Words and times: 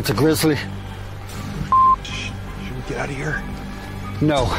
It's 0.00 0.08
a 0.08 0.14
grizzly. 0.14 0.56
Should 2.02 2.32
we 2.74 2.82
get 2.88 2.96
out 2.96 3.10
of 3.10 3.14
here? 3.14 3.42
No. 4.22 4.58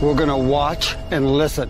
We're 0.00 0.14
gonna 0.14 0.38
watch 0.38 0.94
and 1.10 1.28
listen. 1.28 1.68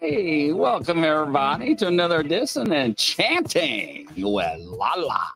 Hey, 0.00 0.50
welcome 0.50 1.04
everybody 1.04 1.76
to 1.76 1.86
another 1.86 2.18
edition 2.18 2.62
of 2.62 2.72
Enchanting 2.72 4.08
with 4.16 4.60
Lala. 4.62 5.32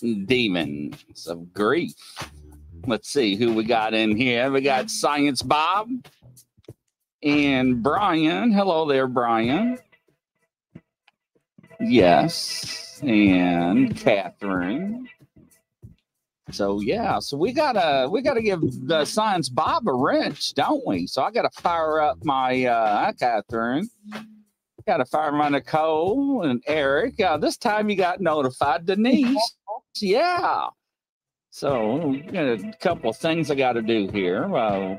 Demons 0.00 1.26
of 1.26 1.52
Grief. 1.52 1.94
Let's 2.86 3.08
see 3.10 3.36
who 3.36 3.54
we 3.54 3.64
got 3.64 3.94
in 3.94 4.16
here. 4.16 4.50
We 4.50 4.60
got 4.60 4.90
Science 4.90 5.42
Bob 5.42 5.88
and 7.22 7.82
Brian. 7.82 8.52
Hello 8.52 8.86
there, 8.88 9.06
Brian. 9.06 9.78
Yes, 11.80 13.00
and 13.02 13.96
Catherine. 13.96 15.08
So 16.50 16.80
yeah, 16.80 17.18
so 17.18 17.36
we 17.36 17.52
gotta 17.52 18.08
we 18.10 18.22
gotta 18.22 18.40
give 18.42 18.60
the 18.86 19.04
Science 19.04 19.48
Bob 19.48 19.86
a 19.86 19.92
wrench, 19.92 20.54
don't 20.54 20.84
we? 20.86 21.06
So 21.06 21.22
I 21.22 21.30
gotta 21.30 21.50
fire 21.50 22.00
up 22.00 22.24
my 22.24 22.64
uh 22.64 23.12
Catherine. 23.12 23.88
Gotta 24.88 25.04
fire 25.04 25.32
my 25.32 25.50
Nicole 25.50 26.44
and 26.44 26.64
Eric. 26.66 27.20
Uh, 27.20 27.36
this 27.36 27.58
time 27.58 27.90
you 27.90 27.96
got 27.96 28.22
notified, 28.22 28.86
Denise. 28.86 29.36
Yeah. 30.00 30.68
So 31.50 32.16
got 32.32 32.44
a 32.44 32.72
couple 32.80 33.10
of 33.10 33.16
things 33.16 33.50
I 33.50 33.56
gotta 33.56 33.82
do 33.82 34.08
here. 34.12 34.44
Uh, 34.54 34.96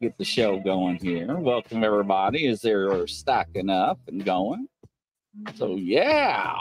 get 0.00 0.16
the 0.18 0.24
show 0.24 0.58
going 0.58 0.96
here. 0.96 1.36
Welcome 1.36 1.84
everybody 1.84 2.48
as 2.48 2.62
they're 2.62 3.06
stacking 3.06 3.70
up 3.70 4.00
and 4.08 4.24
going. 4.24 4.66
So 5.54 5.76
yeah. 5.76 6.56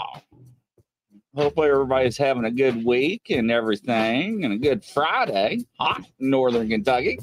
Hopefully 1.34 1.70
everybody's 1.70 2.18
having 2.18 2.46
a 2.46 2.52
good 2.52 2.86
week 2.86 3.32
and 3.32 3.50
everything 3.50 4.44
and 4.44 4.54
a 4.54 4.58
good 4.58 4.84
Friday. 4.84 5.66
Hot 5.80 6.06
in 6.20 6.30
Northern 6.30 6.70
Kentucky. 6.70 7.18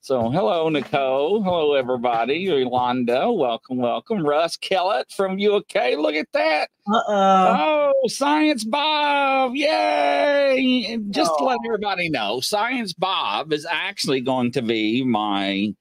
So 0.00 0.30
hello, 0.30 0.68
Nicole. 0.68 1.42
Hello, 1.42 1.74
everybody. 1.74 2.34
Yolanda, 2.36 3.32
welcome, 3.32 3.78
welcome. 3.78 4.24
Russ 4.24 4.56
Kellett 4.56 5.10
from 5.10 5.40
UK. 5.40 5.96
Look 5.96 6.14
at 6.14 6.28
that. 6.32 6.68
Uh-oh. 6.86 7.92
Oh, 8.04 8.08
Science 8.08 8.64
Bob. 8.64 9.54
Yay. 9.54 10.98
Just 11.10 11.32
to 11.38 11.44
let 11.44 11.58
everybody 11.66 12.10
know, 12.10 12.40
Science 12.40 12.92
Bob 12.92 13.52
is 13.52 13.66
actually 13.68 14.20
going 14.20 14.52
to 14.52 14.62
be 14.62 15.02
my 15.02 15.74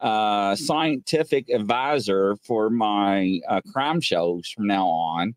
uh, 0.00 0.56
scientific 0.56 1.48
advisor 1.50 2.36
for 2.44 2.70
my 2.70 3.40
uh, 3.48 3.60
crime 3.72 4.00
shows 4.00 4.48
from 4.48 4.66
now 4.66 4.86
on. 4.86 5.34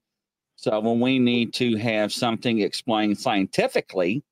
So 0.55 0.79
when 0.79 0.99
we 0.99 1.19
need 1.19 1.53
to 1.55 1.77
have 1.77 2.11
something 2.11 2.59
explained 2.59 3.17
scientifically, 3.19 4.23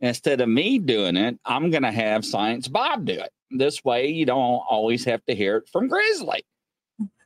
instead 0.00 0.40
of 0.40 0.48
me 0.48 0.78
doing 0.78 1.16
it, 1.16 1.38
I'm 1.44 1.70
going 1.70 1.82
to 1.82 1.90
have 1.90 2.24
Science 2.24 2.68
Bob 2.68 3.04
do 3.04 3.12
it. 3.12 3.32
This 3.50 3.84
way, 3.84 4.08
you 4.08 4.26
don't 4.26 4.38
always 4.38 5.04
have 5.04 5.24
to 5.26 5.34
hear 5.34 5.58
it 5.58 5.68
from 5.68 5.88
Grizzly, 5.88 6.44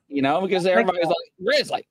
you 0.08 0.22
know, 0.22 0.40
because 0.40 0.66
everybody's 0.66 1.06
like, 1.06 1.16
Grizzly, 1.44 1.86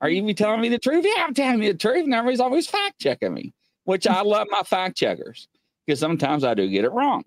are 0.00 0.08
mm-hmm. 0.08 0.28
you 0.28 0.34
telling 0.34 0.60
me 0.60 0.68
the 0.68 0.78
truth? 0.78 1.04
Yeah, 1.06 1.24
I'm 1.24 1.34
telling 1.34 1.62
you 1.62 1.72
the 1.72 1.78
truth. 1.78 2.04
And 2.04 2.14
everybody's 2.14 2.40
always 2.40 2.66
fact 2.66 2.98
checking 3.00 3.32
me, 3.32 3.54
which 3.84 4.06
I 4.06 4.22
love 4.22 4.48
my 4.50 4.62
fact 4.62 4.96
checkers 4.96 5.48
because 5.86 6.00
sometimes 6.00 6.44
I 6.44 6.54
do 6.54 6.68
get 6.68 6.84
it 6.84 6.92
wrong. 6.92 7.22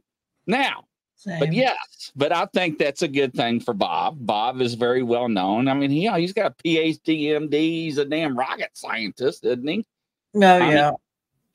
Now, 0.45 0.83
Same. 1.15 1.39
but 1.39 1.53
yes, 1.53 2.11
but 2.15 2.33
I 2.33 2.45
think 2.47 2.77
that's 2.77 3.01
a 3.01 3.07
good 3.07 3.33
thing 3.33 3.61
for 3.61 3.73
Bob. 3.73 4.17
Bob 4.19 4.61
is 4.61 4.73
very 4.75 5.03
well 5.03 5.29
known. 5.29 5.69
I 5.69 5.73
mean, 5.73 5.89
he 5.89 6.09
he's 6.11 6.33
got 6.33 6.51
a 6.51 6.63
PhD, 6.63 7.27
MD. 7.27 7.53
He's 7.53 7.97
a 7.97 8.05
damn 8.05 8.37
rocket 8.37 8.71
scientist, 8.73 9.45
isn't 9.45 9.67
he? 9.67 9.85
No, 10.33 10.57
I 10.57 10.71
yeah. 10.71 10.91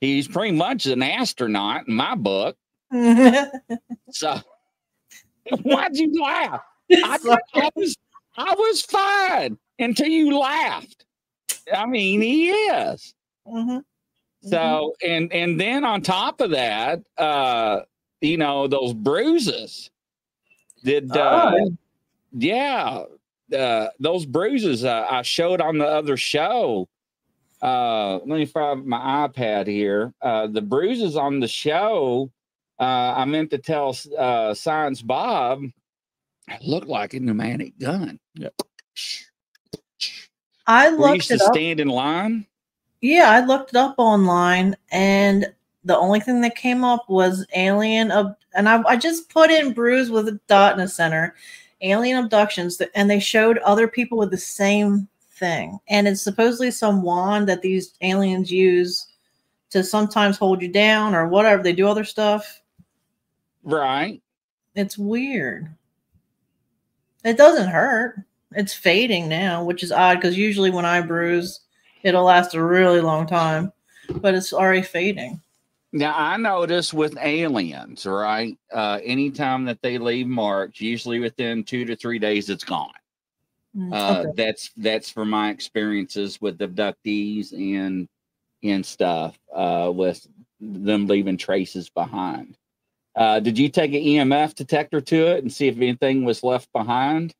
He's 0.01 0.27
pretty 0.27 0.55
much 0.55 0.87
an 0.87 1.01
astronaut 1.03 1.87
in 1.87 1.95
my 1.95 2.15
book. 2.15 2.57
So 4.09 4.37
why'd 5.63 5.95
you 5.95 6.21
laugh? 6.21 6.61
I, 6.91 7.17
I 7.55 7.69
was 7.75 7.95
I 8.37 8.53
was 8.57 8.81
fine 8.81 9.57
until 9.79 10.07
you 10.07 10.37
laughed. 10.37 11.05
I 11.73 11.85
mean, 11.85 12.21
he 12.21 12.49
is. 12.49 13.13
Mhm. 13.47 13.83
So 14.43 14.93
and 15.05 15.31
and 15.31 15.59
then 15.59 15.85
on 15.85 16.01
top 16.01 16.41
of 16.41 16.51
that, 16.51 17.01
uh, 17.17 17.81
you 18.21 18.37
know, 18.37 18.67
those 18.67 18.93
bruises. 18.93 19.89
Did 20.83 21.15
uh 21.15 21.51
Oh. 21.55 21.77
yeah, 22.33 23.03
uh 23.57 23.87
those 23.99 24.25
bruises 24.25 24.83
uh, 24.83 25.07
I 25.09 25.21
showed 25.21 25.61
on 25.61 25.77
the 25.77 25.87
other 25.87 26.17
show. 26.17 26.89
Uh 27.61 28.13
let 28.25 28.27
me 28.37 28.45
find 28.45 28.85
my 28.85 29.27
iPad 29.27 29.67
here. 29.67 30.13
Uh 30.21 30.47
the 30.47 30.61
bruises 30.61 31.15
on 31.15 31.39
the 31.39 31.47
show, 31.47 32.31
uh 32.79 33.13
I 33.17 33.25
meant 33.25 33.49
to 33.51 33.57
tell 33.57 33.95
uh 34.17 34.53
Science 34.53 35.01
Bob 35.01 35.63
looked 36.63 36.87
like 36.87 37.13
a 37.13 37.19
pneumatic 37.19 37.77
gun. 37.79 38.19
Yep. 38.35 38.53
I 40.67 40.89
We 40.91 40.97
looked 40.97 41.15
used 41.15 41.27
to 41.29 41.35
up. 41.45 41.53
stand 41.53 41.79
in 41.79 41.87
line. 41.87 42.45
Yeah, 43.01 43.31
I 43.31 43.43
looked 43.45 43.71
it 43.71 43.75
up 43.77 43.95
online, 43.97 44.75
and 44.91 45.51
the 45.83 45.97
only 45.97 46.19
thing 46.19 46.41
that 46.41 46.55
came 46.55 46.83
up 46.83 47.09
was 47.09 47.45
alien. 47.55 48.11
Ab- 48.11 48.35
and 48.53 48.69
I, 48.69 48.81
I 48.83 48.95
just 48.95 49.29
put 49.29 49.49
in 49.49 49.73
bruise 49.73 50.11
with 50.11 50.27
a 50.27 50.39
dot 50.47 50.73
in 50.73 50.79
the 50.79 50.87
center, 50.87 51.35
alien 51.81 52.23
abductions, 52.23 52.79
and 52.93 53.09
they 53.09 53.19
showed 53.19 53.57
other 53.59 53.87
people 53.87 54.17
with 54.17 54.29
the 54.29 54.37
same 54.37 55.07
thing. 55.41 55.79
And 55.89 56.07
it's 56.07 56.21
supposedly 56.21 56.71
some 56.71 57.01
wand 57.01 57.49
that 57.49 57.61
these 57.61 57.95
aliens 58.01 58.49
use 58.49 59.07
to 59.71 59.83
sometimes 59.83 60.37
hold 60.37 60.61
you 60.61 60.69
down 60.69 61.13
or 61.13 61.27
whatever. 61.27 61.61
They 61.61 61.73
do 61.73 61.89
other 61.89 62.05
stuff. 62.05 62.61
Right. 63.63 64.21
It's 64.75 64.97
weird. 64.97 65.67
It 67.25 67.37
doesn't 67.37 67.69
hurt. 67.69 68.15
It's 68.53 68.73
fading 68.73 69.27
now, 69.27 69.63
which 69.63 69.83
is 69.83 69.91
odd 69.91 70.15
because 70.15 70.37
usually 70.37 70.71
when 70.71 70.85
I 70.85 71.01
bruise, 71.01 71.61
it'll 72.03 72.23
last 72.23 72.53
a 72.53 72.63
really 72.63 73.01
long 73.01 73.27
time, 73.27 73.71
but 74.09 74.33
it's 74.33 74.53
already 74.53 74.81
fading. 74.81 75.41
Now 75.93 76.13
I 76.17 76.37
notice 76.37 76.93
with 76.93 77.17
aliens, 77.19 78.05
right? 78.05 78.57
Uh, 78.73 78.99
anytime 79.03 79.65
that 79.65 79.81
they 79.81 79.97
leave 79.97 80.27
marks, 80.27 80.79
usually 80.79 81.19
within 81.19 81.63
two 81.63 81.85
to 81.85 81.95
three 81.95 82.19
days, 82.19 82.49
it's 82.49 82.63
gone. 82.63 82.91
Mm, 83.75 83.93
Uh, 83.93 84.19
okay. 84.21 84.31
That's 84.35 84.71
that's 84.77 85.09
from 85.09 85.29
my 85.29 85.49
experiences 85.49 86.39
with 86.41 86.57
abductees 86.59 87.53
and 87.53 88.07
and 88.63 88.85
stuff 88.85 89.37
uh, 89.53 89.91
with 89.93 90.25
them 90.59 91.07
leaving 91.07 91.37
traces 91.37 91.89
behind. 91.89 92.57
Uh, 93.15 93.39
did 93.39 93.57
you 93.57 93.67
take 93.69 93.91
an 93.93 94.01
EMF 94.01 94.55
detector 94.55 95.01
to 95.01 95.27
it 95.27 95.41
and 95.43 95.51
see 95.51 95.67
if 95.67 95.77
anything 95.77 96.23
was 96.23 96.43
left 96.43 96.71
behind? 96.71 97.33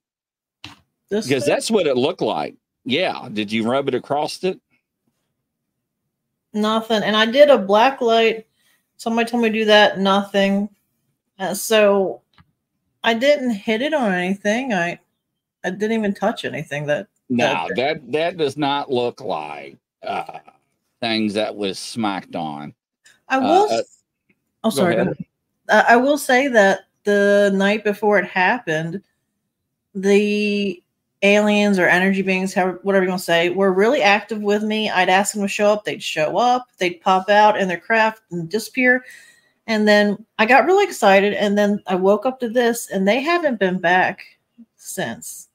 This 1.10 1.28
Because 1.28 1.44
thing? 1.45 1.54
that's 1.54 1.69
what 1.72 1.88
it 1.88 1.95
looked 1.98 2.22
like. 2.22 2.56
Yeah. 2.84 3.30
Did 3.31 3.51
you 3.51 3.69
rub 3.69 3.88
it 3.88 3.95
across 3.95 4.44
it? 4.44 4.60
nothing. 6.54 7.01
And 7.04 7.16
I 7.16 7.25
did 7.25 7.50
a 7.50 7.57
black 7.57 8.01
light. 8.01 8.45
Somebody 8.98 9.30
told 9.30 9.44
me 9.44 9.50
to 9.50 9.54
do 9.60 9.66
that. 9.66 10.00
Nothing. 10.00 10.68
Uh, 11.39 11.54
so 11.54 12.22
I 13.04 13.13
didn't 13.13 13.51
hit 13.51 13.81
it 13.81 13.94
on 13.94 14.12
anything. 14.12 14.74
I 14.74 15.00
I 15.63 15.69
didn't 15.69 15.98
even 15.98 16.13
touch 16.13 16.46
anything. 16.46 16.86
That 16.88 17.08
No, 17.30 17.66
Okay. 17.66 17.74
that 17.75 18.12
that 18.12 18.38
does 18.38 18.58
not 18.58 18.92
look 18.92 19.22
like 19.22 19.78
uh, 20.04 20.40
things 21.00 21.34
that 21.36 21.56
was 21.56 21.80
smacked 21.80 22.36
on. 22.36 22.74
I 23.30 23.38
will. 23.40 23.68
Uh, 23.72 23.78
uh, 23.78 23.84
oh, 24.66 24.69
sorry. 24.69 24.96
ahead. 24.96 25.08
go 25.08 25.12
ahead. 25.12 25.25
Uh, 25.69 25.84
I 25.88 25.96
will 25.96 26.18
say 26.18 26.48
that 26.50 26.81
the 27.04 27.52
night 27.54 27.84
before 27.84 28.19
it 28.19 28.25
happened, 28.25 29.02
the 29.96 30.81
aliens 31.24 31.78
or 31.78 31.88
energy 31.88 32.22
beings, 32.22 32.54
however, 32.54 32.80
whatever 32.84 33.06
you 33.06 33.10
want 33.10 33.19
to 33.19 33.25
say, 33.25 33.50
were 33.50 33.72
really 33.74 34.02
active 34.02 34.42
with 34.42 34.63
me. 34.63 34.90
I'd 34.90 35.10
ask 35.10 35.34
them 35.34 35.44
to 35.44 35.48
show 35.48 35.72
up. 35.72 35.86
They'd 35.86 36.02
show 36.02 36.38
up. 36.38 36.68
They'd 36.78 37.02
pop 37.02 37.30
out 37.30 37.60
in 37.60 37.68
their 37.68 37.80
craft 37.80 38.24
and 38.31 38.50
disappear. 38.50 39.06
And 39.68 39.88
then 39.88 40.25
I 40.40 40.46
got 40.46 40.66
really 40.66 40.84
excited. 40.84 41.34
And 41.34 41.58
then 41.58 41.81
I 41.88 41.96
woke 41.96 42.25
up 42.25 42.40
to 42.40 42.50
this, 42.50 42.90
and 42.90 43.08
they 43.08 43.22
haven't 43.22 43.60
been 43.60 43.80
back 43.80 44.24
since. 44.75 45.48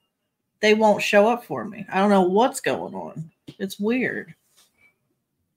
They 0.60 0.74
won't 0.74 1.02
show 1.02 1.28
up 1.28 1.44
for 1.44 1.64
me. 1.64 1.84
I 1.92 1.98
don't 1.98 2.10
know 2.10 2.22
what's 2.22 2.60
going 2.60 2.94
on. 2.94 3.30
It's 3.58 3.78
weird. 3.78 4.34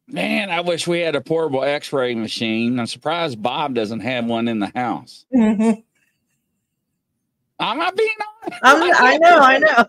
Man, 0.08 0.50
I 0.50 0.62
wish 0.62 0.88
we 0.88 1.00
had 1.00 1.16
a 1.16 1.22
portable 1.22 1.64
X-ray 1.64 2.16
machine. 2.16 2.80
I'm 2.80 2.88
surprised 2.88 3.42
Bob 3.42 3.76
doesn't 3.76 4.00
have 4.00 4.26
one 4.26 4.48
in 4.48 4.60
the 4.60 4.72
house. 4.76 5.26
I'm, 5.34 5.84
I'm 7.60 7.78
not 7.78 7.96
being 7.96 8.10
honest. 8.64 9.00
I 9.00 9.18
know, 9.22 9.38
I 9.40 9.58
know. 9.60 9.86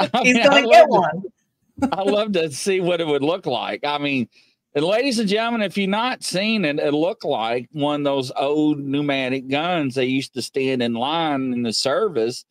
I 0.00 0.22
He's 0.22 0.36
I 0.38 0.42
gonna 0.44 0.66
get 0.68 0.88
one. 0.88 1.22
to- 1.22 1.88
I 1.92 2.02
love 2.02 2.32
to 2.32 2.50
see 2.50 2.80
what 2.80 3.00
it 3.00 3.06
would 3.06 3.22
look 3.22 3.44
like. 3.46 3.84
I 3.84 3.98
mean, 3.98 4.28
And 4.74 4.84
ladies 4.84 5.18
and 5.18 5.28
gentlemen, 5.28 5.60
if 5.62 5.76
you've 5.76 5.90
not 5.90 6.22
seen 6.24 6.64
it, 6.64 6.78
it 6.78 6.92
looked 6.94 7.24
like 7.24 7.68
one 7.72 8.00
of 8.00 8.04
those 8.04 8.32
old 8.34 8.78
pneumatic 8.78 9.48
guns 9.48 9.94
they 9.94 10.06
used 10.06 10.32
to 10.34 10.42
stand 10.42 10.82
in 10.82 10.94
line 10.94 11.52
in 11.52 11.62
the 11.62 11.72
service, 11.74 12.44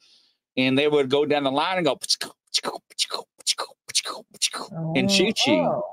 and 0.58 0.78
they 0.78 0.88
would 0.88 1.10
go 1.10 1.26
down 1.26 1.44
the 1.44 1.52
line 1.52 1.78
and 1.78 1.86
go 1.86 2.00
and 4.96 5.12
shoot 5.12 5.46
you. 5.46 5.62
Oh. 5.62 5.84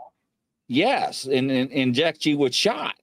Yes, 0.68 1.24
and, 1.24 1.50
and 1.50 1.70
inject 1.70 2.24
you 2.24 2.38
with 2.38 2.54
shot. 2.54 2.94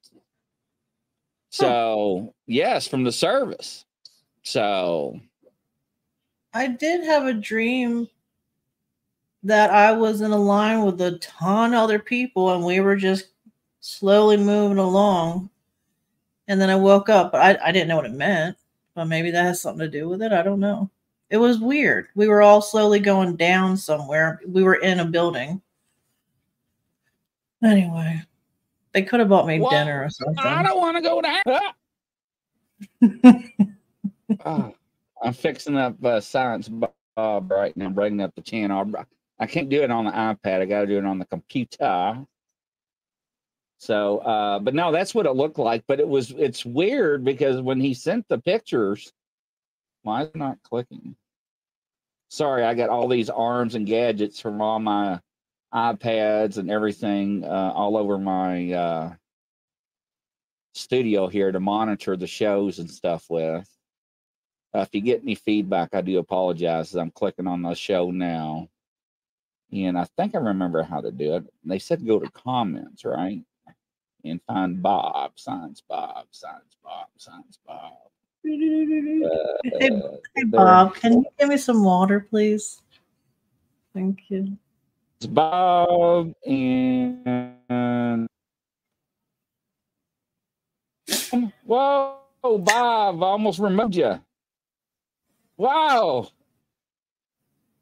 So 1.51 2.33
yes, 2.47 2.88
from 2.88 3.03
the 3.03 3.11
service. 3.11 3.85
So 4.44 5.19
I 6.53 6.67
did 6.67 7.03
have 7.03 7.25
a 7.25 7.33
dream 7.33 8.07
that 9.44 9.69
I 9.71 9.91
was 9.91 10.21
in 10.21 10.31
a 10.31 10.38
line 10.38 10.83
with 10.83 11.00
a 11.01 11.17
ton 11.19 11.73
of 11.73 11.79
other 11.79 12.00
people 12.00 12.53
and 12.53 12.63
we 12.63 12.79
were 12.79 12.95
just 12.95 13.27
slowly 13.79 14.38
moving 14.38 14.77
along. 14.77 15.50
And 16.47 16.59
then 16.59 16.69
I 16.69 16.75
woke 16.75 17.09
up, 17.09 17.31
but 17.31 17.41
I, 17.41 17.67
I 17.67 17.71
didn't 17.71 17.88
know 17.88 17.97
what 17.97 18.06
it 18.06 18.13
meant. 18.13 18.57
But 18.95 19.06
maybe 19.06 19.31
that 19.31 19.44
has 19.44 19.61
something 19.61 19.79
to 19.79 20.00
do 20.00 20.09
with 20.09 20.21
it. 20.21 20.31
I 20.31 20.41
don't 20.41 20.59
know. 20.59 20.89
It 21.29 21.37
was 21.37 21.59
weird. 21.59 22.07
We 22.15 22.27
were 22.27 22.41
all 22.41 22.61
slowly 22.61 22.99
going 22.99 23.35
down 23.35 23.77
somewhere. 23.77 24.41
We 24.47 24.63
were 24.63 24.75
in 24.75 24.99
a 24.99 25.05
building. 25.05 25.61
Anyway, 27.63 28.21
they 28.93 29.03
could 29.03 29.19
have 29.19 29.29
bought 29.29 29.45
me 29.45 29.59
Well, 29.59 29.69
dinner 29.69 30.05
or 30.05 30.09
something. 30.09 30.39
I 30.39 30.63
don't 30.63 30.77
want 30.77 30.97
to 30.97 31.03
go 31.03 31.21
down. 31.21 31.43
Ah, 34.45 34.71
I'm 35.23 35.33
fixing 35.33 35.75
up 35.75 36.05
uh, 36.05 36.21
Science 36.21 36.69
Bob 36.69 37.51
right 37.51 37.75
now, 37.75 37.89
bringing 37.89 38.21
up 38.21 38.33
the 38.35 38.41
channel. 38.41 38.85
I 39.39 39.47
can't 39.47 39.67
do 39.69 39.81
it 39.81 39.89
on 39.89 40.05
the 40.05 40.11
iPad. 40.11 40.61
I 40.61 40.65
got 40.65 40.81
to 40.81 40.87
do 40.87 40.99
it 40.99 41.05
on 41.05 41.17
the 41.17 41.25
computer. 41.25 42.25
So, 43.79 44.19
uh, 44.19 44.59
but 44.59 44.75
no, 44.75 44.91
that's 44.91 45.15
what 45.15 45.25
it 45.25 45.31
looked 45.31 45.57
like. 45.57 45.83
But 45.87 45.99
it 45.99 46.07
was, 46.07 46.31
it's 46.37 46.63
weird 46.63 47.25
because 47.25 47.59
when 47.59 47.79
he 47.79 47.95
sent 47.95 48.27
the 48.27 48.37
pictures, 48.37 49.11
why 50.03 50.23
is 50.23 50.27
it 50.29 50.35
not 50.35 50.61
clicking? 50.63 51.15
Sorry, 52.29 52.63
I 52.63 52.75
got 52.75 52.89
all 52.89 53.07
these 53.07 53.29
arms 53.29 53.75
and 53.75 53.87
gadgets 53.87 54.39
from 54.39 54.61
all 54.61 54.79
my 54.79 55.19
iPads 55.73 56.57
and 56.57 56.69
everything 56.69 57.43
uh, 57.43 57.71
all 57.75 57.97
over 57.97 58.17
my 58.17 58.71
uh, 58.71 59.13
studio 60.73 61.27
here 61.27 61.51
to 61.51 61.59
monitor 61.59 62.15
the 62.15 62.27
shows 62.27 62.79
and 62.79 62.89
stuff 62.89 63.25
with. 63.29 63.67
Uh, 64.73 64.79
if 64.81 64.89
you 64.93 65.01
get 65.01 65.23
any 65.23 65.35
feedback, 65.35 65.89
I 65.93 66.01
do 66.01 66.19
apologize. 66.19 66.93
I'm 66.93 67.11
clicking 67.11 67.47
on 67.47 67.63
the 67.63 67.73
show 67.73 68.11
now. 68.11 68.69
And 69.71 69.97
I 69.97 70.05
think 70.17 70.35
I 70.35 70.39
remember 70.39 70.83
how 70.83 71.01
to 71.01 71.11
do 71.11 71.35
it. 71.35 71.45
They 71.63 71.79
said 71.79 72.05
go 72.05 72.19
to 72.19 72.29
comments, 72.31 73.05
right? 73.05 73.41
And 74.23 74.41
find 74.47 74.81
Bob, 74.81 75.31
Science 75.35 75.81
Bob, 75.87 76.25
Science 76.31 76.75
Bob, 76.83 77.07
Science 77.17 77.59
Bob. 77.65 77.93
Uh, 78.45 79.30
Hey, 79.80 79.89
Hey 80.36 80.44
Bob, 80.45 80.95
can 80.95 81.13
you 81.13 81.25
give 81.38 81.50
me 81.50 81.57
some 81.57 81.83
water, 81.83 82.21
please? 82.21 82.81
Thank 83.94 84.19
you. 84.30 84.57
It's 85.18 85.27
Bob 85.27 86.33
and 86.45 88.28
whoa, 91.66 92.18
Bob! 92.44 93.23
I 93.23 93.28
almost 93.28 93.59
removed 93.59 93.95
you. 93.95 94.19
Wow, 95.57 96.30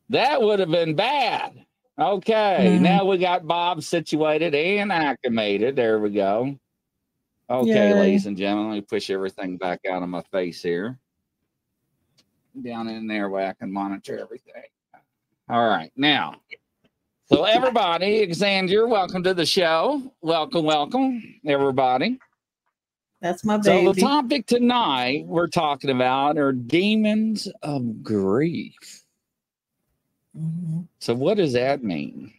that 0.10 0.41
would 0.41 0.60
have 0.60 0.72
been 0.72 0.96
bad. 0.96 1.63
Okay, 2.00 2.77
Mhm. 2.77 2.81
now 2.81 3.05
we 3.05 3.17
got 3.20 3.46
Bob 3.46 3.84
situated 3.84 4.55
and 4.55 4.91
acclimated. 4.91 5.75
There 5.75 6.00
we 6.00 6.10
go. 6.10 6.58
Okay, 7.50 7.89
Yay. 7.89 7.94
ladies 7.94 8.25
and 8.25 8.36
gentlemen, 8.36 8.72
let 8.72 8.75
me 8.75 8.82
push 8.82 9.10
everything 9.10 9.56
back 9.56 9.80
out 9.89 10.04
of 10.04 10.10
my 10.10 10.22
face 10.32 10.62
here. 10.62 11.00
Down 12.62 12.89
in 12.89 13.08
there 13.08 13.30
where 13.30 13.48
I 13.48 13.54
can 13.54 13.72
monitor 13.72 14.20
everything. 14.20 14.63
All 15.50 15.70
right, 15.70 15.92
now. 15.96 16.36
So 17.30 17.46
everybody, 17.46 18.27
Xander, 18.27 18.88
welcome 18.88 19.24
to 19.24 19.34
the 19.34 19.46
show. 19.46 20.12
Welcome, 20.22 20.66
welcome, 20.66 21.24
everybody. 21.46 22.20
That's 23.22 23.46
my 23.46 23.58
baby. 23.58 23.86
So 23.86 23.94
the 23.94 24.01
topic 24.01 24.46
tonight 24.46 25.25
we're 25.25 25.48
talking 25.48 25.89
about 25.89 26.38
are 26.38 26.51
demons 26.51 27.48
of 27.63 28.04
grief. 28.04 29.04
Mhm. 30.38 30.86
So 31.00 31.13
what 31.16 31.38
does 31.38 31.54
that 31.54 31.84
mean? 31.84 32.34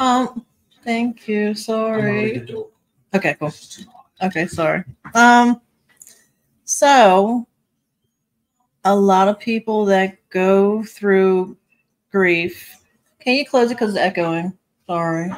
Um, 0.00 0.44
thank 0.82 1.28
you. 1.28 1.54
Sorry. 1.54 2.44
Okay, 3.14 3.36
cool. 3.38 3.52
Okay, 4.22 4.46
sorry. 4.46 4.84
Um, 5.14 5.60
so 6.64 7.46
a 8.84 8.94
lot 8.94 9.28
of 9.28 9.38
people 9.38 9.84
that 9.86 10.16
go 10.30 10.82
through 10.82 11.56
grief. 12.10 12.74
Can 13.20 13.34
you 13.34 13.46
close 13.46 13.70
it 13.70 13.74
because 13.74 13.90
it's 13.90 13.98
echoing? 13.98 14.56
Sorry. 14.86 15.30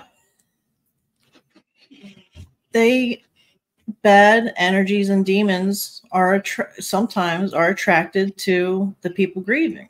They 2.73 3.23
bad 4.03 4.53
energies 4.57 5.09
and 5.09 5.27
demons 5.27 6.03
are 6.13 6.35
attra- 6.35 6.71
sometimes 6.81 7.53
are 7.53 7.69
attracted 7.69 8.37
to 8.39 8.95
the 9.03 9.11
people 9.11 9.43
grieving 9.43 9.90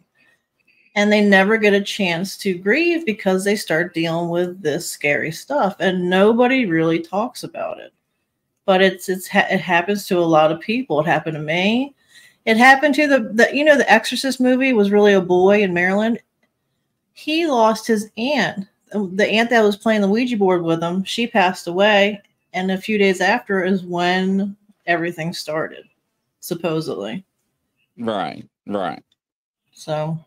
and 0.95 1.11
they 1.11 1.21
never 1.21 1.57
get 1.57 1.73
a 1.73 1.81
chance 1.81 2.37
to 2.39 2.59
grieve 2.59 3.07
because 3.07 3.45
they 3.45 3.57
start 3.57 3.95
dealing 3.95 4.29
with 4.29 4.61
this 4.61 4.91
scary 4.91 5.31
stuff 5.31 5.77
and 5.79 6.11
nobody 6.11 6.67
really 6.67 7.01
talks 7.01 7.45
about 7.45 7.79
it. 7.79 7.93
But 8.67 8.83
it's 8.83 9.09
it's 9.09 9.29
it 9.33 9.61
happens 9.61 10.07
to 10.07 10.19
a 10.19 10.21
lot 10.21 10.53
of 10.53 10.61
people. 10.61 11.01
It 11.01 11.07
happened 11.07 11.37
to 11.37 11.43
me. 11.43 11.95
It 12.45 12.57
happened 12.57 12.95
to 12.97 13.07
the, 13.07 13.21
the 13.21 13.55
you 13.55 13.65
know 13.65 13.77
the 13.77 13.91
exorcist 13.91 14.41
movie 14.41 14.73
was 14.73 14.91
really 14.91 15.13
a 15.13 15.21
boy 15.21 15.63
in 15.63 15.75
maryland. 15.75 16.21
He 17.13 17.47
lost 17.47 17.87
his 17.87 18.11
aunt. 18.17 18.67
The 18.93 19.29
aunt 19.29 19.51
that 19.51 19.63
was 19.63 19.77
playing 19.77 20.01
the 20.01 20.09
ouija 20.09 20.37
board 20.37 20.63
with 20.63 20.83
him 20.83 21.05
she 21.05 21.27
passed 21.27 21.69
away 21.69 22.21
and 22.53 22.71
a 22.71 22.79
few 22.79 22.99
days 22.99 23.21
after 23.21 23.65
is 23.65 23.85
when 23.85 24.57
everything 24.87 25.33
started 25.33 25.85
supposedly. 26.41 27.25
Right, 27.99 28.49
right. 28.67 29.03
so, 29.73 30.19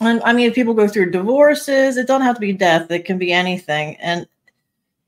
and 0.00 0.22
I 0.24 0.32
mean, 0.32 0.48
if 0.48 0.54
people 0.54 0.74
go 0.74 0.88
through 0.88 1.10
divorces, 1.10 1.96
it 1.96 2.06
don't 2.06 2.22
have 2.22 2.36
to 2.36 2.40
be 2.40 2.52
death; 2.52 2.90
it 2.90 3.04
can 3.04 3.18
be 3.18 3.32
anything, 3.32 3.96
and 3.96 4.26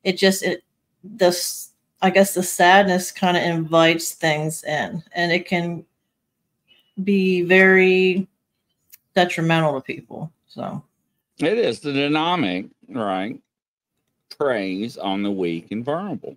it 0.04 0.16
just 0.18 0.42
it 0.42 0.62
this 1.04 1.70
I 2.02 2.10
guess 2.10 2.34
the 2.34 2.42
sadness 2.42 3.12
kind 3.12 3.36
of 3.36 3.42
invites 3.42 4.12
things 4.14 4.64
in, 4.64 5.02
and 5.12 5.32
it 5.32 5.46
can 5.46 5.84
be 7.04 7.42
very 7.42 8.26
detrimental 9.14 9.74
to 9.74 9.80
people. 9.80 10.30
So, 10.48 10.82
It 11.38 11.58
is 11.58 11.80
the 11.80 11.92
dynamic, 11.92 12.66
right? 12.88 13.40
Preys 14.38 14.96
on 14.98 15.22
the 15.22 15.30
weak 15.30 15.70
and 15.70 15.84
vulnerable. 15.84 16.36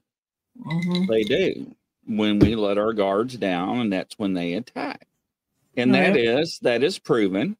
mhm. 0.60 1.07
They 1.07 1.24
do 1.24 1.75
when 2.05 2.39
we 2.39 2.55
let 2.55 2.77
our 2.77 2.93
guards 2.93 3.38
down, 3.38 3.79
and 3.79 3.91
that's 3.93 4.17
when 4.19 4.33
they 4.33 4.53
attack. 4.53 5.07
And 5.77 5.93
that 5.95 6.12
Right. 6.13 6.19
is 6.19 6.60
that 6.60 6.83
is 6.83 7.00
proven, 7.00 7.57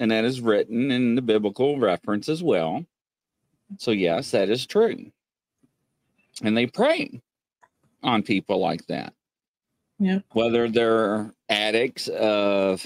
and 0.00 0.10
that 0.10 0.24
is 0.24 0.40
written 0.40 0.90
in 0.90 1.14
the 1.14 1.22
biblical 1.22 1.78
reference 1.78 2.28
as 2.28 2.42
well. 2.42 2.84
So 3.78 3.92
yes, 3.92 4.32
that 4.32 4.48
is 4.48 4.66
true. 4.66 5.12
And 6.42 6.56
they 6.56 6.66
prey 6.66 7.20
on 8.02 8.22
people 8.22 8.58
like 8.58 8.84
that. 8.86 9.12
Yeah. 9.98 10.20
Whether 10.32 10.68
they're 10.68 11.32
addicts 11.50 12.08
of 12.08 12.84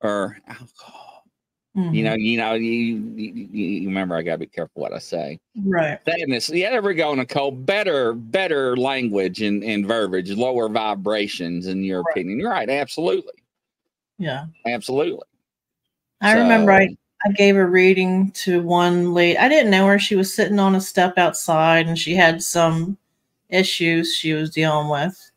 or 0.00 0.38
alcohol. 0.48 1.24
You 1.74 1.82
mm-hmm. 1.82 2.04
know, 2.04 2.14
you 2.14 2.36
know, 2.36 2.54
you, 2.54 2.96
you, 3.16 3.48
you 3.50 3.88
remember 3.88 4.14
I 4.14 4.22
gotta 4.22 4.38
be 4.38 4.46
careful 4.46 4.82
what 4.82 4.92
I 4.92 4.98
say 4.98 5.40
right? 5.64 5.98
sadness. 6.06 6.50
Yeah, 6.50 6.70
there 6.70 6.82
we 6.82 6.94
go, 6.94 7.14
Nicole. 7.14 7.50
Better, 7.50 8.12
better 8.12 8.76
language 8.76 9.40
and, 9.40 9.62
and 9.64 9.86
verbiage, 9.86 10.30
lower 10.32 10.68
vibrations, 10.68 11.66
in 11.68 11.82
your 11.82 12.02
Right. 12.02 12.12
opinion. 12.12 12.40
You're 12.40 12.50
right. 12.50 12.68
Absolutely. 12.68 13.32
Yeah, 14.18 14.46
Absolutely. 14.66 15.24
I 16.22 16.32
remember 16.34 16.72
I 16.72 16.96
I 17.24 17.30
gave 17.32 17.56
a 17.56 17.66
reading 17.66 18.32
to 18.32 18.62
one 18.62 19.14
lady. 19.14 19.38
I 19.38 19.48
didn't 19.48 19.70
know 19.70 19.86
her. 19.86 19.98
She 19.98 20.16
was 20.16 20.34
sitting 20.34 20.58
on 20.58 20.74
a 20.74 20.80
step 20.80 21.18
outside 21.18 21.86
and 21.86 21.98
she 21.98 22.14
had 22.14 22.42
some 22.42 22.96
issues 23.48 24.14
she 24.14 24.32
was 24.32 24.50
dealing 24.50 24.88
with. 24.88 25.30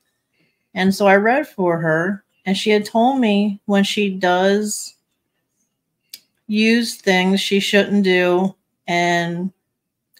And 0.73 0.93
so 0.93 1.07
I 1.07 1.15
read 1.15 1.47
for 1.47 1.77
her, 1.79 2.23
and 2.45 2.57
she 2.57 2.69
had 2.69 2.85
told 2.85 3.19
me 3.19 3.61
when 3.65 3.83
she 3.83 4.09
does 4.09 4.95
use 6.47 6.95
things 6.95 7.39
she 7.39 7.59
shouldn't 7.59 8.03
do 8.03 8.53
and 8.87 9.51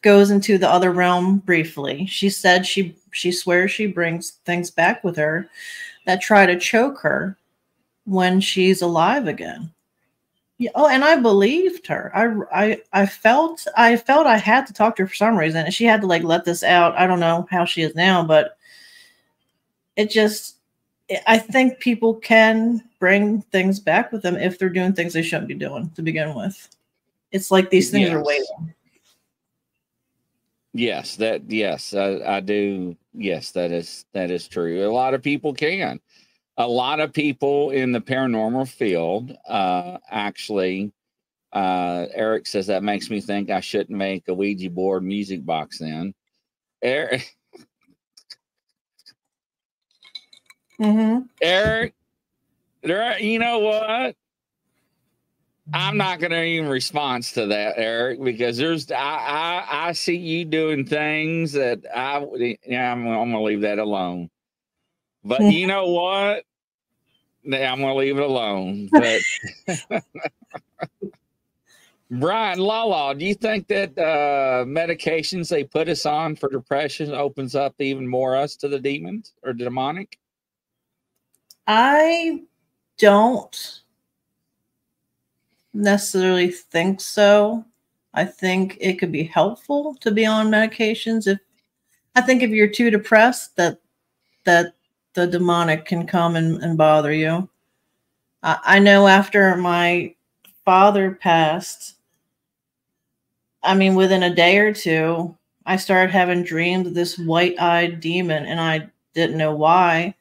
goes 0.02 0.32
into 0.32 0.58
the 0.58 0.70
other 0.70 0.92
realm 0.92 1.40
briefly. 1.40 2.06
She 2.06 2.30
said 2.30 2.66
she 2.66 2.96
she 3.12 3.32
swears 3.32 3.72
she 3.72 3.88
brings 3.88 4.32
things 4.46 4.72
back 4.72 5.04
with 5.04 5.18
her 5.18 5.50
that 6.06 6.22
try 6.22 6.46
to 6.46 6.60
choke 6.60 7.00
her 7.00 7.38
when 8.06 8.40
she's 8.40 8.82
alive 8.82 9.28
again 9.28 9.72
Yeah, 10.58 10.72
oh, 10.76 10.88
and 10.88 11.04
I 11.04 11.18
believed 11.18 11.86
her. 11.88 12.12
I, 12.16 12.64
I, 12.66 12.82
I 12.94 13.06
felt, 13.06 13.68
I 13.76 13.98
felt 13.98 14.26
I 14.26 14.38
had 14.38 14.66
to 14.68 14.74
talk 14.74 14.96
to 14.96 15.04
her 15.04 15.08
for 15.08 15.16
some 15.16 15.38
reason, 15.38 15.66
and 15.66 15.74
she 15.74 15.84
had 15.84 16.02
to 16.02 16.08
like 16.08 16.24
let 16.24 16.46
this 16.46 16.64
out. 16.64 16.98
I 16.98 17.08
don't 17.08 17.20
know 17.20 17.46
how 17.52 17.66
she 17.66 17.82
is 17.82 17.94
now, 17.94 18.24
but 18.24 18.58
it 19.98 20.10
just, 20.10 20.56
I 21.28 21.38
think 21.38 21.80
people 21.80 22.16
can 22.16 22.82
bring 23.00 23.42
things 23.42 23.82
back 23.82 24.12
with 24.12 24.22
them 24.22 24.38
if 24.38 24.58
they're 24.58 24.70
doing 24.70 24.94
things 24.94 25.14
they 25.14 25.22
shouldn't 25.22 25.50
be 25.50 25.56
doing 25.56 25.92
to 25.96 26.02
begin 26.02 26.34
with. 26.34 26.70
It's 27.32 27.52
like 27.52 27.70
these 27.70 27.92
things 27.92 28.10
are 28.10 28.24
waiting. 28.24 28.74
Yes, 30.74 31.16
that 31.18 31.50
yes, 31.50 31.94
I, 31.94 32.38
I 32.38 32.40
do. 32.40 32.96
Yes, 33.14 33.52
that 33.52 33.72
is 33.72 34.06
that 34.14 34.32
is 34.32 34.48
true. 34.48 34.86
A 34.86 34.92
lot 34.92 35.14
of 35.14 35.22
people 35.22 35.54
can. 35.54 36.00
A 36.58 36.68
lot 36.68 37.00
of 37.02 37.14
people 37.14 37.72
in 37.72 37.92
the 37.94 38.02
paranormal 38.02 38.70
field 38.70 39.36
uh 39.48 39.98
actually 40.10 40.94
uh 41.54 42.08
Eric 42.14 42.48
says 42.48 42.68
that 42.68 42.84
makes 42.84 43.10
me 43.10 43.22
think 43.22 43.50
I 43.52 43.62
shouldn't 43.62 43.98
make 43.98 44.28
a 44.30 44.34
Ouija 44.36 44.70
board 44.72 45.04
music 45.04 45.46
box 45.46 45.80
then. 45.80 46.14
Eric 46.84 47.36
hmm 50.82 51.20
Eric 51.42 51.94
there 52.84 53.20
you 53.20 53.40
know 53.40 53.60
what? 53.60 54.16
I'm 55.74 55.98
not 55.98 56.20
going 56.20 56.32
to 56.32 56.44
even 56.44 56.70
respond 56.70 57.24
to 57.36 57.48
that, 57.48 57.76
Eric, 57.78 58.24
because 58.24 58.58
there's 58.58 58.92
I, 58.92 58.98
I 58.98 59.66
I 59.90 59.92
see 59.94 60.18
you 60.18 60.46
doing 60.46 60.86
things 60.86 61.54
that 61.54 61.82
I 61.96 62.20
would- 62.20 62.42
yeah 62.66 62.92
I'm, 62.92 63.08
I'm 63.08 63.32
going 63.32 63.34
to 63.34 63.42
leave 63.44 63.62
that 63.62 63.80
alone. 63.80 64.30
But 65.26 65.42
you 65.52 65.66
know 65.66 65.88
what? 65.88 66.46
I'm 67.46 67.80
going 67.80 67.82
to 67.82 67.94
leave 67.94 68.18
it 68.18 68.24
alone. 68.24 68.90
But 68.92 69.22
Brian 72.12 72.60
Lala, 72.60 73.16
do 73.16 73.26
you 73.26 73.34
think 73.34 73.68
that 73.68 73.98
uh, 73.98 74.64
medications 74.66 75.50
they 75.50 75.64
put 75.64 75.90
us 75.90 76.06
on 76.06 76.36
for 76.36 76.50
depression 76.50 77.12
opens 77.12 77.56
up 77.56 77.74
even 77.80 78.08
more 78.08 78.36
us 78.36 78.56
to 78.58 78.68
the 78.68 78.80
demons 78.80 79.34
or 79.44 79.54
demonic? 79.54 80.20
I 81.66 82.44
don't 83.00 83.82
necessarily 85.74 86.52
think 86.52 87.02
so. 87.02 87.66
I 88.14 88.26
think 88.26 88.78
it 88.80 89.00
could 89.00 89.12
be 89.12 89.24
helpful 89.24 89.96
to 90.02 90.12
be 90.12 90.26
on 90.26 90.52
medications 90.52 91.28
if 91.28 91.40
I 92.16 92.22
think 92.22 92.44
if 92.44 92.52
you're 92.52 92.68
too 92.68 92.90
depressed 92.90 93.56
that 93.58 93.80
that 94.46 94.76
the 95.16 95.26
demonic 95.28 95.86
can 95.86 96.06
come 96.06 96.36
and, 96.36 96.62
and 96.62 96.78
bother 96.78 97.12
you. 97.14 97.50
I, 98.44 98.58
I 98.64 98.80
know 98.80 99.08
after 99.08 99.56
my 99.56 100.14
father 100.64 101.12
passed, 101.12 101.96
I 103.64 103.74
mean 103.76 103.96
within 103.96 104.24
a 104.24 104.34
day 104.36 104.58
or 104.60 104.74
two, 104.74 105.36
I 105.66 105.78
started 105.78 106.12
having 106.12 106.44
dreams 106.44 106.88
of 106.88 106.94
this 106.94 107.18
white-eyed 107.18 108.00
demon 108.00 108.46
and 108.46 108.60
I 108.60 108.88
didn't 109.14 109.38
know 109.38 109.56
why. 109.56 110.14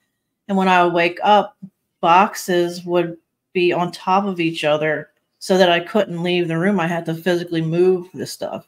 And 0.49 0.57
when 0.57 0.69
I 0.69 0.83
would 0.85 0.95
wake 0.95 1.19
up, 1.23 1.57
boxes 2.01 2.85
would 2.85 3.17
be 3.53 3.73
on 3.73 3.93
top 3.93 4.25
of 4.25 4.41
each 4.41 4.65
other 4.65 5.11
so 5.39 5.59
that 5.59 5.71
I 5.71 5.81
couldn't 5.81 6.23
leave 6.23 6.49
the 6.49 6.59
room. 6.59 6.81
I 6.81 6.87
had 6.87 7.05
to 7.07 7.15
physically 7.15 7.61
move 7.61 8.09
the 8.15 8.27
stuff. 8.27 8.67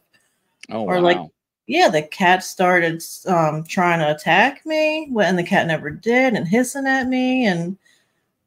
Oh, 0.71 0.83
Or 0.85 0.97
wow. 0.97 1.01
like- 1.01 1.31
Yeah, 1.67 1.89
the 1.89 2.03
cat 2.03 2.45
started 2.45 3.03
um, 3.27 3.65
trying 3.65 3.99
to 3.99 4.15
attack 4.15 4.65
me, 4.65 5.11
and 5.21 5.39
the 5.39 5.43
cat 5.43 5.67
never 5.67 5.91
did, 5.91 6.35
and 6.35 6.47
hissing 6.47 6.87
at 6.87 7.09
me, 7.09 7.47
and 7.47 7.77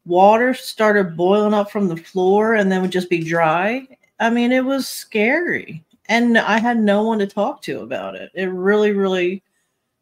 water 0.05 0.53
started 0.53 1.15
boiling 1.15 1.53
up 1.53 1.69
from 1.69 1.87
the 1.87 1.97
floor 1.97 2.55
and 2.55 2.71
then 2.71 2.81
would 2.81 2.91
just 2.91 3.09
be 3.09 3.23
dry. 3.23 3.87
I 4.19 4.29
mean, 4.29 4.51
it 4.51 4.65
was 4.65 4.87
scary. 4.87 5.83
And 6.07 6.37
I 6.37 6.57
had 6.57 6.79
no 6.79 7.03
one 7.03 7.19
to 7.19 7.27
talk 7.27 7.61
to 7.63 7.81
about 7.81 8.15
it. 8.15 8.31
It 8.33 8.47
really, 8.47 8.91
really 8.91 9.43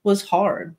was 0.04 0.24
hard. 0.24 0.76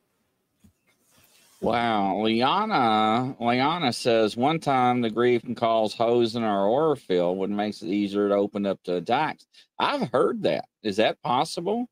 Wow, 1.60 2.22
Liana, 2.22 3.36
Liana 3.40 3.92
says 3.92 4.36
one 4.36 4.60
time 4.60 5.00
the 5.00 5.10
grief 5.10 5.42
can 5.42 5.56
cause 5.56 5.92
holes 5.92 6.36
in 6.36 6.44
our 6.44 6.66
aura 6.66 6.96
field, 6.96 7.36
what 7.36 7.50
makes 7.50 7.82
it 7.82 7.88
easier 7.88 8.28
to 8.28 8.34
open 8.34 8.64
up 8.64 8.80
to 8.84 8.96
attacks. 8.96 9.44
I've 9.78 10.08
heard 10.10 10.42
that. 10.44 10.66
Is 10.84 10.96
that 10.96 11.20
possible? 11.20 11.88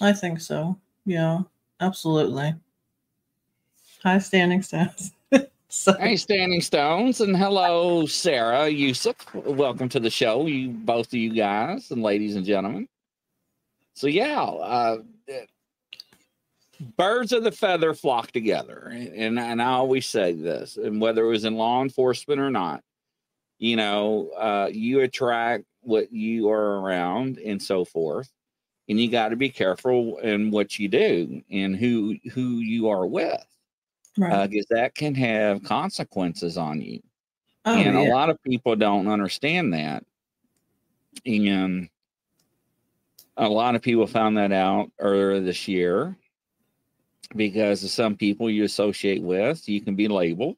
I 0.00 0.12
think 0.12 0.40
so. 0.40 0.78
Yeah, 1.04 1.40
absolutely. 1.80 2.54
High 4.02 4.18
standing 4.18 4.62
Stones. 4.62 5.12
so, 5.68 5.94
Hey, 5.98 6.16
Standing 6.16 6.62
Stones, 6.62 7.20
and 7.20 7.36
hello, 7.36 8.06
Sarah 8.06 8.68
Yusuf. 8.68 9.16
Welcome 9.34 9.90
to 9.90 10.00
the 10.00 10.08
show, 10.08 10.46
you 10.46 10.70
both 10.70 11.08
of 11.08 11.14
you 11.14 11.34
guys 11.34 11.90
and 11.90 12.02
ladies 12.02 12.36
and 12.36 12.46
gentlemen. 12.46 12.88
So 13.92 14.06
yeah, 14.06 14.40
uh, 14.40 14.98
birds 16.96 17.32
of 17.32 17.44
the 17.44 17.52
feather 17.52 17.92
flock 17.92 18.32
together, 18.32 18.90
and 18.90 19.38
and 19.38 19.60
I 19.60 19.72
always 19.72 20.06
say 20.06 20.32
this, 20.32 20.78
and 20.78 20.98
whether 21.00 21.24
it 21.24 21.28
was 21.28 21.44
in 21.44 21.56
law 21.56 21.82
enforcement 21.82 22.40
or 22.40 22.50
not, 22.50 22.82
you 23.58 23.76
know, 23.76 24.30
uh, 24.38 24.70
you 24.72 25.00
attract 25.00 25.64
what 25.82 26.10
you 26.10 26.48
are 26.48 26.80
around 26.80 27.38
and 27.38 27.62
so 27.62 27.84
forth, 27.84 28.30
and 28.90 29.00
you 29.00 29.08
got 29.08 29.28
to 29.28 29.36
be 29.36 29.48
careful 29.48 30.18
in 30.18 30.50
what 30.50 30.78
you 30.78 30.88
do 30.88 31.40
and 31.50 31.76
who 31.76 32.16
who 32.32 32.58
you 32.58 32.88
are 32.88 33.06
with 33.06 33.40
right. 34.18 34.50
because 34.50 34.66
that 34.70 34.96
can 34.96 35.14
have 35.14 35.62
consequences 35.62 36.58
on 36.58 36.82
you. 36.82 37.00
oh, 37.64 37.74
and 37.74 37.94
yeah. 37.94 38.08
a 38.08 38.10
lot 38.12 38.30
of 38.30 38.42
people 38.42 38.74
don't 38.74 39.06
understand 39.06 39.72
that. 39.72 40.04
And 41.24 41.88
a 43.36 43.48
lot 43.48 43.76
of 43.76 43.82
people 43.82 44.08
found 44.08 44.36
that 44.38 44.50
out 44.50 44.90
earlier 44.98 45.40
this 45.40 45.68
year 45.68 46.16
because 47.36 47.84
of 47.84 47.90
some 47.90 48.16
people 48.16 48.50
you 48.50 48.64
associate 48.64 49.22
with, 49.22 49.68
you 49.68 49.80
can 49.80 49.94
be 49.94 50.08
labeled. 50.08 50.56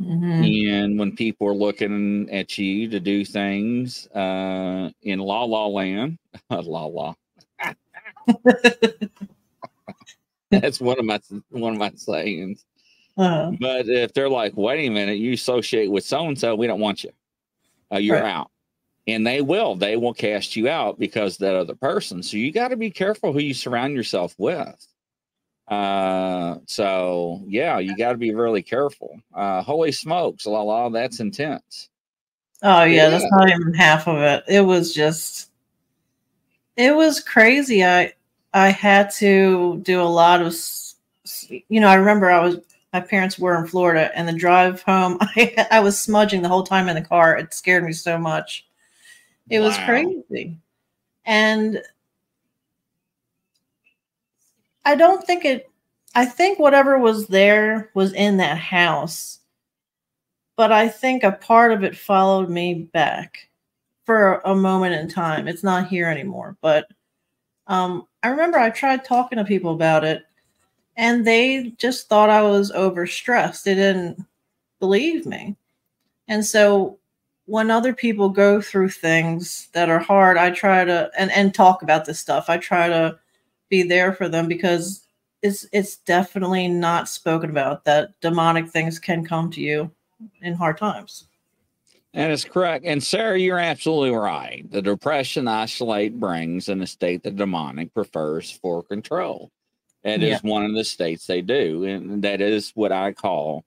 Mhm. 0.00 0.68
And 0.68 0.98
when 0.98 1.14
people 1.14 1.46
are 1.46 1.54
looking 1.54 2.28
at 2.30 2.58
you 2.58 2.88
to 2.88 2.98
do 2.98 3.24
things 3.24 4.08
uh, 4.08 4.90
in 5.02 5.20
la 5.20 5.44
la 5.44 5.66
land, 5.66 6.18
la 6.50 6.86
la, 6.86 7.14
that's 10.50 10.80
one 10.80 10.98
of 10.98 11.04
my 11.04 11.20
one 11.50 11.72
of 11.74 11.78
my 11.78 11.92
sayings. 11.96 12.64
Uh, 13.16 13.52
But 13.60 13.88
if 13.88 14.12
they're 14.14 14.28
like, 14.28 14.56
wait 14.56 14.86
a 14.86 14.90
minute, 14.90 15.18
you 15.18 15.32
associate 15.34 15.90
with 15.90 16.04
so 16.04 16.26
and 16.28 16.38
so, 16.38 16.54
we 16.54 16.66
don't 16.66 16.80
want 16.80 17.04
you. 17.04 17.10
Uh, 17.92 17.98
you're 17.98 18.16
Right. 18.16 18.24
out. 18.30 18.50
And 19.06 19.26
they 19.26 19.40
will. 19.40 19.74
They 19.74 19.96
will 19.96 20.14
cast 20.14 20.56
you 20.56 20.68
out 20.68 20.98
because 20.98 21.36
that 21.38 21.54
other 21.56 21.74
person. 21.74 22.22
So 22.22 22.36
you 22.36 22.52
got 22.52 22.68
to 22.68 22.76
be 22.76 22.90
careful 22.90 23.32
who 23.32 23.40
you 23.40 23.52
surround 23.54 23.94
yourself 23.94 24.34
with. 24.38 24.86
Uh, 25.68 26.56
so 26.66 27.42
yeah, 27.46 27.78
you 27.78 27.96
got 27.96 28.12
to 28.12 28.18
be 28.18 28.34
really 28.34 28.62
careful. 28.62 29.20
Uh, 29.34 29.62
holy 29.62 29.92
smokes, 29.92 30.46
la 30.46 30.60
la, 30.62 30.88
that's 30.88 31.20
intense. 31.20 31.88
oh 32.62 32.84
yeah, 32.84 33.08
that's 33.08 33.24
not 33.30 33.48
even 33.50 33.72
half 33.74 34.06
of 34.08 34.18
it. 34.18 34.44
It 34.48 34.60
was 34.62 34.92
just, 34.94 35.50
it 36.76 36.94
was 36.94 37.20
crazy. 37.20 37.84
I 37.84 38.12
I 38.54 38.68
had 38.68 39.10
to 39.12 39.78
do 39.82 40.00
a 40.00 40.04
lot 40.04 40.42
of, 40.42 40.54
you 41.68 41.80
know, 41.80 41.88
I 41.88 41.94
remember 41.94 42.30
I 42.30 42.40
was 42.40 42.58
my 42.92 43.00
parents 43.00 43.38
were 43.38 43.58
in 43.58 43.66
Florida, 43.66 44.10
and 44.14 44.28
the 44.28 44.32
drive 44.32 44.82
home, 44.82 45.18
I 45.20 45.66
I 45.70 45.80
was 45.80 45.98
smudging 45.98 46.42
the 46.42 46.48
whole 46.48 46.64
time 46.64 46.88
in 46.88 46.94
the 46.94 47.02
car. 47.02 47.36
It 47.36 47.54
scared 47.54 47.84
me 47.84 47.92
so 47.92 48.18
much. 48.18 48.66
It 49.50 49.60
was 49.60 49.76
crazy, 49.78 50.56
and 51.26 51.82
I 54.84 54.94
don't 54.94 55.24
think 55.26 55.44
it. 55.44 55.70
I 56.14 56.26
think 56.26 56.58
whatever 56.58 56.98
was 56.98 57.26
there 57.26 57.90
was 57.94 58.12
in 58.12 58.36
that 58.38 58.58
house, 58.58 59.40
but 60.56 60.72
I 60.72 60.88
think 60.88 61.22
a 61.22 61.32
part 61.32 61.72
of 61.72 61.84
it 61.84 61.96
followed 61.96 62.50
me 62.50 62.74
back 62.74 63.48
for 64.04 64.40
a 64.44 64.54
moment 64.54 64.94
in 64.94 65.08
time. 65.08 65.48
It's 65.48 65.62
not 65.62 65.88
here 65.88 66.08
anymore, 66.08 66.56
but 66.60 66.88
um, 67.66 68.06
I 68.22 68.28
remember 68.28 68.58
I 68.58 68.70
tried 68.70 69.04
talking 69.04 69.38
to 69.38 69.44
people 69.44 69.72
about 69.72 70.04
it, 70.04 70.24
and 70.96 71.26
they 71.26 71.72
just 71.78 72.08
thought 72.08 72.30
I 72.30 72.42
was 72.42 72.72
overstressed. 72.72 73.62
They 73.62 73.74
didn't 73.74 74.24
believe 74.80 75.26
me, 75.26 75.56
and 76.28 76.44
so 76.44 76.98
when 77.46 77.70
other 77.70 77.92
people 77.92 78.28
go 78.28 78.60
through 78.60 78.88
things 78.88 79.68
that 79.72 79.88
are 79.88 79.98
hard, 79.98 80.36
I 80.36 80.50
try 80.50 80.84
to 80.84 81.10
and 81.18 81.30
and 81.32 81.54
talk 81.54 81.82
about 81.82 82.04
this 82.04 82.18
stuff. 82.18 82.48
I 82.48 82.56
try 82.58 82.88
to 82.88 83.18
be 83.68 83.82
there 83.82 84.12
for 84.12 84.28
them 84.28 84.48
because 84.48 85.06
it's 85.42 85.66
it's 85.72 85.96
definitely 85.96 86.68
not 86.68 87.08
spoken 87.08 87.50
about 87.50 87.84
that 87.84 88.18
demonic 88.20 88.68
things 88.68 88.98
can 88.98 89.24
come 89.24 89.50
to 89.50 89.60
you 89.60 89.90
in 90.40 90.54
hard 90.54 90.78
times. 90.78 91.24
That 92.14 92.30
is 92.30 92.44
correct. 92.44 92.84
And 92.84 93.02
Sarah, 93.02 93.38
you're 93.38 93.58
absolutely 93.58 94.10
right. 94.16 94.70
The 94.70 94.82
depression 94.82 95.48
isolate 95.48 96.18
brings 96.20 96.68
in 96.68 96.82
a 96.82 96.86
state 96.86 97.22
that 97.22 97.36
demonic 97.36 97.94
prefers 97.94 98.50
for 98.50 98.82
control. 98.82 99.50
It 100.04 100.22
is 100.22 100.30
Yeah. 100.42 100.50
one 100.50 100.64
of 100.64 100.74
the 100.74 100.84
states 100.84 101.26
they 101.26 101.40
do. 101.40 101.84
And 101.84 102.22
that 102.22 102.40
is 102.40 102.70
what 102.74 102.92
I 102.92 103.12
call 103.12 103.64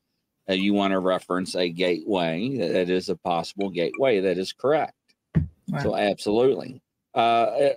uh, 0.48 0.54
you 0.54 0.76
want 0.76 0.92
to 0.92 1.00
reference 1.00 1.56
a 1.56 1.70
gateway, 1.70 2.56
that 2.58 2.88
is 2.90 3.10
a 3.10 3.16
possible 3.16 3.70
gateway. 3.72 4.20
That 4.20 4.38
is 4.38 4.54
correct. 4.54 4.94
Right. 5.68 5.82
So 5.82 5.96
absolutely. 5.96 6.84
Uh, 7.16 7.70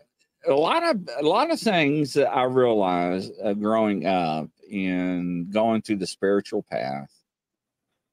a 0.47 0.53
lot 0.53 0.83
of 0.83 1.09
a 1.19 1.23
lot 1.23 1.51
of 1.51 1.59
things 1.59 2.13
that 2.13 2.29
I 2.31 2.45
realized 2.45 3.33
uh, 3.43 3.55
growing 3.55 4.05
up 4.05 4.51
and 4.71 5.51
going 5.51 5.81
through 5.81 5.97
the 5.97 6.07
spiritual 6.07 6.63
path. 6.71 7.11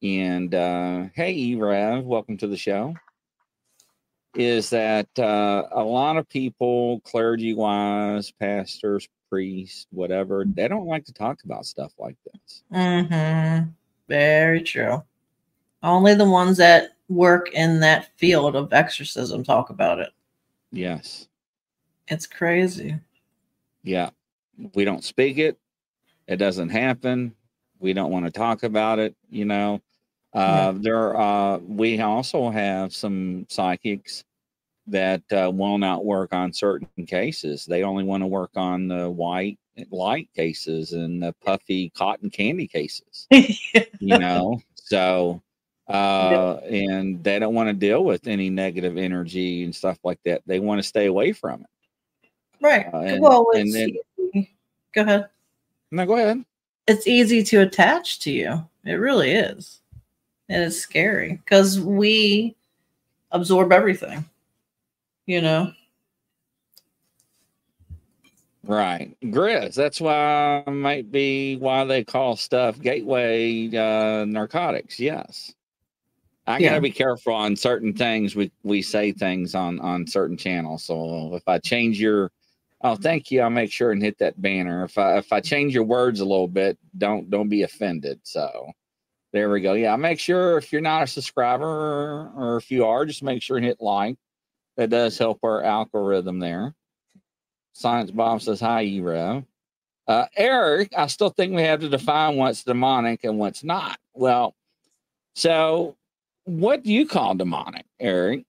And 0.06 0.54
uh, 0.54 1.06
hey, 1.16 1.56
Rev, 1.56 2.04
welcome 2.04 2.38
to 2.38 2.46
the 2.46 2.56
show. 2.56 2.94
Is 4.36 4.70
that 4.70 5.08
uh, 5.18 5.64
a 5.72 5.84
lot 5.84 6.18
of 6.18 6.30
people, 6.30 7.00
clergy 7.00 7.56
wise, 7.56 8.30
pastors, 8.30 9.08
priests, 9.32 9.88
whatever, 9.90 10.46
they 10.46 10.68
don't 10.68 10.86
like 10.86 11.06
to 11.06 11.14
talk 11.14 11.40
about 11.44 11.66
stuff 11.66 11.92
like 11.98 12.18
this. 12.24 12.62
Mm-hmm. 12.72 13.70
Very 14.08 14.62
true. 14.62 15.04
Only 15.82 16.14
the 16.14 16.30
ones 16.30 16.58
that 16.58 16.98
work 17.10 17.52
in 17.54 17.80
that 17.80 18.16
field 18.16 18.56
of 18.56 18.74
exorcism 18.74 19.44
talk 19.44 19.72
about 19.72 19.98
it. 19.98 20.12
Yes. 20.72 21.30
It's 22.10 22.28
crazy. 22.28 23.00
Yeah. 23.82 24.12
We 24.76 24.86
don't 24.86 25.04
speak 25.04 25.40
it. 25.40 25.58
It 26.28 26.36
doesn't 26.36 26.70
happen. 26.70 27.34
We 27.80 27.94
don't 27.94 28.12
want 28.12 28.26
to 28.26 28.32
talk 28.32 28.62
about 28.62 29.00
it, 29.00 29.16
you 29.32 29.46
know. 29.46 29.82
Uh, 30.36 30.74
there 30.76 31.16
uh 31.20 31.58
we 31.60 32.00
also 32.02 32.50
have 32.50 32.94
some 32.94 33.46
psychics 33.50 34.24
that 34.88 35.24
uh, 35.32 35.50
will 35.52 35.78
not 35.78 36.06
work 36.06 36.34
on 36.34 36.54
certain 36.54 37.06
cases. 37.08 37.66
They 37.66 37.84
only 37.84 38.04
want 38.04 38.22
to 38.22 38.28
work 38.28 38.52
on 38.56 38.88
the 38.88 39.10
white 39.10 39.58
light 39.92 40.30
cases 40.36 40.92
and 40.94 41.24
the 41.24 41.34
puffy 41.44 41.90
cotton 41.92 42.30
candy 42.30 42.68
cases. 42.68 43.28
you 43.32 44.18
know. 44.20 44.62
So 44.76 45.42
uh 45.88 46.58
and 46.70 47.24
they 47.24 47.38
don't 47.40 47.54
want 47.54 47.70
to 47.70 47.74
deal 47.74 48.04
with 48.04 48.28
any 48.28 48.50
negative 48.50 48.98
energy 48.98 49.64
and 49.64 49.74
stuff 49.76 50.00
like 50.04 50.20
that. 50.26 50.42
They 50.46 50.60
want 50.60 50.80
to 50.80 50.84
stay 50.84 51.06
away 51.06 51.32
from 51.32 51.62
it. 51.62 52.30
right. 52.62 52.88
Uh, 52.94 53.00
and- 53.00 53.22
well, 53.22 53.48
and 53.54 53.74
then- 53.74 53.96
easy. 54.34 54.56
go 54.94 55.02
ahead. 55.02 55.30
No, 55.92 56.06
go 56.06 56.16
ahead. 56.16 56.44
It's 56.88 57.08
easy 57.08 57.42
to 57.44 57.62
attach 57.62 58.20
to 58.20 58.32
you. 58.32 58.68
It 58.84 58.94
really 58.96 59.32
is. 59.32 59.82
And 60.50 60.64
it's 60.64 60.78
scary 60.78 61.34
because 61.44 61.80
we 61.80 62.56
absorb 63.32 63.72
everything. 63.72 64.26
You 65.26 65.42
know? 65.42 65.72
Right. 68.64 69.16
Grizz. 69.24 69.76
That's 69.76 70.02
why 70.02 70.64
might 70.68 71.12
be 71.12 71.56
why 71.58 71.84
they 71.84 72.04
call 72.04 72.36
stuff 72.36 72.80
gateway 72.80 73.68
uh, 73.68 74.26
narcotics. 74.26 75.00
Yes. 75.00 75.54
I 76.48 76.60
Yeah. 76.60 76.70
gotta 76.70 76.82
be 76.82 76.92
careful 76.92 77.34
on 77.34 77.56
certain 77.56 77.94
things. 77.94 78.36
We 78.36 78.52
we 78.64 78.82
say 78.82 79.12
things 79.12 79.56
on 79.56 79.80
on 79.80 80.08
certain 80.08 80.38
channels. 80.38 80.84
So 80.84 81.36
if 81.36 81.48
I 81.48 81.60
change 81.60 82.00
your 82.00 82.32
oh 82.82 82.96
thank 82.96 83.32
you, 83.32 83.42
I'll 83.42 83.50
make 83.50 83.72
sure 83.72 83.92
and 83.92 84.02
hit 84.02 84.18
that 84.20 84.42
banner. 84.42 84.84
If 84.84 84.98
I 84.98 85.18
if 85.18 85.32
I 85.34 85.42
change 85.42 85.74
your 85.74 85.84
words 85.84 86.20
a 86.20 86.26
little 86.26 86.48
bit, 86.48 86.78
don't 86.98 87.30
don't 87.30 87.50
be 87.50 87.64
offended. 87.64 88.20
So 88.24 88.72
there 89.36 89.50
we 89.50 89.60
go. 89.60 89.74
Yeah, 89.74 89.98
make 89.98 90.18
sure 90.18 90.58
if 90.58 90.72
you're 90.72 90.80
not 90.80 91.04
a 91.04 91.08
subscriber 91.08 91.66
or, 92.38 92.56
if 92.56 92.72
you 92.72 92.86
are, 92.86 93.06
just 93.06 93.22
make 93.22 93.42
sure 93.42 93.58
and 93.58 93.66
hit 93.66 93.82
like. 93.82 94.16
That 94.78 94.90
does 94.90 95.18
help 95.18 95.40
our 95.44 95.62
algorithm 95.62 96.40
there. 96.40 96.74
Science 97.74 98.12
Bob 98.12 98.42
says 98.42 98.62
hi, 98.62 98.86
Erev. 98.86 99.46
Uh, 100.08 100.26
Eric, 100.38 100.94
I 100.98 101.08
still 101.08 101.32
think 101.32 101.54
we 101.54 101.64
have 101.64 101.82
to 101.82 101.90
define 101.90 102.38
what's 102.38 102.64
demonic 102.64 103.26
and 103.26 103.38
what's 103.38 103.62
not. 103.62 103.98
Well, 104.14 104.56
so 105.34 105.98
what 106.46 106.84
do 106.84 106.94
you 106.94 107.06
call 107.06 107.36
demonic, 107.36 107.86
Eric? 108.00 108.46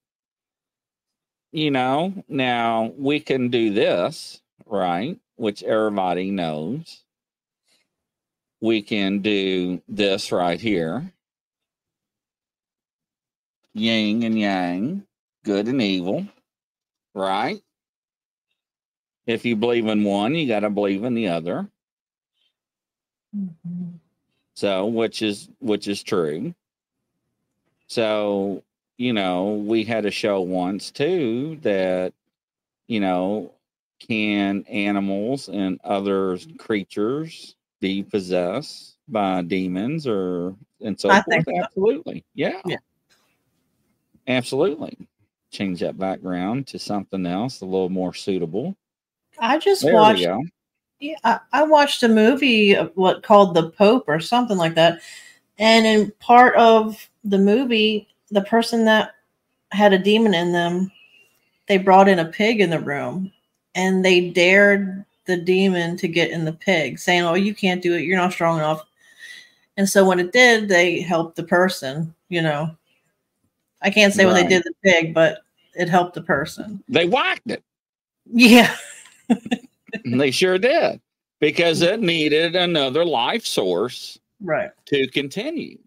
You 1.50 1.72
know, 1.72 2.24
now 2.28 2.92
we 2.96 3.18
can 3.18 3.48
do 3.48 3.72
this, 3.72 4.40
right? 4.66 5.18
Which 5.34 5.64
everybody 5.64 6.30
knows. 6.30 7.02
We 8.60 8.82
can 8.82 9.20
do 9.20 9.82
this 9.88 10.32
right 10.32 10.60
here 10.60 11.12
yin 13.76 14.22
and 14.22 14.38
yang, 14.38 15.06
good 15.44 15.68
and 15.68 15.82
evil, 15.82 16.26
right? 17.14 17.60
If 19.26 19.44
you 19.44 19.54
believe 19.54 19.86
in 19.86 20.02
one, 20.02 20.34
you 20.34 20.48
got 20.48 20.60
to 20.60 20.70
believe 20.70 21.04
in 21.04 21.14
the 21.14 21.28
other. 21.28 21.68
Mm-hmm. 23.36 23.96
So, 24.54 24.86
which 24.86 25.20
is 25.20 25.50
which 25.58 25.88
is 25.88 26.02
true. 26.02 26.54
So, 27.88 28.62
you 28.96 29.12
know, 29.12 29.52
we 29.52 29.84
had 29.84 30.06
a 30.06 30.10
show 30.10 30.40
once 30.40 30.90
too 30.90 31.58
that, 31.60 32.14
you 32.86 33.00
know, 33.00 33.52
can 33.98 34.64
animals 34.64 35.48
and 35.48 35.78
other 35.84 36.38
creatures 36.56 37.55
be 37.80 38.02
possessed 38.02 38.96
by 39.08 39.42
demons 39.42 40.06
or 40.06 40.54
and 40.80 40.98
so 40.98 41.10
I 41.10 41.22
forth? 41.22 41.44
think 41.44 41.44
so. 41.44 41.64
Absolutely. 41.64 42.24
Yeah. 42.34 42.60
Yeah. 42.66 42.76
Absolutely. 44.28 44.96
Change 45.50 45.80
that 45.80 45.98
background 45.98 46.66
to 46.68 46.78
something 46.78 47.26
else 47.26 47.60
a 47.60 47.64
little 47.64 47.88
more 47.88 48.12
suitable. 48.12 48.76
I 49.38 49.58
just 49.58 49.82
There 49.82 49.94
watched. 49.94 50.26
Yeah, 50.98 51.16
I, 51.24 51.40
I 51.52 51.62
watched 51.62 52.02
a 52.02 52.08
movie, 52.08 52.74
what 52.74 53.22
called 53.22 53.54
The 53.54 53.70
Pope 53.70 54.04
or 54.08 54.18
something 54.18 54.56
like 54.56 54.74
that. 54.76 55.00
And 55.58 55.86
in 55.86 56.10
part 56.20 56.56
of 56.56 57.08
the 57.24 57.38
movie, 57.38 58.08
the 58.30 58.42
person 58.42 58.84
that 58.86 59.14
had 59.72 59.92
a 59.92 59.98
demon 59.98 60.34
in 60.34 60.52
them, 60.52 60.90
they 61.68 61.76
brought 61.78 62.08
in 62.08 62.18
a 62.18 62.24
pig 62.24 62.60
in 62.60 62.70
the 62.70 62.78
room 62.80 63.30
and 63.74 64.04
they 64.04 64.30
dared 64.30 65.04
the 65.26 65.36
demon 65.36 65.96
to 65.98 66.08
get 66.08 66.30
in 66.30 66.44
the 66.44 66.52
pig, 66.52 66.98
saying, 66.98 67.22
Oh, 67.22 67.34
you 67.34 67.54
can't 67.54 67.82
do 67.82 67.94
it. 67.94 68.02
You're 68.02 68.16
not 68.16 68.32
strong 68.32 68.58
enough. 68.58 68.84
And 69.76 69.88
so 69.88 70.06
when 70.06 70.18
it 70.18 70.32
did, 70.32 70.68
they 70.68 71.00
helped 71.00 71.36
the 71.36 71.42
person, 71.42 72.14
you 72.28 72.42
know. 72.42 72.70
I 73.82 73.90
can't 73.90 74.14
say 74.14 74.24
what 74.24 74.34
they 74.34 74.46
did 74.46 74.62
to 74.62 74.70
the 74.70 74.90
pig, 74.90 75.14
but 75.14 75.42
it 75.74 75.88
helped 75.88 76.14
the 76.14 76.22
person. 76.22 76.82
They 76.88 77.06
whacked 77.06 77.50
it. 77.50 77.62
Yeah. 78.24 78.74
they 80.04 80.30
sure 80.30 80.58
did 80.58 81.00
because 81.40 81.82
it 81.82 82.00
needed 82.00 82.56
another 82.56 83.04
life 83.04 83.46
source 83.46 84.18
Right. 84.40 84.70
to 84.86 85.06
continue 85.08 85.78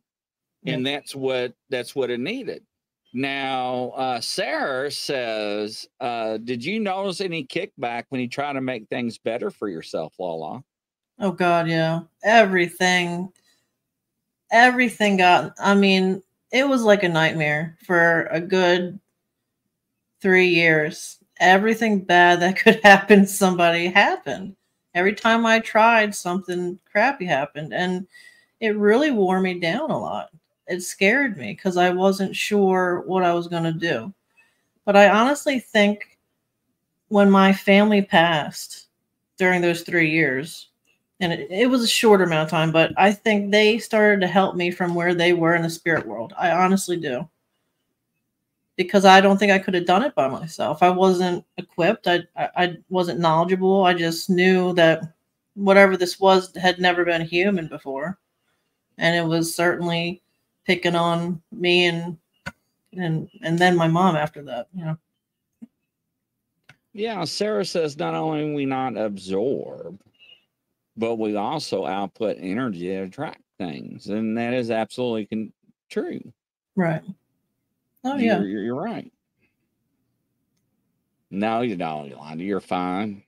and 0.65 0.86
that's 0.86 1.15
what 1.15 1.54
that's 1.69 1.95
what 1.95 2.10
it 2.10 2.19
needed 2.19 2.63
now 3.12 3.89
uh 3.95 4.22
sarah 4.22 4.91
says 4.91 5.88
uh 6.00 6.38
did 6.38 6.63
you 6.63 6.80
notice 6.80 7.22
any 7.22 7.43
kickback 7.43 8.04
when 8.10 8.22
you 8.22 8.28
try 8.28 8.54
to 8.54 8.62
make 8.62 8.88
things 8.88 9.17
better 9.17 9.50
for 9.50 9.67
yourself 9.67 10.13
lala 10.19 10.63
Oh 11.22 11.32
God, 11.32 11.67
yeah. 11.67 12.02
Everything, 12.24 13.32
everything 14.52 15.17
got. 15.17 15.54
I 15.60 15.76
mean, 15.76 16.24
it 16.52 16.67
was 16.67 16.84
like 16.84 17.04
a 17.04 17.10
nightmare 17.10 17.78
for 17.86 18.24
a 18.32 18.39
good 18.39 19.00
three 20.22 20.48
years. 20.48 21.17
Everything 21.39 22.00
bad 22.00 22.39
that 22.39 22.58
could 22.63 22.80
happen 22.84 23.22
to 23.22 23.28
somebody 23.28 23.88
happened. 23.88 24.56
Every 24.95 25.13
time 25.13 25.45
I 25.45 25.60
tried, 25.60 26.15
something 26.15 26.80
crappy 26.89 27.26
happened, 27.26 27.74
and 27.74 28.08
it 28.62 28.78
really 28.78 29.12
wore 29.12 29.41
me 29.41 29.60
down 29.60 29.91
a 29.91 30.00
lot. 30.00 30.30
It 30.69 30.84
scared 30.84 31.36
me 31.38 31.53
because 31.53 31.77
I 31.77 31.89
wasn't 31.89 32.36
sure 32.36 33.03
what 33.08 33.23
I 33.23 33.34
was 33.34 33.47
going 33.47 33.63
to 33.63 33.73
do. 33.73 34.13
But 34.86 34.95
I 34.95 35.10
honestly 35.10 35.60
think 35.60 36.19
when 37.08 37.29
my 37.29 37.51
family 37.51 38.03
passed 38.03 38.88
during 39.38 39.62
those 39.62 39.82
three 39.82 40.12
years, 40.12 40.69
and 41.19 41.34
it, 41.34 41.47
it 41.49 41.69
was 41.69 41.84
a 41.84 41.88
short 41.88 42.21
amount 42.21 42.43
of 42.43 42.49
time, 42.49 42.71
but 42.71 42.93
I 42.97 43.12
think 43.12 43.51
they 43.51 43.79
started 43.79 44.21
to 44.21 44.27
help 44.27 44.55
me 44.55 44.69
from 44.71 44.93
where 44.93 45.15
they 45.15 45.34
were 45.34 45.55
in 45.55 45.63
the 45.63 45.69
spirit 45.69 46.05
world. 46.05 46.34
I 46.38 46.51
honestly 46.51 46.97
do. 46.97 47.27
Because 48.77 49.03
I 49.03 49.19
don't 49.19 49.38
think 49.38 49.51
I 49.51 49.60
could 49.60 49.73
have 49.73 49.86
done 49.86 50.03
it 50.03 50.15
by 50.15 50.29
myself. 50.29 50.82
I 50.82 50.89
wasn't 50.89 51.43
equipped. 51.58 52.08
I, 52.08 52.21
I 52.38 52.49
I 52.55 52.77
wasn't 52.89 53.19
knowledgeable. 53.19 53.84
I 53.84 53.93
just 53.93 54.29
knew 54.29 54.71
that 54.75 55.01
whatever 55.55 55.97
this 55.97 56.19
was 56.19 56.55
had 56.55 56.79
never 56.79 57.03
been 57.03 57.21
human 57.21 57.67
before, 57.67 58.17
and 58.97 59.17
it 59.17 59.27
was 59.27 59.53
certainly 59.53 60.21
picking 60.69 60.95
on 60.95 61.41
me 61.51 61.88
and 61.88 62.15
and 62.93 63.27
and 63.41 63.58
then 63.58 63.75
my 63.75 63.88
mom 63.88 64.15
after 64.15 64.43
that. 64.43 64.67
You 64.71 64.86
know. 64.86 64.97
yeah 66.93 67.23
sarah 67.23 67.65
says 67.65 67.97
not 67.97 68.13
only 68.13 68.53
we 68.53 68.67
not 68.67 68.95
absorb 68.95 69.99
but 70.95 71.15
we 71.15 71.36
also 71.36 71.88
output 71.88 72.38
energy 72.39 72.86
to 72.86 72.97
attract 72.97 73.41
things 73.58 74.08
and 74.10 74.38
that 74.38 74.53
is 74.53 74.69
absolutely 74.69 75.25
con- 75.25 75.53
true 75.89 76.21
Right. 76.75 77.01
Oh 78.05 78.15
yeah. 78.17 78.38
You're, 78.38 78.47
you're, 78.47 78.63
you're 78.63 78.75
right. 78.82 79.12
No, 81.32 81.62
you 81.62 81.75
don't, 81.75 82.10
Yolanda. 82.10 82.43
You're 82.43 82.62
fine. 82.62 83.23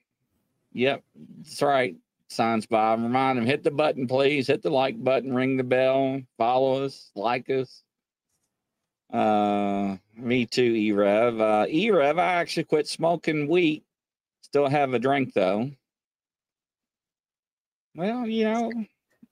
Yep, 0.72 1.02
that's 1.38 1.60
right. 1.60 1.96
Science 2.32 2.66
Bob. 2.66 3.00
Remind 3.02 3.38
him, 3.38 3.46
hit 3.46 3.62
the 3.62 3.70
button, 3.70 4.06
please. 4.06 4.46
Hit 4.46 4.62
the 4.62 4.70
like 4.70 5.02
button, 5.02 5.34
ring 5.34 5.56
the 5.56 5.64
bell, 5.64 6.20
follow 6.38 6.84
us, 6.84 7.10
like 7.14 7.48
us. 7.50 7.82
Uh, 9.12 9.96
me 10.16 10.46
too, 10.46 10.62
E-Rev. 10.62 11.40
Uh, 11.40 11.66
E-Rev, 11.68 12.18
I 12.18 12.34
actually 12.34 12.64
quit 12.64 12.88
smoking 12.88 13.46
wheat. 13.46 13.84
Still 14.40 14.68
have 14.68 14.94
a 14.94 14.98
drink 14.98 15.34
though. 15.34 15.70
Well, 17.94 18.26
you 18.26 18.44
know, 18.44 18.72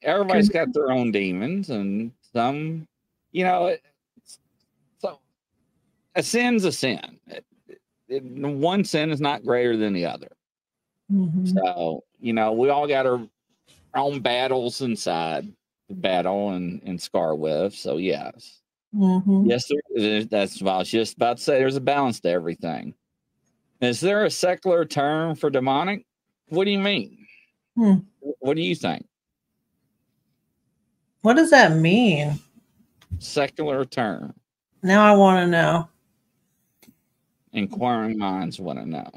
everybody's 0.02 0.50
got 0.50 0.72
their 0.74 0.90
own 0.90 1.12
demons, 1.12 1.70
and 1.70 2.12
some, 2.32 2.86
you 3.32 3.44
know, 3.44 3.66
it, 3.66 3.82
so 4.98 5.18
a 6.14 6.22
sin's 6.22 6.64
a 6.64 6.72
sin. 6.72 7.18
It, 7.26 7.44
it, 8.08 8.22
one 8.22 8.84
sin 8.84 9.10
is 9.10 9.20
not 9.20 9.44
greater 9.44 9.76
than 9.78 9.94
the 9.94 10.04
other. 10.04 10.28
Mhm. 11.10 11.54
So, 11.54 12.04
you 12.20 12.32
know, 12.32 12.52
we 12.52 12.68
all 12.68 12.86
got 12.86 13.06
our 13.06 13.20
own 13.94 14.20
battles 14.20 14.80
inside 14.80 15.52
the 15.88 15.94
battle 15.94 16.50
and, 16.50 16.82
and 16.84 17.00
scar 17.00 17.34
with. 17.34 17.74
So, 17.74 17.96
yes. 17.96 18.60
Mhm. 18.94 19.48
Yes, 19.48 19.68
there, 19.68 19.80
is. 19.94 20.26
that's 20.28 20.60
what 20.60 20.74
I 20.74 20.78
was 20.78 20.90
just 20.90 21.16
about 21.16 21.36
to 21.36 21.42
say. 21.42 21.58
There's 21.58 21.76
a 21.76 21.80
balance 21.80 22.20
to 22.20 22.28
everything. 22.28 22.94
Is 23.80 24.00
there 24.00 24.24
a 24.24 24.30
secular 24.30 24.84
term 24.84 25.36
for 25.36 25.48
demonic? 25.48 26.04
What 26.48 26.64
do 26.64 26.70
you 26.70 26.78
mean? 26.78 27.26
Hmm. 27.76 27.94
What 28.20 28.54
do 28.54 28.62
you 28.62 28.74
think? 28.74 29.06
What 31.22 31.34
does 31.34 31.50
that 31.50 31.72
mean? 31.72 32.38
Secular 33.18 33.84
term. 33.84 34.34
Now 34.82 35.04
I 35.04 35.16
want 35.16 35.44
to 35.44 35.50
know. 35.50 35.88
Inquiring 37.52 38.18
minds 38.18 38.60
want 38.60 38.78
to 38.78 38.86
know. 38.86 39.10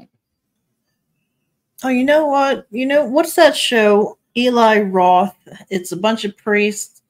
Oh, 1.82 1.88
you 1.88 2.04
know 2.04 2.26
what? 2.26 2.66
You 2.70 2.86
know 2.86 3.04
what's 3.04 3.34
that 3.34 3.56
show? 3.56 4.18
Eli 4.36 4.80
Roth. 4.82 5.36
It's 5.70 5.92
a 5.92 5.96
bunch 5.96 6.24
of 6.24 6.36
priests 6.36 7.02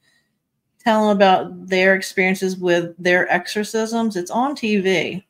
telling 0.83 1.15
about 1.15 1.67
their 1.67 1.95
experiences 1.95 2.57
with 2.57 2.93
their 2.99 3.31
exorcisms. 3.31 4.15
It's 4.15 4.31
on 4.31 4.55
TV. 4.55 5.23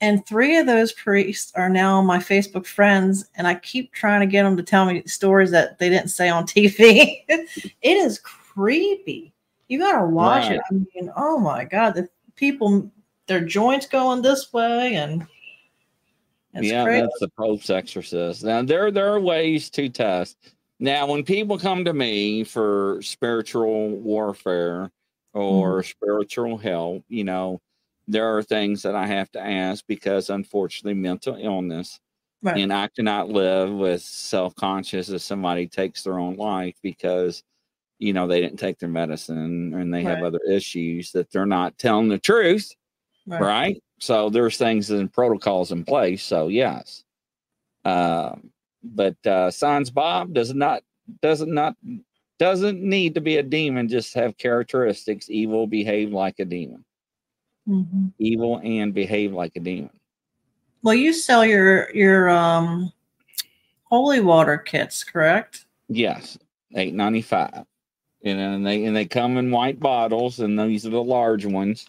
And 0.00 0.24
three 0.26 0.56
of 0.56 0.66
those 0.66 0.92
priests 0.92 1.52
are 1.56 1.68
now 1.68 2.00
my 2.00 2.18
Facebook 2.18 2.66
friends, 2.66 3.28
and 3.34 3.46
I 3.48 3.56
keep 3.56 3.92
trying 3.92 4.20
to 4.20 4.26
get 4.26 4.44
them 4.44 4.56
to 4.56 4.62
tell 4.62 4.84
me 4.86 5.02
stories 5.06 5.50
that 5.50 5.78
they 5.78 5.88
didn't 5.88 6.08
say 6.10 6.28
on 6.28 6.44
TV. 6.46 7.24
it 7.28 7.48
is 7.82 8.18
creepy. 8.20 9.32
You 9.68 9.78
gotta 9.80 10.06
watch 10.06 10.44
Right. 10.44 10.52
it. 10.56 10.60
I 10.70 10.74
mean, 10.74 11.12
oh 11.16 11.38
my 11.38 11.64
god, 11.64 11.94
the 11.94 12.08
people, 12.36 12.90
their 13.26 13.40
joints 13.44 13.86
going 13.86 14.22
this 14.22 14.52
way, 14.52 14.94
and 14.94 15.26
it's 16.54 16.68
yeah, 16.68 16.84
crazy. 16.84 17.02
that's 17.02 17.20
the 17.20 17.28
Pope's 17.28 17.70
exorcist. 17.70 18.44
Now 18.44 18.62
there 18.62 18.90
there 18.90 19.12
are 19.12 19.20
ways 19.20 19.70
to 19.70 19.88
test. 19.88 20.36
Now, 20.80 21.08
when 21.08 21.24
people 21.24 21.58
come 21.58 21.84
to 21.84 21.92
me 21.92 22.44
for 22.44 23.00
spiritual 23.02 23.90
warfare 23.96 24.92
or 25.34 25.82
mm. 25.82 25.84
spiritual 25.84 26.56
help, 26.56 27.04
you 27.08 27.24
know, 27.24 27.60
there 28.06 28.36
are 28.36 28.42
things 28.42 28.82
that 28.82 28.94
I 28.94 29.06
have 29.06 29.30
to 29.32 29.40
ask 29.40 29.84
because 29.88 30.30
unfortunately 30.30 30.94
mental 30.94 31.36
illness 31.40 32.00
Right. 32.40 32.58
and 32.58 32.72
I 32.72 32.86
cannot 32.86 33.28
live 33.30 33.72
with 33.72 34.00
self-conscious 34.00 35.08
if 35.08 35.22
somebody 35.22 35.66
takes 35.66 36.04
their 36.04 36.20
own 36.20 36.36
life 36.36 36.76
because 36.84 37.42
you 37.98 38.12
know 38.12 38.28
they 38.28 38.40
didn't 38.40 38.60
take 38.60 38.78
their 38.78 38.88
medicine 38.88 39.74
and 39.74 39.92
they 39.92 40.04
have 40.04 40.22
other 40.22 40.38
issues 40.48 41.10
that 41.12 41.32
they're 41.32 41.46
not 41.46 41.78
telling 41.78 42.06
the 42.06 42.18
truth 42.18 42.72
Right. 43.26 43.40
right? 43.40 43.82
So 43.98 44.30
there's 44.30 44.56
things 44.56 44.90
and 44.90 45.12
protocols 45.12 45.72
in 45.72 45.84
place. 45.84 46.22
So 46.22 46.48
yes, 46.48 47.04
um, 47.84 48.50
but 48.82 49.16
uh, 49.26 49.50
Science 49.50 49.90
Bob 49.90 50.32
does 50.32 50.54
not 50.54 50.82
doesn't 51.22 51.52
not 51.52 51.74
doesn't 52.38 52.80
need 52.80 53.14
to 53.14 53.20
be 53.20 53.38
a 53.38 53.42
demon. 53.42 53.88
Just 53.88 54.14
have 54.14 54.38
characteristics. 54.38 55.28
Evil, 55.28 55.66
behave 55.66 56.12
like 56.12 56.38
a 56.38 56.44
demon. 56.44 56.84
Mhm. 57.68 58.12
Evil 58.18 58.60
and 58.62 58.94
behave 58.94 59.32
like 59.32 59.56
a 59.56 59.60
demon. 59.60 59.90
Well, 60.82 60.94
you 60.94 61.12
sell 61.12 61.44
your 61.44 61.90
your 61.94 62.30
um 62.30 62.92
holy 63.84 64.20
water 64.20 64.58
kits, 64.58 65.02
correct? 65.02 65.66
Yes, 65.88 66.38
eight 66.76 66.94
ninety 66.94 67.22
five. 67.22 67.64
And 68.24 68.38
then 68.38 68.62
they 68.62 68.84
and 68.84 68.96
they 68.96 69.06
come 69.06 69.36
in 69.36 69.50
white 69.50 69.80
bottles, 69.80 70.40
and 70.40 70.58
these 70.58 70.86
are 70.86 70.90
the 70.90 71.02
large 71.02 71.46
ones. 71.46 71.88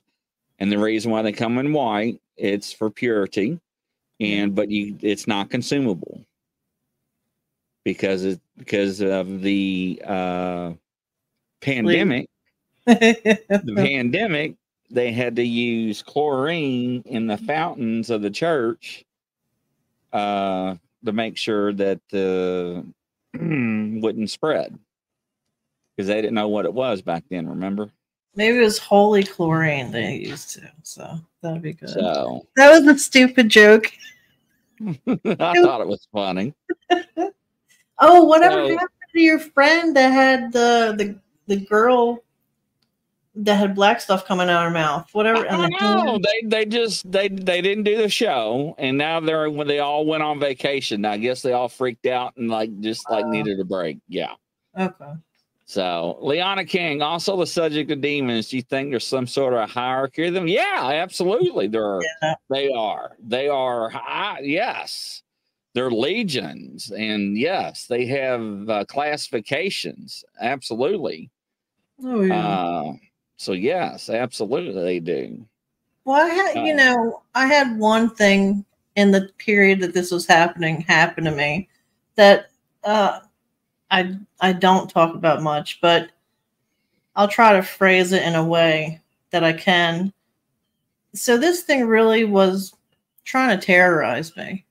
And 0.59 0.71
the 0.71 0.77
reason 0.77 1.11
why 1.11 1.21
they 1.21 1.31
come 1.31 1.57
in 1.57 1.71
white, 1.71 2.19
it's 2.35 2.73
for 2.73 2.89
purity, 2.89 3.59
and 4.19 4.53
but 4.53 4.69
you 4.69 4.97
it's 5.01 5.25
not 5.25 5.49
consumable. 5.49 6.25
Because 7.85 8.25
it 8.25 8.41
because 8.57 9.01
of 9.01 9.41
the 9.41 10.01
uh 10.05 10.73
pandemic. 11.61 12.27
The 12.85 13.73
pandemic, 13.75 14.55
they 14.89 15.11
had 15.11 15.35
to 15.35 15.43
use 15.43 16.01
chlorine 16.01 17.03
in 17.05 17.27
the 17.27 17.37
fountains 17.37 18.09
of 18.09 18.21
the 18.21 18.31
church 18.31 19.05
uh 20.11 20.75
to 21.05 21.11
make 21.13 21.37
sure 21.37 21.71
that 21.73 22.01
the 22.09 22.83
wouldn't 23.33 24.29
spread. 24.29 24.77
Because 25.95 26.07
they 26.07 26.15
didn't 26.15 26.33
know 26.33 26.47
what 26.47 26.65
it 26.65 26.73
was 26.73 27.01
back 27.01 27.23
then 27.29 27.47
remember 27.47 27.91
Maybe 28.39 28.57
it 28.59 28.61
was 28.61 28.77
holy 28.77 29.23
chlorine 29.25 29.91
they 29.91 30.15
used 30.15 30.51
to, 30.55 30.61
so 30.83 31.19
that'd 31.41 31.61
be 31.61 31.73
good. 31.73 31.89
so 31.89 32.47
that 32.55 32.71
was 32.71 32.87
a 32.87 32.97
stupid 32.97 33.49
joke. 33.49 33.91
i 34.79 34.95
thought 35.61 35.81
it 35.81 35.87
was 35.87 36.07
funny 36.13 36.53
Oh, 37.99 38.23
whatever 38.23 38.65
So- 38.65 38.69
happened 38.77 38.89
to 39.13 39.21
your 39.21 39.39
friend 39.39 39.93
that 39.97 40.09
had 40.13 40.53
the 40.53 40.95
the 40.97 41.19
the 41.53 41.65
girl 41.65 42.23
that 43.35 43.55
had 43.55 43.75
black 43.75 43.99
stuff 43.99 44.25
coming 44.25 44.49
out 44.49 44.65
of 44.65 44.71
her 44.71 44.73
mouth? 44.73 45.09
Whatever. 45.11 45.45
I 45.49 45.57
the 45.57 45.67
know. 45.81 46.17
They 46.23 46.47
they 46.47 46.65
just 46.65 47.11
they 47.11 47.27
they 47.27 47.61
didn't 47.61 47.83
do 47.83 47.97
the 47.97 48.07
show, 48.07 48.73
and 48.77 48.97
now 48.97 49.19
they're 49.19 49.49
when 49.49 49.67
they 49.67 49.79
all 49.79 50.05
went 50.05 50.23
on 50.23 50.39
vacation. 50.39 51.03
I 51.03 51.17
guess 51.17 51.41
they 51.41 51.51
all 51.51 51.67
freaked 51.67 52.05
out 52.05 52.37
and 52.37 52.49
like 52.49 52.79
just 52.79 53.09
like 53.09 53.25
Oh. 53.25 53.29
needed 53.31 53.59
a 53.59 53.65
break. 53.65 53.97
Yeah. 54.07 54.31
Okay. 54.77 55.11
So 55.69 56.17
Liana 56.23 56.65
King, 56.65 57.03
also 57.03 57.37
the 57.37 57.45
subject 57.45 57.91
of 57.91 58.01
demons. 58.01 58.49
Do 58.49 58.55
you 58.55 58.63
think 58.63 58.89
there's 58.89 59.05
some 59.05 59.27
sort 59.27 59.53
of 59.53 59.69
hierarchy 59.69 60.25
of 60.25 60.33
them? 60.33 60.47
Yeah, 60.47 60.89
absolutely. 60.91 61.67
There 61.67 61.85
are. 61.85 62.01
Yeah. 62.23 62.33
They 62.49 62.71
are. 62.71 63.11
They 63.19 63.49
are. 63.49 63.87
High, 63.91 64.39
yes, 64.41 65.21
they're 65.75 65.91
legions, 65.91 66.89
and 66.89 67.37
yes, 67.37 67.85
they 67.85 68.07
have 68.07 68.67
uh, 68.67 68.85
classifications. 68.85 70.23
Absolutely. 70.41 71.29
Oh 72.03 72.21
yeah. 72.21 72.47
Uh, 72.47 72.93
so 73.37 73.51
yes, 73.51 74.09
absolutely, 74.09 74.81
they 74.81 74.99
do. 74.99 75.45
Well, 76.03 76.25
I 76.25 76.29
had, 76.29 76.65
you 76.65 76.73
Uh, 76.73 76.77
know, 76.77 77.21
I 77.35 77.45
had 77.45 77.77
one 77.77 78.09
thing 78.09 78.65
in 78.95 79.11
the 79.11 79.29
period 79.37 79.81
that 79.81 79.93
this 79.93 80.09
was 80.09 80.25
happening 80.25 80.81
happen 80.81 81.25
to 81.25 81.31
me 81.31 81.69
that 82.15 82.49
uh, 82.83 83.19
I 83.91 84.15
I 84.39 84.53
don't 84.53 84.89
talk 84.89 85.15
about 85.15 85.41
much, 85.41 85.79
but 85.81 86.09
I'll 87.15 87.27
try 87.27 87.53
to 87.53 87.61
phrase 87.61 88.11
it 88.11 88.23
in 88.23 88.35
a 88.35 88.43
way 88.43 89.01
that 89.31 89.43
I 89.43 89.53
can. 89.53 90.13
So 91.13 91.37
this 91.37 91.63
thing 91.63 91.85
really 91.85 92.23
was 92.23 92.73
trying 93.25 93.57
to 93.59 93.65
terrorize 93.65 94.35
me, 94.37 94.65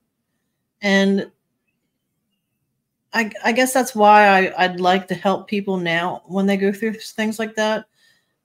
and 0.83 1.31
I 3.13 3.31
I 3.45 3.53
guess 3.53 3.73
that's 3.73 3.95
why 3.95 4.29
I 4.29 4.65
I'd 4.65 4.81
like 4.81 5.09
to 5.09 5.15
help 5.15 5.49
people 5.49 5.77
now 5.77 6.23
when 6.27 6.47
they 6.47 6.57
go 6.57 6.73
through 6.73 6.95
things 6.95 7.39
like 7.39 7.55
that 7.57 7.87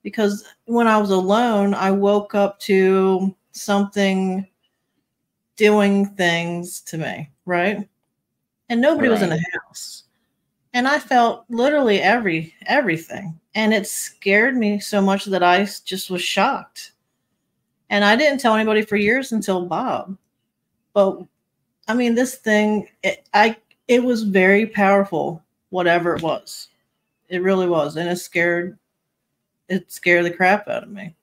because 0.04 0.46
when 0.66 0.88
I 0.88 0.98
was 0.98 1.10
alone, 1.10 1.74
I 1.74 1.90
woke 1.92 2.36
up 2.36 2.60
to 2.62 3.34
something 3.54 4.46
doing 5.56 6.08
things 6.16 6.82
to 6.82 6.98
me, 6.98 7.32
right? 7.46 7.88
And 8.70 8.82
nobody 8.82 9.08
was 9.08 9.22
in 9.22 9.30
the 9.30 9.44
house. 9.54 10.03
And 10.74 10.88
I 10.88 11.00
felt 11.00 11.46
literally 11.50 12.02
every 12.02 12.54
everything. 12.66 13.40
And 13.56 13.74
it 13.74 13.88
scared 13.88 14.58
me 14.58 14.80
so 14.80 15.02
much 15.02 15.26
that 15.26 15.44
I 15.44 15.68
just 15.86 16.10
was 16.10 16.22
shocked. 16.22 16.92
And 17.90 18.04
I 18.04 18.16
didn't 18.16 18.40
tell 18.40 18.56
anybody 18.56 18.82
for 18.82 18.96
years 18.96 19.32
until 19.32 19.66
Bob. 19.66 20.18
But 20.94 21.20
I 21.88 21.94
mean, 21.94 22.16
this 22.16 22.36
thing, 22.36 22.88
it, 23.04 23.28
I 23.34 23.58
it 23.88 24.04
was 24.04 24.24
very 24.24 24.66
powerful, 24.66 25.44
whatever 25.70 26.16
it 26.16 26.24
was. 26.24 26.70
It 27.30 27.44
really 27.44 27.68
was, 27.68 27.96
and 27.98 28.10
it 28.10 28.18
scared 28.18 28.78
it 29.70 29.92
scared 29.92 30.26
the 30.26 30.32
crap 30.32 30.68
out 30.68 30.84
of 30.84 30.90
me. 30.90 31.16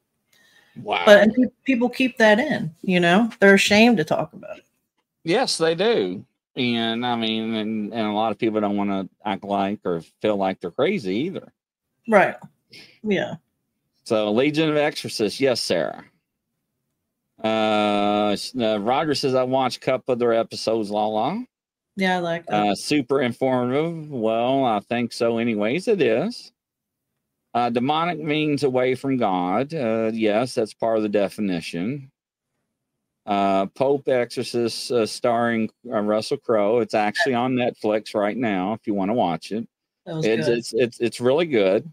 Wow. 0.77 1.03
But 1.05 1.29
people 1.65 1.89
keep 1.89 2.17
that 2.19 2.39
in, 2.39 2.75
you 2.83 3.01
know, 3.01 3.31
they're 3.41 3.55
ashamed 3.55 3.97
to 3.99 4.05
talk 4.05 4.33
about 4.33 4.59
it. 4.59 4.65
Yes, 5.25 5.59
they 5.59 5.75
do. 5.75 6.25
And 6.57 7.07
I 7.07 7.17
mean, 7.17 7.55
and, 7.55 7.93
and 7.93 8.07
a 8.07 8.13
lot 8.13 8.33
of 8.33 8.39
people 8.39 8.61
don't 8.61 8.77
want 8.77 8.91
to 8.91 9.09
act 9.25 9.45
like 9.45 9.81
or 9.85 10.03
feel 10.21 10.37
like 10.37 10.61
they're 10.61 10.71
crazy 10.71 11.15
either. 11.15 11.53
Right. 12.09 12.37
Yeah. 13.03 13.37
So, 14.05 14.33
Legion 14.33 14.71
of 14.71 14.77
Exorcists, 14.77 15.41
yes, 15.41 15.61
Sarah. 15.61 16.05
Uh, 17.43 18.37
uh, 18.61 18.81
Roger 18.81 19.15
says 19.15 19.35
I 19.35 19.45
watched 19.45 19.79
a 19.79 19.81
couple 19.81 20.13
of 20.13 20.19
their 20.19 20.35
episodes, 20.35 20.91
la 20.91 21.07
la. 21.07 21.39
Yeah, 21.97 22.17
I 22.17 22.19
like 22.21 22.47
that. 22.47 22.55
Uh, 22.55 22.75
super 22.75 23.21
informative. 23.23 24.11
Well, 24.11 24.65
I 24.65 24.81
think 24.81 25.13
so. 25.13 25.39
Anyways, 25.39 25.89
it 25.89 26.01
is. 26.01 26.53
Uh, 27.53 27.71
demonic 27.71 28.19
means 28.19 28.63
away 28.63 28.95
from 28.95 29.17
God. 29.17 29.75
Uh, 29.75 30.11
yes, 30.13 30.55
that's 30.55 30.75
part 30.75 30.99
of 30.99 31.03
the 31.03 31.09
definition. 31.09 32.11
Uh, 33.31 33.67
Pope 33.67 34.09
Exorcist, 34.09 34.91
uh, 34.91 35.07
starring 35.07 35.71
uh, 35.89 36.01
Russell 36.01 36.37
Crowe. 36.37 36.81
It's 36.81 36.95
actually 36.95 37.35
on 37.35 37.55
Netflix 37.55 38.13
right 38.13 38.37
now. 38.37 38.73
If 38.73 38.89
you 38.89 38.95
want 38.95 39.11
to 39.11 39.15
watch 39.15 39.53
it, 39.53 39.69
it's 40.05 40.49
it's 40.49 40.73
it's 40.73 40.99
it's 40.99 41.21
really 41.21 41.47
good. 41.47 41.89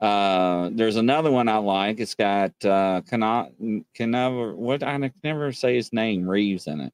Uh, 0.00 0.70
there's 0.72 0.96
another 0.96 1.30
one 1.30 1.48
I 1.48 1.58
like. 1.58 2.00
It's 2.00 2.16
got 2.16 2.52
uh, 2.64 3.02
can 3.08 3.20
never 4.00 4.56
what 4.56 4.82
I 4.82 4.98
can 4.98 5.12
never 5.22 5.52
say 5.52 5.76
his 5.76 5.92
name 5.92 6.28
Reeves 6.28 6.66
in 6.66 6.80
it. 6.80 6.92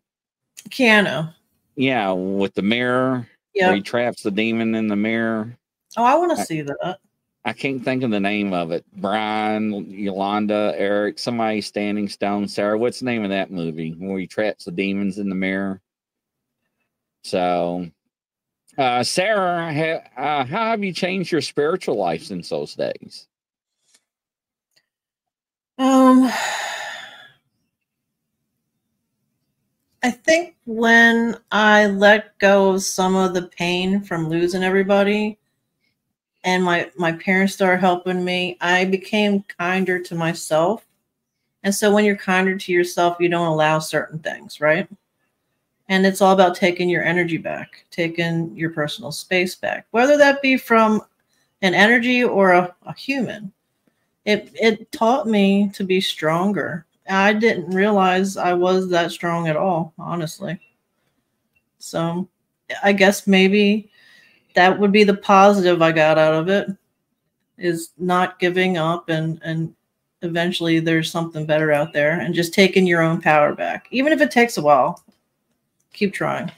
Keanu. 0.68 1.33
Yeah, 1.76 2.12
with 2.12 2.53
the 2.53 2.61
mirror 2.61 3.26
Yeah. 3.55 3.72
he 3.74 3.81
traps 3.81 4.22
the 4.22 4.31
demon 4.31 4.74
in 4.74 4.87
the 4.87 4.96
mirror. 4.96 5.57
Oh, 5.96 6.05
I 6.05 6.14
want 6.16 6.37
to 6.37 6.44
see 6.44 6.61
that. 6.61 6.98
I 7.44 7.55
can't 7.55 7.83
think 7.83 8.03
of 8.03 8.11
the 8.11 8.20
name 8.20 8.53
of 8.53 8.70
it. 8.70 8.85
Brian, 8.94 9.90
Yolanda, 9.90 10.74
Eric, 10.76 11.18
somebody 11.18 11.62
standing 11.62 12.09
stone. 12.09 12.46
Sarah, 12.48 12.79
what's 12.79 13.00
the 13.00 13.07
name 13.07 13.24
of 13.24 13.31
that 13.31 13.50
movie 13.50 13.92
where 13.92 14.18
he 14.18 14.26
traps 14.26 14.64
the 14.64 14.72
demons 14.72 15.18
in 15.18 15.31
the 15.31 15.35
mirror? 15.35 15.81
So, 17.24 17.87
uh, 18.76 19.03
Sarah, 19.03 19.72
ha, 19.72 20.22
uh, 20.22 20.44
how 20.44 20.66
have 20.66 20.85
you 20.85 20.92
changed 20.92 21.33
your 21.33 21.40
spiritual 21.40 21.96
life 21.96 22.24
since 22.24 22.50
those 22.50 22.74
days? 22.74 23.26
Um, 25.79 26.31
I 30.03 30.11
think 30.11 30.57
when 30.66 31.38
I 31.50 31.87
let 31.87 32.38
go 32.38 32.72
of 32.72 32.83
some 32.83 33.16
of 33.16 33.33
the 33.33 33.48
pain 33.48 34.03
from 34.03 34.29
losing 34.29 34.62
everybody, 34.62 35.38
and 36.44 36.64
my 36.64 36.90
my 36.96 37.12
parents 37.12 37.55
started 37.55 37.81
helping 37.81 38.24
me, 38.24 38.57
I 38.61 38.85
became 38.85 39.44
kinder 39.59 39.98
to 40.00 40.14
myself. 40.14 40.87
And 41.62 41.74
so 41.74 41.92
when 41.92 42.05
you're 42.05 42.16
kinder 42.16 42.57
to 42.57 42.72
yourself, 42.72 43.18
you 43.20 43.29
don't 43.29 43.46
allow 43.46 43.79
certain 43.79 44.18
things, 44.18 44.61
right? 44.61 44.88
And 45.88 46.07
it's 46.07 46.22
all 46.22 46.33
about 46.33 46.55
taking 46.55 46.88
your 46.88 47.05
energy 47.05 47.37
back, 47.37 47.85
taking 47.90 48.57
your 48.57 48.70
personal 48.70 49.12
space 49.12 49.55
back, 49.55 49.87
whether 49.90 50.16
that 50.16 50.40
be 50.40 50.57
from 50.57 51.03
an 51.62 51.74
energy 51.74 52.24
or 52.24 52.53
a, 52.53 52.74
a 52.85 52.94
human 52.94 53.53
it 54.24 54.50
it 54.55 54.92
taught 54.92 55.26
me 55.26 55.70
to 55.74 55.85
be 55.85 56.00
stronger. 56.00 56.87
I 57.09 57.33
didn't 57.33 57.74
realize 57.74 58.37
I 58.37 58.53
was 58.53 58.88
that 58.90 59.11
strong 59.11 59.48
at 59.48 59.57
all, 59.57 59.92
honestly. 59.98 60.61
So 61.79 62.29
I 62.85 62.92
guess 62.92 63.26
maybe 63.26 63.90
that 64.54 64.78
would 64.78 64.92
be 64.92 65.04
the 65.04 65.16
positive 65.16 65.82
I 65.82 65.92
got 65.92 66.18
out 66.18 66.34
of 66.34 66.48
it 66.48 66.68
is 67.58 67.90
not 67.98 68.38
giving 68.38 68.78
up 68.78 69.08
and 69.08 69.40
and 69.44 69.74
eventually 70.22 70.80
there's 70.80 71.10
something 71.10 71.46
better 71.46 71.72
out 71.72 71.92
there 71.92 72.20
and 72.20 72.34
just 72.34 72.52
taking 72.52 72.86
your 72.86 73.02
own 73.02 73.20
power 73.20 73.54
back. 73.54 73.86
Even 73.90 74.12
if 74.12 74.20
it 74.20 74.30
takes 74.30 74.56
a 74.58 74.62
while. 74.62 75.02
Keep 75.92 76.14
trying. 76.14 76.50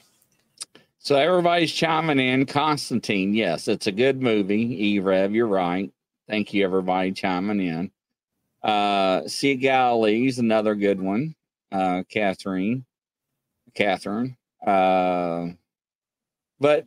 So 0.99 1.15
everybody's 1.17 1.71
chiming 1.71 2.19
in. 2.19 2.45
Constantine, 2.45 3.33
yes, 3.33 3.67
it's 3.67 3.87
a 3.87 3.91
good 3.91 4.21
movie. 4.21 4.93
E-Rev, 4.93 5.33
you're 5.33 5.47
right. 5.47 5.91
Thank 6.29 6.53
you, 6.53 6.63
everybody 6.63 7.11
chiming 7.11 7.59
in. 7.59 7.91
Uh, 8.61 9.27
Sea 9.27 9.55
Galilee's 9.55 10.39
another 10.39 10.75
good 10.75 11.01
one. 11.01 11.35
Uh, 11.71 12.03
Catherine, 12.09 12.85
Catherine. 13.73 14.37
Uh, 14.65 15.47
but 16.59 16.85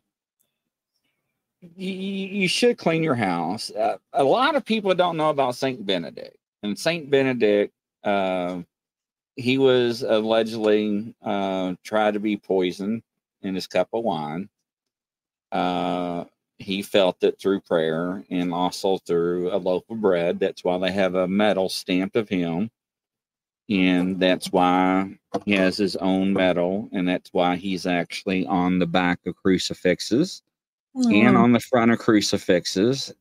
you, 1.76 2.48
should 2.48 2.78
clean 2.78 3.02
your 3.02 3.14
house. 3.14 3.70
Uh, 3.70 3.96
a 4.12 4.24
lot 4.24 4.54
of 4.56 4.64
people 4.64 4.94
don't 4.94 5.16
know 5.16 5.30
about 5.30 5.56
Saint 5.56 5.84
Benedict, 5.84 6.36
and 6.62 6.78
Saint 6.78 7.10
Benedict, 7.10 7.72
uh, 8.04 8.62
he 9.36 9.58
was 9.58 10.02
allegedly 10.02 11.14
uh, 11.22 11.74
tried 11.84 12.14
to 12.14 12.20
be 12.20 12.36
poisoned 12.36 13.02
in 13.42 13.54
his 13.54 13.66
cup 13.66 13.88
of 13.92 14.02
wine. 14.04 14.48
Uh, 15.52 16.24
he 16.58 16.82
felt 16.82 17.22
it 17.22 17.38
through 17.38 17.60
prayer 17.60 18.24
and 18.30 18.52
also 18.52 18.98
through 18.98 19.54
a 19.54 19.58
loaf 19.58 19.84
of 19.90 20.00
bread. 20.00 20.40
That's 20.40 20.64
why 20.64 20.78
they 20.78 20.92
have 20.92 21.14
a 21.14 21.28
medal 21.28 21.68
stamped 21.68 22.16
of 22.16 22.28
him. 22.28 22.70
And 23.68 24.18
that's 24.18 24.50
why 24.52 25.18
he 25.44 25.52
has 25.52 25.76
his 25.76 25.96
own 25.96 26.32
medal. 26.32 26.88
And 26.92 27.06
that's 27.06 27.32
why 27.32 27.56
he's 27.56 27.84
actually 27.84 28.46
on 28.46 28.78
the 28.78 28.86
back 28.86 29.20
of 29.26 29.36
crucifixes 29.36 30.42
and 30.96 31.36
Oh, 31.36 31.42
on 31.42 31.52
the 31.52 31.60
front 31.60 31.90
of 31.92 31.98
crucifixes. 31.98 33.12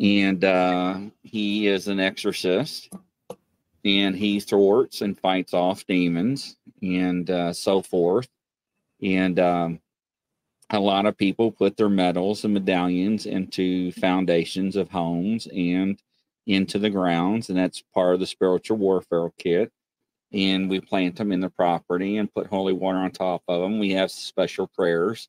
And 0.00 0.44
uh, 0.44 1.00
he 1.22 1.66
is 1.66 1.88
an 1.88 1.98
exorcist 1.98 2.92
and 3.84 4.14
he 4.14 4.40
thwarts 4.40 5.00
and 5.00 5.18
fights 5.18 5.52
off 5.52 5.86
demons 5.86 6.56
and 6.82 7.28
uh, 7.30 7.52
so 7.52 7.82
forth. 7.82 8.28
And 9.02 9.38
um, 9.40 9.80
a 10.70 10.78
lot 10.78 11.06
of 11.06 11.16
people 11.16 11.50
put 11.50 11.76
their 11.76 11.88
medals 11.88 12.44
and 12.44 12.54
medallions 12.54 13.26
into 13.26 13.90
foundations 13.92 14.76
of 14.76 14.90
homes 14.90 15.48
and 15.48 16.00
into 16.46 16.78
the 16.78 16.90
grounds, 16.90 17.48
and 17.48 17.58
that's 17.58 17.82
part 17.94 18.14
of 18.14 18.20
the 18.20 18.26
spiritual 18.26 18.76
warfare 18.76 19.30
kit. 19.38 19.72
And 20.32 20.70
we 20.70 20.80
plant 20.80 21.16
them 21.16 21.32
in 21.32 21.40
the 21.40 21.50
property 21.50 22.18
and 22.18 22.32
put 22.32 22.46
holy 22.46 22.72
water 22.72 22.98
on 22.98 23.10
top 23.10 23.42
of 23.48 23.60
them. 23.60 23.78
We 23.78 23.90
have 23.92 24.10
special 24.12 24.68
prayers 24.68 25.28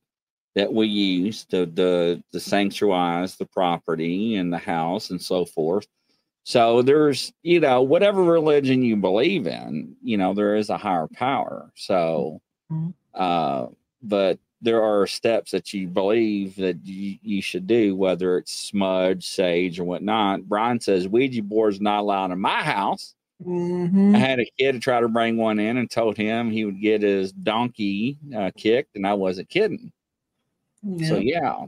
that 0.56 0.74
we 0.74 0.88
use 0.88 1.46
to 1.46 1.66
the 1.66 2.24
to 2.32 2.38
sanctuarize 2.40 3.38
the 3.38 3.46
property 3.46 4.36
and 4.36 4.52
the 4.52 4.58
house 4.58 5.10
and 5.12 5.22
so 5.22 5.46
forth. 5.46 5.88
So 6.44 6.82
there's, 6.82 7.34
you 7.44 7.60
know, 7.60 7.82
whatever 7.84 8.24
religion 8.24 8.84
you 8.84 8.96
believe 8.98 9.48
in, 9.48 9.96
you 10.04 10.18
know, 10.18 10.34
there 10.34 10.56
is 10.56 10.70
a 10.70 10.78
higher 10.78 11.08
power. 11.08 11.72
So, 11.76 12.42
Mhm. 12.72 12.94
uh, 13.14 13.68
but 14.04 14.40
there 14.62 14.82
are 14.84 15.08
steps 15.08 15.52
that 15.52 15.74
you 15.74 15.88
believe 15.88 16.56
that 16.58 16.86
you, 16.86 17.18
you 17.24 17.42
should 17.42 17.68
do, 17.68 17.96
whether 17.96 18.38
it's 18.38 18.54
smudge, 18.54 19.28
sage, 19.28 19.80
or 19.80 19.86
whatnot. 19.86 20.44
Brian 20.50 20.80
says 20.80 21.08
Ouija 21.08 21.44
board's 21.44 21.82
not 21.82 22.02
allowed 22.02 22.32
in 22.32 22.40
my 22.40 22.62
house. 22.64 23.16
mhm. 23.44 24.16
I 24.16 24.20
had 24.20 24.40
a 24.40 24.46
kid 24.58 24.82
try 24.82 25.00
to 25.02 25.08
bring 25.10 25.38
one 25.38 25.60
in 25.60 25.78
and 25.78 25.90
told 25.90 26.18
him 26.18 26.52
he 26.52 26.66
would 26.66 26.82
get 26.82 27.02
his 27.02 27.32
donkey 27.34 28.18
uh, 28.36 28.52
kicked, 28.58 28.96
and 28.96 29.06
I 29.08 29.14
wasn't 29.16 29.50
kidding. 29.50 29.92
So 30.84 31.18
Yeah. 31.18 31.66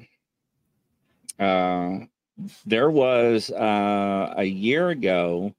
yeah, 1.39 1.45
uh, 1.45 2.05
there 2.65 2.89
was 2.91 3.51
uh, 3.51 4.33
a 4.37 4.43
year 4.43 4.89
ago. 4.89 5.53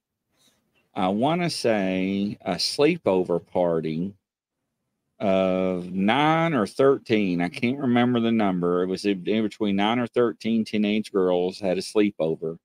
I 0.94 1.08
want 1.08 1.42
to 1.42 1.50
say 1.50 2.38
a 2.42 2.54
sleepover 2.54 3.44
party 3.44 4.14
of 5.20 5.92
nine 5.92 6.54
or 6.54 6.66
thirteen. 6.66 7.40
I 7.40 7.48
can't 7.48 7.78
remember 7.78 8.20
the 8.20 8.32
number. 8.32 8.82
It 8.82 8.86
was 8.86 9.04
in 9.04 9.22
between 9.22 9.76
nine 9.76 9.98
or 9.98 10.06
thirteen 10.08 10.64
teenage 10.64 11.12
girls 11.12 11.58
had 11.60 11.78
a 11.78 11.80
sleepover, 11.80 12.58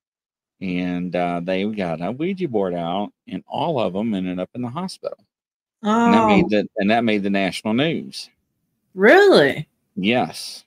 and 0.62 1.16
uh, 1.16 1.42
they 1.44 1.66
got 1.66 2.02
a 2.02 2.12
Ouija 2.12 2.48
board 2.48 2.74
out, 2.74 3.12
and 3.28 3.44
all 3.48 3.80
of 3.80 3.94
them 3.94 4.14
ended 4.14 4.40
up 4.40 4.50
in 4.56 4.62
the 4.62 4.70
hospital. 4.70 5.18
And 6.06 6.14
that 6.14 6.24
Oh, 6.24 6.26
made 6.26 6.50
the 6.50 6.68
and 6.78 6.90
that 6.92 7.04
made 7.04 7.24
the 7.24 7.30
national 7.30 7.74
news. 7.76 8.30
really? 8.96 9.68
Yes. 9.96 10.66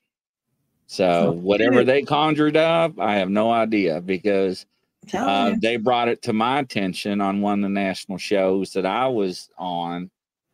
So 0.93 1.33
whatever 1.33 1.85
they 1.85 2.03
conjured 2.03 2.55
up, 2.55 3.01
I 3.01 3.15
have 3.15 3.31
no 3.31 3.51
idea 3.51 4.03
because 4.03 4.67
uh, 5.15 5.55
they 5.59 5.79
brought 5.79 6.09
it 6.09 6.21
to 6.25 6.35
my 6.35 6.59
attention 6.59 7.23
on 7.23 7.41
one 7.41 7.61
of 7.61 7.63
the 7.63 7.73
national 7.73 8.19
shows 8.19 8.75
that 8.75 8.85
I 8.85 9.09
was 9.09 9.49
on. 9.57 10.11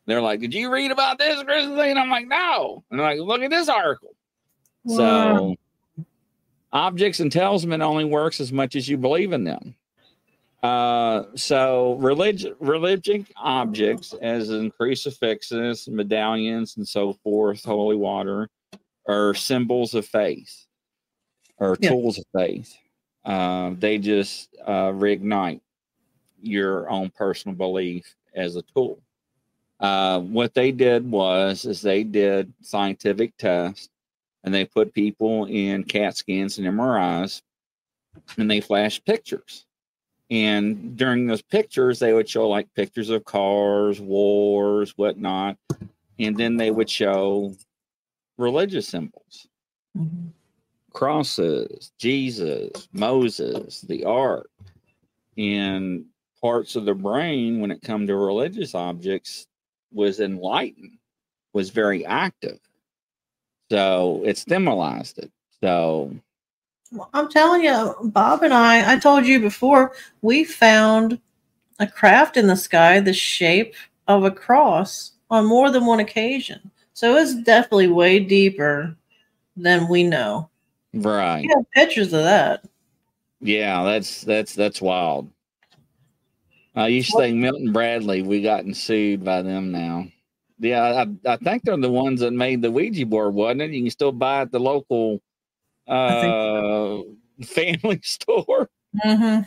They're 0.06 0.22
like, 0.22 0.38
"Did 0.38 0.54
you 0.54 0.70
read 0.70 0.92
about 0.92 1.18
this, 1.18 1.42
Christine?" 1.42 1.80
And 1.80 1.98
I'm 1.98 2.08
like, 2.08 2.28
"No." 2.28 2.84
And 2.88 3.00
they're 3.00 3.06
like, 3.08 3.18
"Look 3.18 3.42
at 3.42 3.50
this 3.50 3.68
article." 3.68 4.14
Wow. 4.84 4.96
So, 4.96 6.04
objects 6.72 7.18
and 7.18 7.32
talisman 7.32 7.82
only 7.82 8.04
works 8.04 8.40
as 8.40 8.52
much 8.52 8.76
as 8.76 8.88
you 8.88 8.96
believe 8.96 9.32
in 9.32 9.42
them. 9.42 9.74
Uh, 10.62 11.24
so 11.34 11.94
religion, 11.94 12.54
religion 12.60 13.26
objects, 13.36 14.14
as 14.22 14.50
in 14.50 14.70
crucifixes, 14.70 15.88
medallions, 15.88 16.76
and 16.76 16.86
so 16.86 17.14
forth, 17.24 17.64
holy 17.64 17.96
water, 17.96 18.48
are 19.08 19.34
symbols 19.34 19.94
of 19.94 20.06
faith 20.06 20.66
or 21.56 21.76
Yeah. 21.80 21.90
tools 21.90 22.18
of 22.18 22.24
faith. 22.34 22.76
Uh, 23.24 23.74
they 23.78 23.98
just 23.98 24.54
uh, 24.64 24.88
reignite 24.92 25.60
your 26.40 26.88
own 26.88 27.10
personal 27.10 27.56
belief 27.56 28.14
as 28.34 28.56
a 28.56 28.62
tool. 28.62 29.00
Uh, 29.80 30.20
what 30.20 30.54
they 30.54 30.72
did 30.72 31.10
was 31.10 31.64
is 31.64 31.80
they 31.80 32.04
did 32.04 32.52
scientific 32.62 33.36
tests 33.36 33.88
and 34.44 34.54
they 34.54 34.64
put 34.64 34.92
people 34.92 35.46
in 35.46 35.84
CAT 35.84 36.16
scans 36.16 36.58
and 36.58 36.66
MRIs 36.66 37.42
and 38.36 38.50
they 38.50 38.60
flashed 38.60 39.04
pictures. 39.04 39.64
And 40.30 40.96
during 40.96 41.26
those 41.26 41.42
pictures, 41.42 41.98
they 41.98 42.12
would 42.12 42.28
show 42.28 42.48
like 42.48 42.72
pictures 42.74 43.08
of 43.08 43.24
cars, 43.24 44.00
wars, 44.00 44.92
whatnot. 44.96 45.56
And 46.18 46.36
then 46.36 46.56
they 46.56 46.70
would 46.70 46.90
show 46.90 47.54
religious 48.38 48.88
symbols 48.88 49.48
Mhm. 49.96 50.32
crosses, 50.92 51.92
Jesus, 51.98 52.88
Moses, 52.92 53.82
the 53.82 54.04
ark, 54.04 54.50
and 55.38 56.06
parts 56.40 56.76
of 56.76 56.84
the 56.84 56.94
brain 56.94 57.60
when 57.60 57.70
it 57.70 57.82
come 57.82 58.06
to 58.06 58.16
religious 58.16 58.74
objects 58.74 59.46
was 59.92 60.20
enlightened, 60.20 60.98
was 61.52 61.70
very 61.70 62.06
active. 62.06 62.58
So 63.70 64.22
it 64.24 64.38
stimulated 64.38 65.26
it. 65.26 65.32
So 65.62 66.14
Well, 66.92 67.10
I'm 67.14 67.28
telling 67.28 67.62
you, 67.64 67.94
Bob 68.04 68.42
and 68.44 68.54
I, 68.54 68.94
I 68.94 68.98
told 68.98 69.26
you 69.26 69.40
before, 69.40 69.92
we 70.22 70.44
found 70.44 71.20
a 71.80 71.86
craft 71.86 72.36
in 72.36 72.46
the 72.48 72.56
sky 72.56 73.00
the 73.00 73.12
shape 73.14 73.74
of 74.08 74.24
a 74.24 74.30
cross 74.30 75.12
on 75.30 75.46
more 75.46 75.70
than 75.70 75.86
one 75.86 76.00
occasion. 76.00 76.70
So 76.98 77.14
it's 77.14 77.36
definitely 77.36 77.86
way 77.86 78.18
deeper 78.18 78.96
than 79.56 79.86
we 79.86 80.02
know. 80.02 80.50
right. 80.92 81.42
We 81.42 81.54
have 81.54 81.70
pictures 81.70 82.12
of 82.12 82.24
that. 82.24 82.64
Yeah, 83.40 83.84
that's 83.84 84.22
that's 84.22 84.52
that's 84.52 84.82
wild. 84.82 85.30
I 86.74 86.88
used 86.88 87.12
to 87.12 87.18
think 87.18 87.36
Milton 87.36 87.72
Bradley, 87.72 88.22
we 88.22 88.42
gotten 88.42 88.74
sued 88.74 89.24
by 89.24 89.42
them 89.42 89.70
now. 89.70 90.08
Yeah, 90.58 91.04
I, 91.24 91.34
I 91.34 91.36
think 91.36 91.62
they're 91.62 91.76
the 91.76 91.88
ones 91.88 92.18
that 92.18 92.32
made 92.32 92.62
the 92.62 92.70
Ouija 92.72 93.06
board, 93.06 93.32
wasn't 93.32 93.62
it? 93.62 93.70
You 93.70 93.82
can 93.82 93.90
still 93.92 94.10
buy 94.10 94.40
at 94.40 94.50
the 94.50 94.58
local 94.58 95.22
uh 95.86 96.98
family 97.44 98.00
store. 98.02 98.68
Mm-hmm. 99.04 99.42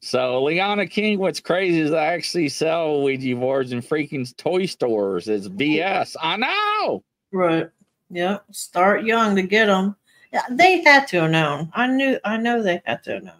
So 0.00 0.44
Liana 0.44 0.86
King, 0.86 1.18
what's 1.18 1.40
crazy 1.40 1.80
is 1.80 1.92
I 1.92 2.06
actually 2.06 2.48
sell 2.48 3.02
Ouija 3.02 3.34
boards 3.34 3.72
in 3.72 3.82
freaking 3.82 4.34
toy 4.36 4.66
stores. 4.66 5.28
It's 5.28 5.48
BS. 5.48 6.16
I 6.20 6.36
know. 6.36 7.02
Right. 7.32 7.68
Yep. 8.10 8.44
Start 8.52 9.04
young 9.04 9.34
to 9.36 9.42
get 9.42 9.66
them. 9.66 9.96
Yeah, 10.32 10.42
they 10.50 10.82
had 10.82 11.08
to 11.08 11.22
have 11.22 11.30
known. 11.30 11.70
I 11.74 11.86
knew. 11.86 12.18
I 12.24 12.36
know 12.36 12.62
they 12.62 12.80
had 12.84 13.02
to 13.04 13.14
have 13.14 13.24
known 13.24 13.34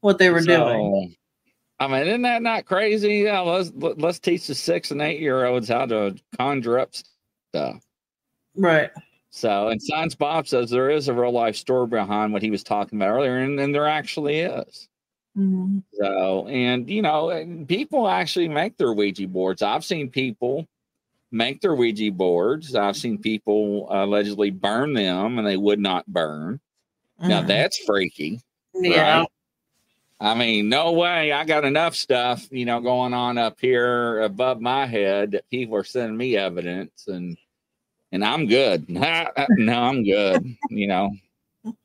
what 0.00 0.18
they 0.18 0.30
were 0.30 0.40
doing. 0.40 1.14
I 1.80 1.88
mean, 1.88 2.06
isn't 2.06 2.22
that 2.22 2.42
not 2.42 2.64
crazy? 2.64 3.18
Yeah, 3.24 3.40
let's 3.40 3.72
let- 3.74 3.98
let's 3.98 4.20
teach 4.20 4.46
the 4.46 4.54
six 4.54 4.92
and 4.92 5.02
eight 5.02 5.20
year 5.20 5.44
olds 5.44 5.68
how 5.68 5.86
to 5.86 6.14
conjure 6.38 6.78
up 6.78 6.92
stuff. 7.50 7.82
Right. 8.56 8.90
So, 9.30 9.68
and 9.68 9.82
Science 9.82 10.14
Bob 10.14 10.46
says 10.46 10.70
there 10.70 10.90
is 10.90 11.08
a 11.08 11.14
real 11.14 11.32
life 11.32 11.56
story 11.56 11.86
behind 11.88 12.32
what 12.32 12.42
he 12.42 12.50
was 12.50 12.62
talking 12.62 12.98
about 12.98 13.08
earlier, 13.08 13.38
and, 13.38 13.58
and 13.58 13.74
there 13.74 13.88
actually 13.88 14.40
is. 14.40 14.88
Mhm. 15.36 15.82
So, 15.94 16.46
and 16.48 16.88
you 16.90 17.02
know, 17.02 17.30
and 17.30 17.66
people 17.66 18.06
actually 18.08 18.48
make 18.48 18.76
their 18.76 18.92
Ouija 18.92 19.26
boards. 19.28 19.62
I've 19.62 19.84
seen 19.84 20.10
people 20.10 20.66
make 21.30 21.60
their 21.60 21.74
Ouija 21.74 22.10
boards. 22.12 22.74
I've 22.74 22.96
seen 22.96 23.16
people 23.18 23.86
allegedly 23.90 24.50
burn 24.50 24.92
them, 24.92 25.38
and 25.38 25.46
they 25.46 25.56
would 25.56 25.80
not 25.80 26.06
burn. 26.06 26.60
Now 27.18 27.42
Mhm. 27.42 27.46
that's 27.46 27.78
freaky. 27.78 28.40
yeah. 28.74 29.20
right? 29.20 29.28
I 30.20 30.34
mean, 30.34 30.68
no 30.68 30.92
way. 30.92 31.32
I 31.32 31.44
got 31.44 31.64
enough 31.64 31.96
stuff, 31.96 32.46
you 32.52 32.64
know, 32.64 32.80
going 32.80 33.12
on 33.12 33.38
up 33.38 33.58
here 33.60 34.20
above 34.22 34.60
my 34.60 34.86
head 34.86 35.32
that 35.32 35.48
people 35.50 35.76
are 35.76 35.84
sending 35.84 36.16
me 36.16 36.36
evidence, 36.36 37.06
and 37.08 37.36
and 38.12 38.24
I'm 38.24 38.46
good. 38.46 38.88
no, 38.90 39.02
I'm 39.82 40.04
good. 40.04 40.44
You 40.68 40.86
know, 40.86 41.10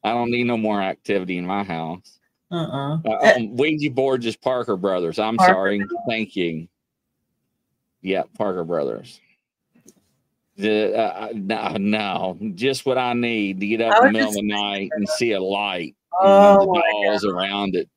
I 0.04 0.12
don't 0.14 0.32
need 0.32 0.44
no 0.46 0.58
more 0.58 0.82
activity 0.82 1.38
in 1.38 1.46
my 1.46 1.64
house. 1.64 2.20
Uh-uh. 2.52 3.00
Uh, 3.06 3.34
um, 3.36 3.56
Ouija 3.58 3.92
board 3.92 4.22
just 4.22 4.42
Parker 4.42 4.78
Brothers. 4.78 5.20
I'm 5.20 5.38
Parker 5.38 5.54
sorry. 5.54 5.86
Thank 6.08 6.36
you. 6.36 6.68
Yeah, 8.02 8.24
Parker 8.38 8.64
Brothers. 8.64 9.20
The, 10.56 10.98
uh, 10.98 11.30
no, 11.36 11.76
no, 11.78 12.38
just 12.56 12.86
what 12.86 12.98
I 12.98 13.14
need 13.14 13.60
to 13.60 13.68
get 13.68 13.82
up 13.82 14.02
in 14.02 14.08
the 14.08 14.12
middle 14.12 14.30
of 14.30 14.36
the 14.36 14.42
night 14.42 14.90
and 14.94 15.08
see 15.08 15.34
a 15.34 15.40
light 15.40 15.96
Oh 16.20 16.62
and 16.62 16.72
my 16.72 16.80
the 16.80 17.06
dolls 17.06 17.26
around 17.26 17.76
it. 17.76 17.90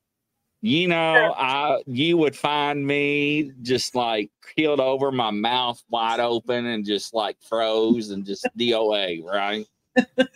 You 0.61 0.89
know, 0.89 1.35
I 1.39 1.81
you 1.87 2.19
would 2.19 2.37
find 2.37 2.87
me 2.87 3.53
just 3.63 3.95
like 3.95 4.31
keeled 4.55 4.81
over, 4.81 5.11
my 5.11 5.31
mouth 5.31 5.83
wide 5.89 6.21
open, 6.21 6.67
and 6.67 6.85
just 6.85 7.15
like 7.15 7.39
froze 7.41 8.11
and 8.11 8.27
just 8.27 8.47
DOA, 8.59 9.25
right? 9.25 9.67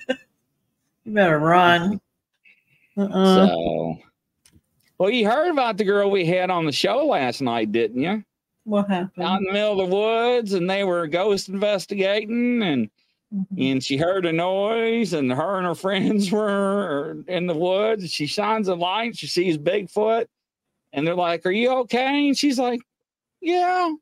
You 1.06 1.12
better 1.12 1.38
run. 1.38 2.00
Uh-uh. 2.96 3.46
So, 3.46 3.96
well, 4.98 5.10
you 5.10 5.28
heard 5.28 5.50
about 5.50 5.76
the 5.76 5.84
girl 5.84 6.10
we 6.10 6.24
had 6.24 6.50
on 6.50 6.64
the 6.66 6.72
show 6.72 7.04
last 7.06 7.40
night, 7.40 7.72
didn't 7.72 8.00
you? 8.02 8.24
what 8.66 8.88
happened? 8.88 9.26
Out 9.26 9.40
in 9.40 9.44
the 9.44 9.52
middle 9.52 9.78
of 9.80 9.90
the 9.90 9.94
woods, 9.94 10.54
and 10.54 10.68
they 10.70 10.84
were 10.84 11.06
ghost 11.06 11.48
investigating, 11.50 12.62
and 12.62 12.90
Mhm. 13.34 13.72
and 13.72 13.82
she 13.84 13.96
heard 13.96 14.24
a 14.26 14.32
noise, 14.32 15.12
and 15.12 15.30
her 15.32 15.56
and 15.58 15.66
her 15.66 15.74
friends 16.26 16.30
were 16.30 17.16
in 17.26 17.46
the 17.46 17.54
woods. 17.56 18.10
She 18.10 18.26
shines 18.26 18.68
a 18.68 18.74
light, 18.74 19.16
she 19.18 19.26
sees 19.26 19.58
Bigfoot, 19.58 20.26
and 20.92 21.06
they're 21.06 21.14
like, 21.16 21.44
"Are 21.44 21.50
you 21.50 21.70
okay?" 21.80 22.28
And 22.28 22.38
she's 22.38 22.58
like, 22.58 22.80
"Yeah." 23.40 23.92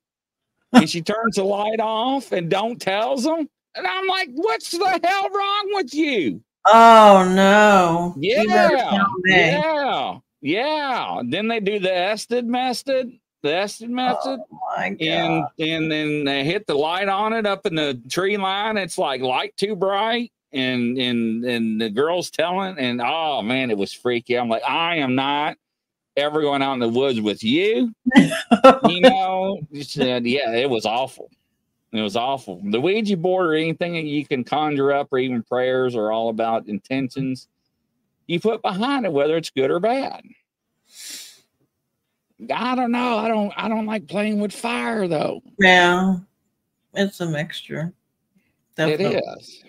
and 0.74 0.88
she 0.88 1.00
turns 1.02 1.36
the 1.36 1.44
light 1.44 1.80
off 1.80 2.30
and 2.32 2.50
don't 2.50 2.80
tells 2.80 3.24
them. 3.24 3.48
And 3.74 3.86
I'm 3.86 4.06
like, 4.06 4.28
"What's 4.34 4.70
the 4.70 5.00
hell 5.02 5.28
wrong 5.30 5.70
with 5.74 5.94
you?" 5.94 6.42
Oh 6.66 7.32
no. 7.34 8.14
Yeah, 8.18 9.04
yeah, 9.26 10.18
yeah. 10.40 11.22
Then 11.24 11.48
they 11.48 11.60
do 11.60 11.78
the 11.78 11.94
Estes 11.94 12.44
method, 12.44 13.12
the 13.42 13.54
Estes 13.54 13.88
oh, 13.90 13.92
method, 13.92 14.40
Oh 14.40 14.58
my 14.76 14.90
god. 14.90 15.00
and 15.00 15.44
and 15.58 15.92
then 15.92 16.24
they 16.24 16.44
hit 16.44 16.66
the 16.66 16.74
light 16.74 17.08
on 17.08 17.32
it 17.32 17.46
up 17.46 17.66
in 17.66 17.74
the 17.74 18.00
tree 18.08 18.36
line. 18.36 18.76
It's 18.76 18.98
like 18.98 19.20
light 19.20 19.56
too 19.56 19.74
bright, 19.74 20.32
and 20.52 20.96
and 20.98 21.44
and 21.44 21.80
the 21.80 21.90
girl's 21.90 22.30
telling, 22.30 22.78
and 22.78 23.00
oh 23.04 23.42
man, 23.42 23.70
it 23.70 23.78
was 23.78 23.92
freaky. 23.92 24.38
I'm 24.38 24.48
like, 24.48 24.62
I 24.64 24.96
am 24.96 25.14
not 25.14 25.56
ever 26.16 26.42
going 26.42 26.62
out 26.62 26.74
in 26.74 26.80
the 26.80 26.88
woods 26.88 27.20
with 27.20 27.42
you. 27.42 27.92
You 28.88 29.00
know, 29.00 29.58
she 29.72 29.82
said, 29.82 30.24
yeah, 30.26 30.52
it 30.52 30.68
was 30.70 30.84
awful. 30.86 31.30
It 31.93 32.01
was 32.01 32.16
awful. 32.16 32.61
The 32.64 32.80
Ouija 32.80 33.16
board 33.16 33.47
or 33.47 33.55
anything 33.55 33.93
that 33.93 34.05
you 34.05 34.24
can 34.24 34.45
conjure 34.45 34.93
up, 34.93 35.09
or 35.12 35.18
even 35.18 35.43
prayers, 35.43 35.95
are 35.95 36.11
all 36.11 36.30
about 36.30 36.66
intentions 36.66 37.49
you 38.26 38.40
put 38.40 38.62
behind 38.62 39.05
it, 39.05 39.12
whether 39.12 39.36
it's 39.36 39.51
good 39.51 39.70
or 39.70 39.78
bad. 39.78 40.22
I 42.53 42.74
don't 42.74 42.93
know. 42.93 43.18
I 43.18 43.28
don't. 43.28 43.53
I 43.57 43.68
don't 43.68 43.86
like 43.86 44.09
playing 44.09 44.40
with 44.40 44.53
fire 44.53 45.07
though. 45.07 45.43
yeah. 45.59 46.16
It's 46.95 47.20
a 47.20 47.26
mixture. 47.26 47.93
Definitely. 48.76 49.16
It 49.16 49.24
is. 49.38 49.64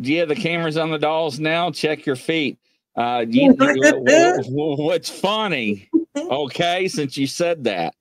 Do 0.00 0.12
you 0.12 0.20
have 0.20 0.28
the 0.28 0.34
cameras 0.34 0.76
on 0.76 0.90
the 0.90 0.98
dolls 0.98 1.38
now? 1.38 1.70
Check 1.70 2.06
your 2.06 2.16
feet. 2.16 2.58
Uh, 2.96 3.24
you, 3.28 3.54
you- 3.60 4.42
what's 4.46 5.08
funny? 5.10 5.88
Okay, 6.16 6.86
since 6.88 7.16
you 7.16 7.26
said 7.26 7.64
that, 7.64 7.94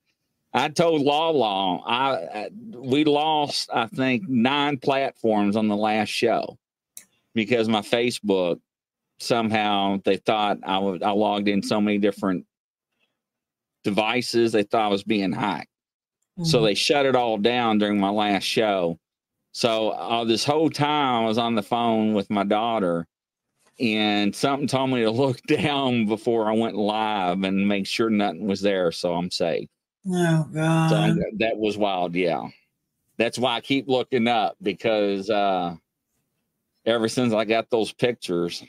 I 0.54 0.70
told 0.70 1.02
Law 1.02 1.84
I, 1.86 2.14
I 2.16 2.50
we 2.76 3.04
lost 3.06 3.70
I 3.74 3.88
think 3.88 4.28
nine 4.28 4.78
platforms 4.78 5.56
on 5.56 5.68
the 5.68 5.76
last 5.76 6.10
show 6.10 6.58
because 7.34 7.68
my 7.68 7.82
Facebook 7.82 8.60
somehow 9.20 10.00
they 10.06 10.18
thought 10.18 10.58
I 10.64 10.78
was 10.80 11.02
I 11.02 11.12
logged 11.12 11.48
in 11.48 11.64
so 11.64 11.82
many 11.82 11.98
different 11.98 12.46
devices 13.84 14.52
they 14.52 14.64
thought 14.64 14.86
I 14.86 14.88
was 14.90 15.04
being 15.04 15.32
hacked. 15.32 15.70
So 16.44 16.60
Mhm. 16.60 16.64
they 16.66 16.74
shut 16.74 17.06
it 17.06 17.16
all 17.16 17.38
down 17.38 17.78
during 17.78 18.00
my 18.00 18.10
last 18.10 18.44
show. 18.44 19.00
So 19.52 19.90
uh, 19.90 20.24
this 20.24 20.44
whole 20.44 20.70
time 20.70 21.24
I 21.24 21.28
was 21.28 21.38
on 21.38 21.54
the 21.56 21.62
phone 21.64 22.14
with 22.14 22.30
my 22.32 22.44
daughter, 22.44 23.06
and 23.80 24.36
something 24.36 24.68
told 24.68 24.90
me 24.92 25.02
to 25.02 25.12
look 25.24 25.42
down 25.44 26.06
before 26.08 26.50
I 26.50 26.54
went 26.54 26.76
live 26.76 27.44
and 27.44 27.68
make 27.68 27.86
sure 27.88 28.10
nothing 28.10 28.48
was 28.48 28.62
there, 28.62 28.92
so 28.92 29.14
I'm 29.14 29.30
safe. 29.32 29.70
Oh 30.08 30.44
So 30.44 30.54
god. 30.54 30.94
I'm- 30.94 31.20
that 31.38 31.58
was 31.58 31.78
wild, 31.78 32.16
yeah. 32.16 32.48
That's 33.18 33.38
why 33.38 33.56
I 33.56 33.62
keep 33.62 33.88
looking 33.88 34.28
up 34.28 34.58
because 34.62 35.30
uh, 35.30 35.76
ever 36.86 37.08
since 37.08 37.34
I 37.34 37.46
got 37.46 37.70
those 37.70 37.94
pictures, 37.94 38.64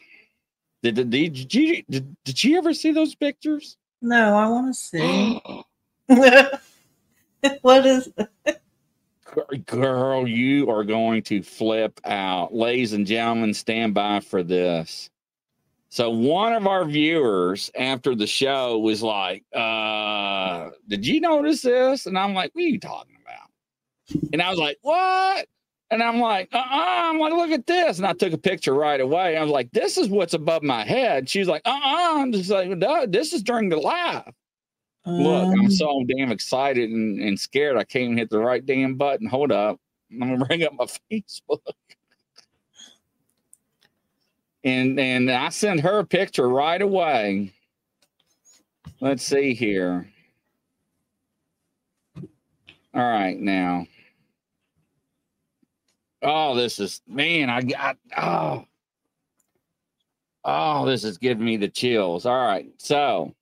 did 0.82 0.94
did, 0.96 1.10
did 1.10 1.54
you 1.54 1.82
did, 1.88 2.16
did 2.24 2.44
you 2.44 2.58
ever 2.58 2.74
see 2.74 2.92
those 2.92 3.14
pictures? 3.14 3.76
no, 4.02 4.36
I 4.36 4.46
want 4.48 4.74
to 4.74 4.78
see. 4.78 5.40
what 7.62 7.86
is 7.86 8.12
Girl, 9.66 10.28
you 10.28 10.70
are 10.70 10.84
going 10.84 11.22
to 11.24 11.42
flip 11.42 12.00
out. 12.04 12.54
Ladies 12.54 12.92
and 12.92 13.06
gentlemen, 13.06 13.54
stand 13.54 13.94
by 13.94 14.20
for 14.20 14.42
this. 14.42 15.10
So 15.94 16.10
one 16.10 16.52
of 16.54 16.66
our 16.66 16.84
viewers 16.84 17.70
after 17.78 18.16
the 18.16 18.26
show 18.26 18.80
was 18.80 19.00
like, 19.00 19.44
uh, 19.54 20.70
did 20.88 21.06
you 21.06 21.20
notice 21.20 21.62
this? 21.62 22.06
And 22.06 22.18
I'm 22.18 22.34
like, 22.34 22.50
what 22.52 22.64
are 22.64 22.66
you 22.66 22.80
talking 22.80 23.16
about? 23.22 24.20
And 24.32 24.42
I 24.42 24.50
was 24.50 24.58
like, 24.58 24.76
what? 24.82 25.46
And 25.92 26.02
I'm 26.02 26.18
like, 26.18 26.48
uh-uh. 26.52 26.68
I'm 26.68 27.20
like, 27.20 27.32
look 27.34 27.52
at 27.52 27.68
this. 27.68 27.98
And 27.98 28.08
I 28.08 28.12
took 28.12 28.32
a 28.32 28.38
picture 28.38 28.74
right 28.74 29.00
away. 29.00 29.36
I 29.36 29.42
was 29.44 29.52
like, 29.52 29.70
this 29.70 29.96
is 29.96 30.08
what's 30.08 30.34
above 30.34 30.64
my 30.64 30.84
head. 30.84 31.28
She's 31.28 31.46
like, 31.46 31.62
uh-uh. 31.64 32.20
I'm 32.20 32.32
just 32.32 32.50
like, 32.50 32.70
"No, 32.70 33.06
this 33.06 33.32
is 33.32 33.44
during 33.44 33.68
the 33.68 33.76
live. 33.76 34.32
Look, 35.06 35.46
I'm 35.46 35.60
Um, 35.66 35.70
so 35.70 36.02
damn 36.08 36.32
excited 36.32 36.90
and, 36.90 37.20
and 37.20 37.38
scared. 37.38 37.76
I 37.76 37.84
can't 37.84 38.06
even 38.06 38.18
hit 38.18 38.30
the 38.30 38.40
right 38.40 38.66
damn 38.66 38.96
button. 38.96 39.28
Hold 39.28 39.52
up. 39.52 39.78
I'm 40.10 40.18
gonna 40.18 40.44
bring 40.44 40.64
up 40.64 40.72
my 40.72 40.86
Facebook. 41.12 41.60
And 44.64 44.98
and 44.98 45.30
I 45.30 45.50
sent 45.50 45.80
her 45.80 45.98
a 45.98 46.04
picture 46.06 46.48
right 46.48 46.80
away. 46.80 47.52
Let's 49.00 49.22
see 49.22 49.54
here. 49.54 50.08
All 52.94 53.02
right, 53.02 53.38
now. 53.38 53.86
Oh, 56.22 56.54
this 56.54 56.78
is 56.78 57.02
man, 57.06 57.50
I 57.50 57.60
got 57.62 57.98
oh. 58.16 58.64
Oh, 60.44 60.84
this 60.86 61.04
is 61.04 61.18
giving 61.18 61.44
me 61.44 61.56
the 61.56 61.68
chills. 61.68 62.26
All 62.26 62.46
right. 62.46 62.66
So, 62.78 63.34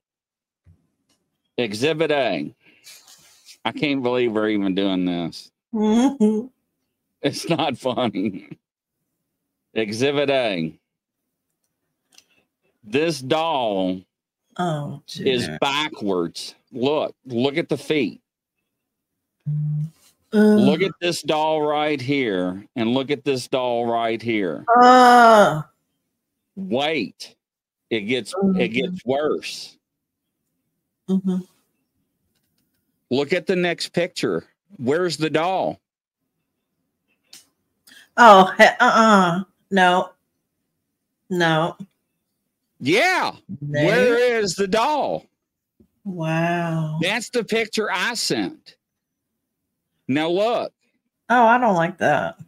Exhibit 1.59 2.13
A. 2.13 2.55
I 3.65 3.73
can't 3.73 4.03
believe 4.03 4.33
we're 4.33 4.51
even 4.51 4.75
doing 4.75 5.05
this. 5.05 5.51
It's 7.23 7.49
not 7.49 7.79
funny. 7.79 8.49
Exhibit 9.75 10.29
A. 10.29 10.75
This 12.85 13.21
doll 13.21 14.01
oh, 14.59 15.03
is 15.17 15.49
backwards. 15.61 16.55
Look, 16.73 17.15
look 17.27 17.57
at 17.57 17.69
the 17.69 17.79
feet. 17.79 18.21
Ugh. 19.47 19.79
Look 20.33 20.83
at 20.83 20.93
this 21.01 21.23
doll 21.23 21.63
right 21.63 22.01
here, 22.01 22.67
and 22.75 22.95
look 22.95 23.11
at 23.11 23.25
this 23.25 23.49
doll 23.49 23.87
right 23.87 24.21
here. 24.21 24.65
Ah. 24.77 25.69
Wait, 26.57 27.35
it 27.91 28.03
gets 28.03 28.33
it 28.33 28.37
Mhm. 28.37 28.73
gets 28.73 29.05
worse. 29.05 29.77
Mhm. 31.09 31.47
Look 33.11 33.33
at 33.33 33.47
the 33.47 33.57
next 33.57 33.91
picture. 33.91 34.45
Where's 34.79 35.19
the 35.19 35.29
doll? 35.31 35.81
Oh, 38.17 38.53
he- 38.57 38.65
uh-uh. 38.65 39.45
No. 39.71 40.11
No. 41.29 41.77
Yeah, 42.85 43.37
where 43.61 44.41
is 44.41 44.57
the 44.57 44.67
doll? 44.67 45.27
Wow. 46.03 46.99
That's 47.01 47.31
the 47.31 47.45
picture 47.45 47.89
I 47.93 48.15
sent. 48.15 48.75
Now 50.09 50.29
look, 50.29 50.73
Oh, 51.29 51.47
I 51.47 51.59
don't 51.59 51.77
like 51.77 51.99
that. 51.99 52.39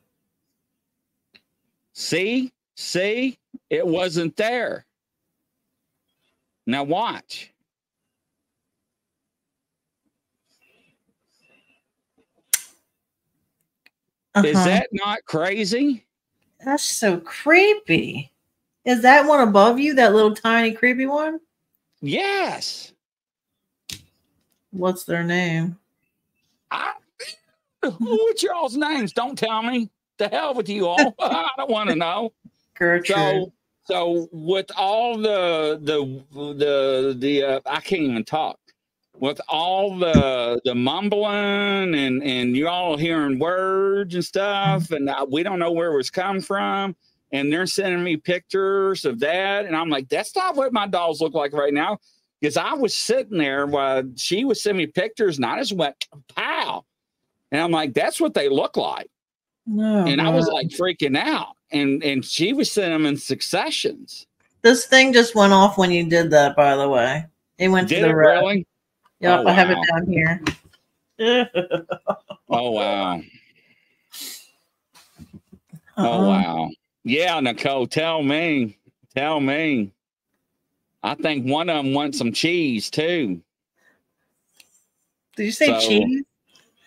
see, 1.93 2.53
see, 2.75 3.39
it 3.71 3.87
wasn't 3.87 4.35
there. 4.37 4.85
Now 6.67 6.83
watch. 6.83 7.53
Is 14.39 14.57
Uh-huh. 14.57 14.65
that 14.65 14.89
not 14.91 15.25
crazy? 15.27 16.05
That's 16.65 16.83
so 16.83 17.19
creepy. 17.21 18.34
Is 18.85 19.03
that 19.03 19.27
one 19.27 19.41
above 19.41 19.79
you? 19.79 19.95
That 19.95 20.15
little 20.15 20.35
tiny 20.35 20.73
creepy 20.73 21.07
one? 21.07 21.41
Yes. 22.03 22.93
What's 24.71 25.05
their 25.05 25.25
name? 25.25 25.79
I, 26.71 26.93
what's 27.99 28.43
y'all's 28.43 28.77
names? 28.77 29.13
Don't 29.13 29.39
tell 29.39 29.63
me. 29.63 29.91
The 30.19 30.29
hell 30.29 30.55
with 30.55 30.69
you 30.69 30.87
all. 30.87 31.15
I 31.21 31.49
don't 31.57 31.71
want 31.71 31.91
to 31.91 31.97
know. 31.97 32.33
Gertrude. 32.75 33.07
So, 33.17 33.53
so 33.87 34.29
with 34.33 34.71
all 34.77 35.17
the 35.19 35.81
the 35.83 36.23
the 36.55 37.17
the 37.19 37.43
uh, 37.43 37.61
I 37.67 37.81
can't 37.81 38.03
even 38.03 38.25
talk. 38.25 38.59
With 39.17 39.41
all 39.49 39.97
the 39.97 40.61
the 40.65 40.75
mumbling 40.75 41.95
and 41.95 42.23
and 42.23 42.57
you 42.57 42.69
all 42.69 42.97
hearing 42.97 43.39
words 43.39 44.15
and 44.15 44.25
stuff, 44.25 44.91
and 44.91 45.09
I, 45.09 45.23
we 45.25 45.43
don't 45.43 45.59
know 45.59 45.73
where 45.73 45.93
it 45.93 45.97
was 45.97 46.11
come 46.11 46.41
from, 46.41 46.97
and 47.35 47.53
they're 47.53 47.67
sending 47.67 48.03
me 48.03 48.17
pictures 48.17 49.05
of 49.05 49.19
that, 49.21 49.67
and 49.67 49.75
I'm 49.77 49.91
like, 49.91 50.09
that's 50.09 50.35
not 50.35 50.55
what 50.57 50.73
my 50.73 50.87
dolls 50.87 51.21
look 51.21 51.35
like 51.35 51.53
right 51.53 51.75
now, 51.75 51.99
because 52.41 52.57
I 52.57 52.73
was 52.75 52.95
sitting 52.95 53.37
there 53.39 53.67
while 53.67 54.05
she 54.17 54.45
was 54.47 54.63
sending 54.63 54.87
me 54.87 54.87
pictures, 54.87 55.37
and 55.37 55.45
I 55.45 55.59
just 55.59 55.73
went 55.73 56.07
pow, 56.35 56.85
and 57.53 57.61
I'm 57.61 57.73
like, 57.73 57.93
that's 57.93 58.21
what 58.21 58.33
they 58.35 58.49
look 58.49 58.77
like 58.77 59.11
no, 59.67 60.07
and 60.07 60.21
I 60.21 60.29
was 60.31 60.47
like 60.47 60.69
freaking 60.69 61.17
out. 61.17 61.57
And 61.73 62.05
and 62.05 62.25
she 62.25 62.53
was 62.53 62.71
sending 62.71 62.93
them 62.93 63.07
in 63.07 63.17
successions. 63.17 64.27
this 64.63 64.87
thing 64.87 65.13
just 65.13 65.35
went 65.35 65.53
off 65.53 65.77
when 65.79 65.91
you 65.91 66.09
did 66.09 66.31
that, 66.31 66.55
by 66.55 66.77
the 66.77 66.89
way. 66.89 67.25
It 67.59 67.69
went 67.69 67.89
Did 67.89 67.97
to 67.97 68.03
the 68.03 68.09
it 68.11 68.13
really? 68.13 68.67
Yep, 69.21 69.41
Oh, 69.41 69.49
I 69.49 69.53
have 69.53 69.71
it 69.71 69.79
down 69.91 70.07
here. 70.07 70.43
Oh 72.51 72.71
wow! 72.71 73.15
Uh-uh. 73.17 73.23
Oh 75.97 76.05
Uh-uh. 76.05 76.29
wow! 76.29 76.71
Yeah, 77.05 77.39
Nicole, 77.41 77.87
tell 77.87 78.23
me, 78.23 78.79
tell 79.15 79.41
me. 79.41 79.93
I 81.03 81.15
think 81.15 81.47
one 81.47 81.69
of 81.69 81.77
them 81.85 81.93
wants 81.93 82.17
some 82.17 82.33
cheese 82.33 82.89
too. 82.91 83.43
Did 85.37 85.45
you 85.45 85.53
say 85.53 85.67
So- 85.67 85.81
cheese? 85.81 86.25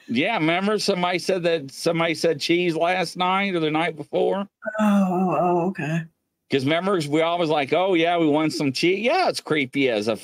Yeah, 0.09 0.35
remember 0.37 0.79
somebody 0.79 1.19
said 1.19 1.43
that 1.43 1.69
somebody 1.69 2.15
said 2.15 2.39
cheese 2.39 2.77
last 2.77 3.17
night 3.17 3.53
or 3.53 3.59
the 3.59 3.69
night 3.69 3.97
before? 3.97 4.47
Oh, 4.79 5.07
oh, 5.09 5.37
oh, 5.37 5.67
okay. 5.67 6.03
Because 6.49 6.63
remember, 6.63 6.97
we 7.09 7.21
always 7.21 7.49
like, 7.49 7.73
oh 7.73 7.93
yeah, 7.93 8.17
we 8.17 8.25
want 8.25 8.53
some 8.53 8.71
cheese. 8.71 8.99
Yeah, 8.99 9.27
it's 9.27 9.41
creepy 9.41 9.89
as 9.89 10.07
a 10.07 10.17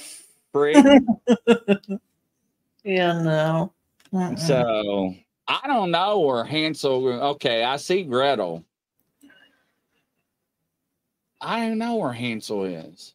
freak. 0.54 0.78
Yeah, 2.86 3.22
no. 3.22 3.74
Mm-mm. 4.14 4.38
So 4.38 5.16
I 5.48 5.62
don't 5.68 5.92
know 5.92 6.20
where 6.20 6.44
Hansel. 6.44 7.08
Okay, 7.08 7.64
I 7.64 7.78
see 7.78 8.04
Gretel. 8.04 8.64
I 11.44 11.68
don't 11.68 11.78
know 11.78 11.96
where 11.96 12.14
Hansel 12.14 12.64
is. 12.64 13.14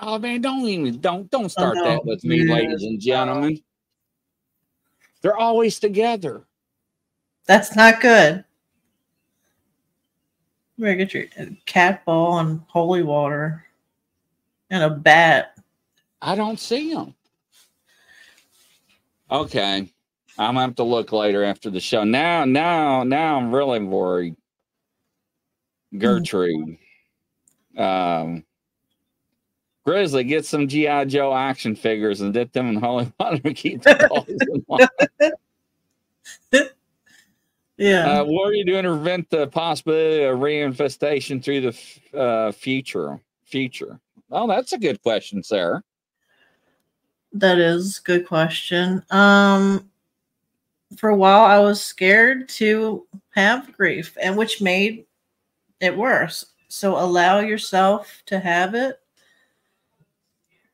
Oh 0.00 0.18
man, 0.18 0.40
don't 0.40 0.66
even 0.66 1.00
don't 1.00 1.30
don't 1.30 1.48
start 1.48 1.76
no. 1.76 1.84
that 1.84 2.04
with 2.04 2.22
me, 2.22 2.44
ladies 2.44 2.82
and 2.82 3.00
gentlemen. 3.00 3.60
They're 5.22 5.36
always 5.36 5.78
together. 5.80 6.44
That's 7.46 7.74
not 7.74 8.00
good. 8.00 8.44
Better 10.78 10.94
get 10.94 11.12
your 11.12 11.24
cat 11.66 12.04
ball 12.04 12.38
and 12.38 12.62
holy 12.68 13.02
water 13.02 13.66
and 14.70 14.82
a 14.82 14.90
bat. 14.90 15.58
I 16.22 16.34
don't 16.34 16.60
see 16.60 16.94
them. 16.94 17.14
Okay, 19.30 19.90
I'm 20.38 20.54
gonna 20.54 20.60
have 20.60 20.76
to 20.76 20.82
look 20.82 21.12
later 21.12 21.44
after 21.44 21.70
the 21.70 21.80
show. 21.80 22.04
Now, 22.04 22.44
now, 22.44 23.02
now, 23.02 23.36
I'm 23.36 23.54
really 23.54 23.80
worried. 23.80 24.36
Gertrude, 25.96 26.76
um, 27.76 28.44
Grizzly, 29.84 30.24
get 30.24 30.44
some 30.44 30.68
GI 30.68 31.06
Joe 31.06 31.34
action 31.34 31.74
figures 31.74 32.20
and 32.20 32.32
dip 32.32 32.52
them 32.52 32.68
in 32.68 32.76
holy 32.76 33.12
water 33.20 33.38
to 33.38 33.54
keep 33.54 33.82
the 33.82 34.06
balls 34.08 34.28
in 34.28 34.64
line. 34.68 36.64
Yeah. 37.76 38.20
Uh, 38.20 38.24
what 38.24 38.50
are 38.50 38.52
you 38.52 38.66
doing 38.66 38.82
to 38.82 38.90
prevent 38.90 39.30
the 39.30 39.46
possibility 39.46 40.24
of 40.24 40.38
reinfestation 40.38 41.42
through 41.42 41.62
the 41.62 41.68
f- 41.68 42.14
uh, 42.14 42.52
future? 42.52 43.18
Future. 43.44 43.98
Well, 44.28 44.46
that's 44.46 44.74
a 44.74 44.78
good 44.78 45.02
question, 45.02 45.42
Sarah. 45.42 45.82
That 47.32 47.58
is 47.58 47.98
a 47.98 48.02
good 48.02 48.26
question. 48.26 49.02
Um 49.10 49.88
for 50.96 51.10
a 51.10 51.16
while 51.16 51.44
I 51.44 51.58
was 51.60 51.80
scared 51.80 52.48
to 52.50 53.06
have 53.30 53.72
grief 53.76 54.16
and 54.20 54.36
which 54.36 54.60
made 54.60 55.06
it 55.80 55.96
worse. 55.96 56.46
So 56.68 56.96
allow 56.96 57.40
yourself 57.40 58.22
to 58.26 58.38
have 58.38 58.74
it 58.74 59.00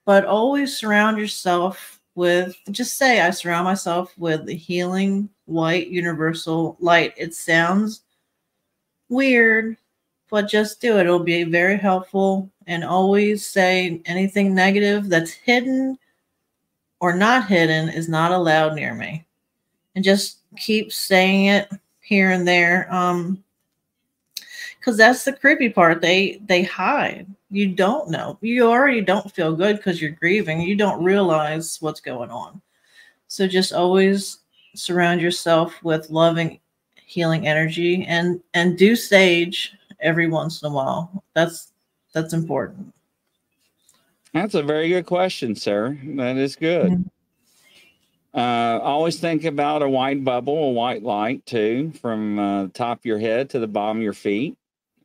but 0.07 0.25
always 0.25 0.75
surround 0.75 1.19
yourself 1.19 2.01
with 2.15 2.57
just 2.71 2.97
say 2.97 3.21
I 3.21 3.31
surround 3.31 3.65
myself 3.65 4.17
with 4.17 4.47
the 4.47 4.55
healing 4.55 5.29
white 5.45 5.89
universal 5.89 6.79
light. 6.81 7.13
It 7.19 7.35
sounds 7.35 8.03
weird, 9.11 9.77
but 10.31 10.49
just 10.49 10.81
do 10.81 10.97
it. 10.97 11.03
It'll 11.03 11.19
be 11.19 11.43
very 11.43 11.77
helpful 11.77 12.51
and 12.67 12.85
always 12.85 13.45
say 13.45 14.01
anything 14.07 14.55
negative 14.55 15.09
that's 15.09 15.33
hidden 15.33 15.99
or 17.01 17.13
not 17.13 17.49
hidden 17.49 17.91
is 17.91 18.09
not 18.09 18.33
allowed 18.33 18.75
near 18.75 18.95
me. 18.95 19.27
And 19.95 20.05
just 20.05 20.39
keep 20.57 20.93
saying 20.93 21.47
it 21.47 21.69
here 22.01 22.31
and 22.31 22.47
there. 22.47 22.93
Um 22.95 23.43
because 24.87 24.97
that's 24.97 25.25
the 25.25 25.33
creepy 25.33 25.69
part. 25.69 26.01
They 26.01 26.41
they 26.47 26.63
hide. 26.63 27.27
You 27.51 27.67
don't 27.67 28.09
know. 28.09 28.39
You 28.41 28.69
already 28.69 29.01
don't 29.01 29.33
feel 29.33 29.57
good 29.57 29.79
because 29.79 30.01
you're 30.01 30.13
grieving. 30.13 30.61
You 30.61 30.77
don't 30.77 31.03
realize 31.03 31.79
what's 31.81 32.01
going 32.01 32.31
on. 32.31 32.63
So 33.27 33.49
just 33.49 33.73
always 33.73 34.39
surround 34.77 35.21
yourself 35.21 35.83
with 35.83 36.09
loving, 36.09 36.61
healing 37.05 37.49
energy 37.49 38.05
and 38.07 38.41
and 38.55 38.79
do 38.79 38.95
sage 38.95 39.73
every 39.99 40.29
once 40.29 40.63
in 40.63 40.71
a 40.71 40.73
while. 40.73 41.25
That's 41.35 41.73
that's 42.13 42.33
important. 42.33 42.95
That's 44.33 44.55
a 44.55 44.63
very 44.63 44.89
good 44.89 45.07
question, 45.07 45.57
sir 45.57 45.99
That 46.15 46.37
is 46.37 46.55
good. 46.55 47.11
Uh, 48.33 48.79
always 48.83 49.19
think 49.19 49.45
about 49.45 49.83
a 49.83 49.89
white 49.89 50.23
bubble, 50.23 50.69
a 50.69 50.71
white 50.71 51.03
light 51.03 51.45
too, 51.45 51.91
from 52.01 52.39
uh, 52.39 52.63
the 52.65 52.69
top 52.69 52.99
of 52.99 53.05
your 53.05 53.19
head 53.19 53.51
to 53.51 53.59
the 53.59 53.67
bottom 53.67 53.97
of 53.97 54.03
your 54.03 54.13
feet. 54.13 54.57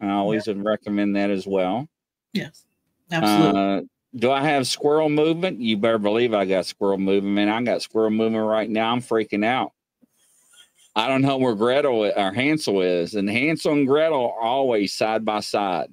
I 0.01 0.09
always 0.11 0.47
would 0.47 0.63
recommend 0.63 1.15
that 1.15 1.29
as 1.29 1.45
well. 1.45 1.87
Yes. 2.33 2.65
Absolutely. 3.11 3.61
Uh, 3.61 3.81
do 4.15 4.31
I 4.31 4.41
have 4.41 4.67
squirrel 4.67 5.09
movement? 5.09 5.59
You 5.59 5.77
better 5.77 5.97
believe 5.97 6.33
I 6.33 6.45
got 6.45 6.65
squirrel 6.65 6.97
movement. 6.97 7.35
Man, 7.35 7.49
I 7.49 7.61
got 7.63 7.81
squirrel 7.81 8.09
movement 8.09 8.45
right 8.45 8.69
now. 8.69 8.91
I'm 8.91 9.01
freaking 9.01 9.45
out. 9.45 9.71
I 10.95 11.07
don't 11.07 11.21
know 11.21 11.37
where 11.37 11.55
Gretel 11.55 12.11
or 12.15 12.33
Hansel 12.33 12.81
is, 12.81 13.15
and 13.15 13.29
Hansel 13.29 13.73
and 13.73 13.87
Gretel 13.87 14.33
are 14.33 14.41
always 14.41 14.93
side 14.93 15.23
by 15.23 15.39
side. 15.39 15.89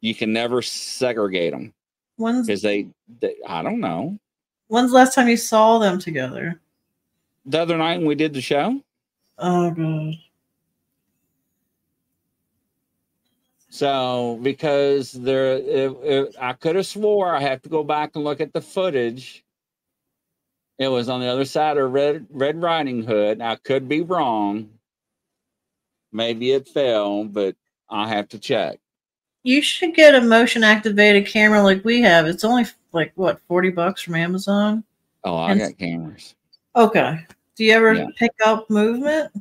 You 0.00 0.14
can 0.14 0.32
never 0.32 0.60
segregate 0.60 1.52
them 1.52 1.72
when's 2.16 2.46
because 2.46 2.60
they, 2.60 2.88
they, 3.20 3.36
I 3.46 3.62
don't 3.62 3.80
know. 3.80 4.18
when's 4.66 4.90
the 4.90 4.96
last 4.96 5.14
time 5.14 5.28
you 5.28 5.38
saw 5.38 5.78
them 5.78 5.98
together? 5.98 6.60
The 7.46 7.60
other 7.60 7.78
night 7.78 7.98
when 7.98 8.06
we 8.06 8.14
did 8.14 8.34
the 8.34 8.42
show, 8.42 8.82
Oh 9.38 9.70
god. 9.70 10.14
So 13.70 14.38
because 14.42 15.12
there, 15.12 15.56
it, 15.56 15.96
it, 16.02 16.36
I 16.40 16.54
could 16.54 16.76
have 16.76 16.86
swore 16.86 17.34
I 17.34 17.40
have 17.40 17.62
to 17.62 17.68
go 17.68 17.84
back 17.84 18.12
and 18.14 18.24
look 18.24 18.40
at 18.40 18.52
the 18.52 18.60
footage. 18.62 19.44
It 20.78 20.88
was 20.88 21.08
on 21.08 21.20
the 21.20 21.26
other 21.26 21.44
side 21.44 21.76
of 21.76 21.92
Red 21.92 22.26
Red 22.30 22.62
Riding 22.62 23.02
Hood. 23.02 23.40
I 23.40 23.56
could 23.56 23.88
be 23.88 24.00
wrong. 24.00 24.70
Maybe 26.12 26.52
it 26.52 26.68
fell, 26.68 27.24
but 27.24 27.56
I 27.90 28.08
have 28.08 28.28
to 28.30 28.38
check. 28.38 28.78
You 29.42 29.60
should 29.60 29.94
get 29.94 30.14
a 30.14 30.20
motion 30.20 30.64
activated 30.64 31.26
camera 31.26 31.62
like 31.62 31.84
we 31.84 32.00
have. 32.02 32.26
It's 32.26 32.44
only 32.44 32.64
like 32.92 33.12
what, 33.16 33.40
40 33.48 33.70
bucks 33.70 34.02
from 34.02 34.14
Amazon? 34.14 34.84
Oh, 35.24 35.36
I 35.36 35.52
And- 35.52 35.60
got 35.60 35.78
cameras. 35.78 36.34
Okay. 36.76 37.20
Do 37.56 37.64
you 37.64 37.72
ever 37.72 37.92
Yeah. 37.94 38.06
pick 38.16 38.32
up 38.44 38.70
movement? 38.70 39.32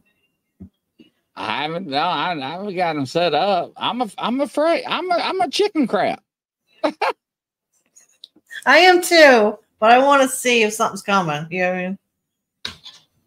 I 1.38 1.62
haven't. 1.64 1.88
No, 1.88 1.98
I, 1.98 2.34
I 2.34 2.50
haven't 2.50 2.76
got 2.76 2.96
them 2.96 3.06
set 3.06 3.36
up. 3.36 3.72
I'm. 3.78 4.02
A, 4.02 4.10
I'm 4.18 4.42
afraid. 4.42 4.84
I'm. 4.88 5.10
A, 5.12 5.16
I'm 5.16 5.40
a 5.40 5.50
chicken 5.50 5.88
crap. 5.88 6.24
I 8.66 8.80
am 8.80 9.02
too, 9.02 9.58
but 9.80 9.92
I 9.92 10.00
want 10.00 10.24
to 10.24 10.28
see 10.28 10.64
if 10.64 10.74
something's 10.74 11.04
coming. 11.04 11.46
You 11.52 11.60
know 11.62 11.70
what 11.70 11.78
I 11.78 11.88
mean? 11.88 11.98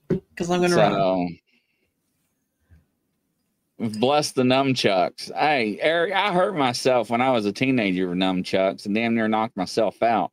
Because 0.09 0.51
I'm 0.51 0.61
gonna 0.61 0.77
run. 0.77 1.39
Bless 3.99 4.33
the 4.33 4.43
nunchucks. 4.43 5.33
Hey, 5.33 5.79
Eric, 5.81 6.13
I 6.13 6.33
hurt 6.33 6.55
myself 6.55 7.09
when 7.09 7.23
I 7.23 7.31
was 7.31 7.47
a 7.47 7.53
teenager 7.53 8.09
with 8.09 8.19
nunchucks 8.19 8.85
and 8.85 8.95
damn 8.95 9.15
near 9.15 9.29
knocked 9.29 9.57
myself 9.57 10.03
out. 10.03 10.33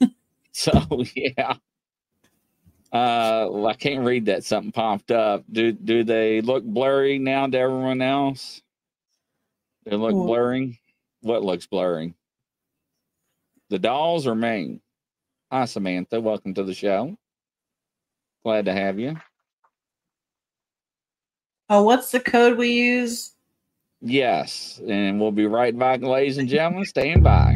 so 0.52 0.72
yeah. 1.14 1.54
Uh, 2.92 3.48
well, 3.50 3.66
I 3.66 3.74
can't 3.74 4.04
read 4.04 4.26
that. 4.26 4.44
Something 4.44 4.72
popped 4.72 5.10
up. 5.10 5.44
Do 5.50 5.72
do 5.72 6.04
they 6.04 6.40
look 6.40 6.64
blurry 6.64 7.18
now 7.18 7.46
to 7.46 7.58
everyone 7.58 8.00
else? 8.00 8.62
They 9.84 9.96
look 9.96 10.14
Well- 10.14 10.26
blurry. 10.26 10.80
What 11.22 11.42
looks 11.42 11.66
blurry? 11.66 12.14
The 13.68 13.78
dolls 13.78 14.26
or 14.26 14.34
me? 14.34 14.80
Hi, 15.50 15.64
Samantha. 15.64 16.20
Welcome 16.20 16.54
to 16.54 16.62
the 16.62 16.74
show. 16.74 17.16
Glad 18.44 18.66
to 18.66 18.72
have 18.72 18.98
you. 18.98 19.16
Oh, 21.68 21.82
what's 21.82 22.12
the 22.12 22.20
code 22.20 22.56
we 22.56 22.68
use? 22.70 23.32
Yes, 24.00 24.80
and 24.86 25.20
we'll 25.20 25.32
be 25.32 25.46
right 25.46 25.76
back, 25.76 26.02
ladies 26.02 26.38
and 26.38 26.48
gentlemen. 26.48 26.84
Stand 26.84 27.24
by. 27.24 27.55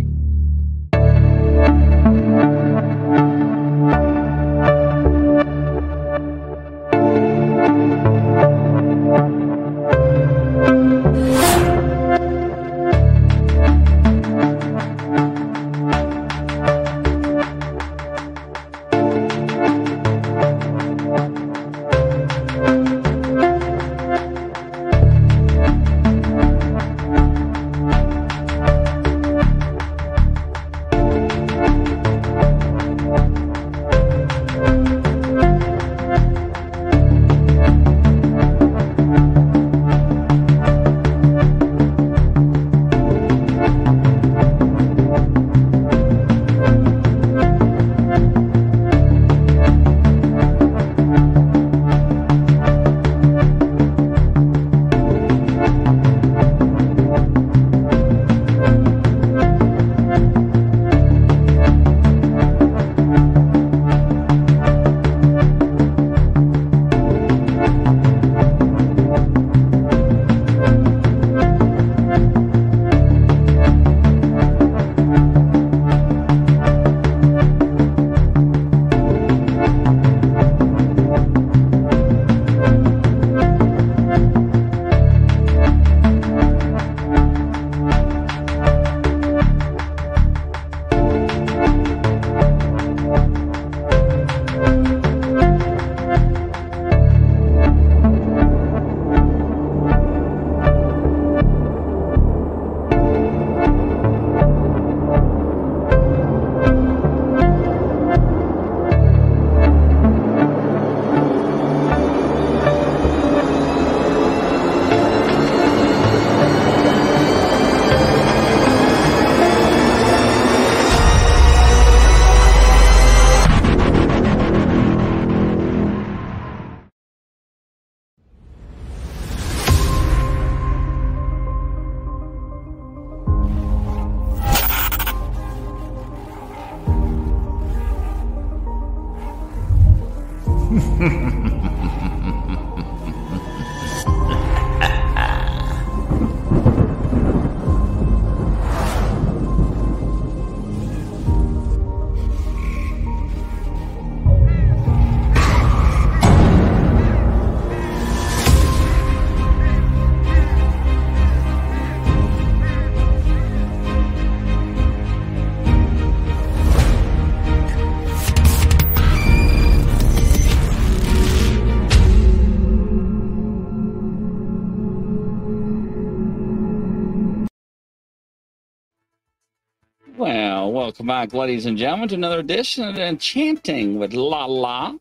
Welcome 181.00 181.30
back, 181.30 181.32
ladies 181.32 181.64
and 181.64 181.78
gentlemen, 181.78 182.10
to 182.10 182.14
another 182.14 182.40
edition 182.40 182.86
of 182.86 182.98
Enchanting 182.98 183.98
with 183.98 184.12
La 184.12 184.44
La. 184.44 184.92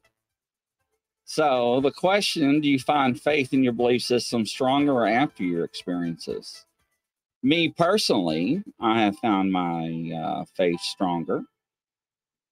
So 1.25 1.81
the 1.81 1.91
question: 1.91 2.61
Do 2.61 2.69
you 2.69 2.79
find 2.79 3.19
faith 3.19 3.51
in 3.51 3.65
your 3.65 3.73
belief 3.73 4.03
system 4.03 4.45
stronger 4.45 5.05
after 5.05 5.43
your 5.43 5.65
experiences? 5.65 6.65
Me 7.43 7.73
personally, 7.77 8.63
I 8.79 9.01
have 9.01 9.17
found 9.17 9.51
my 9.51 10.13
uh, 10.15 10.45
faith 10.55 10.79
stronger. 10.79 11.43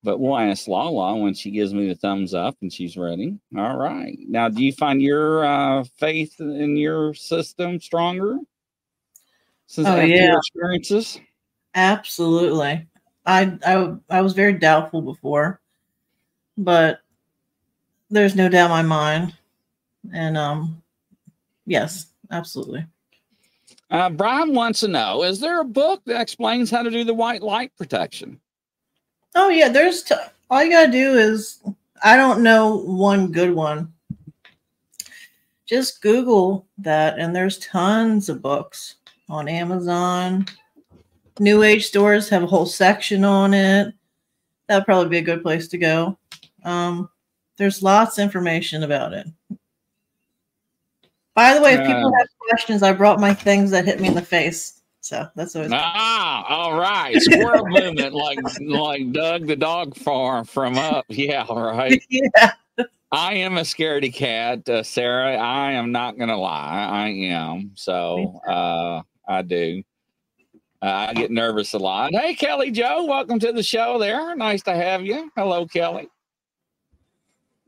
But 0.04 0.20
we'll 0.20 0.38
ask 0.38 0.68
Lala 0.68 1.16
when 1.16 1.34
she 1.34 1.50
gives 1.50 1.74
me 1.74 1.88
the 1.88 1.96
thumbs 1.96 2.34
up 2.34 2.58
and 2.62 2.72
she's 2.72 2.98
ready. 2.98 3.40
All 3.58 3.78
right. 3.78 4.18
Now, 4.28 4.50
do 4.50 4.62
you 4.62 4.74
find 4.74 5.02
your 5.02 5.46
uh, 5.46 5.86
faith 5.98 6.38
in 6.42 6.76
your 6.76 7.14
system 7.14 7.80
stronger 7.80 8.40
since 9.68 9.88
Oh, 9.88 9.92
after 9.92 10.06
yeah. 10.06 10.26
your 10.32 10.38
experiences? 10.38 11.22
Absolutely. 11.76 12.86
I, 13.28 13.58
I 13.66 13.96
I 14.10 14.22
was 14.22 14.34
very 14.34 14.54
doubtful 14.54 15.02
before, 15.02 15.60
but 16.58 17.02
there's 18.10 18.36
no 18.36 18.48
doubt 18.48 18.66
in 18.66 18.72
my 18.72 18.82
mind. 18.82 19.36
And 20.14 20.38
um 20.38 20.82
yes, 21.66 22.08
absolutely. 22.32 22.86
Uh, 23.90 24.10
Brian 24.10 24.54
wants 24.54 24.80
to 24.80 24.88
know: 24.88 25.24
Is 25.24 25.40
there 25.40 25.62
a 25.62 25.66
book 25.66 26.02
that 26.06 26.22
explains 26.22 26.72
how 26.72 26.84
to 26.84 26.90
do 26.90 27.04
the 27.04 27.14
white 27.14 27.42
light 27.44 27.72
protection? 27.78 28.40
Oh 29.36 29.50
yeah, 29.50 29.70
there's 29.70 30.04
t- 30.04 30.16
all 30.50 30.64
you 30.64 30.72
gotta 30.72 30.92
do 30.92 31.16
is 31.16 31.62
I 32.04 32.16
don't 32.16 32.42
know 32.42 32.78
one 32.78 33.32
good 33.32 33.54
one. 33.54 33.94
Just 35.66 36.02
Google 36.02 36.66
that, 36.78 37.20
and 37.20 37.36
there's 37.36 37.60
tons 37.60 38.30
of 38.30 38.42
books 38.42 38.96
on 39.28 39.50
Amazon. 39.50 40.46
New 41.40 41.64
Age 41.64 41.86
stores 41.86 42.30
have 42.30 42.44
a 42.44 42.48
whole 42.48 42.66
section 42.66 43.24
on 43.24 43.54
it. 43.54 43.94
That'd 44.68 44.86
probably 44.86 45.10
be 45.10 45.18
a 45.18 45.22
good 45.22 45.42
place 45.44 45.68
to 45.70 45.78
go. 45.78 46.18
Um, 46.64 47.10
there's 47.58 47.82
lots 47.82 48.18
of 48.18 48.24
information 48.24 48.84
about 48.84 49.14
it. 49.14 49.28
By 51.36 51.54
the 51.54 51.62
way, 51.62 51.74
if 51.74 51.82
people 51.82 52.08
Uh, 52.14 52.18
have 52.18 52.28
questions, 52.50 52.84
I 52.84 52.94
brought 52.94 53.20
my 53.20 53.34
things 53.34 53.72
that 53.72 53.86
hit 53.86 54.00
me 54.00 54.08
in 54.08 54.16
the 54.16 54.22
face. 54.22 54.82
So 55.02 55.28
that's 55.36 55.56
always 55.56 55.72
Ah, 55.74 56.46
all 56.50 56.78
right. 56.78 57.22
Squirrel 57.22 57.66
movement, 57.68 58.14
like 58.14 58.40
like 58.60 59.12
Dug 59.14 59.48
the 59.48 59.56
dog 59.56 59.96
farm 59.96 60.46
from 60.46 60.78
up. 60.78 61.06
Yeah, 61.10 61.46
all 61.48 61.62
right. 61.62 62.04
yeah. 62.10 62.52
I 63.12 63.36
am 63.36 63.58
a 63.58 63.62
scaredy 63.62 64.14
cat, 64.14 64.68
uh, 64.68 64.84
Sarah. 64.84 65.38
I 65.38 65.72
am 65.74 65.94
not 65.94 66.18
gonna 66.18 66.36
lie. 66.38 66.88
I 66.92 67.08
am. 67.08 67.72
So 67.76 68.42
uh, 68.46 69.02
I 69.28 69.44
do. 69.44 69.82
Uh, 70.82 71.08
I 71.10 71.14
get 71.14 71.32
nervous 71.32 71.74
a 71.74 71.80
lot. 71.80 72.14
Hey, 72.14 72.36
Kelly 72.36 72.70
Joe, 72.70 73.06
welcome 73.06 73.40
to 73.40 73.52
the 73.52 73.64
show. 73.64 73.98
There, 73.98 74.36
nice 74.36 74.62
to 74.64 74.76
have 74.76 75.04
you. 75.04 75.32
Hello, 75.36 75.66
Kelly. 75.66 76.08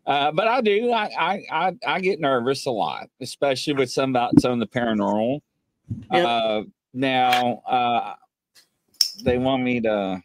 Uh, 0.06 0.32
but 0.32 0.48
I 0.48 0.62
do. 0.62 0.92
I, 0.92 1.10
I 1.18 1.44
I 1.52 1.78
I 1.88 2.00
get 2.02 2.20
nervous 2.20 2.66
a 2.68 2.72
lot, 2.72 3.10
especially 3.20 3.74
with 3.74 3.92
some 3.92 4.12
about 4.12 4.40
some 4.40 4.54
of 4.54 4.60
the 4.60 4.68
paranormal. 4.68 5.42
Yep. 6.12 6.26
Uh, 6.26 6.64
now, 6.94 7.62
uh, 7.68 8.14
they 9.24 9.38
want 9.38 9.64
me 9.64 9.82
to 9.82 10.22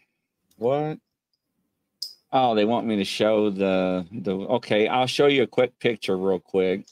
what? 0.56 0.98
Oh, 2.32 2.54
they 2.54 2.64
want 2.64 2.86
me 2.86 2.96
to 2.96 3.04
show 3.04 3.48
the 3.48 4.06
the. 4.12 4.36
Okay, 4.36 4.88
I'll 4.88 5.06
show 5.06 5.26
you 5.26 5.42
a 5.42 5.46
quick 5.46 5.78
picture 5.78 6.18
real 6.18 6.38
quick. 6.40 6.86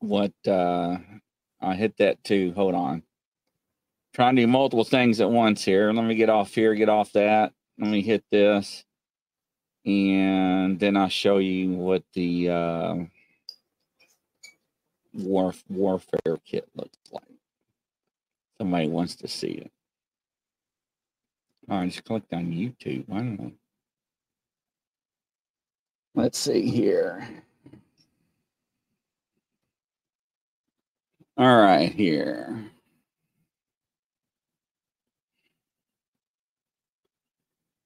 What? 0.00 0.32
uh 0.46 0.98
I 1.60 1.74
hit 1.74 1.96
that 1.98 2.22
too. 2.24 2.52
Hold 2.54 2.74
on. 2.74 3.02
Trying 4.18 4.34
to 4.34 4.42
do 4.42 4.46
multiple 4.48 4.82
things 4.82 5.20
at 5.20 5.30
once 5.30 5.64
here. 5.64 5.92
Let 5.92 6.04
me 6.04 6.16
get 6.16 6.28
off 6.28 6.52
here. 6.52 6.74
Get 6.74 6.88
off 6.88 7.12
that. 7.12 7.52
Let 7.78 7.88
me 7.88 8.02
hit 8.02 8.24
this, 8.32 8.84
and 9.86 10.80
then 10.80 10.96
I'll 10.96 11.08
show 11.08 11.38
you 11.38 11.70
what 11.70 12.02
the 12.14 12.50
uh, 12.50 12.96
war 15.12 15.54
warfare 15.68 16.36
kit 16.44 16.68
looks 16.74 16.98
like. 17.12 17.22
Somebody 18.60 18.88
wants 18.88 19.14
to 19.14 19.28
see 19.28 19.52
it. 19.52 19.70
I 21.68 21.86
just 21.86 22.02
clicked 22.02 22.34
on 22.34 22.46
YouTube. 22.46 23.04
I 23.12 23.18
don't 23.18 23.38
know. 23.38 23.52
Let's 26.16 26.40
see 26.40 26.68
here. 26.68 27.24
All 31.36 31.56
right, 31.56 31.92
here. 31.92 32.68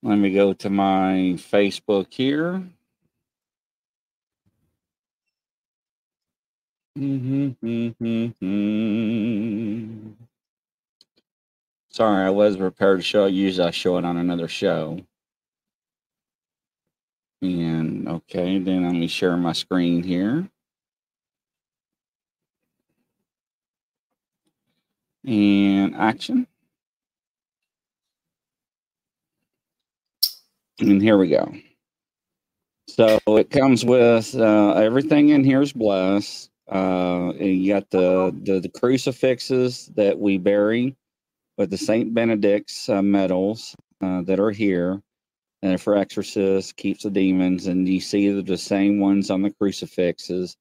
Let 0.03 0.17
me 0.17 0.33
go 0.33 0.53
to 0.55 0.71
my 0.71 1.35
Facebook 1.37 2.13
here. 2.13 2.63
Mm-hmm, 6.99 7.67
mm-hmm, 7.67 8.45
mm-hmm. 8.45 10.11
Sorry, 11.91 12.27
I 12.27 12.31
was 12.31 12.57
prepared 12.57 13.01
to 13.01 13.05
show. 13.05 13.27
Usually 13.27 13.69
I 13.69 13.71
show 13.71 13.99
it 13.99 14.05
on 14.05 14.17
another 14.17 14.49
show. 14.49 15.01
And 17.43 18.09
okay, 18.09 18.59
then 18.59 18.85
let 18.85 18.95
me 18.95 19.09
share 19.09 19.37
my 19.37 19.53
screen 19.53 20.03
here. 20.03 20.49
And 25.25 25.95
action. 25.97 26.47
And 30.81 31.03
here 31.03 31.19
we 31.19 31.29
go. 31.29 31.53
So 32.89 33.19
it 33.27 33.51
comes 33.51 33.85
with 33.85 34.35
uh, 34.35 34.73
everything 34.73 35.31
in 35.31 35.45
here 35.45 35.63
is 35.63 35.73
blessed. 35.73 36.51
Uh, 36.71 37.33
you 37.39 37.73
got 37.73 37.91
the, 37.91 38.35
the 38.43 38.61
the 38.61 38.69
crucifixes 38.69 39.87
that 39.97 40.19
we 40.19 40.39
bury 40.39 40.97
with 41.59 41.71
the 41.71 41.77
Saint 41.79 42.15
Benedict's 42.15 42.89
uh, 42.89 43.03
medals 43.03 43.75
uh, 44.01 44.23
that 44.23 44.41
are 44.41 44.51
here, 44.51 45.03
and 45.63 45.81
for 45.81 45.97
exorcists, 45.97 46.73
keeps 46.73 47.03
the 47.05 47.11
demons, 47.11 47.67
and 47.67 47.89
you 47.89 48.01
see 48.01 48.31
the, 48.31 48.43
the 48.43 48.59
same 48.59 49.01
ones 49.01 49.31
on 49.31 49.43
the 49.43 49.51
crucifixes. 49.51 50.57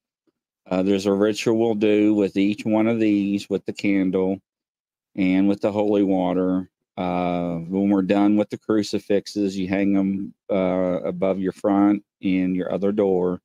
Uh, 0.70 0.84
there's 0.84 1.06
a 1.06 1.14
ritual 1.14 1.58
we'll 1.58 1.76
do 1.76 2.14
with 2.14 2.38
each 2.38 2.66
one 2.66 2.88
of 2.88 3.00
these 3.00 3.50
with 3.50 3.66
the 3.66 3.74
candle 3.74 4.40
and 5.16 5.48
with 5.48 5.62
the 5.62 5.72
holy 5.72 6.04
water. 6.04 6.70
Uh, 7.02 7.58
when 7.68 7.90
we're 7.90 8.04
done 8.04 8.38
with 8.38 8.50
the 8.52 8.58
crucifixes, 8.58 9.58
you 9.58 9.68
hang 9.68 9.94
them 9.94 10.32
uh, 10.52 11.00
above 11.04 11.40
your 11.40 11.52
front 11.52 12.04
and 12.22 12.56
your 12.56 12.72
other 12.72 12.92
door. 12.92 13.42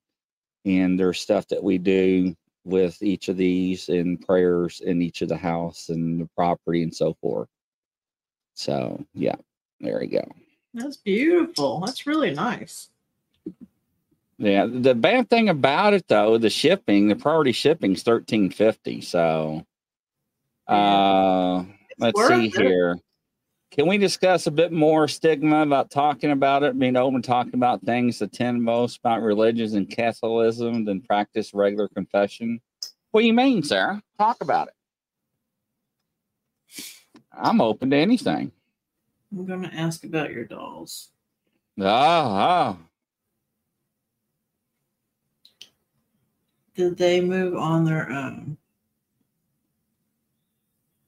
And 0.65 0.99
there's 0.99 1.19
stuff 1.19 1.47
that 1.47 1.63
we 1.63 1.79
do 1.79 2.35
with 2.65 3.01
each 3.01 3.29
of 3.29 3.37
these 3.37 3.89
and 3.89 4.21
prayers 4.21 4.81
in 4.81 5.01
each 5.01 5.23
of 5.23 5.29
the 5.29 5.37
house 5.37 5.89
and 5.89 6.21
the 6.21 6.29
property 6.35 6.83
and 6.83 6.93
so 6.93 7.15
forth. 7.19 7.47
So, 8.53 9.03
yeah, 9.15 9.37
there 9.79 9.97
we 9.99 10.07
go. 10.07 10.29
That's 10.75 10.97
beautiful. 10.97 11.81
That's 11.83 12.05
really 12.05 12.35
nice. 12.35 12.89
Yeah, 14.37 14.67
the 14.69 14.93
bad 14.93 15.31
thing 15.31 15.49
about 15.49 15.95
it 15.95 16.07
though, 16.07 16.37
the 16.37 16.51
shipping, 16.51 17.07
the 17.07 17.15
priority 17.15 17.53
shipping 17.53 17.93
is 17.93 18.03
thirteen 18.03 18.51
fifty. 18.51 19.01
So, 19.01 19.65
uh, 20.67 21.63
let's 21.97 22.27
see 22.27 22.47
it. 22.47 22.55
here. 22.55 22.99
Can 23.77 23.85
we 23.85 23.99
discuss 23.99 24.47
a 24.47 24.51
bit 24.51 24.71
more 24.71 25.07
stigma 25.07 25.61
about 25.61 25.91
talking 25.91 26.31
about 26.31 26.63
it, 26.63 26.79
being 26.79 26.95
open, 26.95 27.21
talking 27.21 27.53
about 27.53 27.83
things 27.83 28.17
that 28.17 28.33
tend 28.33 28.63
most 28.63 28.97
about 28.97 29.21
religions 29.21 29.75
and 29.75 29.87
Catholicism 29.87 30.83
than 30.83 30.99
practice 30.99 31.53
regular 31.53 31.87
confession? 31.87 32.59
What 33.11 33.21
do 33.21 33.27
you 33.27 33.33
mean, 33.33 33.61
Sarah? 33.61 34.01
Talk 34.17 34.37
about 34.41 34.69
it. 34.69 34.73
I'm 37.31 37.61
open 37.61 37.91
to 37.91 37.97
anything. 37.97 38.51
I'm 39.31 39.45
gonna 39.45 39.71
ask 39.71 40.03
about 40.03 40.31
your 40.31 40.45
dolls. 40.45 41.09
Ah, 41.79 42.75
ah. 42.75 42.77
Did 46.73 46.97
they 46.97 47.21
move 47.21 47.55
on 47.55 47.85
their 47.85 48.09
own? 48.09 48.57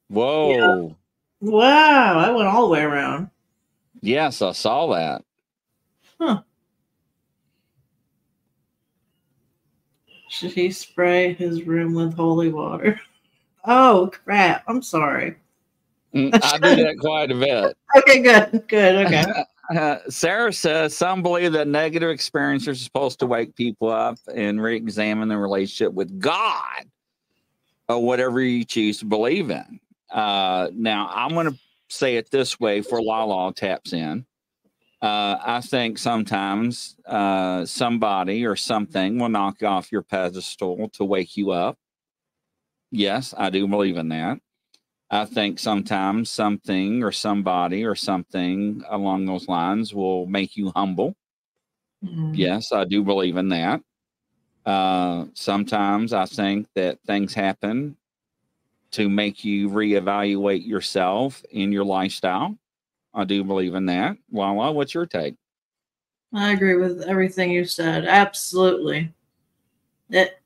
whoa. 0.09 0.95
Wow, 1.41 2.19
I 2.19 2.31
went 2.31 2.47
all 2.47 2.67
the 2.67 2.73
way 2.73 2.81
around. 2.81 3.29
Yes, 4.01 4.41
I 4.41 4.51
saw 4.51 4.87
that. 4.93 5.23
Huh. 6.19 6.41
Should 10.29 10.51
he 10.51 10.71
spray 10.71 11.33
his 11.33 11.63
room 11.63 11.93
with 11.93 12.13
holy 12.13 12.49
water? 12.49 12.99
Oh 13.65 14.11
crap! 14.11 14.63
I'm 14.67 14.81
sorry. 14.81 15.35
Mm, 16.13 16.37
I 16.41 16.57
do 16.57 16.83
that 16.83 16.97
quite 16.99 17.31
a 17.31 17.35
bit. 17.35 17.75
Okay, 17.97 18.21
good, 18.21 18.63
good. 18.67 19.07
Okay. 19.07 19.25
Uh, 19.75 19.97
Sarah 20.09 20.53
says 20.53 20.95
some 20.95 21.23
believe 21.23 21.53
that 21.53 21.67
negative 21.67 22.11
experiences 22.11 22.67
are 22.67 22.83
supposed 22.83 23.19
to 23.19 23.25
wake 23.25 23.55
people 23.55 23.89
up 23.89 24.19
and 24.33 24.61
re-examine 24.61 25.27
their 25.27 25.39
relationship 25.39 25.91
with 25.93 26.19
God 26.19 26.85
or 27.87 28.03
whatever 28.03 28.41
you 28.41 28.63
choose 28.63 28.99
to 28.99 29.05
believe 29.05 29.49
in. 29.49 29.79
Uh, 30.11 30.69
now, 30.73 31.09
I'm 31.13 31.33
going 31.33 31.51
to 31.51 31.57
say 31.89 32.17
it 32.17 32.31
this 32.31 32.59
way 32.59 32.81
for 32.81 33.01
Lala 33.01 33.53
taps 33.53 33.93
in. 33.93 34.25
Uh, 35.01 35.37
I 35.41 35.61
think 35.61 35.97
sometimes 35.97 36.95
uh, 37.05 37.65
somebody 37.65 38.45
or 38.45 38.55
something 38.55 39.17
will 39.17 39.29
knock 39.29 39.63
off 39.63 39.91
your 39.91 40.01
pedestal 40.01 40.89
to 40.89 41.05
wake 41.05 41.37
you 41.37 41.51
up. 41.51 41.77
Yes, 42.91 43.33
I 43.37 43.49
do 43.49 43.67
believe 43.67 43.97
in 43.97 44.09
that. 44.09 44.39
I 45.09 45.25
think 45.25 45.57
sometimes 45.57 46.29
something 46.29 47.03
or 47.03 47.11
somebody 47.11 47.85
or 47.85 47.95
something 47.95 48.83
along 48.89 49.25
those 49.25 49.47
lines 49.47 49.93
will 49.93 50.25
make 50.25 50.55
you 50.55 50.71
humble. 50.75 51.15
Mhm. 52.03 52.35
Yes, 52.35 52.71
I 52.71 52.83
do 52.85 53.03
believe 53.03 53.37
in 53.37 53.49
that. 53.49 53.81
Uh, 54.65 55.25
sometimes 55.33 56.13
I 56.13 56.25
think 56.25 56.67
that 56.75 56.99
things 57.07 57.33
happen 57.33 57.97
to 58.91 59.09
make 59.09 59.43
you 59.45 59.69
reevaluate 59.69 60.65
yourself 60.65 61.43
in 61.51 61.71
your 61.71 61.83
lifestyle. 61.83 62.57
I 63.13 63.23
do 63.25 63.43
believe 63.43 63.75
in 63.75 63.85
that. 63.87 64.17
Lala, 64.31 64.71
what's 64.71 64.93
your 64.93 65.05
take? 65.05 65.35
I 66.33 66.51
agree 66.51 66.75
with 66.75 67.01
everything 67.03 67.51
you 67.51 67.65
said. 67.65 68.05
Absolutely. 68.05 69.11
That 70.09 70.39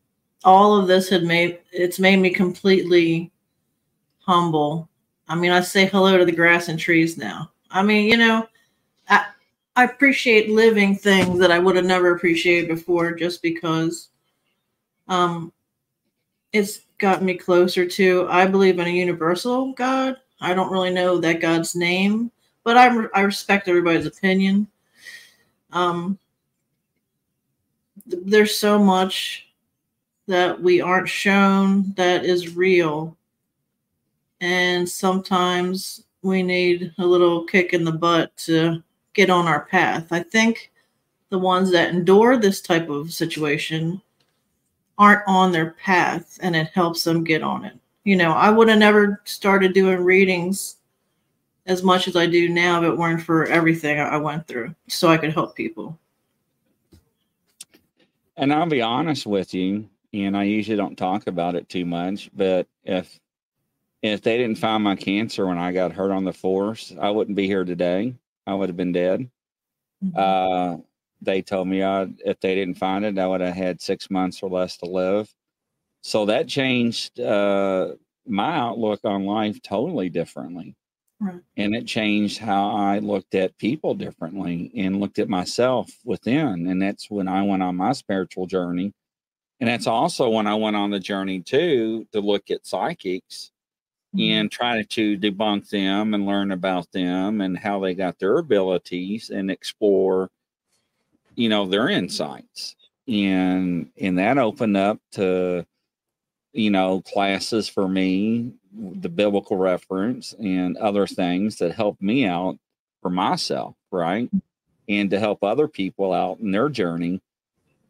all 0.44 0.78
of 0.78 0.88
this 0.88 1.10
had 1.10 1.24
made 1.24 1.60
it's 1.72 2.00
made 2.00 2.18
me 2.18 2.30
completely 2.30 3.32
humble. 4.20 4.90
I 5.28 5.36
mean, 5.36 5.52
I 5.52 5.62
say 5.62 5.86
hello 5.86 6.18
to 6.18 6.26
the 6.26 6.32
grass 6.32 6.68
and 6.68 6.80
trees 6.80 7.18
now. 7.18 7.52
I 7.72 7.84
mean, 7.84 8.10
you 8.10 8.18
know, 8.18 8.48
I 9.10 9.26
I 9.76 9.86
appreciate 9.86 10.50
living 10.50 10.96
things 10.96 11.40
that 11.40 11.52
I 11.52 11.60
would 11.60 11.76
have 11.76 11.86
never 11.86 12.16
appreciated 12.16 12.70
before 12.70 13.14
just 13.14 13.42
because 13.42 14.10
um 15.08 15.52
it's 16.54 16.82
gotten 17.04 17.26
me 17.26 17.34
closer 17.34 17.86
to 17.86 18.26
I 18.30 18.48
believe 18.48 18.80
in 18.80 18.88
a 18.88 18.90
universal 18.90 19.74
God. 19.74 20.16
I 20.40 20.54
don't 20.54 20.72
really 20.72 20.90
know 20.90 21.18
that 21.18 21.42
God's 21.42 21.76
name, 21.76 22.32
but 22.64 22.78
I 22.78 22.88
I 23.14 23.22
respect 23.22 23.68
everybody's 23.68 24.06
opinion. 24.06 24.68
Um 25.74 26.18
th- 28.10 28.24
there's 28.26 28.58
so 28.58 28.80
much 28.80 29.50
that 30.28 30.62
we 30.62 30.80
aren't 30.80 31.10
shown 31.10 31.92
that 31.98 32.24
is 32.24 32.56
real 32.56 33.18
and 34.40 34.88
sometimes 34.88 36.06
we 36.22 36.42
need 36.42 36.94
a 37.00 37.06
little 37.06 37.44
kick 37.44 37.74
in 37.74 37.84
the 37.84 37.92
butt 37.92 38.36
to 38.38 38.82
get 39.14 39.30
on 39.30 39.46
our 39.46 39.66
path. 39.66 40.08
I 40.14 40.24
think 40.24 40.72
the 41.28 41.38
ones 41.38 41.70
that 41.74 41.90
endure 41.90 42.38
this 42.38 42.62
type 42.62 42.88
of 42.88 43.12
situation 43.12 44.02
aren't 45.04 45.28
on 45.28 45.52
their 45.52 45.72
path 45.72 46.40
and 46.42 46.56
it 46.56 46.70
helps 46.74 47.04
them 47.04 47.24
get 47.24 47.44
on 47.44 47.66
it. 47.66 47.78
You 48.06 48.16
know, 48.16 48.32
I 48.32 48.50
would 48.50 48.70
have 48.70 48.80
never 48.80 49.22
started 49.26 49.74
doing 49.74 50.02
readings 50.02 50.78
as 51.66 51.84
much 51.84 52.08
as 52.08 52.16
I 52.16 52.26
do 52.26 52.48
now 52.48 52.82
if 52.82 52.92
it 52.92 52.98
weren't 52.98 53.22
for 53.22 53.46
everything 53.46 54.00
I 54.00 54.18
went 54.18 54.48
through 54.48 54.74
so 54.88 55.10
I 55.10 55.18
could 55.18 55.34
help 55.34 55.56
people. 55.56 56.00
And 58.38 58.54
I'll 58.54 58.66
be 58.66 58.82
honest 58.82 59.26
with 59.26 59.54
you, 59.54 59.90
and 60.14 60.36
I 60.36 60.44
usually 60.44 60.78
don't 60.78 60.98
talk 60.98 61.28
about 61.28 61.56
it 61.56 61.70
too 61.70 61.86
much, 61.86 62.30
but 62.34 62.68
if 62.84 63.20
if 64.02 64.22
they 64.22 64.38
didn't 64.38 64.58
find 64.58 64.84
my 64.84 64.96
cancer 64.96 65.48
when 65.48 65.58
I 65.58 65.72
got 65.72 65.94
hurt 65.94 66.12
on 66.12 66.26
the 66.26 66.34
force, 66.34 66.94
I 67.00 67.10
wouldn't 67.10 67.38
be 67.38 67.48
here 67.48 67.64
today. 67.64 68.14
I 68.46 68.54
would 68.54 68.68
have 68.68 68.76
been 68.76 68.92
dead. 68.92 69.30
Uh, 70.14 70.78
they 71.24 71.42
told 71.42 71.68
me 71.68 71.84
I, 71.84 72.08
if 72.26 72.40
they 72.40 72.56
didn't 72.56 72.78
find 72.78 73.06
it, 73.06 73.18
I 73.18 73.28
would 73.28 73.42
have 73.42 73.56
had 73.56 73.82
six 73.82 74.10
months 74.10 74.42
or 74.44 74.50
less 74.50 74.78
to 74.78 74.86
live. 74.86 75.34
So 76.02 76.26
that 76.26 76.48
changed 76.48 77.20
uh, 77.20 77.94
my 78.26 78.56
outlook 78.58 79.02
on 79.04 79.26
life 79.26 79.62
totally 79.62 80.10
differently. 80.10 80.76
Right. 81.20 81.40
And 81.56 81.74
it 81.74 81.88
changed 81.88 82.40
how 82.40 82.72
I 82.72 83.00
looked 83.00 83.34
at 83.36 83.58
people 83.58 83.94
differently 83.94 84.72
and 84.76 85.00
looked 85.00 85.20
at 85.20 85.30
myself 85.30 85.90
within. 86.04 86.68
And 86.68 86.82
that's 86.82 87.10
when 87.10 87.30
I 87.30 87.44
went 87.44 87.64
on 87.64 87.78
my 87.78 87.94
spiritual 87.94 88.46
journey. 88.46 88.92
And 89.62 89.70
that's 89.70 89.88
also 89.88 90.30
when 90.30 90.48
I 90.48 90.56
went 90.56 90.76
on 90.76 90.92
the 90.92 91.00
journey 91.00 91.40
too 91.40 92.06
to 92.12 92.20
look 92.20 92.52
at 92.52 92.68
psychics 92.68 93.52
and 94.18 94.52
try 94.52 94.84
to 94.84 95.18
debunk 95.18 95.70
them 95.70 96.14
and 96.14 96.26
learn 96.26 96.52
about 96.52 96.92
them 96.92 97.42
and 97.42 97.58
how 97.58 97.80
they 97.80 97.96
got 97.96 98.20
their 98.20 98.38
abilities 98.38 99.30
and 99.30 99.50
explore 99.50 100.30
you 101.36 101.50
know 101.50 101.66
their 101.66 101.90
insights 101.90 102.76
and 103.08 103.90
and 104.00 104.18
that 104.18 104.38
opened 104.38 104.78
up 104.78 105.00
to 105.12 105.66
you 106.54 106.70
know 106.70 107.02
classes 107.02 107.68
for 107.68 107.88
me 107.88 108.52
the 108.74 109.10
biblical 109.10 109.58
reference 109.58 110.34
and 110.40 110.78
other 110.78 111.06
things 111.08 111.58
that 111.58 111.74
helped 111.74 112.02
me 112.02 112.26
out 112.26 112.58
for 113.02 113.10
myself 113.10 113.76
right 113.92 114.30
and 114.90 115.10
to 115.10 115.20
help 115.20 115.44
other 115.44 115.68
people 115.68 116.14
out 116.14 116.40
in 116.40 116.52
their 116.52 116.70
journey 116.70 117.22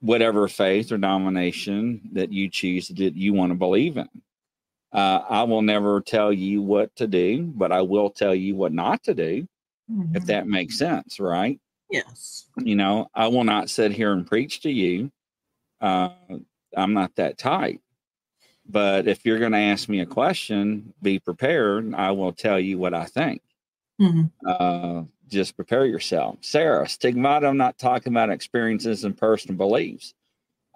whatever 0.02 0.48
faith 0.48 0.92
or 0.92 0.98
denomination 0.98 2.02
that 2.14 2.32
you 2.32 2.50
choose 2.50 2.88
that 2.90 3.16
you 3.16 3.34
want 3.34 3.52
to 3.52 3.56
believe 3.56 3.98
in 3.98 4.10
uh, 4.94 5.24
I 5.28 5.44
will 5.44 5.64
never 5.64 6.02
tell 6.02 6.32
you 6.32 6.62
what 6.62 6.96
to 6.98 7.08
do, 7.08 7.46
but 7.56 7.72
I 7.72 7.82
will 7.82 8.12
tell 8.12 8.36
you 8.36 8.56
what 8.56 8.72
not 8.74 9.02
to 9.06 9.16
do, 9.16 9.48
if 10.14 10.24
Mhm. 10.24 10.28
that 10.28 10.48
makes 10.48 10.78
sense, 10.78 11.20
right? 11.20 11.60
Yes. 11.94 12.46
You 12.58 12.76
know, 12.76 13.10
I 13.14 13.28
will 13.28 13.44
not 13.44 13.70
sit 13.70 13.92
here 13.92 14.12
and 14.12 14.28
preach 14.28 14.62
to 14.62 14.70
you. 14.72 15.12
Uh, 15.80 16.10
I'm 16.76 16.94
not 16.94 17.16
that 17.16 17.38
type. 17.38 17.80
But 18.68 19.08
if 19.08 19.26
you're 19.26 19.40
going 19.40 19.52
to 19.52 19.58
ask 19.58 19.90
me 19.90 20.00
a 20.00 20.06
question, 20.06 20.94
be 21.02 21.20
prepared. 21.20 21.94
I 21.94 22.12
will 22.12 22.34
tell 22.34 22.60
you 22.60 22.78
what 22.78 22.94
I 22.94 23.06
think. 23.06 23.42
Mhm. 24.02 24.32
Uh, 24.46 25.04
just 25.28 25.56
prepare 25.56 25.86
yourself. 25.86 26.38
Sarah, 26.42 26.88
stigmata, 26.88 27.48
I'm 27.48 27.58
not 27.58 27.78
talking 27.78 28.14
about 28.14 28.30
experiences 28.30 29.04
and 29.04 29.18
personal 29.18 29.58
beliefs. 29.58 30.14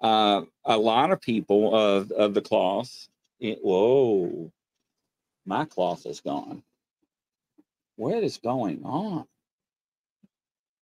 Uh, 0.00 0.42
a 0.64 0.76
lot 0.76 1.10
of 1.10 1.20
people 1.20 1.74
of, 1.74 2.10
of 2.12 2.34
the 2.34 2.40
cloth, 2.40 3.08
it, 3.40 3.58
whoa, 3.62 4.52
my 5.46 5.64
cloth 5.64 6.06
is 6.06 6.20
gone. 6.20 6.62
What 7.96 8.22
is 8.22 8.38
going 8.38 8.84
on? 8.84 9.26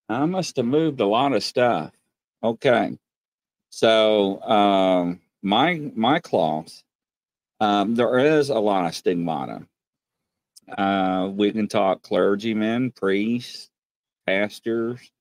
I 0.09 0.25
must 0.27 0.57
have 0.57 0.67
moved 0.67 1.01
a 1.01 1.07
lot 1.07 1.33
of 1.33 1.43
stuff. 1.43 1.93
Okay. 2.43 2.97
So 3.71 4.43
um 4.43 5.21
my 5.43 5.93
my 5.97 6.21
cloth, 6.21 6.83
um, 7.61 7.95
there 7.97 8.19
is 8.19 8.51
a 8.51 8.59
lot 8.59 8.87
of 8.87 8.95
stigmata. 8.95 9.67
Uh 10.69 11.31
we 11.35 11.53
can 11.53 11.69
talk 11.69 12.03
clergymen, 12.03 12.91
priests, 12.93 13.71
pastors, 14.27 15.13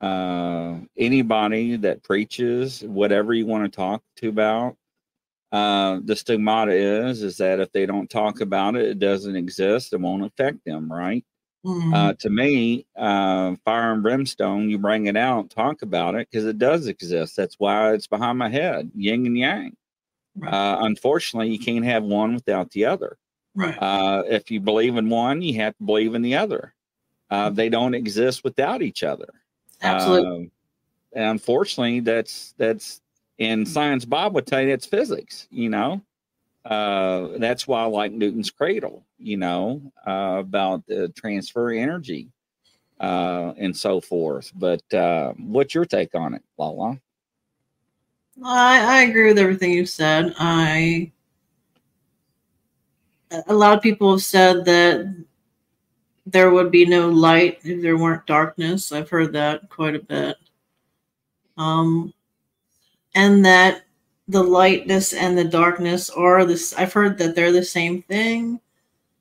uh 0.00 0.78
anybody 0.98 1.76
that 1.78 2.02
preaches, 2.04 2.82
whatever 2.82 3.34
you 3.34 3.46
want 3.46 3.64
to 3.72 3.76
talk 3.76 4.02
to 4.18 4.28
about. 4.30 4.76
Uh 5.52 6.00
the 6.04 6.16
stigmata 6.16 6.72
is 6.72 7.22
is 7.22 7.38
that 7.38 7.60
if 7.60 7.72
they 7.72 7.86
don't 7.86 8.10
talk 8.10 8.40
about 8.42 8.76
it, 8.76 8.86
it 8.86 8.98
doesn't 9.00 9.36
exist, 9.36 9.92
it 9.94 10.00
won't 10.00 10.24
affect 10.26 10.64
them, 10.66 10.92
right? 10.92 11.24
Mhm. 11.64 11.94
uh, 11.94 12.14
to 12.14 12.30
me, 12.30 12.86
uh, 12.96 13.56
fire 13.64 13.92
and 13.92 14.02
brimstone, 14.02 14.70
you 14.70 14.78
bring 14.78 15.06
it 15.06 15.16
out, 15.16 15.50
talk 15.50 15.82
about 15.82 16.14
it 16.14 16.28
because 16.30 16.46
it 16.46 16.58
does 16.58 16.86
exist. 16.86 17.36
That's 17.36 17.56
why 17.58 17.92
it's 17.94 18.06
behind 18.06 18.38
my 18.38 18.48
head, 18.48 18.90
yin 18.94 19.26
and 19.26 19.36
yang. 19.36 19.76
Right. 20.36 20.52
Uh, 20.52 20.78
unfortunately, 20.82 21.50
you 21.50 21.58
can't 21.58 21.84
have 21.84 22.04
one 22.04 22.34
without 22.34 22.70
the 22.70 22.84
other. 22.86 23.18
right. 23.54 23.76
Uh, 23.82 24.22
if 24.28 24.50
you 24.52 24.60
believe 24.60 24.96
in 24.96 25.08
one, 25.10 25.42
you 25.42 25.54
have 25.60 25.76
to 25.78 25.84
believe 25.84 26.14
in 26.14 26.22
the 26.22 26.36
other. 26.36 26.74
Uh, 27.30 27.50
they 27.50 27.68
don't 27.68 27.94
exist 27.94 28.44
without 28.44 28.80
each 28.80 29.02
other. 29.02 29.28
Absolutely. 29.82 30.28
Um, 30.44 30.50
and 31.14 31.24
unfortunately, 31.24 32.00
that's 32.00 32.54
that's 32.56 33.00
in 33.38 33.66
science. 33.66 34.04
Bob 34.04 34.34
would 34.34 34.46
tell 34.46 34.60
you 34.62 34.68
that's 34.68 34.86
physics. 34.86 35.48
You 35.50 35.70
know, 35.70 36.02
uh, 36.68 37.38
that's 37.38 37.66
why 37.66 37.82
I 37.82 37.86
like 37.86 38.12
Newton's 38.12 38.50
cradle. 38.50 39.04
You 39.18 39.38
know, 39.38 39.92
uh, 40.06 40.36
about 40.38 40.86
the 40.86 41.08
transfer 41.08 41.70
energy 41.70 42.28
uh, 43.00 43.52
and 43.56 43.76
so 43.76 44.00
forth. 44.00 44.52
But 44.54 44.82
uh, 44.94 45.32
what's 45.38 45.74
your 45.74 45.84
take 45.84 46.14
on 46.14 46.34
it, 46.34 46.42
Lala? 46.58 47.00
I, 48.44 49.00
I 49.00 49.02
agree 49.02 49.28
with 49.28 49.38
everything 49.38 49.72
you 49.72 49.86
said. 49.86 50.34
I 50.38 51.10
a 53.46 53.54
lot 53.54 53.76
of 53.76 53.82
people 53.82 54.10
have 54.12 54.22
said 54.22 54.64
that 54.64 55.24
there 56.26 56.50
would 56.50 56.70
be 56.70 56.84
no 56.84 57.08
light 57.08 57.58
if 57.64 57.82
there 57.82 57.96
weren't 57.96 58.26
darkness. 58.26 58.92
I've 58.92 59.10
heard 59.10 59.32
that 59.32 59.68
quite 59.68 59.94
a 59.94 60.00
bit. 60.00 60.36
Um, 61.56 62.12
and 63.14 63.44
that 63.44 63.84
the 64.28 64.42
lightness 64.42 65.14
and 65.14 65.36
the 65.36 65.44
darkness 65.44 66.10
are 66.10 66.44
this. 66.44 66.74
I've 66.74 66.92
heard 66.92 67.16
that 67.18 67.34
they're 67.34 67.52
the 67.52 67.64
same 67.64 68.02
thing, 68.02 68.60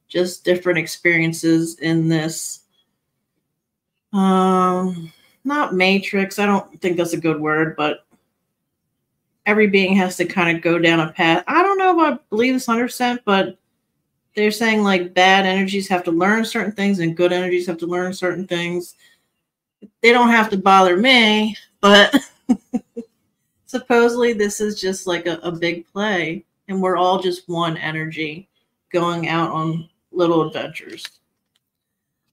just 0.09 0.43
different 0.43 0.77
experiences 0.77 1.79
in 1.79 2.09
this. 2.09 2.61
Um, 4.13 5.11
not 5.45 5.73
matrix. 5.73 6.39
I 6.39 6.45
don't 6.45 6.79
think 6.81 6.97
that's 6.97 7.13
a 7.13 7.19
good 7.19 7.39
word, 7.39 7.75
but 7.77 8.05
every 9.45 9.67
being 9.67 9.95
has 9.95 10.17
to 10.17 10.25
kind 10.25 10.55
of 10.55 10.61
go 10.61 10.77
down 10.77 10.99
a 10.99 11.11
path. 11.13 11.43
I 11.47 11.63
don't 11.63 11.77
know 11.77 11.99
if 11.99 12.13
I 12.13 12.19
believe 12.29 12.53
this 12.53 12.67
100%, 12.67 13.19
but 13.23 13.57
they're 14.35 14.51
saying 14.51 14.83
like 14.83 15.13
bad 15.13 15.45
energies 15.45 15.87
have 15.87 16.03
to 16.03 16.11
learn 16.11 16.43
certain 16.43 16.73
things 16.73 16.99
and 16.99 17.17
good 17.17 17.31
energies 17.31 17.65
have 17.65 17.77
to 17.77 17.87
learn 17.87 18.13
certain 18.13 18.45
things. 18.45 18.95
they 20.01 20.11
don't 20.11 20.29
have 20.29 20.49
to 20.49 20.57
bother 20.57 20.97
me, 20.97 21.55
but 21.79 22.13
supposedly 23.77 24.33
this 24.33 24.59
is 24.59 24.79
just 24.79 25.07
like 25.07 25.27
a, 25.27 25.37
a 25.43 25.51
big 25.51 25.85
play, 25.91 26.43
and 26.67 26.81
we're 26.81 26.97
all 26.97 27.21
just 27.21 27.47
one 27.47 27.77
energy 27.77 28.49
going 28.91 29.27
out 29.27 29.51
on 29.51 29.87
little 30.11 30.47
adventures. 30.47 31.05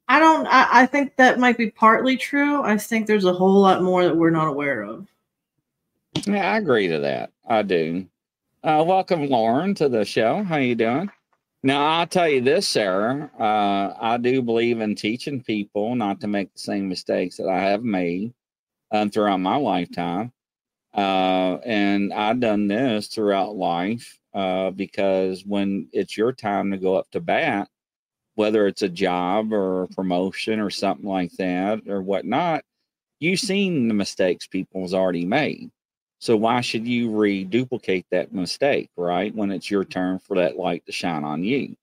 I 0.09 0.19
don't. 0.19 0.47
I, 0.47 0.69
I 0.71 0.87
think 0.87 1.17
that 1.17 1.39
might 1.39 1.59
be 1.59 1.71
partly 1.71 2.17
true. 2.17 2.63
I 2.63 2.77
think 2.77 3.07
there's 3.07 3.25
a 3.25 3.33
whole 3.33 3.61
lot 3.61 3.83
more 3.83 4.05
that 4.05 4.17
we're 4.17 4.31
not 4.31 4.49
aware 4.49 4.83
of. 4.83 5.07
Yeah, 6.27 6.53
I 6.53 6.59
agree 6.59 6.89
to 6.89 7.01
that. 7.01 7.31
I 7.47 7.63
do. 7.63 8.07
Uh, 8.63 8.85
welcome, 8.87 9.27
Lauren, 9.29 9.75
to 9.75 9.89
the 9.89 10.05
show. 10.05 10.43
How 10.43 10.57
are 10.57 10.61
you 10.61 10.75
doing? 10.75 11.11
Now, 11.63 11.87
I'll 11.87 12.07
tell 12.07 12.29
you 12.29 12.43
this, 12.43 12.69
Sarah. 12.69 13.31
Uh, 13.39 13.95
I 13.99 14.19
do 14.19 14.43
believe 14.43 14.81
in 14.81 14.95
teaching 14.95 15.43
people 15.43 15.95
not 15.95 16.21
to 16.21 16.27
make 16.27 16.53
the 16.53 16.59
same 16.59 16.89
mistakes 16.89 17.39
that 17.39 17.49
I 17.49 17.61
have 17.61 17.83
made 17.83 18.35
um, 18.91 19.11
throughout 19.11 19.41
my 19.41 19.57
lifetime. 19.57 20.33
Uh, 20.95 21.59
and 21.65 22.13
I've 22.13 22.41
done 22.41 22.69
this 22.69 23.09
throughout 23.09 23.57
life 23.57 24.19
uh, 24.35 24.71
because 24.71 25.45
when 25.45 25.89
it's 25.93 26.17
your 26.17 26.33
time 26.33 26.71
to 26.71 26.77
go 26.79 26.97
up 26.97 27.11
to 27.13 27.21
bat, 27.21 27.69
whether 28.37 28.67
it's 28.67 28.83
a 28.83 28.89
job 28.89 29.53
or 29.53 29.85
a 29.85 29.89
promotion 29.89 30.61
or 30.61 30.71
something 30.71 31.09
like 31.09 31.33
that 31.33 31.83
or 31.89 32.03
whatnot, 32.03 32.65
you've 33.21 33.41
seen 33.41 33.89
the 33.89 33.95
mistakes 33.95 34.47
people's 34.47 34.95
already 34.95 35.25
made. 35.25 35.71
So 36.21 36.37
why 36.37 36.61
should 36.63 36.87
you 36.87 37.11
reduplicate 37.11 38.07
that 38.11 38.33
mistake, 38.33 38.91
right? 38.97 39.35
When 39.35 39.51
it's 39.51 39.71
your 39.71 39.85
turn 39.85 40.19
for 40.19 40.37
that 40.37 40.57
light 40.57 40.87
to 40.87 40.93
shine 40.93 41.25
on 41.25 41.45
you. 41.45 41.77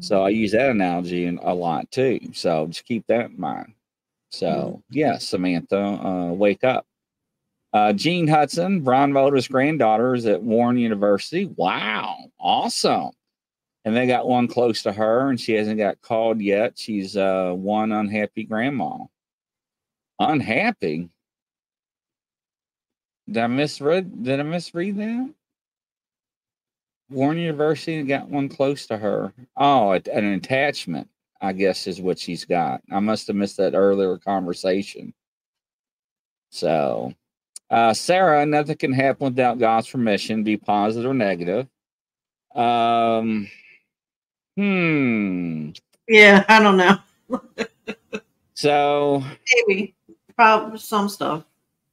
So 0.00 0.22
I 0.24 0.30
use 0.30 0.52
that 0.52 0.70
analogy 0.70 1.26
a 1.26 1.54
lot 1.54 1.90
too. 1.90 2.20
So 2.32 2.66
just 2.66 2.84
keep 2.84 3.06
that 3.08 3.30
in 3.30 3.40
mind. 3.40 3.74
So 4.30 4.82
yeah, 4.90 5.18
Samantha, 5.18 5.78
uh, 5.78 6.32
wake 6.32 6.64
up. 6.64 6.86
Uh, 7.72 7.92
Jean 7.92 8.26
Hudson, 8.26 8.80
Brian 8.80 9.12
Mulder's 9.12 9.48
granddaughter, 9.48 10.14
is 10.14 10.26
at 10.26 10.42
Warren 10.42 10.78
University. 10.78 11.46
Wow, 11.46 12.30
awesome. 12.38 13.10
And 13.86 13.94
they 13.94 14.08
got 14.08 14.26
one 14.26 14.48
close 14.48 14.82
to 14.82 14.92
her 14.92 15.30
and 15.30 15.40
she 15.40 15.52
hasn't 15.52 15.78
got 15.78 16.00
called 16.02 16.40
yet. 16.40 16.76
She's 16.76 17.16
uh 17.16 17.52
one 17.54 17.92
unhappy 17.92 18.42
grandma. 18.42 19.04
Unhappy? 20.18 21.08
Did 23.28 23.38
i 23.38 23.46
misread 23.46 24.24
did 24.24 24.40
i 24.40 24.42
misread 24.42 24.96
that? 24.96 25.34
Warren 27.10 27.38
university 27.38 28.02
got 28.02 28.28
one 28.28 28.48
close 28.48 28.86
to 28.86 28.98
her. 28.98 29.32
Oh 29.56 29.92
an 29.92 30.24
attachment 30.32 31.08
i 31.40 31.52
guess 31.52 31.86
is 31.86 32.00
what 32.00 32.18
she's 32.18 32.44
got. 32.44 32.82
I 32.90 32.98
must 32.98 33.28
have 33.28 33.36
missed 33.36 33.58
that 33.58 33.74
earlier 33.74 34.18
conversation. 34.18 35.14
So 36.50 37.14
uh 37.70 37.92
sarah 37.92 38.46
nothing 38.46 38.76
can 38.76 38.92
happen 38.92 39.24
without 39.26 39.58
god's 39.58 39.88
permission 39.88 40.42
be 40.44 40.56
positive 40.56 41.10
or 41.10 41.14
negative 41.14 41.66
um 42.54 43.48
Hmm. 44.56 45.70
Yeah, 46.08 46.44
I 46.48 46.60
don't 46.62 46.78
know. 46.78 46.98
so 48.54 49.22
maybe, 49.68 49.94
probably 50.34 50.78
some 50.78 51.08
stuff, 51.08 51.44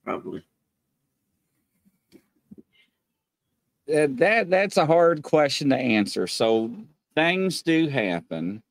probably. 0.06 0.44
that 3.86 4.50
that's 4.50 4.78
a 4.78 4.86
hard 4.86 5.24
question 5.24 5.70
to 5.70 5.78
answer. 5.78 6.26
So 6.26 6.72
things 7.16 7.62
do 7.64 7.90
happen, 7.90 8.64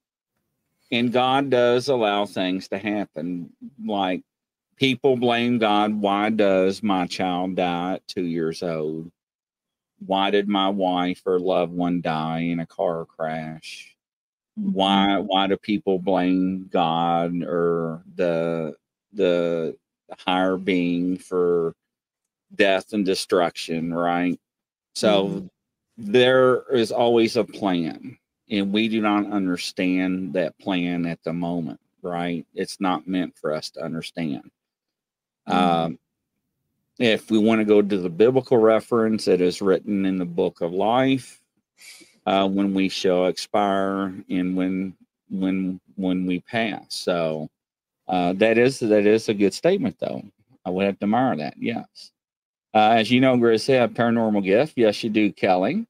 and 0.91 1.13
God 1.13 1.51
does 1.51 1.89
allow 1.89 2.25
things 2.25 2.69
to 2.69 2.79
happen. 2.79 3.53
Like 3.85 4.23
people 4.77 5.17
blame 5.17 5.59
God. 5.59 5.95
Why 5.95 6.31
does 6.31 6.83
my 6.83 7.07
child 7.07 7.57
die 7.57 7.95
at 7.95 8.09
two 8.09 8.25
years 8.25 8.63
old? 8.63 9.11
why 10.07 10.31
did 10.31 10.49
my 10.49 10.69
wife 10.69 11.23
or 11.27 11.39
loved 11.39 11.73
one 11.73 12.01
die 12.01 12.41
in 12.41 12.61
a 12.61 12.67
car 12.67 13.05
crash? 13.05 13.95
Why 14.57 15.09
mm-hmm. 15.11 15.27
why 15.27 15.47
do 15.47 15.57
people 15.57 15.99
blame 15.99 16.69
God 16.71 17.43
or 17.43 18.03
the 18.15 18.75
the 19.13 19.77
higher 20.19 20.57
being 20.57 21.19
for 21.19 21.75
death 22.55 22.93
and 22.93 23.05
destruction, 23.05 23.95
right? 23.95 24.39
So 24.95 25.29
mm-hmm. 25.29 25.47
there 25.97 26.65
is 26.73 26.93
always 26.93 27.37
a 27.37 27.45
plan, 27.45 28.19
and 28.51 28.73
we 28.73 28.89
do 28.89 29.01
not 29.01 29.31
understand 29.31 30.35
that 30.35 30.59
plan 30.59 31.07
at 31.07 31.23
the 31.25 31.33
moment, 31.33 31.81
right? 32.03 32.47
It's 32.55 32.81
not 32.81 33.09
meant 33.09 33.37
for 33.39 33.55
us 33.55 33.71
to 33.71 33.83
understand. 33.83 34.51
Mm-hmm. 35.49 35.59
Um, 35.59 35.99
if 36.99 37.31
we 37.31 37.39
want 37.39 37.61
to 37.61 37.65
go 37.65 37.83
to 37.83 37.99
the 37.99 38.11
biblical 38.11 38.59
reference, 38.59 39.27
it 39.27 39.41
is 39.41 39.63
written 39.63 40.07
in 40.07 40.19
the 40.19 40.25
book 40.25 40.61
of 40.61 40.73
life 40.73 41.41
uh, 42.27 42.49
when 42.49 42.75
we 42.75 42.89
shall 42.89 43.27
expire 43.27 44.15
and 44.29 44.57
when 44.57 44.95
when 45.31 45.81
when 45.97 46.27
we 46.27 46.41
pass. 46.41 46.87
So 46.91 47.49
uh, 48.09 48.35
that 48.35 48.59
is 48.59 48.79
that 48.81 49.07
is 49.07 49.29
a 49.29 49.35
good 49.35 49.55
statement, 49.55 49.97
though. 49.99 50.23
I 50.65 50.71
would 50.71 50.87
have 50.87 50.99
to 51.01 51.05
admire 51.05 51.37
that. 51.37 51.55
Yes. 51.59 52.13
Uh, 52.75 52.91
as 52.91 53.11
you 53.11 53.21
know, 53.21 53.37
Grizz 53.37 53.63
said, 53.63 53.95
paranormal 53.95 54.45
gift. 54.45 54.75
Yes, 54.77 55.03
you 55.03 55.11
do, 55.11 55.33
Kelly. 55.33 55.87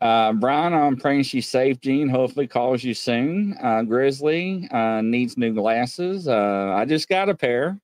Uh, 0.00 0.32
Brian, 0.32 0.74
I'm 0.74 0.96
praying 0.96 1.22
she's 1.22 1.48
safe. 1.48 1.80
Jean, 1.80 2.08
hopefully 2.08 2.48
calls 2.48 2.82
you 2.82 2.92
soon. 2.92 3.56
Uh, 3.62 3.82
Grizzly 3.82 4.68
uh, 4.72 5.00
needs 5.00 5.38
new 5.38 5.54
glasses. 5.54 6.26
Uh, 6.26 6.74
I 6.76 6.84
just 6.84 7.08
got 7.08 7.28
a 7.28 7.34
pair. 7.34 7.78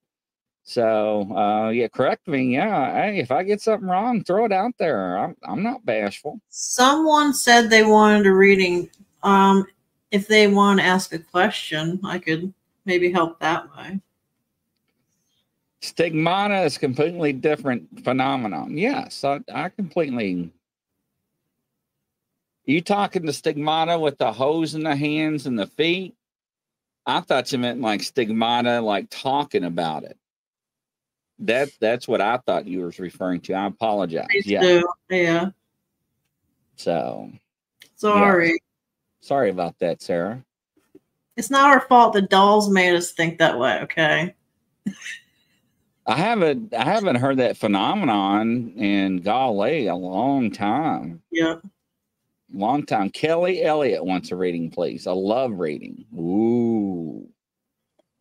So 0.69 1.23
uh, 1.35 1.71
yeah, 1.71 1.89
correct 1.89 2.29
me. 2.29 2.53
Yeah, 2.53 2.93
hey, 2.93 3.21
if 3.21 3.31
I 3.31 3.43
get 3.43 3.63
something 3.63 3.89
wrong, 3.89 4.23
throw 4.23 4.45
it 4.45 4.53
out 4.53 4.75
there. 4.79 5.17
I'm 5.17 5.35
I'm 5.43 5.63
not 5.63 5.87
bashful. 5.87 6.43
Someone 6.51 7.33
said 7.33 7.71
they 7.71 7.85
wanted 7.85 8.27
a 8.27 8.35
reading. 8.35 8.91
Um, 9.23 9.67
if 10.11 10.29
they 10.29 10.47
want 10.47 10.81
to 10.81 10.85
ask 10.85 11.15
a 11.15 11.21
question, 11.21 11.99
I 12.05 12.19
could 12.19 12.53
maybe 12.85 13.11
help 13.11 13.41
that 13.41 13.75
way. 13.75 13.99
Stigmata 15.81 16.61
is 16.65 16.77
a 16.77 16.81
completely 16.81 17.33
different 17.33 18.05
phenomenon. 18.05 18.77
Yes, 18.77 19.25
I, 19.25 19.41
I 19.51 19.71
completely. 19.71 20.53
You 22.67 22.83
talking 22.83 23.25
the 23.25 23.33
stigmata 23.33 23.99
with 23.99 24.19
the 24.19 24.35
hose 24.35 24.75
in 24.75 24.83
the 24.83 24.95
hands 24.95 25.47
and 25.47 25.59
the 25.59 25.67
feet? 25.67 26.15
I 27.07 27.23
thought 27.23 27.53
you 27.53 27.59
meant 27.59 27.81
like 27.81 28.03
stigmata, 28.03 28.83
like 28.83 29.07
talking 29.09 29.65
about 29.65 30.05
it 30.05 30.19
that 31.41 31.71
that's 31.81 32.09
what 32.09 32.21
I 32.21 32.39
thought 32.39 32.67
you 32.67 32.81
was 32.81 32.99
referring 32.99 33.41
to. 33.43 33.55
I 33.55 33.67
apologize. 33.67 34.27
yeah. 34.45 34.61
Do. 34.61 34.89
Yeah. 35.11 35.51
So 36.77 37.31
sorry. 37.97 38.51
Yeah. 38.51 38.57
Sorry 39.21 39.51
about 39.51 39.79
that, 39.81 40.01
Sarah. 40.03 40.45
It's 41.37 41.51
not 41.51 41.71
our 41.71 41.81
fault 41.81 42.15
the 42.15 42.23
dolls 42.23 42.69
made 42.71 42.95
us 42.95 43.13
think 43.13 43.39
that 43.39 43.59
way, 43.59 43.81
okay? 43.83 44.35
I 46.07 46.17
haven't 46.17 46.75
I 46.75 46.85
haven't 46.85 47.17
heard 47.17 47.37
that 47.37 47.57
phenomenon 47.57 48.73
in 48.77 49.19
golly 49.19 49.87
a 49.87 49.95
long 49.95 50.51
time. 50.51 51.23
Yeah. 51.31 51.57
Long 52.53 52.87
time. 52.87 53.11
Kelly 53.11 53.63
Elliott 53.63 54.05
wants 54.05 54.31
a 54.33 54.37
reading, 54.37 54.71
please. 54.71 55.07
I 55.07 55.13
love 55.13 55.53
reading. 55.59 56.07
Ooh. 56.17 57.29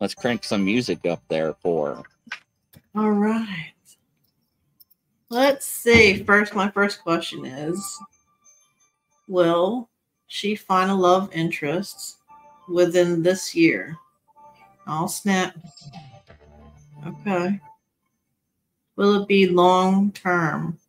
Let's 0.01 0.13
crank 0.13 0.43
some 0.43 0.65
music 0.65 1.05
up 1.05 1.24
there 1.30 1.53
for 1.61 1.95
her. 1.95 2.03
All 2.98 3.12
right. 3.12 3.74
Let's 5.30 5.68
see. 5.68 6.24
First, 6.24 6.56
my 6.56 6.72
first 6.72 7.04
question 7.04 7.45
is 7.45 8.00
Will 9.28 9.88
she 10.26 10.56
find 10.56 10.89
a 10.89 10.95
love 10.95 11.30
interest 11.32 12.18
within 12.68 13.22
this 13.22 13.54
year? 13.54 13.95
I'll 14.88 15.08
snap. 15.08 15.56
Okay. 17.06 17.60
Will 18.95 19.22
it 19.22 19.28
be 19.28 19.48
long 19.48 20.12
term? 20.14 20.80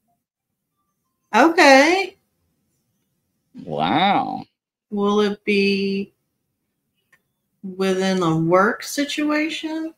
Okay. 1.37 2.17
Wow. 3.65 4.45
Will 4.89 5.21
it 5.21 5.45
be 5.45 6.15
within 7.63 8.23
a 8.23 8.35
work 8.35 8.83
situation? 8.83 9.93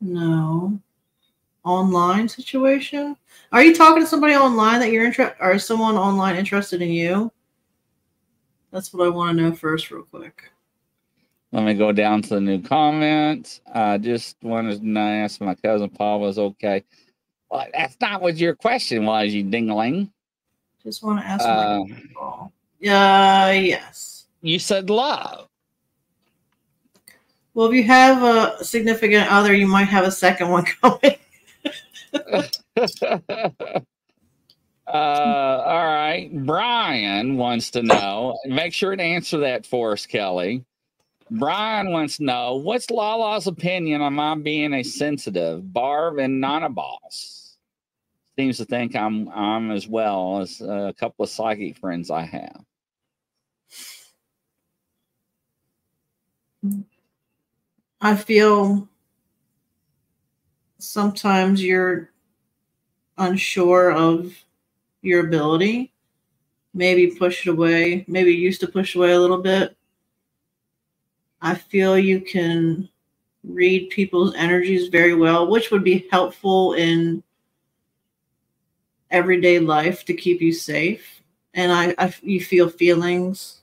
No. 0.00 0.78
Online 1.64 2.28
situation? 2.28 3.16
Are 3.52 3.62
you 3.62 3.74
talking 3.74 4.02
to 4.02 4.08
somebody 4.08 4.34
online 4.34 4.80
that 4.80 4.90
you're 4.90 5.04
interested 5.04 5.36
or 5.40 5.52
is 5.52 5.64
someone 5.64 5.96
online 5.96 6.36
interested 6.36 6.82
in 6.82 6.90
you? 6.90 7.32
That's 8.70 8.92
what 8.92 9.06
I 9.06 9.08
want 9.08 9.36
to 9.36 9.42
know 9.42 9.54
first, 9.54 9.90
real 9.90 10.02
quick. 10.02 10.50
Let 11.52 11.64
me 11.64 11.74
go 11.74 11.92
down 11.92 12.20
to 12.22 12.34
the 12.34 12.40
new 12.40 12.60
comments. 12.60 13.60
I 13.72 13.96
just 13.96 14.36
wanted 14.42 14.82
to 14.82 14.98
ask 14.98 15.40
my 15.40 15.54
cousin 15.54 15.88
Paul 15.88 16.20
was 16.20 16.38
okay. 16.38 16.84
Well, 17.50 17.66
that's 17.72 17.96
not 18.00 18.20
what 18.20 18.36
your 18.36 18.54
question 18.54 19.06
was, 19.06 19.32
you 19.32 19.44
dingling. 19.44 20.10
Just 20.84 21.02
want 21.02 21.20
to 21.20 21.26
ask 21.26 21.44
uh, 21.44 21.82
Yeah, 22.78 23.46
uh, 23.46 23.50
yes. 23.52 24.26
You 24.42 24.58
said 24.58 24.90
love. 24.90 25.47
Well, 27.58 27.66
if 27.66 27.74
you 27.74 27.82
have 27.82 28.22
a 28.22 28.64
significant 28.64 29.28
other, 29.32 29.52
you 29.52 29.66
might 29.66 29.88
have 29.88 30.04
a 30.04 30.12
second 30.12 30.48
one 30.48 30.64
coming. 30.80 31.16
uh, 34.86 34.86
all 34.86 35.86
right. 35.86 36.30
Brian 36.32 37.36
wants 37.36 37.72
to 37.72 37.82
know. 37.82 38.38
Make 38.46 38.72
sure 38.72 38.94
to 38.94 39.02
answer 39.02 39.38
that 39.38 39.66
for 39.66 39.90
us, 39.90 40.06
Kelly. 40.06 40.64
Brian 41.32 41.90
wants 41.90 42.18
to 42.18 42.24
know 42.26 42.54
what's 42.54 42.90
Lala's 42.92 43.48
opinion 43.48 44.02
on 44.02 44.14
my 44.14 44.36
being 44.36 44.72
a 44.72 44.84
sensitive, 44.84 45.72
Barb, 45.72 46.18
and 46.18 46.40
not 46.40 46.62
a 46.62 46.68
boss. 46.68 47.56
Seems 48.38 48.58
to 48.58 48.66
think 48.66 48.94
I'm 48.94 49.28
I'm 49.30 49.72
as 49.72 49.88
well 49.88 50.42
as 50.42 50.60
a 50.60 50.94
couple 50.96 51.24
of 51.24 51.28
psychic 51.28 51.76
friends 51.76 52.08
I 52.08 52.22
have. 52.22 52.64
I 58.00 58.14
feel 58.14 58.88
sometimes 60.78 61.62
you're 61.62 62.10
unsure 63.18 63.92
of 63.92 64.32
your 65.02 65.26
ability. 65.26 65.92
Maybe 66.74 67.08
push 67.08 67.46
it 67.46 67.50
away. 67.50 68.04
Maybe 68.06 68.32
used 68.32 68.60
to 68.60 68.68
push 68.68 68.94
away 68.94 69.12
a 69.12 69.20
little 69.20 69.42
bit. 69.42 69.76
I 71.40 71.54
feel 71.54 71.98
you 71.98 72.20
can 72.20 72.88
read 73.44 73.90
people's 73.90 74.34
energies 74.34 74.88
very 74.88 75.14
well, 75.14 75.48
which 75.48 75.70
would 75.70 75.84
be 75.84 76.06
helpful 76.10 76.74
in 76.74 77.22
everyday 79.10 79.58
life 79.58 80.04
to 80.04 80.14
keep 80.14 80.40
you 80.40 80.52
safe. 80.52 81.22
And 81.54 81.72
I, 81.72 81.94
I 81.98 82.14
you 82.22 82.40
feel 82.40 82.68
feelings. 82.68 83.57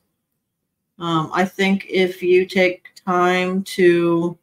Um, 1.00 1.30
I 1.34 1.46
think 1.46 1.86
if 1.90 2.24
you 2.24 2.46
take 2.46 2.96
time 3.06 3.64
to 3.64 4.38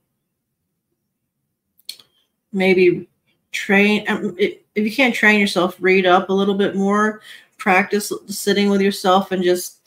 maybe 2.52 3.08
train 3.50 4.04
um, 4.08 4.34
if 4.38 4.58
you 4.74 4.92
can't 4.92 5.14
train 5.14 5.38
yourself 5.40 5.76
read 5.78 6.06
up 6.06 6.28
a 6.28 6.32
little 6.32 6.54
bit 6.54 6.74
more 6.74 7.20
practice 7.58 8.12
sitting 8.26 8.68
with 8.68 8.80
yourself 8.80 9.30
and 9.30 9.42
just 9.42 9.82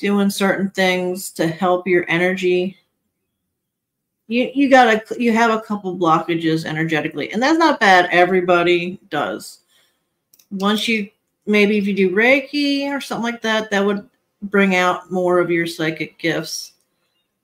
doing 0.00 0.30
certain 0.30 0.70
things 0.70 1.30
to 1.30 1.46
help 1.46 1.86
your 1.86 2.04
energy. 2.08 2.76
You 4.26 4.50
you 4.54 4.70
got 4.70 5.06
to 5.06 5.22
you 5.22 5.32
have 5.32 5.50
a 5.50 5.60
couple 5.60 5.96
blockages 5.96 6.64
energetically 6.64 7.32
and 7.32 7.42
that's 7.42 7.58
not 7.58 7.78
bad. 7.78 8.08
Everybody 8.10 8.98
does. 9.10 9.60
Once 10.50 10.88
you 10.88 11.10
maybe 11.46 11.78
if 11.78 11.86
you 11.86 11.94
do 11.94 12.10
reiki 12.10 12.86
or 12.86 13.00
something 13.00 13.32
like 13.32 13.42
that 13.42 13.70
that 13.70 13.84
would 13.84 14.08
bring 14.42 14.74
out 14.74 15.10
more 15.10 15.38
of 15.38 15.50
your 15.50 15.66
psychic 15.66 16.18
gifts 16.18 16.72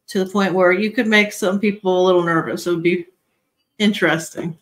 to 0.07 0.25
the 0.25 0.31
point 0.31 0.55
where 0.55 0.73
you 0.73 0.91
could 0.91 1.07
make 1.07 1.33
some 1.33 1.59
people 1.59 2.01
a 2.01 2.05
little 2.07 2.23
nervous 2.23 2.67
it 2.67 2.71
would 2.71 2.83
be 2.83 3.07
interesting 3.79 4.57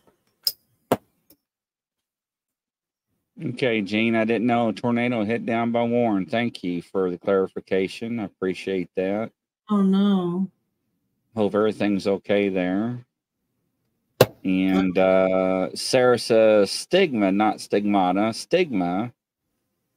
Okay, 3.45 3.83
Gene, 3.83 4.15
I 4.15 4.25
didn't 4.25 4.47
know 4.47 4.69
a 4.69 4.73
tornado 4.73 5.25
hit 5.25 5.45
down 5.45 5.73
by 5.73 5.83
Warren. 5.83 6.25
Thank 6.25 6.63
you 6.63 6.81
for 6.81 7.11
the 7.11 7.19
clarification. 7.19 8.21
I 8.21 8.25
appreciate 8.25 8.91
that. 8.95 9.33
oh 9.71 9.83
no 9.83 10.49
Hope 11.35 11.55
everything's 11.57 12.07
okay 12.07 12.49
there. 12.49 13.05
And 14.45 14.97
uh 14.97 15.75
Sarah 15.75 16.19
says 16.19 16.71
stigma, 16.71 17.33
not 17.33 17.61
stigmata. 17.61 18.33
Stigma. 18.33 19.13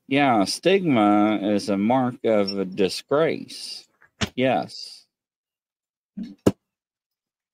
Yeah, 0.07 0.45
stigma 0.45 1.39
is 1.41 1.69
a 1.69 1.77
mark 1.77 2.15
of 2.23 2.57
a 2.57 2.65
disgrace. 2.65 3.87
Yes. 4.35 5.05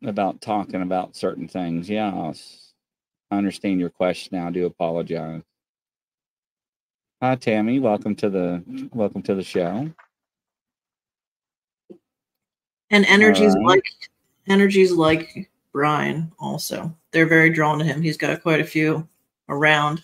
About 0.06 0.42
talking 0.42 0.82
about 0.82 1.16
certain 1.16 1.48
things. 1.48 1.90
Yes. 1.90 2.74
I 3.32 3.38
understand 3.38 3.80
your 3.80 3.90
question 3.90 4.38
now. 4.38 4.48
I 4.48 4.52
do 4.52 4.66
apologize. 4.66 5.42
Hi 7.22 7.36
Tammy, 7.36 7.80
welcome 7.80 8.16
to 8.18 8.30
the 8.30 8.90
welcome 8.94 9.24
to 9.24 9.34
the 9.34 9.44
show. 9.44 9.90
and 12.94 13.06
energies 13.06 13.56
Alright. 13.56 13.66
like 13.66 13.84
energies 14.48 14.92
like 14.92 15.50
brian 15.72 16.32
also 16.40 16.96
they're 17.12 17.26
very 17.26 17.50
drawn 17.50 17.80
to 17.80 17.86
him 17.86 18.02
he's 18.02 18.18
got 18.18 18.42
quite 18.44 18.60
a 18.60 18.66
few 18.66 19.08
around 19.50 20.04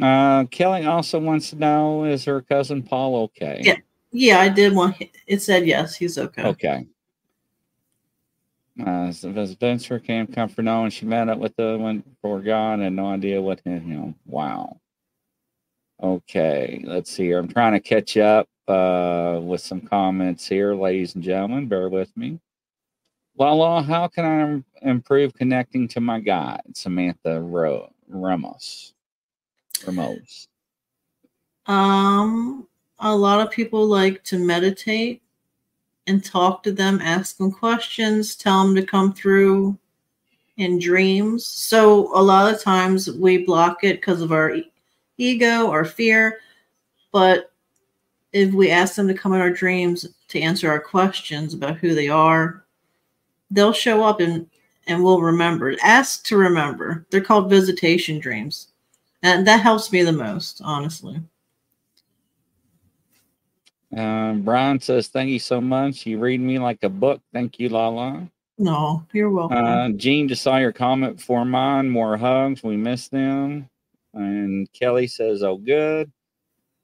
Uh 0.00 0.44
Kelly 0.46 0.84
also 0.84 1.18
wants 1.18 1.50
to 1.50 1.56
know 1.56 2.04
is 2.04 2.24
her 2.24 2.42
cousin 2.42 2.82
Paul 2.82 3.16
okay? 3.24 3.60
Yeah. 3.62 3.76
yeah 4.12 4.40
i 4.40 4.48
did 4.48 4.74
want 4.74 4.96
it 5.26 5.40
said 5.42 5.66
yes 5.66 5.94
he's 5.94 6.18
okay 6.18 6.42
Okay. 6.44 6.86
Uh, 8.84 9.12
so 9.12 9.28
Ms. 9.28 9.50
Spencer 9.50 9.98
came 9.98 10.26
come 10.26 10.48
for 10.48 10.62
no, 10.62 10.84
and 10.84 10.92
she 10.92 11.04
met 11.04 11.28
up 11.28 11.38
with 11.38 11.54
the 11.56 11.76
one 11.78 12.02
for 12.22 12.40
God 12.40 12.80
and 12.80 12.96
no 12.96 13.06
idea 13.08 13.40
what 13.42 13.60
hit 13.64 13.82
him. 13.82 14.14
Wow. 14.26 14.80
Okay, 16.02 16.82
let's 16.86 17.10
see 17.10 17.24
here. 17.24 17.38
I'm 17.38 17.48
trying 17.48 17.72
to 17.72 17.80
catch 17.80 18.16
up 18.16 18.48
uh, 18.68 19.38
with 19.42 19.60
some 19.60 19.82
comments 19.82 20.48
here, 20.48 20.74
ladies 20.74 21.14
and 21.14 21.22
gentlemen. 21.22 21.68
Bear 21.68 21.88
with 21.90 22.16
me. 22.16 22.40
Lala, 23.36 23.82
how 23.82 24.08
can 24.08 24.24
I 24.82 24.88
improve 24.88 25.34
connecting 25.34 25.88
to 25.88 26.00
my 26.00 26.20
God? 26.20 26.62
Samantha 26.74 27.40
Ro- 27.40 27.92
Ramos. 28.08 28.94
Ramos. 29.86 30.48
um 31.66 32.66
a 33.00 33.14
lot 33.14 33.40
of 33.40 33.50
people 33.50 33.86
like 33.86 34.22
to 34.24 34.38
meditate 34.38 35.22
and 36.06 36.24
talk 36.24 36.62
to 36.62 36.72
them 36.72 37.00
ask 37.02 37.36
them 37.36 37.50
questions 37.50 38.36
tell 38.36 38.62
them 38.64 38.74
to 38.74 38.82
come 38.84 39.12
through 39.12 39.76
in 40.56 40.78
dreams. 40.78 41.46
So 41.46 42.14
a 42.14 42.20
lot 42.20 42.52
of 42.52 42.60
times 42.60 43.10
we 43.10 43.44
block 43.44 43.82
it 43.82 44.00
because 44.00 44.20
of 44.20 44.30
our 44.30 44.50
e- 44.56 44.70
ego 45.16 45.68
or 45.68 45.86
fear. 45.86 46.40
But 47.12 47.50
if 48.32 48.52
we 48.52 48.70
ask 48.70 48.94
them 48.94 49.08
to 49.08 49.14
come 49.14 49.32
in 49.32 49.40
our 49.40 49.50
dreams 49.50 50.06
to 50.28 50.40
answer 50.40 50.68
our 50.70 50.80
questions 50.80 51.54
about 51.54 51.78
who 51.78 51.94
they 51.94 52.08
are 52.08 52.64
they'll 53.50 53.72
show 53.72 54.02
up 54.04 54.20
and 54.20 54.46
and 54.86 55.02
we'll 55.02 55.20
remember. 55.20 55.74
Ask 55.82 56.24
to 56.26 56.36
remember. 56.36 57.06
They're 57.10 57.20
called 57.20 57.48
visitation 57.50 58.18
dreams 58.18 58.68
and 59.22 59.46
that 59.46 59.60
helps 59.60 59.90
me 59.92 60.02
the 60.02 60.12
most 60.12 60.60
honestly 60.64 61.20
Uh, 63.96 64.34
Brian 64.34 64.80
says, 64.80 65.08
Thank 65.08 65.30
you 65.30 65.38
so 65.40 65.60
much. 65.60 66.06
You 66.06 66.18
read 66.18 66.40
me 66.40 66.58
like 66.58 66.82
a 66.82 66.88
book. 66.88 67.20
Thank 67.32 67.58
you, 67.58 67.68
Lala. 67.68 68.28
no 68.58 69.04
you're 69.12 69.30
welcome 69.30 69.56
Uh, 69.58 69.88
Gene 69.90 70.28
just 70.28 70.42
saw 70.42 70.58
your 70.58 70.72
comment 70.72 71.20
for 71.20 71.44
mine. 71.44 71.88
More 71.90 72.16
hugs. 72.16 72.62
We 72.62 72.76
miss 72.76 73.08
them. 73.08 73.68
And 74.14 74.70
Kelly 74.72 75.06
says, 75.06 75.42
"Oh, 75.42 75.56
good." 75.56 76.10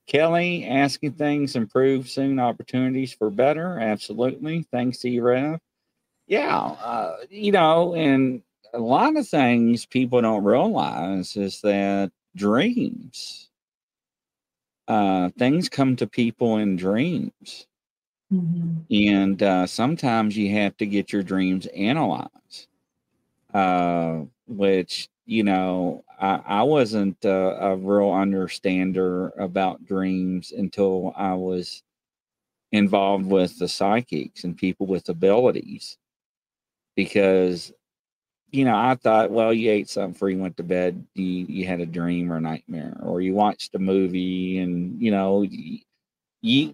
Kelly 0.07 0.65
asking 0.67 1.13
things 1.15 1.57
improve 1.57 2.09
soon. 2.09 2.39
Opportunities 2.39 3.13
for 3.13 3.31
better. 3.31 3.79
Absolutely. 3.81 4.65
Thanks, 4.71 5.05
E 5.05 5.19
Rev. 5.19 5.59
Yeah, 6.29 6.57
uh, 6.59 7.17
you 7.31 7.53
know, 7.53 7.95
and 7.95 8.43
a 8.73 8.79
lot 8.79 9.17
of 9.17 9.29
things 9.29 9.87
people 9.87 10.21
don't 10.23 10.45
realize 10.45 11.37
is 11.37 11.61
that 11.63 12.11
dreams, 12.37 13.51
uh, 14.89 15.31
things 15.39 15.69
come 15.69 15.97
to 15.97 16.07
people 16.07 16.57
in 16.59 16.77
dreams. 16.77 17.67
Mhm. 18.33 18.87
and 18.91 19.43
uh, 19.43 19.67
sometimes 19.67 20.37
you 20.37 20.51
have 20.53 20.77
to 20.79 20.87
get 20.87 21.13
your 21.13 21.23
dreams 21.23 21.67
analyzed. 21.69 22.69
Uh, 23.55 24.23
which 24.49 25.09
you 25.27 25.43
know 25.45 26.05
i, 26.21 26.41
I 26.47 26.63
wasn't 26.65 27.17
uh, 27.25 27.57
a 27.61 27.77
real 27.77 28.13
understander 28.13 29.31
about 29.39 29.85
dreams 29.87 30.53
until 30.53 31.13
i 31.17 31.35
was 31.35 31.83
involved 32.73 33.27
with 33.27 33.59
the 33.59 33.69
psychics 33.69 34.45
and 34.45 34.57
people 34.57 34.87
with 34.87 35.09
abilities. 35.09 35.99
Because 36.97 37.73
you 38.53 38.65
know 38.65 38.77
i 38.77 38.95
thought 38.95 39.31
well 39.31 39.53
you 39.53 39.71
ate 39.71 39.89
something 39.89 40.13
before 40.13 40.31
you 40.31 40.39
went 40.39 40.57
to 40.57 40.63
bed 40.63 41.05
you, 41.15 41.47
you 41.49 41.67
had 41.67 41.81
a 41.81 41.87
dream 41.87 42.33
or 42.33 42.37
a 42.37 42.41
nightmare 42.41 42.97
or 43.03 43.21
you 43.21 43.35
watched 43.35 43.75
a 43.75 43.79
movie 43.79 44.59
and 44.59 45.01
you 45.01 45.11
know 45.11 45.43
you 45.43 45.79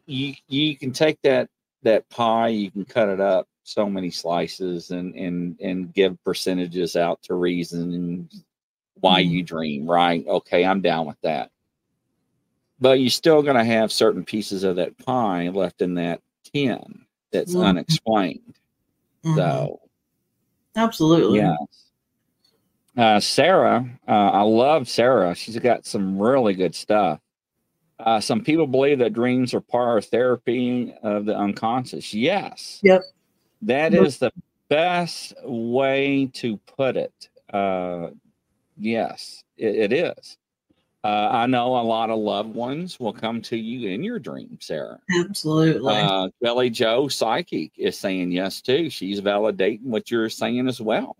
you 0.06 0.34
you, 0.48 0.76
can 0.76 0.92
take 0.92 1.18
that 1.22 1.48
that 1.82 2.08
pie 2.10 2.48
you 2.48 2.70
can 2.70 2.84
cut 2.84 3.08
it 3.08 3.20
up 3.20 3.46
so 3.64 3.88
many 3.88 4.10
slices 4.10 4.90
and 4.90 5.14
and 5.14 5.58
and 5.60 5.94
give 5.94 6.22
percentages 6.24 6.96
out 6.96 7.20
to 7.22 7.34
reason 7.34 8.28
why 9.00 9.22
Mhm. 9.22 9.30
you 9.30 9.42
dream 9.42 9.90
right 9.90 10.26
okay 10.26 10.64
i'm 10.64 10.80
down 10.80 11.06
with 11.06 11.20
that 11.22 11.50
but 12.80 13.00
you're 13.00 13.10
still 13.10 13.42
going 13.42 13.56
to 13.56 13.64
have 13.64 13.92
certain 13.92 14.24
pieces 14.24 14.64
of 14.64 14.76
that 14.76 14.96
pie 14.98 15.48
left 15.48 15.80
in 15.80 15.94
that 15.94 16.20
tin 16.52 17.06
that's 17.32 17.54
Mhm. 17.54 17.64
unexplained 17.64 18.54
Mhm. 19.24 19.36
so 19.36 19.80
absolutely 20.76 21.38
yeah 21.38 21.56
uh 22.98 23.20
sarah 23.20 23.86
uh 24.08 24.12
i 24.32 24.42
love 24.42 24.88
sarah 24.88 25.34
she's 25.34 25.58
got 25.58 25.86
some 25.86 26.18
really 26.18 26.54
good 26.54 26.74
stuff 26.74 27.18
Uh, 27.98 28.20
some 28.20 28.44
people 28.44 28.66
believe 28.68 28.98
that 29.00 29.14
dreams 29.14 29.54
are 29.54 29.62
part 29.62 29.98
of 29.98 30.04
therapy 30.06 30.94
of 31.02 31.24
the 31.24 31.36
unconscious. 31.36 32.12
Yes. 32.12 32.84
Yep. 32.84 33.02
That 33.62 33.94
Yep. 33.94 34.02
is 34.06 34.18
the 34.18 34.32
best 34.68 35.34
way 35.44 36.26
to 36.34 36.58
put 36.76 36.96
it. 36.96 37.30
Uh, 37.52 38.10
yes, 38.76 39.44
it, 39.56 39.92
it 39.92 39.94
is. 39.94 40.38
Uh, 41.04 41.28
I 41.32 41.46
know 41.46 41.76
a 41.76 41.82
lot 41.82 42.10
of 42.10 42.18
loved 42.18 42.54
ones 42.54 43.00
will 43.00 43.12
come 43.12 43.42
to 43.42 43.56
you 43.56 43.88
in 43.88 44.04
your 44.04 44.20
dreams, 44.20 44.66
Sarah. 44.66 45.00
Absolutely. 45.18 45.94
Uh, 45.94 46.28
Kelly 46.42 46.70
Joe 46.70 47.08
Psychic 47.08 47.72
is 47.76 47.98
saying 47.98 48.30
yes 48.30 48.60
too. 48.60 48.88
She's 48.88 49.20
validating 49.20 49.82
what 49.82 50.12
you're 50.12 50.30
saying 50.30 50.68
as 50.68 50.80
well. 50.80 51.16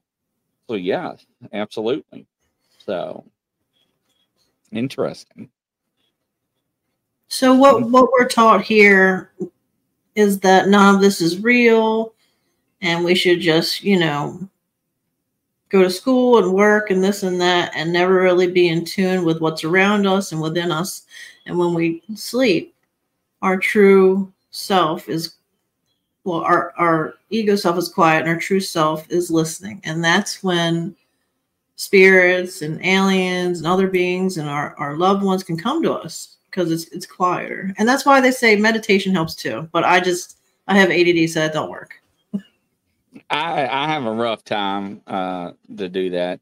So 0.68 0.76
yeah, 0.76 1.14
absolutely. 1.52 2.26
So 2.78 3.24
interesting. 4.70 5.50
So 7.26 7.54
what 7.54 7.82
what 7.90 8.10
we're 8.12 8.28
taught 8.28 8.62
here 8.62 9.32
is 10.14 10.38
that 10.40 10.68
none 10.68 10.94
of 10.94 11.00
this 11.00 11.20
is 11.20 11.40
real 11.40 12.14
and 12.82 13.04
we 13.04 13.14
should 13.14 13.40
just, 13.40 13.82
you 13.82 13.98
know, 13.98 14.48
go 15.72 15.82
to 15.82 15.90
school 15.90 16.38
and 16.38 16.52
work 16.52 16.90
and 16.90 17.02
this 17.02 17.22
and 17.22 17.40
that 17.40 17.72
and 17.74 17.90
never 17.90 18.14
really 18.14 18.46
be 18.46 18.68
in 18.68 18.84
tune 18.84 19.24
with 19.24 19.40
what's 19.40 19.64
around 19.64 20.06
us 20.06 20.30
and 20.30 20.40
within 20.40 20.70
us. 20.70 21.06
And 21.46 21.58
when 21.58 21.72
we 21.72 22.02
sleep, 22.14 22.74
our 23.40 23.56
true 23.56 24.30
self 24.50 25.08
is 25.08 25.36
well, 26.24 26.42
our, 26.42 26.72
our 26.76 27.14
ego 27.30 27.56
self 27.56 27.76
is 27.78 27.88
quiet 27.88 28.20
and 28.20 28.28
our 28.28 28.38
true 28.38 28.60
self 28.60 29.10
is 29.10 29.30
listening. 29.30 29.80
And 29.82 30.04
that's 30.04 30.44
when 30.44 30.94
spirits 31.74 32.62
and 32.62 32.84
aliens 32.84 33.58
and 33.58 33.66
other 33.66 33.88
beings 33.88 34.36
and 34.36 34.48
our, 34.48 34.76
our 34.78 34.96
loved 34.96 35.24
ones 35.24 35.42
can 35.42 35.56
come 35.56 35.82
to 35.82 35.92
us 35.92 36.36
because 36.50 36.70
it's 36.70 36.84
it's 36.92 37.06
quieter. 37.06 37.74
And 37.78 37.88
that's 37.88 38.04
why 38.04 38.20
they 38.20 38.30
say 38.30 38.56
meditation 38.56 39.14
helps 39.14 39.34
too. 39.34 39.68
But 39.72 39.84
I 39.84 40.00
just 40.00 40.36
I 40.68 40.76
have 40.76 40.90
ADD, 40.90 41.30
so 41.30 41.40
that 41.40 41.54
don't 41.54 41.70
work. 41.70 42.01
I 43.30 43.66
I 43.66 43.88
have 43.88 44.04
a 44.04 44.12
rough 44.12 44.44
time 44.44 45.02
uh, 45.06 45.52
to 45.76 45.88
do 45.88 46.10
that. 46.10 46.40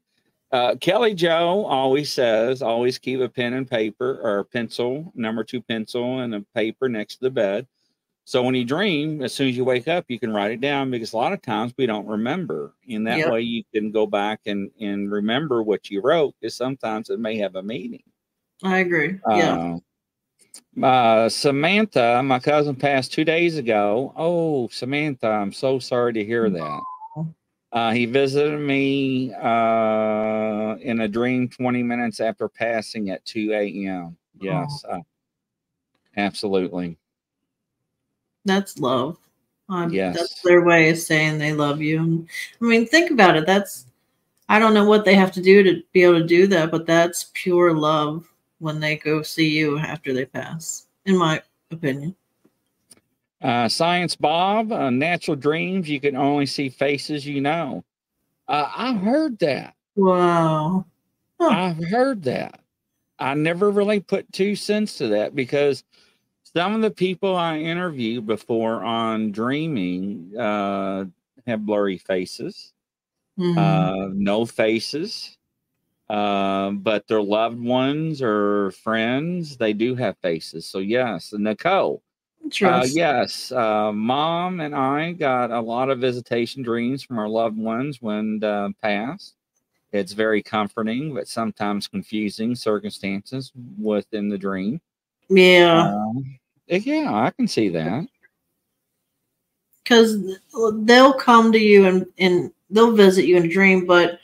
Uh, 0.51 0.75
Kelly 0.75 1.13
Joe 1.13 1.65
always 1.65 2.11
says, 2.11 2.61
always 2.61 2.97
keep 2.97 3.21
a 3.21 3.29
pen 3.29 3.53
and 3.53 3.69
paper 3.69 4.19
or 4.21 4.39
a 4.39 4.45
pencil, 4.45 5.11
number 5.15 5.45
two 5.45 5.61
pencil, 5.61 6.19
and 6.19 6.35
a 6.35 6.41
paper 6.53 6.89
next 6.89 7.15
to 7.15 7.21
the 7.21 7.29
bed. 7.29 7.67
So 8.25 8.43
when 8.43 8.53
you 8.55 8.65
dream, 8.65 9.21
as 9.23 9.33
soon 9.33 9.47
as 9.49 9.57
you 9.57 9.63
wake 9.63 9.87
up, 9.87 10.05
you 10.07 10.19
can 10.19 10.33
write 10.33 10.51
it 10.51 10.61
down 10.61 10.91
because 10.91 11.13
a 11.13 11.17
lot 11.17 11.33
of 11.33 11.41
times 11.41 11.73
we 11.77 11.85
don't 11.85 12.05
remember. 12.05 12.73
And 12.89 13.07
that 13.07 13.19
Yep. 13.19 13.31
way 13.31 13.41
you 13.41 13.63
can 13.73 13.91
go 13.91 14.05
back 14.05 14.41
and, 14.45 14.69
and 14.79 15.11
remember 15.11 15.63
what 15.63 15.89
you 15.89 16.01
wrote 16.01 16.35
because 16.39 16.55
sometimes 16.55 17.09
it 17.09 17.19
may 17.19 17.37
have 17.37 17.55
a 17.55 17.63
meaning. 17.63 18.03
I 18.63 18.79
agree. 18.79 19.19
Yeah. 19.29 19.77
Uh, 20.81 21.29
Samantha, 21.29 22.21
my 22.23 22.39
cousin 22.39 22.75
passed 22.75 23.13
two 23.13 23.25
days 23.25 23.57
ago. 23.57 24.13
Oh, 24.15 24.67
Samantha, 24.69 25.27
I'm 25.27 25.51
so 25.51 25.79
sorry 25.79 26.13
to 26.13 26.23
hear 26.23 26.49
that. 26.49 26.81
Uh, 27.73 27.91
he 27.91 28.05
visited 28.05 28.59
me 28.59 29.33
uh, 29.33 30.75
in 30.81 31.01
a 31.01 31.07
dream 31.07 31.47
20 31.47 31.83
minutes 31.83 32.19
after 32.19 32.49
passing 32.49 33.09
at 33.09 33.23
2 33.25 33.53
a.m. 33.53 34.17
Yes, 34.39 34.83
uh, 34.89 34.99
absolutely. 36.17 36.97
That's 38.43 38.79
love. 38.79 39.17
Um, 39.69 39.93
Yes. 39.93 40.17
That's 40.17 40.41
their 40.41 40.65
way 40.65 40.89
of 40.89 40.97
saying 40.97 41.37
they 41.37 41.53
love 41.53 41.81
you. 41.81 42.27
I 42.61 42.65
mean, 42.65 42.85
think 42.85 43.11
about 43.11 43.37
it. 43.37 43.45
That's 43.45 43.85
I 44.49 44.59
don't 44.59 44.73
know 44.73 44.83
what 44.83 45.05
they 45.05 45.15
have 45.15 45.31
to 45.33 45.41
do 45.41 45.63
to 45.63 45.81
be 45.93 46.03
able 46.03 46.19
to 46.19 46.27
do 46.27 46.47
that, 46.47 46.71
but 46.71 46.85
that's 46.85 47.31
pure 47.33 47.73
love 47.73 48.30
when 48.61 48.79
they 48.79 48.95
go 48.95 49.23
see 49.23 49.49
you 49.49 49.77
after 49.79 50.13
they 50.13 50.25
pass, 50.25 50.87
in 51.05 51.17
my 51.17 51.41
opinion. 51.71 52.15
Uh, 53.41 53.67
Science 53.67 54.15
Bob, 54.15 54.71
uh, 54.71 54.91
natural 54.91 55.35
dreams, 55.35 55.89
you 55.89 55.99
can 55.99 56.15
only 56.15 56.45
see 56.45 56.69
faces 56.69 57.25
you 57.25 57.41
know. 57.41 57.83
Uh, 58.47 58.69
I 58.75 58.93
heard 58.93 59.39
that. 59.39 59.73
Wow. 59.95 60.85
Huh. 61.39 61.49
I've 61.49 61.83
heard 61.89 62.21
that. 62.23 62.59
I 63.17 63.33
never 63.33 63.71
really 63.71 63.99
put 63.99 64.31
two 64.31 64.55
cents 64.55 64.97
to 64.99 65.07
that 65.09 65.35
because 65.35 65.83
some 66.43 66.75
of 66.75 66.81
the 66.81 66.91
people 66.91 67.35
I 67.35 67.57
interviewed 67.57 68.27
before 68.27 68.83
on 68.83 69.31
dreaming 69.31 70.37
uh, 70.37 71.05
have 71.47 71.65
blurry 71.65 71.97
faces, 71.97 72.73
Mhm. 73.39 73.57
uh, 73.57 74.09
no 74.13 74.45
faces, 74.45 75.37
uh, 76.11 76.71
but 76.71 77.07
their 77.07 77.21
loved 77.21 77.59
ones 77.59 78.21
or 78.21 78.71
friends, 78.71 79.55
they 79.55 79.71
do 79.71 79.95
have 79.95 80.17
faces. 80.17 80.65
So, 80.65 80.79
yes, 80.79 81.33
Nicole. 81.33 82.03
Uh, 82.61 82.85
yes, 82.91 83.51
uh, 83.53 83.93
mom 83.93 84.59
and 84.59 84.75
I 84.75 85.13
got 85.13 85.51
a 85.51 85.61
lot 85.61 85.89
of 85.89 85.99
visitation 85.99 86.63
dreams 86.63 87.01
from 87.01 87.17
our 87.17 87.29
loved 87.29 87.57
ones 87.57 88.01
when 88.01 88.43
uh, 88.43 88.69
passed. 88.81 89.35
It's 89.93 90.11
very 90.11 90.43
comforting, 90.43 91.13
but 91.13 91.29
sometimes 91.29 91.87
confusing 91.87 92.55
circumstances 92.55 93.53
within 93.79 94.27
the 94.27 94.37
dream. 94.37 94.81
Yeah. 95.29 95.93
Um, 95.93 96.37
yeah, 96.67 97.13
I 97.13 97.31
can 97.31 97.47
see 97.47 97.69
that. 97.69 98.05
because 99.83 100.37
they'll 100.85 101.13
come 101.13 101.51
to 101.53 101.59
you 101.59 101.85
and, 101.85 102.05
and 102.17 102.51
they'll 102.69 102.95
visit 102.95 103.25
you 103.25 103.37
in 103.37 103.45
a 103.45 103.49
dream, 103.49 103.85
but 103.85 104.19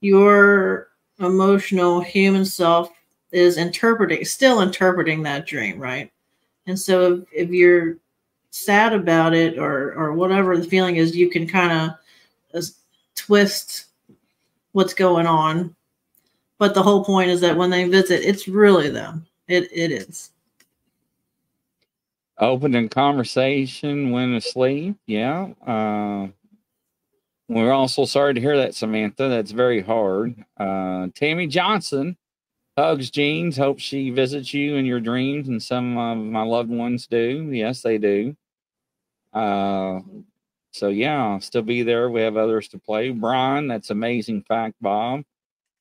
your 0.00 0.88
emotional 1.20 2.00
human 2.00 2.44
self 2.44 2.90
is 3.32 3.56
interpreting, 3.56 4.24
still 4.24 4.60
interpreting 4.60 5.22
that 5.22 5.46
dream, 5.46 5.78
right? 5.78 6.10
And 6.66 6.78
so 6.78 7.14
if, 7.14 7.24
if 7.32 7.50
you're 7.50 7.96
sad 8.50 8.92
about 8.92 9.34
it 9.34 9.58
or 9.58 9.92
or 9.94 10.12
whatever 10.12 10.56
the 10.56 10.64
feeling 10.64 10.96
is, 10.96 11.16
you 11.16 11.28
can 11.28 11.46
kind 11.46 11.72
of 11.72 12.64
twist 13.14 13.86
what's 14.72 14.94
going 14.94 15.26
on. 15.26 15.74
But 16.58 16.74
the 16.74 16.82
whole 16.82 17.04
point 17.04 17.30
is 17.30 17.40
that 17.40 17.56
when 17.56 17.70
they 17.70 17.88
visit, 17.88 18.26
it's 18.26 18.48
really 18.48 18.88
them. 18.88 19.26
It 19.48 19.68
it 19.72 19.92
is. 19.92 20.30
Opening 22.38 22.88
conversation 22.88 24.10
when 24.10 24.34
asleep. 24.34 24.96
Yeah. 25.06 25.48
Uh, 25.66 26.28
we're 27.48 27.72
also 27.72 28.04
sorry 28.04 28.34
to 28.34 28.40
hear 28.40 28.56
that, 28.56 28.74
Samantha. 28.74 29.28
That's 29.28 29.52
very 29.52 29.80
hard. 29.80 30.44
Uh, 30.56 31.08
Tammy 31.14 31.46
Johnson 31.46 32.16
hugs 32.76 33.10
Jeans. 33.10 33.56
Hope 33.56 33.78
she 33.78 34.10
visits 34.10 34.52
you 34.52 34.76
in 34.76 34.84
your 34.84 35.00
dreams, 35.00 35.48
and 35.48 35.62
some 35.62 35.96
of 35.96 36.18
my 36.18 36.42
loved 36.42 36.70
ones 36.70 37.06
do. 37.06 37.48
Yes, 37.52 37.82
they 37.82 37.98
do. 37.98 38.36
Uh, 39.32 40.00
so 40.72 40.88
yeah, 40.88 41.24
I'll 41.24 41.40
still 41.40 41.62
be 41.62 41.82
there. 41.82 42.10
We 42.10 42.20
have 42.22 42.36
others 42.36 42.68
to 42.68 42.78
play. 42.78 43.10
Brian, 43.10 43.68
that's 43.68 43.90
amazing 43.90 44.42
fact, 44.42 44.74
Bob. 44.80 45.22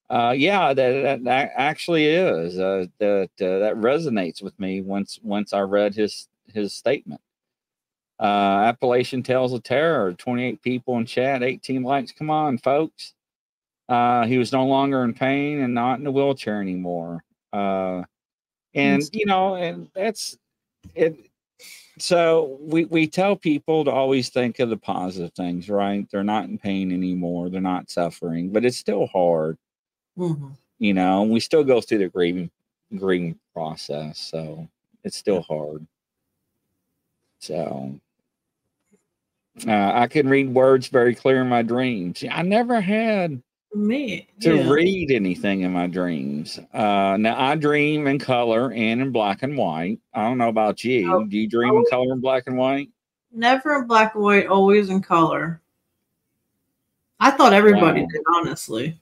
Uh, 0.10 0.34
yeah, 0.38 0.74
that, 0.74 1.02
that 1.02 1.24
that 1.24 1.52
actually 1.56 2.06
is. 2.06 2.60
Uh, 2.60 2.86
that 3.00 3.30
uh, 3.42 3.60
that 3.60 3.76
resonates 3.76 4.42
with 4.42 4.58
me 4.60 4.82
once 4.82 5.20
once 5.24 5.52
I 5.52 5.62
read 5.62 5.96
his 5.96 6.28
his 6.54 6.74
statement. 6.74 7.22
Uh, 8.20 8.24
Appalachian 8.66 9.24
Tales 9.24 9.52
of 9.54 9.64
Terror, 9.64 10.14
28 10.14 10.62
people 10.62 10.98
in 10.98 11.06
chat, 11.06 11.44
18 11.44 11.84
likes. 11.84 12.12
Come 12.12 12.30
on, 12.30 12.58
folks. 12.58 13.14
Uh, 13.90 14.26
he 14.26 14.38
was 14.38 14.52
no 14.52 14.66
longer 14.66 15.04
in 15.04 15.14
pain 15.14 15.60
and 15.60 15.74
not 15.74 16.00
in 16.00 16.08
a 16.08 16.12
wheelchair 16.12 16.62
anymore. 16.62 17.24
Uh, 17.54 18.04
and 18.74 19.04
you 19.14 19.26
know, 19.26 19.56
and 19.56 19.90
that's 19.94 20.38
it. 20.96 21.18
So 21.98 22.58
we 22.62 22.86
we 22.86 23.08
tell 23.08 23.36
people 23.36 23.86
to 23.86 23.92
always 23.92 24.30
think 24.30 24.60
of 24.60 24.70
the 24.70 24.78
positive 24.78 25.32
things, 25.34 25.70
right? 25.70 26.06
They're 26.12 26.24
not 26.24 26.46
in 26.46 26.58
pain 26.58 26.92
anymore. 26.92 27.50
They're 27.50 27.62
not 27.62 27.90
suffering, 27.90 28.50
but 28.50 28.66
it's 28.66 28.76
still 28.78 29.08
hard, 29.08 29.58
Mhm. 30.18 30.58
you 30.80 30.94
know. 30.94 31.24
We 31.24 31.40
still 31.40 31.64
go 31.64 31.80
through 31.80 32.00
the 32.00 32.10
grieving 32.10 32.50
grieving 32.98 33.40
process, 33.54 34.18
so 34.20 34.68
it's 35.04 35.16
still 35.18 35.42
hard. 35.44 35.86
So 37.40 38.00
uh, 39.68 39.92
I 39.94 40.08
can 40.08 40.28
read 40.28 40.54
words 40.54 40.88
very 40.88 41.16
clear 41.16 41.42
in 41.42 41.50
my 41.50 41.62
dreams. 41.62 42.24
I 42.30 42.42
never 42.42 42.82
had 42.82 43.42
Me. 43.74 44.28
to 44.42 44.56
yeah. 44.58 44.70
read 44.70 45.12
anything 45.12 45.62
in 45.62 45.72
my 45.72 45.88
dreams. 45.88 46.60
Uh, 46.74 47.16
now 47.20 47.36
I 47.40 47.56
dream 47.56 48.08
in 48.08 48.20
color 48.20 48.72
and 48.74 49.02
in 49.02 49.12
black 49.12 49.44
and 49.44 49.58
white. 49.58 50.00
I 50.14 50.24
don't 50.24 50.38
know 50.38 50.50
about 50.50 50.84
you. 50.84 51.12
Oh, 51.14 51.24
Do 51.24 51.38
you 51.38 51.48
dream 51.48 51.70
in 51.72 51.84
oh. 51.88 51.90
color 51.90 52.12
and 52.12 52.22
black 52.22 52.44
and 52.48 52.58
white? 52.58 52.90
Never 53.32 53.76
in 53.76 53.88
black 53.88 54.16
and 54.16 54.24
white, 54.24 54.48
always 54.48 54.90
in 54.90 55.02
color. 55.02 55.62
I 57.20 57.32
thought 57.32 57.54
everybody 57.54 58.02
Wow. 58.02 58.08
did, 58.12 58.22
honestly. 58.36 59.00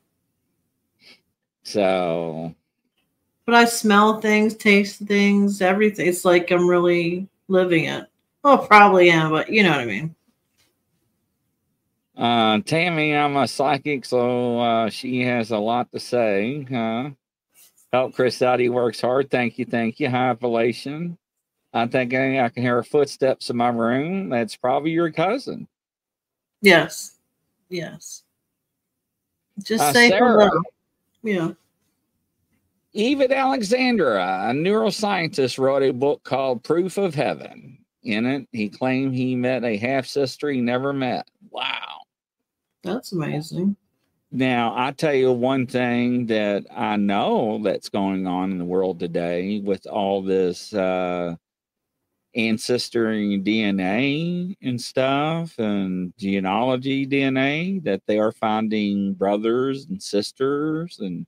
So 1.63 2.53
But 3.45 3.55
I 3.55 3.65
smell 3.65 4.21
things, 4.21 4.55
taste 4.55 4.99
things, 5.01 5.61
everything. 5.61 6.07
It's 6.07 6.25
like 6.25 6.51
I'm 6.51 6.67
really 6.67 7.27
living 7.47 7.85
it. 7.85 8.05
Well, 8.43 8.57
probably 8.67 9.09
am, 9.09 9.31
but 9.31 9.49
you 9.49 9.63
know 9.63 9.71
what 9.71 9.79
I 9.79 9.85
mean. 9.85 10.15
Uh, 12.17 12.59
Tammy, 12.59 13.15
I'm 13.15 13.35
a 13.37 13.47
psychic, 13.47 14.05
so 14.05 14.59
uh, 14.59 14.89
she 14.89 15.21
has 15.23 15.51
a 15.51 15.57
lot 15.57 15.91
to 15.91 15.99
say. 15.99 16.65
Huh? 16.69 17.09
Help 17.91 18.13
Chris 18.13 18.41
out. 18.41 18.59
He 18.59 18.69
works 18.69 19.01
hard. 19.01 19.29
Thank 19.31 19.57
you. 19.57 19.65
Thank 19.65 19.99
you. 19.99 20.09
High 20.09 20.29
Appalachian. 20.29 21.17
I'm 21.73 21.89
thinking 21.89 22.39
I 22.39 22.49
can 22.49 22.61
hear 22.63 22.83
footsteps 22.83 23.49
in 23.49 23.57
my 23.57 23.69
room. 23.69 24.29
That's 24.29 24.55
probably 24.55 24.91
your 24.91 25.11
cousin. 25.11 25.67
Yes. 26.61 27.15
Yes. 27.69 28.23
Just 29.63 29.83
Uh, 29.83 29.93
say 29.93 30.09
Sarah. 30.09 30.49
hello. 30.49 30.61
Yeah. 31.23 31.51
Eben 32.95 33.31
Alexander, 33.31 34.17
a 34.17 34.51
neuroscientist, 34.53 35.57
wrote 35.57 35.81
a 35.81 35.91
book 35.91 36.23
called 36.23 36.63
Proof 36.63 36.97
of 36.99 37.15
Heaven. 37.15 37.79
In 38.03 38.25
it, 38.27 38.47
he 38.51 38.69
claimed 38.69 39.15
he 39.15 39.35
met 39.35 39.63
a 39.63 39.77
half 39.77 40.05
sister 40.05 40.49
he 40.51 40.61
never 40.61 40.93
met. 40.93 41.27
Wow. 41.49 42.01
That's 42.83 43.11
amazing. 43.11 43.75
Now, 44.31 44.73
I 44.75 44.91
tell 44.91 45.13
you 45.13 45.31
one 45.31 45.67
thing 45.67 46.25
that 46.25 46.65
I 46.75 46.95
know 46.95 47.59
that's 47.63 47.89
going 47.89 48.25
on 48.25 48.51
in 48.51 48.57
the 48.57 48.65
world 48.65 48.99
today 48.99 49.59
with 49.59 49.85
all 49.85 50.23
this 50.23 50.73
uh, 50.73 51.35
ancestry 52.35 53.39
DNA 53.39 54.55
and 54.61 54.81
stuff 54.81 55.57
and 55.59 56.13
genealogy 56.17 57.05
DNA 57.05 57.83
that 57.83 58.01
they 58.07 58.17
are 58.17 58.31
finding 58.31 59.13
brothers 59.13 59.85
and 59.85 60.01
sisters 60.01 60.99
and 60.99 61.27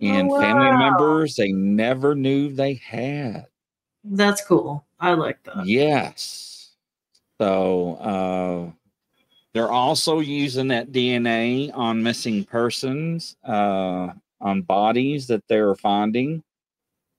and 0.00 0.30
family 0.30 0.68
wow. 0.68 0.78
members 0.78 1.34
they 1.34 1.50
never 1.50 2.14
knew 2.14 2.52
they 2.54 2.74
had. 2.74 3.46
That's 4.04 4.44
cool. 4.44 4.86
I 5.00 5.14
like 5.14 5.42
that. 5.42 5.66
Yes. 5.66 6.70
So 7.40 7.96
uh, 7.96 8.77
they're 9.54 9.70
also 9.70 10.20
using 10.20 10.68
that 10.68 10.92
DNA 10.92 11.70
on 11.74 12.02
missing 12.02 12.44
persons, 12.44 13.36
uh, 13.44 14.08
on 14.40 14.62
bodies 14.62 15.26
that 15.28 15.42
they're 15.48 15.74
finding, 15.74 16.42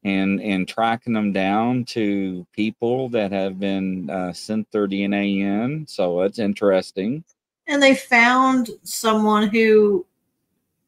and 0.04 0.42
and 0.42 0.68
tracking 0.68 1.14
them 1.14 1.34
down 1.34 1.84
to 1.86 2.46
people 2.54 3.10
that 3.10 3.32
have 3.32 3.60
been 3.60 4.10
uh, 4.10 4.32
sent 4.32 4.72
their 4.72 4.88
DNA 4.88 5.40
in. 5.40 5.86
So 5.88 6.22
it's 6.22 6.40
interesting. 6.40 7.24
And 7.68 7.82
they 7.84 7.96
found 7.96 8.70
someone 8.84 9.50
who 9.50 10.06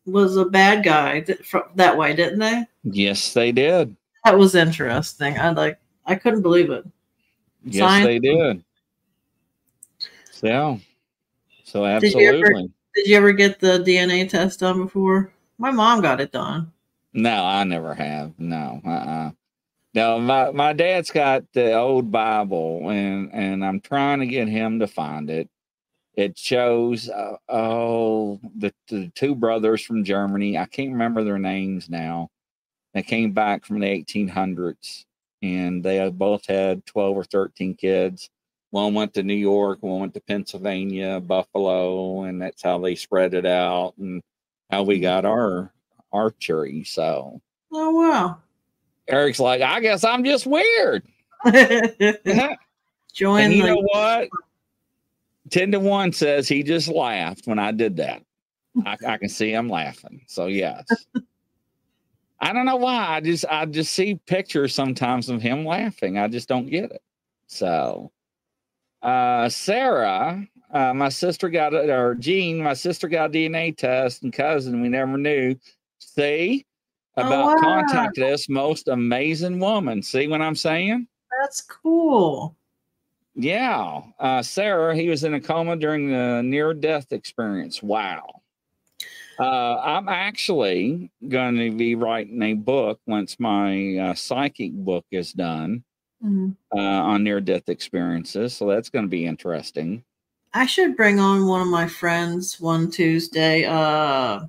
was 0.05 0.37
a 0.37 0.45
bad 0.45 0.83
guy 0.83 1.21
that, 1.21 1.45
fro- 1.45 1.69
that 1.75 1.95
way, 1.95 2.15
didn't 2.15 2.39
they? 2.39 2.65
Yes, 2.83 3.33
they 3.33 3.51
did. 3.51 3.95
That 4.25 4.37
was 4.37 4.55
interesting. 4.55 5.37
I 5.37 5.49
like. 5.51 5.79
I 6.05 6.15
couldn't 6.15 6.41
believe 6.41 6.71
it. 6.71 6.85
Yes, 7.63 7.87
Science- 7.87 8.05
they 8.05 8.19
did. 8.19 8.63
So, 10.31 10.79
so 11.71 11.85
Did 11.99 12.13
you 12.13 12.27
ever- 12.27 12.37
absolutely. 12.37 12.71
Did 12.95 13.07
you 13.07 13.17
ever 13.17 13.31
get 13.31 13.59
the 13.59 13.79
DNA 13.79 14.27
test 14.27 14.59
done 14.59 14.83
before? 14.83 15.31
My 15.57 15.71
mom 15.71 16.01
got 16.01 16.19
it 16.19 16.33
done. 16.33 16.71
No, 17.13 17.45
I 17.45 17.63
never 17.63 17.93
have. 17.93 18.33
No, 18.37 18.81
uh-uh. 18.85 19.31
No, 19.93 20.19
my 20.19 20.51
my 20.51 20.73
dad's 20.73 21.11
got 21.11 21.43
the 21.53 21.73
old 21.73 22.11
Bible, 22.11 22.89
and 22.89 23.29
and 23.33 23.63
I'm 23.63 23.79
trying 23.79 24.19
to 24.19 24.27
get 24.27 24.47
him 24.47 24.79
to 24.79 24.87
find 24.87 25.29
it. 25.29 25.49
It 26.15 26.37
shows 26.37 27.09
uh, 27.09 27.37
oh 27.47 28.39
the 28.57 28.73
the 28.89 29.09
two 29.15 29.35
brothers 29.35 29.81
from 29.81 30.03
Germany. 30.03 30.57
I 30.57 30.65
can't 30.65 30.91
remember 30.91 31.23
their 31.23 31.39
names 31.39 31.89
now. 31.89 32.29
They 32.93 33.03
came 33.03 33.31
back 33.31 33.65
from 33.65 33.79
the 33.79 33.87
1800s, 33.87 35.05
and 35.41 35.83
they 35.83 36.09
both 36.09 36.45
had 36.45 36.85
12 36.85 37.17
or 37.17 37.23
13 37.23 37.75
kids. 37.75 38.29
One 38.71 38.93
went 38.93 39.13
to 39.13 39.23
New 39.23 39.33
York, 39.33 39.79
one 39.81 39.99
went 39.99 40.13
to 40.15 40.21
Pennsylvania, 40.21 41.19
Buffalo, 41.19 42.23
and 42.23 42.41
that's 42.41 42.63
how 42.63 42.79
they 42.79 42.95
spread 42.95 43.33
it 43.33 43.45
out, 43.45 43.93
and 43.97 44.23
how 44.69 44.83
we 44.83 44.99
got 44.99 45.25
our 45.25 45.71
archery. 46.11 46.83
So 46.83 47.41
Oh 47.71 47.91
wow. 47.91 48.37
Eric's 49.07 49.39
like, 49.39 49.61
I 49.61 49.79
guess 49.79 50.03
I'm 50.03 50.23
just 50.23 50.45
weird. 50.45 51.03
Join 53.13 53.41
and 53.41 53.53
you 53.53 53.63
know 53.63 53.81
what? 53.91 54.29
10 55.49 55.71
to 55.73 55.79
1 55.79 56.13
says 56.13 56.47
he 56.47 56.63
just 56.63 56.87
laughed 56.87 57.45
when 57.45 57.59
I 57.59 57.71
did 57.71 57.97
that. 57.97 58.23
I, 58.85 58.97
I 59.05 59.17
can 59.17 59.27
see 59.27 59.51
him 59.51 59.67
laughing. 59.67 60.21
So 60.27 60.45
yes. 60.45 60.85
I 62.39 62.53
don't 62.53 62.65
know 62.65 62.77
why. 62.77 63.15
I 63.15 63.19
just 63.19 63.45
I 63.49 63.65
just 63.65 63.93
see 63.93 64.15
pictures 64.25 64.73
sometimes 64.73 65.29
of 65.29 65.41
him 65.41 65.65
laughing. 65.65 66.17
I 66.17 66.27
just 66.27 66.47
don't 66.47 66.69
get 66.69 66.91
it. 66.91 67.01
So 67.47 68.11
uh 69.01 69.49
Sarah, 69.49 70.45
uh, 70.71 70.93
my 70.93 71.09
sister 71.09 71.49
got 71.49 71.73
it, 71.73 71.89
or 71.89 72.15
Jean, 72.15 72.61
my 72.61 72.73
sister 72.73 73.07
got 73.07 73.29
a 73.29 73.33
DNA 73.33 73.75
test 73.75 74.23
and 74.23 74.31
cousin, 74.31 74.81
we 74.81 74.89
never 74.89 75.17
knew. 75.17 75.55
See 75.99 76.65
Oh, 77.17 77.25
about 77.25 77.45
wow. 77.45 77.59
contacted 77.59 78.23
us, 78.23 78.47
most 78.47 78.87
amazing 78.87 79.59
woman. 79.59 80.01
See 80.01 80.27
what 80.27 80.41
I'm 80.41 80.55
saying? 80.55 81.07
That's 81.41 81.61
cool. 81.61 82.55
Yeah. 83.35 84.01
Uh, 84.19 84.41
Sarah, 84.41 84.95
he 84.95 85.09
was 85.09 85.23
in 85.23 85.33
a 85.33 85.41
coma 85.41 85.75
during 85.75 86.09
the 86.09 86.41
near 86.41 86.73
death 86.73 87.11
experience. 87.11 87.83
Wow. 87.83 88.41
Uh, 89.39 89.77
I'm 89.79 90.07
actually 90.07 91.11
going 91.27 91.57
to 91.57 91.71
be 91.71 91.95
writing 91.95 92.41
a 92.43 92.53
book 92.53 92.99
once 93.07 93.39
my 93.39 93.97
uh, 93.97 94.13
psychic 94.13 94.71
book 94.73 95.05
is 95.11 95.33
done 95.33 95.83
Mhm. 96.23 96.55
uh, 96.75 96.79
on 96.79 97.23
near 97.23 97.41
death 97.41 97.67
experiences. 97.69 98.55
So 98.55 98.67
that's 98.67 98.89
going 98.89 99.05
to 99.05 99.09
be 99.09 99.25
interesting. 99.25 100.03
I 100.53 100.65
should 100.65 100.95
bring 100.97 101.19
on 101.19 101.47
one 101.47 101.61
of 101.61 101.67
my 101.67 101.87
friends 101.87 102.59
one 102.59 102.91
Tuesday. 102.91 103.65
Uh 103.65 104.45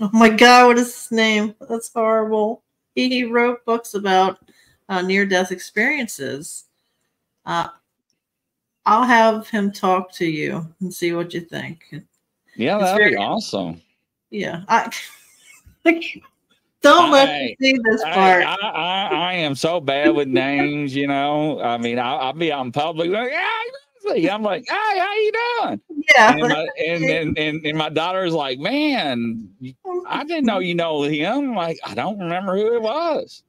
oh 0.00 0.10
my 0.12 0.28
god, 0.28 0.66
what 0.66 0.78
is 0.78 0.94
his 0.94 1.12
name? 1.12 1.54
That's 1.68 1.92
horrible. 1.92 2.62
He, 2.94 3.08
he 3.08 3.24
wrote 3.24 3.64
books 3.64 3.94
about 3.94 4.38
uh, 4.88 5.02
near 5.02 5.24
death 5.24 5.52
experiences. 5.52 6.64
Uh 7.44 7.68
I'll 8.84 9.04
have 9.04 9.48
him 9.48 9.72
talk 9.72 10.12
to 10.12 10.26
you 10.26 10.66
and 10.80 10.92
see 10.94 11.12
what 11.12 11.32
you 11.34 11.40
think. 11.40 11.84
Yeah, 12.56 12.76
It's 12.76 12.84
that'd 12.84 12.98
be 12.98 13.04
very- 13.04 13.16
awesome. 13.16 13.80
Yeah. 14.30 14.62
I 14.68 14.90
don't 16.86 17.10
let 17.10 17.28
I- 17.28 17.32
me 17.32 17.56
see 17.60 17.78
this 17.84 18.02
I, 18.02 18.14
part. 18.14 18.44
I, 18.44 18.54
I, 18.54 19.08
I 19.12 19.32
am 19.34 19.54
so 19.54 19.80
bad 19.80 20.14
with 20.14 20.28
names, 20.28 20.94
you 20.94 21.06
know. 21.06 21.60
I 21.60 21.78
mean, 21.78 21.98
I'll, 21.98 22.18
I'll 22.18 22.32
be 22.32 22.52
out 22.52 22.64
in 22.66 22.72
public 22.72 23.10
like, 23.10 23.30
yeah, 24.14 24.34
I'm 24.34 24.42
like, 24.42 24.64
hey, 24.68 24.98
how 24.98 25.14
you 25.14 25.32
doing? 25.32 25.80
yeah. 26.14 26.32
and 26.32 26.40
my, 26.40 26.68
and, 26.86 27.04
and, 27.04 27.38
and, 27.38 27.66
and 27.66 27.78
my 27.78 27.88
daughter's 27.88 28.32
like, 28.32 28.58
man, 28.58 29.48
I 30.08 30.24
didn't 30.24 30.44
know 30.46 30.60
you 30.60 30.74
know 30.74 31.02
him. 31.02 31.50
I'm 31.50 31.54
like, 31.54 31.78
I 31.84 31.94
don't 31.94 32.18
remember 32.18 32.56
who 32.56 32.76
it 32.76 32.82
was. 32.82 33.42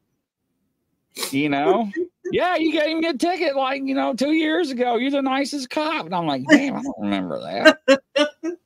You 1.31 1.49
know? 1.49 1.91
yeah, 2.31 2.55
you 2.55 2.71
gave 2.71 2.97
me 2.97 3.07
a 3.07 3.13
ticket 3.13 3.55
like, 3.55 3.81
you 3.83 3.95
know, 3.95 4.13
two 4.13 4.33
years 4.33 4.71
ago. 4.71 4.97
You're 4.97 5.11
the 5.11 5.21
nicest 5.21 5.69
cop. 5.69 6.05
And 6.05 6.15
I'm 6.15 6.27
like, 6.27 6.43
damn, 6.49 6.75
I 6.75 6.81
don't 6.81 6.99
remember 6.99 7.39
that. 7.87 8.57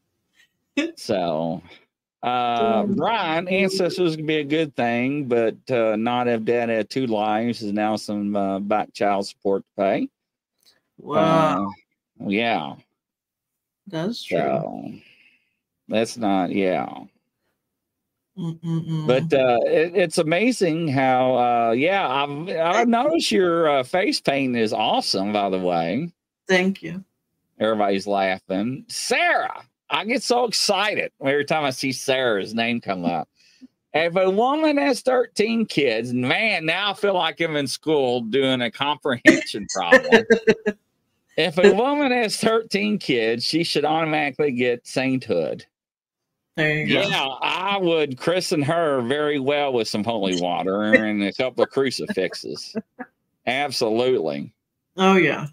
so 0.96 1.62
uh 2.24 2.84
Brian, 2.84 3.48
ancestors 3.48 4.16
can 4.16 4.26
be 4.26 4.38
a 4.38 4.44
good 4.44 4.76
thing, 4.76 5.26
but 5.26 5.56
uh 5.72 5.96
not 5.96 6.28
if 6.28 6.44
dad 6.44 6.70
had 6.70 6.90
two 6.90 7.08
lives 7.08 7.62
is 7.62 7.74
now 7.74 7.96
some 7.96 8.36
uh, 8.36 8.60
back 8.60 8.94
child 8.94 9.28
support 9.28 9.64
to 9.64 9.82
pay. 9.82 10.10
wow. 10.98 11.66
Uh, 11.68 12.28
yeah. 12.28 12.76
That's 13.88 14.24
true. 14.24 14.38
So 14.38 14.92
that's 15.88 16.16
not, 16.16 16.52
yeah. 16.52 16.88
Mm-mm-mm. 18.38 19.08
But 19.08 19.34
uh, 19.34 19.60
it, 19.66 19.96
it's 19.96 20.18
amazing 20.18 20.88
how, 20.88 21.36
uh, 21.36 21.72
yeah, 21.72 22.08
I've, 22.08 22.50
I've 22.50 22.88
noticed 22.88 23.32
your 23.32 23.70
uh, 23.70 23.84
face 23.84 24.22
paint 24.22 24.56
is 24.56 24.72
awesome, 24.72 25.34
by 25.34 25.50
the 25.50 25.60
way. 25.60 26.10
thank 26.48 26.82
you. 26.82 27.04
Everybody's 27.60 28.08
laughing. 28.08 28.86
Sarah, 28.88 29.64
I 29.92 30.06
get 30.06 30.24
so 30.24 30.46
excited 30.46 31.12
every 31.22 31.46
time 31.46 31.66
I 31.66 31.72
see 31.72 31.92
Sarah's 31.92 32.54
name 32.54 32.80
come 32.80 33.06
up. 33.06 33.28
If 33.94 34.16
a 34.16 34.30
woman 34.30 34.78
has 34.78 35.02
13 35.02 35.66
kids, 35.66 36.14
man, 36.14 36.66
now 36.66 36.92
I 36.92 36.94
feel 36.94 37.14
like 37.14 37.42
I'm 37.42 37.58
in 37.58 37.68
school 37.68 38.22
doing 38.22 38.62
a 38.62 38.72
comprehension 38.72 39.68
problem. 39.76 40.24
if 41.36 41.58
a 41.58 41.74
woman 41.74 42.12
has 42.12 42.38
13 42.38 43.00
kids, 43.00 43.44
she 43.44 43.66
should 43.66 43.84
automatically 43.84 44.54
get 44.54 44.88
sainthood. 44.88 45.66
There 46.56 46.78
you 46.78 46.94
go. 46.94 47.02
Yeah, 47.02 47.28
I 47.42 47.78
would 47.78 48.18
christen 48.18 48.62
her 48.62 49.02
very 49.02 49.40
well 49.40 49.74
with 49.74 49.90
some 49.90 50.04
holy 50.04 50.40
water 50.42 50.84
and 50.84 51.24
a 51.24 51.34
couple 51.34 51.64
of 51.64 51.70
crucifixes. 51.70 52.76
Absolutely. 53.48 54.54
Oh 54.98 55.16
yeah. 55.16 55.48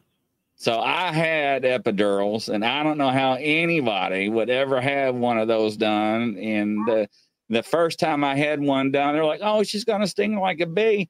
So 0.60 0.80
I 0.80 1.12
had 1.12 1.62
epidurals, 1.62 2.52
and 2.52 2.64
I 2.64 2.82
don't 2.82 2.98
know 2.98 3.10
how 3.10 3.34
anybody 3.34 4.28
would 4.28 4.50
ever 4.50 4.80
have 4.80 5.14
one 5.14 5.38
of 5.38 5.46
those 5.46 5.76
done. 5.76 6.36
And 6.36 6.78
the, 6.86 7.08
the 7.48 7.62
first 7.62 8.00
time 8.00 8.24
I 8.24 8.34
had 8.34 8.60
one 8.60 8.90
done, 8.90 9.14
they're 9.14 9.24
like, 9.24 9.40
"Oh, 9.42 9.62
she's 9.62 9.84
gonna 9.84 10.08
sting 10.08 10.36
like 10.38 10.58
a 10.60 10.66
bee." 10.66 11.08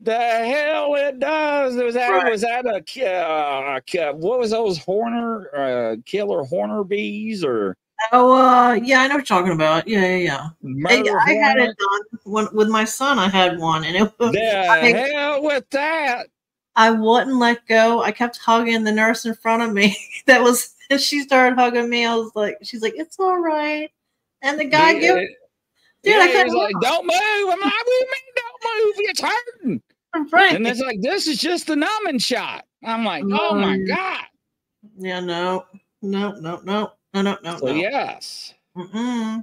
The 0.00 0.18
hell 0.18 0.94
it 0.94 1.18
does. 1.18 1.76
Was 1.76 1.94
that 1.94 2.08
Right. 2.10 2.30
was 2.30 2.40
that 2.40 2.64
a, 2.66 4.08
uh, 4.08 4.12
what 4.14 4.38
was 4.38 4.50
those 4.50 4.78
Horner 4.78 5.54
uh, 5.54 5.96
killer 6.06 6.44
Horner 6.44 6.82
bees 6.82 7.44
or 7.44 7.76
Oh, 8.12 8.32
uh, 8.36 8.74
yeah, 8.74 9.00
I 9.00 9.08
know 9.08 9.14
what 9.16 9.28
you're 9.28 9.38
talking 9.38 9.52
about. 9.52 9.88
Yeah, 9.88 10.00
yeah, 10.04 10.16
yeah. 10.16 10.48
Murder 10.62 11.18
I, 11.18 11.30
I 11.30 11.34
had 11.34 11.56
it 11.58 11.76
done 11.78 12.00
when, 12.24 12.46
with 12.52 12.68
my 12.68 12.84
son. 12.84 13.18
I 13.18 13.28
had 13.28 13.58
one, 13.58 13.84
and 13.84 13.96
it 13.96 14.12
was 14.18 14.32
The 14.32 14.68
I, 14.68 14.92
hell 14.92 15.42
with 15.42 15.68
that. 15.70 16.26
I 16.76 16.90
wouldn't 16.90 17.36
let 17.36 17.66
go. 17.66 18.02
I 18.02 18.12
kept 18.12 18.36
hugging 18.36 18.84
the 18.84 18.92
nurse 18.92 19.24
in 19.24 19.34
front 19.34 19.62
of 19.62 19.72
me. 19.72 19.96
that 20.26 20.42
was, 20.42 20.74
and 20.90 21.00
she 21.00 21.20
started 21.20 21.56
hugging 21.56 21.88
me. 21.88 22.04
I 22.04 22.14
was 22.14 22.32
like, 22.34 22.58
she's 22.62 22.82
like, 22.82 22.94
it's 22.96 23.18
all 23.18 23.38
right. 23.38 23.90
And 24.42 24.60
the 24.60 24.66
guy, 24.66 24.92
Yeah, 24.92 25.00
give, 25.00 25.16
dude, 25.16 25.28
yeah, 26.04 26.40
I 26.40 26.44
was 26.44 26.54
like, 26.54 26.74
"Don't 26.82 27.06
move." 27.06 27.14
I'm 27.16 27.58
like, 27.58 27.72
"What 27.72 27.86
do 27.86 27.90
you 27.90 28.06
mean, 28.06 28.34
don't 28.36 28.86
move? 28.86 28.94
It's 28.98 29.20
hurting." 29.20 29.82
right. 30.30 30.54
And 30.54 30.66
it's 30.66 30.80
like, 30.80 31.00
"This 31.00 31.26
is 31.26 31.38
just 31.38 31.70
a 31.70 31.74
numbing 31.74 32.18
shot." 32.18 32.66
I'm 32.84 33.04
like, 33.04 33.24
mm-hmm. 33.24 33.36
"Oh 33.40 33.54
my 33.54 33.78
god!" 33.78 34.24
Yeah, 34.98 35.20
no, 35.20 35.64
no, 36.02 36.32
no, 36.32 36.60
no, 36.62 36.92
no, 37.14 37.22
no, 37.22 37.38
no. 37.42 37.56
So 37.56 37.66
no. 37.66 37.72
yes. 37.72 38.54
Mm-mm. 38.76 39.42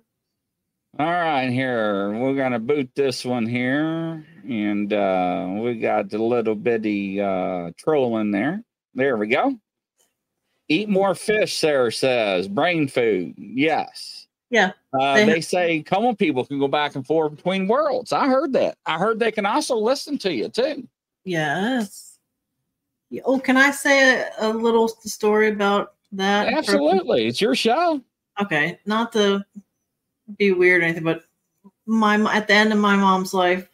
All 0.99 1.05
right, 1.07 1.49
here 1.49 2.11
we're 2.11 2.35
gonna 2.35 2.59
boot 2.59 2.91
this 2.95 3.25
one 3.25 3.47
here, 3.47 4.23
and 4.43 4.91
uh, 4.93 5.47
we 5.59 5.75
got 5.79 6.09
the 6.09 6.17
little 6.17 6.55
bitty 6.55 7.19
uh, 7.21 7.71
troll 7.77 8.17
in 8.19 8.31
there. 8.31 8.63
There 8.93 9.17
we 9.17 9.27
go. 9.27 9.57
Eat 10.69 10.89
more 10.89 11.13
fish, 11.15 11.57
Sarah 11.57 11.91
says. 11.91 12.47
Brain 12.47 12.87
food, 12.87 13.33
yes. 13.37 14.27
Yeah, 14.49 14.71
Uh, 14.93 15.15
they- 15.15 15.25
they 15.25 15.41
say 15.41 15.81
common 15.81 16.15
people 16.15 16.45
can 16.45 16.59
go 16.59 16.67
back 16.67 16.95
and 16.95 17.05
forth 17.05 17.35
between 17.35 17.67
worlds. 17.67 18.13
I 18.13 18.27
heard 18.27 18.53
that. 18.53 18.77
I 18.85 18.97
heard 18.99 19.19
they 19.19 19.31
can 19.31 19.45
also 19.47 19.75
listen 19.75 20.17
to 20.19 20.31
you 20.31 20.47
too. 20.49 20.87
Yes. 21.25 22.19
Oh, 23.25 23.39
can 23.39 23.57
I 23.57 23.71
say 23.71 24.21
a, 24.21 24.31
a 24.39 24.49
little 24.49 24.87
story 24.87 25.49
about 25.49 25.93
that? 26.13 26.49
for- 26.51 26.57
Absolutely, 26.57 27.27
it's 27.27 27.41
your 27.41 27.55
show. 27.55 28.01
okay, 28.41 28.79
not 28.85 29.11
to 29.13 29.43
be 30.37 30.51
weird 30.51 30.81
or 30.81 30.85
anything, 30.85 31.03
but 31.03 31.23
my 31.85 32.15
at 32.33 32.47
the 32.47 32.53
end 32.53 32.71
of 32.71 32.79
my 32.79 32.95
mom's 32.95 33.33
life 33.33 33.67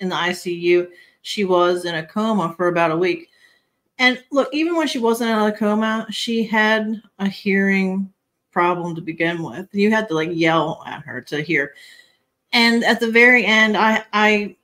in 0.00 0.08
the 0.08 0.16
ICU, 0.16 0.88
she 1.22 1.44
was 1.44 1.84
in 1.84 1.94
a 1.94 2.06
coma 2.06 2.54
for 2.56 2.68
about 2.68 2.90
a 2.90 2.96
week. 2.96 3.28
And 3.98 4.22
look, 4.32 4.48
even 4.52 4.76
when 4.76 4.88
she 4.88 4.98
wasn't 4.98 5.30
in 5.30 5.38
a 5.38 5.52
coma, 5.52 6.06
she 6.10 6.42
had 6.42 7.02
a 7.18 7.28
hearing 7.28 8.12
problem 8.50 8.94
to 8.94 9.00
begin 9.00 9.42
with. 9.42 9.68
You 9.72 9.90
had 9.90 10.08
to 10.08 10.14
like 10.14 10.30
yell 10.32 10.82
at 10.86 11.02
her 11.02 11.20
to 11.22 11.42
hear. 11.42 11.74
And 12.52 12.82
at 12.84 13.00
the 13.00 13.10
very 13.10 13.44
end, 13.44 13.76
I 13.76 14.04
I 14.12 14.56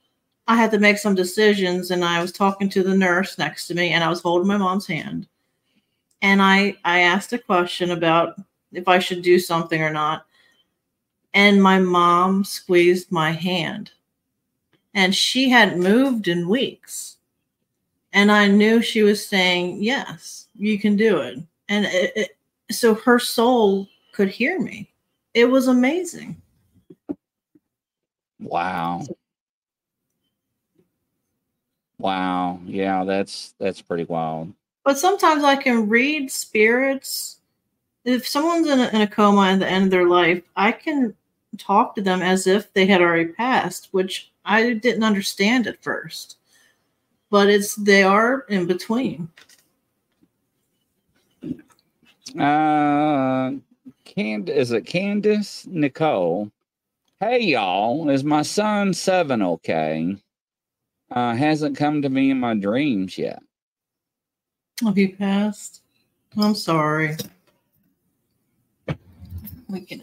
I 0.48 0.56
had 0.56 0.70
to 0.72 0.78
make 0.78 0.98
some 0.98 1.14
decisions, 1.14 1.90
and 1.90 2.04
I 2.04 2.20
was 2.22 2.32
talking 2.32 2.68
to 2.70 2.82
the 2.82 2.96
nurse 2.96 3.38
next 3.38 3.66
to 3.68 3.74
me, 3.74 3.90
and 3.90 4.02
I 4.02 4.08
was 4.08 4.20
holding 4.20 4.48
my 4.48 4.56
mom's 4.56 4.86
hand, 4.86 5.28
and 6.22 6.42
I 6.42 6.76
I 6.84 7.00
asked 7.00 7.32
a 7.32 7.38
question 7.38 7.90
about 7.90 8.40
if 8.72 8.88
I 8.88 8.98
should 8.98 9.22
do 9.22 9.38
something 9.38 9.82
or 9.82 9.90
not. 9.90 10.26
And 11.34 11.62
my 11.62 11.78
mom 11.78 12.44
squeezed 12.44 13.12
my 13.12 13.30
hand. 13.30 13.90
And 14.97 15.14
she 15.14 15.51
hadn't 15.51 15.81
moved 15.81 16.27
in 16.27 16.48
weeks. 16.48 17.18
And 18.14 18.32
I 18.32 18.48
knew 18.48 18.81
she 18.81 19.02
was 19.02 19.24
saying, 19.24 19.82
Yes, 19.82 20.48
you 20.55 20.78
can 20.78 20.97
do 20.97 21.18
it. 21.18 21.39
And 21.68 21.85
it, 21.85 22.12
it, 22.16 22.36
so 22.70 22.94
her 22.94 23.18
soul 23.18 23.86
could 24.12 24.28
hear 24.28 24.59
me. 24.59 24.90
It 25.35 25.44
was 25.44 25.68
amazing. 25.68 26.40
Wow. 28.40 29.05
Wow. 31.98 32.60
Yeah, 32.64 33.05
that's 33.05 33.55
that's 33.59 33.82
pretty 33.82 34.05
wild. 34.05 34.52
But 34.82 34.98
sometimes 34.98 35.44
I 35.44 35.56
can 35.56 35.90
read 35.90 36.31
spirits. 36.31 37.40
If 38.06 38.27
someone's 38.27 38.68
in 38.68 38.81
a, 38.81 38.89
in 38.89 39.02
a 39.02 39.06
coma 39.06 39.48
at 39.48 39.59
the 39.59 39.68
end 39.68 39.85
of 39.85 39.90
their 39.90 40.09
life, 40.09 40.43
I 40.56 40.73
can 40.73 41.14
talk 41.57 41.95
to 41.95 42.03
them 42.03 42.23
as 42.23 42.47
if 42.47 42.73
they 42.73 42.87
had 42.87 43.01
already 43.01 43.33
passed, 43.33 43.89
which 43.93 44.33
I 44.45 44.74
didn't 44.74 45.03
understand 45.03 45.66
at 45.66 45.83
first. 45.83 46.39
But 47.31 47.49
it's 47.49 47.74
they 47.74 48.03
are 48.03 48.41
in 48.49 48.66
between. 48.66 49.28
Uh 52.39 53.53
Cand 54.05 54.49
is 54.49 54.73
it 54.73 54.87
Candace 54.87 55.66
Nicole? 55.66 56.51
Hey 57.20 57.41
y'all, 57.41 58.09
is 58.11 58.24
my 58.24 58.43
son 58.43 58.95
seven 58.95 59.43
okay? 59.43 60.16
Uh 61.11 61.35
hasn't 61.35 61.77
come 61.77 62.03
to 62.03 62.09
me 62.09 62.31
in 62.31 62.41
my 62.41 62.55
dreams 62.55 63.19
yet. 63.19 63.43
Have 64.83 64.99
you 64.99 65.16
passed? 65.16 65.83
I'm 66.37 66.55
sorry. 66.55 67.16
We 69.69 69.81
can. 69.81 70.03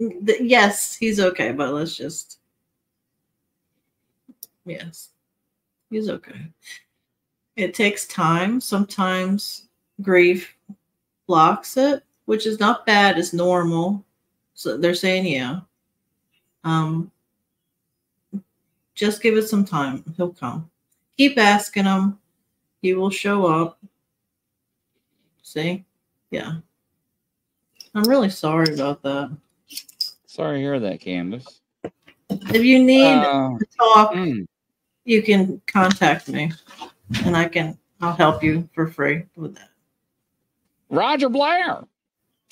Yes, 0.00 0.94
he's 0.96 1.20
okay, 1.20 1.52
but 1.52 1.74
let's 1.74 1.94
just. 1.94 2.38
Yes, 4.64 5.10
he's 5.90 6.08
okay. 6.08 6.48
It 7.56 7.74
takes 7.74 8.06
time. 8.06 8.60
Sometimes 8.60 9.68
grief 10.00 10.56
blocks 11.26 11.76
it, 11.76 12.02
which 12.24 12.46
is 12.46 12.58
not 12.58 12.86
bad. 12.86 13.18
It's 13.18 13.34
normal. 13.34 14.04
So 14.54 14.78
they're 14.78 14.94
saying, 14.94 15.26
yeah. 15.26 15.60
Um, 16.64 17.10
just 18.94 19.22
give 19.22 19.36
it 19.36 19.48
some 19.48 19.64
time. 19.64 20.04
He'll 20.16 20.32
come. 20.32 20.70
Keep 21.16 21.36
asking 21.38 21.84
him. 21.84 22.18
He 22.80 22.94
will 22.94 23.10
show 23.10 23.46
up. 23.46 23.78
See? 25.42 25.84
Yeah. 26.30 26.56
I'm 27.94 28.04
really 28.04 28.30
sorry 28.30 28.72
about 28.72 29.02
that. 29.02 29.30
Sorry 30.40 30.56
to 30.56 30.62
hear 30.62 30.80
that, 30.80 31.00
Candace. 31.02 31.60
If 32.30 32.64
you 32.64 32.82
need 32.82 33.12
Uh, 33.12 33.58
to 33.58 33.66
talk, 33.76 34.14
mm, 34.14 34.46
you 35.04 35.22
can 35.22 35.60
contact 35.66 36.30
me 36.30 36.50
and 37.26 37.36
I 37.36 37.46
can 37.46 37.76
I'll 38.00 38.14
help 38.14 38.42
you 38.42 38.66
for 38.72 38.86
free 38.86 39.24
with 39.36 39.56
that. 39.56 39.68
Roger 40.88 41.28
Blair. 41.28 41.84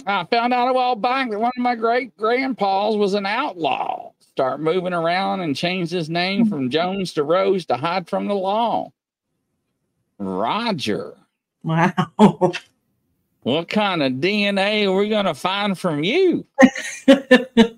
I 0.07 0.25
found 0.25 0.53
out 0.53 0.69
a 0.69 0.75
while 0.75 0.97
back 0.97 1.31
that 1.31 1.41
one 1.41 1.53
of 1.57 1.63
my 1.63 1.75
great 1.77 2.15
grandpas 2.19 2.97
was 2.97 3.15
an 3.15 3.25
outlaw. 3.25 4.11
Start 4.21 4.61
moving 4.61 4.93
around 4.93 5.41
and 5.41 5.57
changed 5.57 5.91
his 5.91 6.11
name 6.11 6.45
from 6.45 6.69
Jones 6.69 7.15
to 7.15 7.23
Rose 7.23 7.65
to 7.67 7.79
hide 7.79 8.07
from 8.07 8.27
the 8.27 8.35
law. 8.35 8.93
Roger. 10.19 11.17
Wow. 11.63 12.53
What 13.43 13.69
kind 13.69 14.03
of 14.03 14.13
DNA 14.15 14.87
are 14.87 14.95
we 14.95 15.09
going 15.09 15.25
to 15.25 15.33
find 15.33 15.79
from 15.79 16.05
you? 16.05 16.45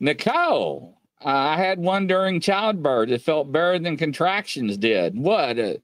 Nicole, 0.00 0.98
uh, 1.24 1.28
I 1.28 1.56
had 1.56 1.78
one 1.78 2.06
during 2.06 2.40
childbirth. 2.40 3.10
It 3.10 3.22
felt 3.22 3.52
better 3.52 3.78
than 3.78 3.96
contractions 3.96 4.76
did. 4.78 5.16
What? 5.18 5.58
Uh, 5.58 5.74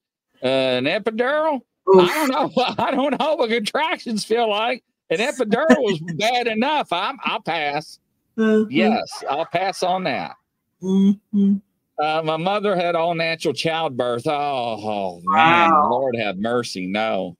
uh, 0.42 0.46
an 0.46 0.84
epidural? 0.84 1.60
I 1.88 2.26
don't 2.26 2.30
know. 2.56 2.64
I 2.78 2.90
don't 2.90 3.18
know 3.20 3.34
what 3.36 3.50
contractions 3.50 4.24
feel 4.24 4.48
like. 4.50 4.82
An 5.10 5.18
epidural 5.18 5.76
was 5.78 6.00
bad 6.16 6.46
enough. 6.46 6.92
I'm, 6.92 7.18
I'll 7.24 7.40
pass. 7.42 7.98
Mhm. 8.36 8.66
Yes, 8.70 9.24
I'll 9.30 9.46
pass 9.46 9.82
on 9.82 10.04
that. 10.04 10.36
Mhm. 10.82 11.60
Uh, 11.98 12.22
my 12.24 12.36
mother 12.36 12.76
had 12.76 12.94
all 12.94 13.14
natural 13.14 13.54
childbirth. 13.54 14.26
Oh, 14.26 14.32
oh, 14.32 15.20
man, 15.24 15.70
Wow. 15.70 15.88
Lord 15.90 16.16
have 16.16 16.36
mercy. 16.38 16.86
No. 16.86 17.36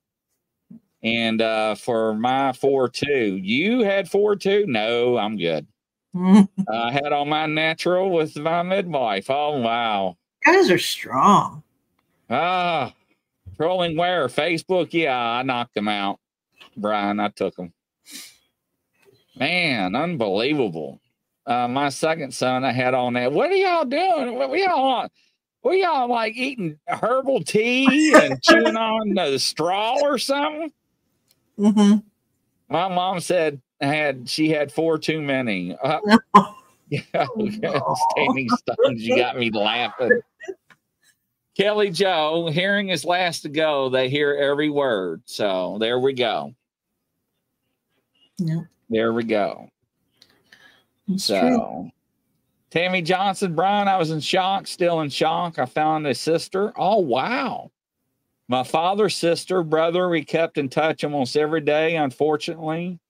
And 1.02 1.42
uh, 1.42 1.74
for 1.74 2.14
my 2.14 2.52
four 2.54 2.88
two, 2.88 3.38
you 3.42 3.80
had 3.84 4.08
four 4.10 4.34
two. 4.36 4.64
No, 4.66 5.18
I'm 5.18 5.36
good. 5.36 5.66
I 6.72 6.92
had 6.92 7.12
all 7.12 7.24
my 7.24 7.46
natural 7.46 8.10
with 8.10 8.36
my 8.36 8.62
midwife. 8.62 9.30
Oh 9.30 9.60
wow. 9.60 10.16
Guys 10.44 10.70
are 10.70 10.78
strong. 10.78 11.62
Ah, 12.30 12.92
trolling 13.56 13.96
where 13.96 14.26
Facebook? 14.28 14.88
Yeah, 14.92 15.16
I 15.18 15.42
knocked 15.42 15.74
them 15.74 15.88
out. 15.88 16.18
Brian, 16.76 17.20
I 17.20 17.28
took 17.28 17.56
them. 17.56 17.72
Man, 19.38 19.94
unbelievable. 19.94 21.00
Uh, 21.46 21.68
my 21.68 21.90
second 21.90 22.32
son, 22.32 22.64
I 22.64 22.72
had 22.72 22.94
on 22.94 23.12
that. 23.14 23.32
What 23.32 23.50
are 23.50 23.54
y'all 23.54 23.84
doing? 23.84 24.34
What 24.34 24.50
we 24.50 24.64
all 24.66 25.08
we 25.62 25.82
y'all 25.82 26.08
like 26.08 26.36
eating 26.36 26.78
herbal 26.86 27.42
tea 27.42 28.14
and 28.14 28.42
chewing 28.42 28.76
on 28.76 29.14
the 29.14 29.38
straw 29.38 29.98
or 30.02 30.18
something? 30.18 30.72
Mhm. 31.58 32.02
My 32.68 32.88
mom 32.88 33.20
said 33.20 33.60
had 33.80 34.28
she 34.28 34.48
had 34.48 34.72
four 34.72 34.98
too 34.98 35.20
many. 35.20 35.76
Uh, 35.82 36.00
yeah, 36.88 37.02
standing 37.36 38.48
stones. 38.48 39.02
You 39.02 39.16
got 39.16 39.38
me 39.38 39.50
laughing. 39.50 40.20
Kelly 41.56 41.90
Joe, 41.90 42.48
hearing 42.50 42.90
is 42.90 43.04
last 43.04 43.40
to 43.40 43.48
go. 43.48 43.88
They 43.88 44.10
hear 44.10 44.34
every 44.34 44.68
word. 44.68 45.22
So 45.24 45.78
there 45.80 45.98
we 45.98 46.12
go. 46.12 46.54
Yeah. 48.38 48.60
There 48.90 49.12
we 49.12 49.24
go. 49.24 49.70
True. 51.06 51.18
So 51.18 51.90
Tammy 52.70 53.00
Johnson, 53.00 53.54
Brian, 53.54 53.88
I 53.88 53.96
was 53.96 54.10
in 54.10 54.20
shock, 54.20 54.66
still 54.66 55.00
in 55.00 55.08
shock. 55.08 55.58
I 55.58 55.64
found 55.64 56.06
a 56.06 56.14
sister. 56.14 56.72
Oh 56.76 56.98
wow. 56.98 57.70
My 58.48 58.62
father, 58.62 59.08
sister, 59.08 59.62
brother, 59.62 60.08
we 60.08 60.24
kept 60.24 60.58
in 60.58 60.68
touch 60.68 61.02
almost 61.02 61.36
every 61.36 61.62
day. 61.62 61.96
Unfortunately, 61.96 63.00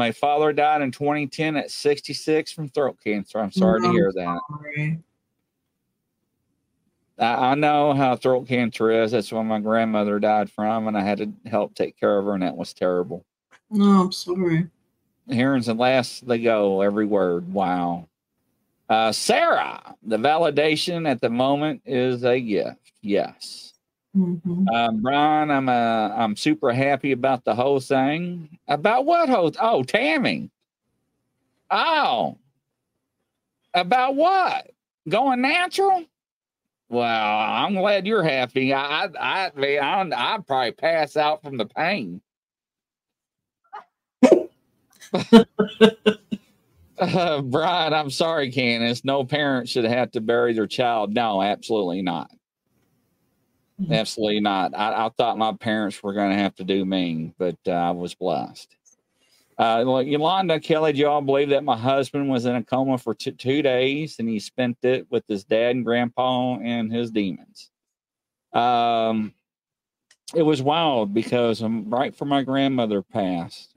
my 0.00 0.12
father 0.12 0.50
died 0.50 0.80
in 0.80 0.90
2010 0.90 1.58
at 1.58 1.70
66 1.70 2.52
from 2.52 2.70
throat 2.70 2.96
cancer. 3.04 3.38
I'm 3.38 3.52
sorry 3.52 3.82
to 3.82 3.90
hear 3.90 4.10
that. 4.14 4.40
Sorry. 4.48 4.98
I, 7.18 7.50
I 7.50 7.54
know 7.54 7.92
how 7.92 8.16
throat 8.16 8.48
cancer 8.48 8.90
is. 8.90 9.10
That's 9.10 9.30
what 9.30 9.42
my 9.42 9.60
grandmother 9.60 10.18
died 10.18 10.50
from, 10.50 10.88
and 10.88 10.96
I 10.96 11.02
had 11.02 11.18
to 11.18 11.30
help 11.50 11.74
take 11.74 12.00
care 12.00 12.18
of 12.18 12.24
her, 12.24 12.32
and 12.32 12.42
that 12.42 12.56
was 12.56 12.72
terrible. 12.72 13.26
No, 13.70 14.04
I'm 14.04 14.12
sorry. 14.12 14.68
Here's 15.28 15.66
the 15.66 15.74
last 15.74 16.26
they 16.26 16.38
go, 16.38 16.80
every 16.80 17.04
word. 17.04 17.52
Wow. 17.52 18.08
Uh, 18.88 19.12
Sarah, 19.12 19.94
the 20.02 20.16
validation 20.16 21.06
at 21.06 21.20
the 21.20 21.28
moment 21.28 21.82
is 21.84 22.24
a 22.24 22.40
gift. 22.40 22.92
Yes. 23.02 23.69
Mhm. 24.16 24.66
Um, 24.74 25.02
Brian, 25.02 25.50
I'm 25.50 25.68
uh, 25.68 26.08
I'm 26.16 26.36
super 26.36 26.72
happy 26.72 27.12
about 27.12 27.44
the 27.44 27.54
whole 27.54 27.78
thing. 27.80 28.58
About 28.66 29.04
what 29.06 29.28
whole? 29.28 29.52
Oh, 29.60 29.82
Tammy. 29.84 30.50
Oh, 31.70 32.38
about 33.74 34.14
what? 34.16 34.70
Going 35.08 35.40
natural? 35.40 36.04
Well, 36.90 37.04
I'm 37.40 37.74
glad 37.74 38.06
you're 38.06 38.22
happy. 38.22 38.74
I, 38.74 39.06
I, 39.06 39.50
I 39.56 39.78
I'd, 39.80 40.12
I'd 40.12 40.46
probably 40.46 40.72
pass 40.72 41.16
out 41.16 41.42
from 41.42 41.56
the 41.56 41.66
pain. 41.66 42.20
uh, 46.98 47.42
Brian, 47.42 47.94
I'm 47.94 48.10
sorry, 48.10 48.50
Candace. 48.50 49.04
No 49.04 49.24
parent 49.24 49.68
should 49.68 49.84
have 49.84 50.10
to 50.12 50.20
bury 50.20 50.52
their 50.52 50.66
child. 50.66 51.14
No, 51.14 51.42
absolutely 51.42 52.02
not. 52.02 52.30
Mhm. 53.80 53.92
Absolutely 53.98 54.40
not. 54.40 54.74
I, 54.76 55.06
I 55.06 55.08
thought 55.10 55.38
my 55.38 55.52
parents 55.52 56.02
were 56.02 56.12
going 56.12 56.30
to 56.30 56.36
have 56.36 56.54
to 56.56 56.64
do 56.64 56.84
me, 56.84 57.32
but 57.38 57.56
uh, 57.66 57.70
I 57.72 57.90
was 57.92 58.14
blessed. 58.14 58.76
Uh, 59.58 60.02
Yolanda 60.06 60.60
Kelly, 60.60 60.92
do 60.92 61.00
y'all 61.00 61.20
believe 61.20 61.50
that 61.50 61.64
my 61.64 61.76
husband 61.76 62.30
was 62.30 62.46
in 62.46 62.56
a 62.56 62.64
coma 62.64 62.98
for 62.98 63.14
t- 63.14 63.32
two 63.32 63.62
days 63.62 64.16
and 64.18 64.28
he 64.28 64.40
spent 64.40 64.78
it 64.82 65.06
with 65.10 65.24
his 65.28 65.44
dad 65.44 65.76
and 65.76 65.84
grandpa 65.84 66.56
and 66.58 66.92
his 66.92 67.10
demons? 67.10 67.70
Um, 68.54 69.34
it 70.34 70.42
was 70.42 70.62
wild 70.62 71.14
because 71.14 71.62
right 71.62 72.12
before 72.12 72.28
my 72.28 72.42
grandmother 72.42 73.02
passed, 73.02 73.74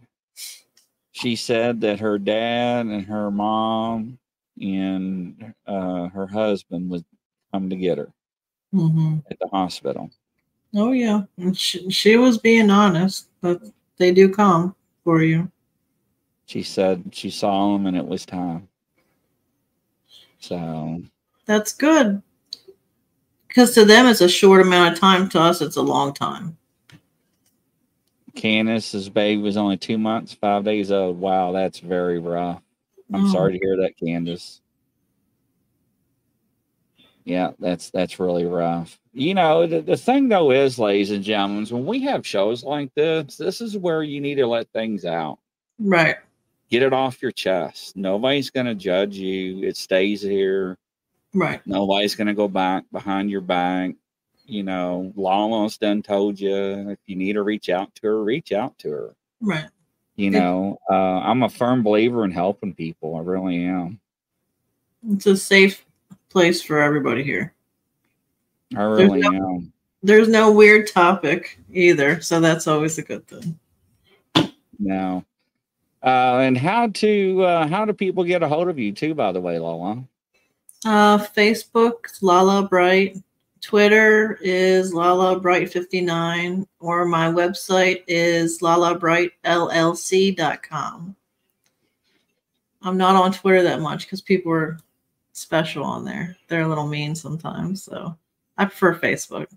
she 1.11 1.35
said 1.35 1.81
that 1.81 1.99
her 1.99 2.17
dad 2.17 2.85
and 2.87 3.05
her 3.05 3.29
mom 3.31 4.17
and 4.59 5.53
uh, 5.67 6.07
her 6.09 6.27
husband 6.27 6.89
would 6.89 7.05
come 7.51 7.69
to 7.69 7.75
get 7.75 7.97
her 7.97 8.11
Mhm. 8.73 9.23
at 9.29 9.37
the 9.39 9.47
hospital. 9.47 10.09
Oh 10.75 10.91
yeah, 10.91 11.23
and 11.37 11.55
she, 11.57 11.89
she 11.91 12.15
was 12.17 12.37
being 12.39 12.69
honest, 12.71 13.27
but 13.41 13.61
they 13.97 14.11
do 14.11 14.27
come 14.29 14.75
for 15.03 15.21
you. 15.21 15.51
She 16.47 16.63
said 16.63 17.03
she 17.11 17.29
saw 17.29 17.75
him 17.75 17.85
and 17.85 17.95
it 17.95 18.05
was 18.05 18.25
time. 18.25 18.67
So 20.39 21.01
That's 21.45 21.73
good. 21.73 22.21
Because 23.47 23.73
to 23.75 23.85
them, 23.85 24.07
it's 24.07 24.21
a 24.21 24.27
short 24.27 24.61
amount 24.61 24.93
of 24.95 24.99
time. 24.99 25.29
To 25.29 25.39
us, 25.39 25.61
it's 25.61 25.75
a 25.77 25.81
long 25.81 26.11
time. 26.13 26.57
Candace's 28.35 29.09
baby 29.09 29.39
was 29.41 29.57
only 29.57 29.77
two 29.77 29.99
months, 29.99 30.33
five 30.33 30.63
days 30.63 30.91
old. 30.91 31.19
Wow, 31.19 31.51
that's 31.51 31.79
very 31.79 32.17
rough. 32.17 32.61
I'm 33.13 33.25
Oh. 33.25 33.31
sorry 33.31 33.53
to 33.59 33.63
hear 33.63 33.77
that, 33.77 33.95
Candace. 33.97 34.61
Yeah, 37.25 37.51
that's 37.59 37.89
that's 37.89 38.19
really 38.19 38.45
rough. 38.45 38.99
You 39.13 39.33
know, 39.33 39.65
the, 39.65 39.81
the 39.81 39.97
thing 39.97 40.27
though 40.27 40.51
is, 40.51 40.77
ladies 40.77 41.11
and 41.11 41.23
gentlemen, 41.23 41.65
when 41.65 41.85
we 41.85 42.01
have 42.01 42.27
shows 42.27 42.63
like 42.63 42.93
this, 42.95 43.37
this 43.37 43.61
is 43.61 43.77
where 43.77 44.03
you 44.03 44.19
need 44.19 44.35
to 44.35 44.47
let 44.47 44.69
things 44.71 45.05
out. 45.05 45.39
Right. 45.79 46.17
Get 46.69 46.83
it 46.83 46.93
off 46.93 47.21
your 47.21 47.31
chest. 47.31 47.95
Nobody's 47.95 48.49
gonna 48.49 48.75
judge 48.75 49.15
you. 49.15 49.63
It 49.63 49.77
stays 49.77 50.21
here. 50.21 50.77
Right. 51.33 51.61
Nobody's 51.65 52.15
gonna 52.15 52.33
go 52.33 52.47
back 52.47 52.83
behind 52.91 53.29
your 53.29 53.41
back. 53.41 53.91
You 54.45 54.63
know, 54.63 55.13
Lala's 55.15 55.77
done 55.77 56.03
told 56.03 56.39
you 56.39 56.89
if 56.89 56.99
you 57.05 57.15
need 57.15 57.33
to 57.33 57.43
reach 57.43 57.69
out 57.69 57.95
to 57.95 58.07
her, 58.07 58.23
reach 58.23 58.51
out 58.51 58.77
to 58.79 58.89
her. 58.89 59.15
Right. 59.39 59.67
You 60.15 60.29
know, 60.29 60.77
uh, 60.91 61.19
I'm 61.19 61.43
a 61.43 61.49
firm 61.49 61.81
believer 61.83 62.25
in 62.25 62.31
helping 62.31 62.73
people. 62.73 63.15
I 63.15 63.21
really 63.21 63.63
am. 63.65 63.99
It's 65.09 65.25
a 65.25 65.35
safe 65.35 65.85
place 66.33 66.61
for 66.61 66.79
everybody 66.79 67.23
here. 67.23 67.53
I 68.75 68.81
really 68.81 69.21
no- 69.21 69.31
am. 69.31 69.69
There's 70.05 70.27
no 70.27 70.51
weird 70.51 70.91
topic 70.91 71.57
either, 71.71 72.19
so 72.19 72.41
that's 72.41 72.67
always 72.67 72.97
a 72.97 73.03
good 73.03 73.25
thing. 73.25 73.57
No. 74.77 75.23
Uh, 76.03 76.39
and 76.39 76.57
how 76.57 76.87
to 76.87 77.41
uh, 77.43 77.65
how 77.67 77.85
do 77.85 77.93
people 77.93 78.25
get 78.25 78.43
a 78.43 78.49
hold 78.49 78.67
of 78.67 78.77
you 78.77 78.91
too? 78.91 79.13
By 79.13 79.31
the 79.31 79.39
way, 79.39 79.59
Lala. 79.59 80.03
Uh, 80.83 81.19
Facebook, 81.19 82.21
Lala 82.21 82.67
Bright. 82.67 83.17
Twitter 83.61 84.37
is 84.41 84.93
Lala 84.93 85.39
Bright 85.39 85.71
59, 85.71 86.67
or 86.81 87.05
my 87.05 87.27
website 87.27 88.03
is 88.07 88.59
lalabrightllc.com. 88.59 91.15
I'm 92.81 92.97
not 92.97 93.15
on 93.15 93.31
Twitter 93.31 93.63
that 93.63 93.79
much 93.79 94.05
because 94.05 94.21
people 94.21 94.51
are 94.51 94.77
special 95.33 95.83
on 95.83 96.05
there. 96.05 96.37
They're 96.47 96.61
a 96.61 96.67
little 96.67 96.87
mean 96.87 97.15
sometimes, 97.15 97.83
so 97.83 98.17
I 98.57 98.65
prefer 98.65 98.95
Facebook. 98.95 99.47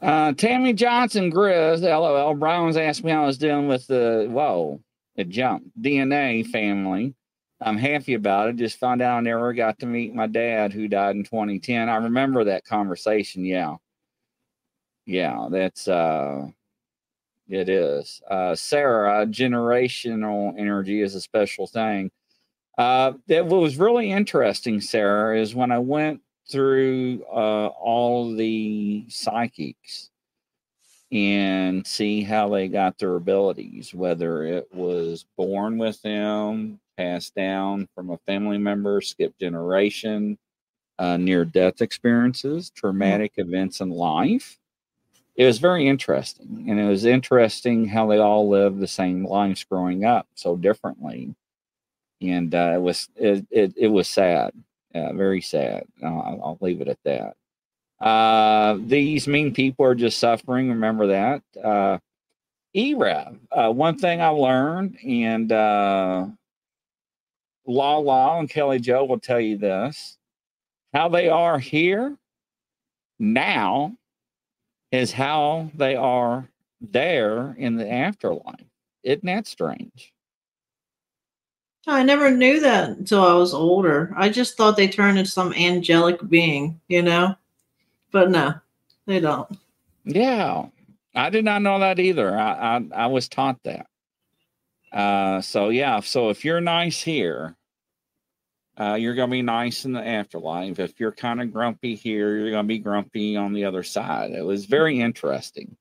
Uh, 0.00 0.32
Tammy 0.32 0.72
Johnson 0.72 1.32
Grizz, 1.32 1.82
LOL. 1.82 2.34
Brian 2.34 2.76
asked 2.76 3.04
me 3.04 3.10
how 3.10 3.24
I 3.24 3.26
was 3.26 3.38
doing 3.38 3.66
with 3.68 3.86
the 3.86 4.26
whoa, 4.30 4.80
it 5.16 5.28
jumped 5.28 5.70
DNA 5.80 6.46
family. 6.46 7.14
I'm 7.60 7.78
happy 7.78 8.14
about 8.14 8.50
it. 8.50 8.56
Just 8.56 8.78
found 8.78 9.00
out 9.00 9.16
I 9.16 9.20
never 9.20 9.54
got 9.54 9.78
to 9.78 9.86
meet 9.86 10.14
my 10.14 10.26
dad 10.26 10.72
who 10.72 10.88
died 10.88 11.16
in 11.16 11.24
2010. 11.24 11.88
I 11.88 11.96
remember 11.96 12.44
that 12.44 12.66
conversation. 12.66 13.44
Yeah. 13.44 13.76
Yeah, 15.06 15.48
that's 15.50 15.88
uh 15.88 16.48
it 17.48 17.68
is. 17.68 18.20
Uh 18.28 18.54
Sarah, 18.54 19.26
generational 19.26 20.54
energy 20.58 21.00
is 21.00 21.14
a 21.14 21.20
special 21.20 21.66
thing. 21.66 22.10
Uh 22.78 23.14
that 23.28 23.46
what 23.46 23.60
was 23.60 23.78
really 23.78 24.10
interesting, 24.10 24.80
Sarah, 24.80 25.40
is 25.40 25.54
when 25.54 25.70
I 25.70 25.78
went 25.78 26.20
through 26.50 27.24
uh 27.32 27.66
all 27.68 28.34
the 28.34 29.04
psychics 29.08 30.10
and 31.12 31.86
see 31.86 32.22
how 32.22 32.48
they 32.48 32.68
got 32.68 32.98
their 32.98 33.14
abilities, 33.16 33.94
whether 33.94 34.44
it 34.44 34.68
was 34.74 35.24
born 35.36 35.78
with 35.78 36.00
them, 36.02 36.80
passed 36.96 37.34
down 37.34 37.88
from 37.94 38.10
a 38.10 38.18
family 38.26 38.58
member, 38.58 39.00
skipped 39.00 39.38
generation, 39.38 40.36
uh, 40.98 41.16
near 41.16 41.44
death 41.44 41.82
experiences, 41.82 42.70
traumatic 42.70 43.34
events 43.38 43.80
in 43.80 43.90
life. 43.90 44.58
It 45.36 45.46
was 45.46 45.58
very 45.58 45.88
interesting. 45.88 46.66
And 46.68 46.80
it 46.80 46.88
was 46.88 47.04
interesting 47.06 47.86
how 47.88 48.06
they 48.08 48.18
all 48.18 48.48
lived 48.48 48.80
the 48.80 48.88
same 48.88 49.26
lives 49.26 49.64
growing 49.64 50.04
up 50.04 50.28
so 50.34 50.56
differently. 50.56 51.34
And 52.20 52.54
uh, 52.54 52.72
it 52.74 52.80
was 52.80 53.08
it, 53.16 53.46
it, 53.50 53.74
it 53.76 53.88
was 53.88 54.08
sad, 54.08 54.52
uh, 54.94 55.12
very 55.12 55.40
sad. 55.40 55.84
I'll, 56.02 56.40
I'll 56.42 56.58
leave 56.60 56.80
it 56.80 56.88
at 56.88 56.98
that. 57.04 57.36
Uh, 58.00 58.78
these 58.80 59.26
mean 59.26 59.52
people 59.52 59.84
are 59.86 59.94
just 59.94 60.18
suffering. 60.18 60.68
Remember 60.68 61.06
that. 61.08 61.42
Uh, 61.62 61.98
ERAV. 62.74 63.38
Uh, 63.50 63.70
one 63.72 63.98
thing 63.98 64.20
I 64.20 64.28
learned, 64.28 64.98
and 65.06 65.50
uh, 65.50 66.26
Lala 67.66 68.38
and 68.38 68.50
Kelly 68.50 68.78
Joe 68.78 69.04
will 69.04 69.18
tell 69.18 69.40
you 69.40 69.56
this: 69.56 70.18
how 70.92 71.08
they 71.08 71.28
are 71.28 71.58
here 71.58 72.16
now 73.18 73.96
is 74.92 75.12
how 75.12 75.70
they 75.74 75.96
are 75.96 76.48
there 76.80 77.54
in 77.58 77.76
the 77.76 77.90
afterlife. 77.90 78.64
Isn't 79.02 79.24
that 79.24 79.46
strange? 79.46 80.12
I 81.86 82.02
never 82.02 82.30
knew 82.30 82.60
that 82.60 82.90
until 82.90 83.24
I 83.24 83.34
was 83.34 83.54
older. 83.54 84.12
I 84.16 84.28
just 84.28 84.56
thought 84.56 84.76
they 84.76 84.88
turned 84.88 85.18
into 85.18 85.30
some 85.30 85.52
angelic 85.54 86.28
being, 86.28 86.80
you 86.88 87.02
know? 87.02 87.36
But 88.10 88.30
no, 88.30 88.54
they 89.06 89.20
don't. 89.20 89.48
Yeah, 90.04 90.66
I 91.14 91.30
did 91.30 91.44
not 91.44 91.62
know 91.62 91.78
that 91.80 91.98
either. 91.98 92.36
I 92.36 92.76
I, 92.76 93.04
I 93.04 93.06
was 93.06 93.28
taught 93.28 93.62
that. 93.64 93.86
Uh, 94.92 95.40
so 95.40 95.68
yeah, 95.68 96.00
so 96.00 96.30
if 96.30 96.44
you're 96.44 96.60
nice 96.60 97.02
here, 97.02 97.56
uh, 98.78 98.94
you're 98.94 99.14
gonna 99.14 99.30
be 99.30 99.42
nice 99.42 99.84
in 99.84 99.92
the 99.92 100.06
afterlife. 100.06 100.78
If 100.78 101.00
you're 101.00 101.12
kind 101.12 101.40
of 101.40 101.52
grumpy 101.52 101.94
here, 101.94 102.36
you're 102.36 102.50
gonna 102.50 102.68
be 102.68 102.78
grumpy 102.78 103.36
on 103.36 103.52
the 103.52 103.64
other 103.64 103.82
side. 103.82 104.32
It 104.32 104.44
was 104.44 104.66
very 104.66 105.00
interesting. 105.00 105.76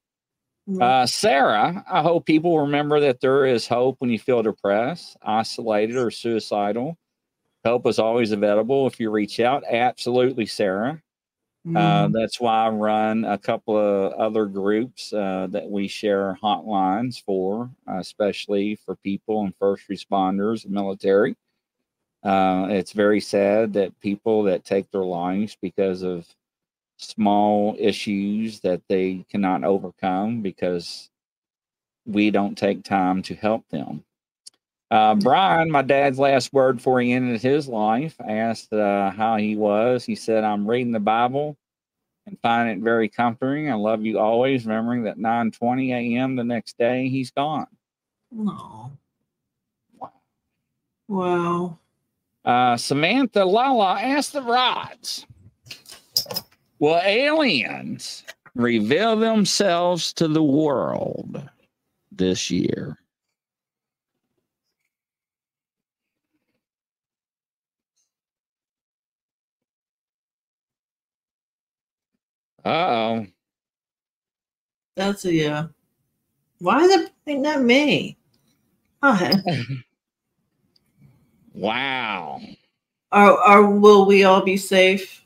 Uh, 0.82 1.06
Sarah, 1.06 1.84
I 1.90 2.02
hope 2.02 2.26
people 2.26 2.60
remember 2.60 3.00
that 3.02 3.22
there 3.22 3.46
is 3.46 3.68
hope 3.68 3.98
when 4.00 4.10
you 4.10 4.18
feel 4.20 4.42
depressed, 4.42 5.16
isolated, 5.22 5.96
or 5.96 6.10
suicidal. 6.10 6.98
Help 7.64 7.88
is 7.88 8.00
always 8.00 8.32
available 8.32 8.88
if 8.88 9.00
you 9.00 9.12
reach 9.12 9.40
out. 9.40 9.64
Absolutely, 9.70 10.46
Sarah. 10.46 11.02
Uh, 11.76 12.08
Mm. 12.08 12.14
that's 12.14 12.40
why 12.40 12.66
I 12.66 12.70
run 12.70 13.26
a 13.26 13.38
couple 13.38 13.78
of 13.78 14.14
other 14.14 14.46
groups 14.46 15.12
uh, 15.14 15.48
that 15.52 15.70
we 15.70 15.88
share 15.88 16.38
hotlines 16.42 17.22
for, 17.24 17.72
uh, 17.88 17.98
especially 17.98 18.76
for 18.76 18.96
people 18.98 19.42
and 19.42 19.56
first 19.56 19.90
responders, 19.90 20.68
military. 20.68 21.36
Uh, 22.24 22.68
it's 22.72 22.94
very 22.94 23.20
sad 23.22 23.74
that 23.74 24.00
people 24.02 24.44
that 24.44 24.66
take 24.66 24.90
their 24.92 25.04
lives 25.06 25.58
because 25.62 26.02
of 26.04 26.28
small 26.98 27.76
issues 27.78 28.60
that 28.62 28.82
they 28.88 29.26
cannot 29.30 29.64
overcome 29.64 30.42
because 30.42 31.10
we 32.06 32.32
don't 32.32 32.58
take 32.58 32.84
time 32.84 33.22
to 33.24 33.36
help 33.36 33.68
them. 33.70 34.04
Uh, 34.92 35.16
Brian, 35.16 35.72
my 35.72 35.82
dad's 35.82 36.20
last 36.20 36.54
word 36.54 36.78
before 36.78 37.02
he 37.02 37.12
ended 37.12 37.42
his 37.42 37.68
life, 37.68 38.16
asked 38.26 38.72
uh, 38.72 39.10
how 39.10 39.36
he 39.38 39.56
was. 39.56 40.06
He 40.06 40.16
said, 40.16 40.44
I'm 40.44 40.70
reading 40.70 40.92
the 40.92 41.00
Bible 41.00 41.58
and 42.28 42.40
find 42.42 42.70
it 42.70 42.84
very 42.84 43.10
comforting. 43.10 43.70
I 43.70 43.76
love 43.76 44.04
you 44.04 44.20
always, 44.20 44.66
remembering 44.66 45.04
that 45.04 45.18
9:20 45.18 45.90
a.m. 45.92 46.36
the 46.36 46.44
next 46.44 46.78
day 46.78 47.10
he's 47.10 47.32
gone. 47.32 47.68
No. 48.32 48.92
Wow. 51.08 51.80
Uh, 52.44 52.78
Samantha 52.78 53.44
Lala 53.44 54.00
asked 54.02 54.34
the 54.34 54.42
rods, 54.42 55.26
Will 56.80 57.00
aliens 57.04 58.24
reveal 58.56 59.16
themselves 59.16 60.14
to 60.14 60.28
the 60.28 60.44
world 60.44 61.50
this 62.12 62.52
year? 62.52 62.98
Uh 72.66 72.70
oh. 72.70 73.28
That's 74.96 75.26
a 75.26 75.34
yeah. 75.34 75.68
Why 76.60 76.82
is 76.84 76.92
it 76.92 77.12
that 77.44 77.62
me? 77.62 78.18
Oh, 79.04 79.32
Wow. 81.54 82.42
are, 83.12 83.38
are 83.40 83.66
will 83.72 84.06
we 84.06 84.24
all 84.26 84.42
be 84.44 84.58
safe? 84.58 85.25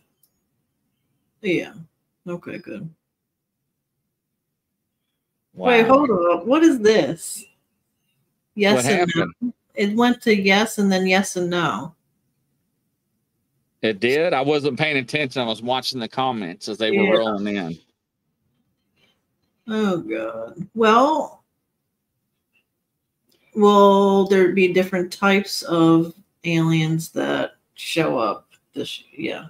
Yeah. 1.41 1.73
Okay, 2.27 2.57
good. 2.57 2.89
wow. 5.53 5.67
Wait, 5.67 5.87
hold 5.87 6.09
up. 6.11 6.45
What 6.45 6.63
is 6.63 6.79
this? 6.79 7.43
Yes 8.55 8.75
What 8.75 8.85
and 8.85 9.11
happened? 9.11 9.33
no. 9.41 9.53
It 9.75 9.95
went 9.95 10.21
to 10.23 10.35
yes 10.35 10.77
and 10.77 10.91
then 10.91 11.07
yes 11.07 11.37
and 11.37 11.49
no. 11.49 11.95
It 13.81 14.01
did. 14.01 14.33
I 14.33 14.41
wasn't 14.41 14.77
paying 14.77 14.97
attention. 14.97 15.41
I 15.41 15.45
was 15.45 15.61
watching 15.61 15.99
the 16.01 16.09
comments 16.09 16.67
as 16.67 16.77
they 16.77 16.91
were 16.91 17.17
rolling 17.17 17.55
in. 17.55 17.79
Oh 19.69 19.97
god. 19.99 20.67
Well, 20.75 21.43
will 23.55 24.27
there 24.27 24.51
be 24.51 24.73
different 24.73 25.13
types 25.13 25.61
of 25.63 26.13
aliens 26.43 27.09
that 27.11 27.51
show 27.75 28.17
up 28.17 28.49
this 28.73 29.03
yeah. 29.15 29.45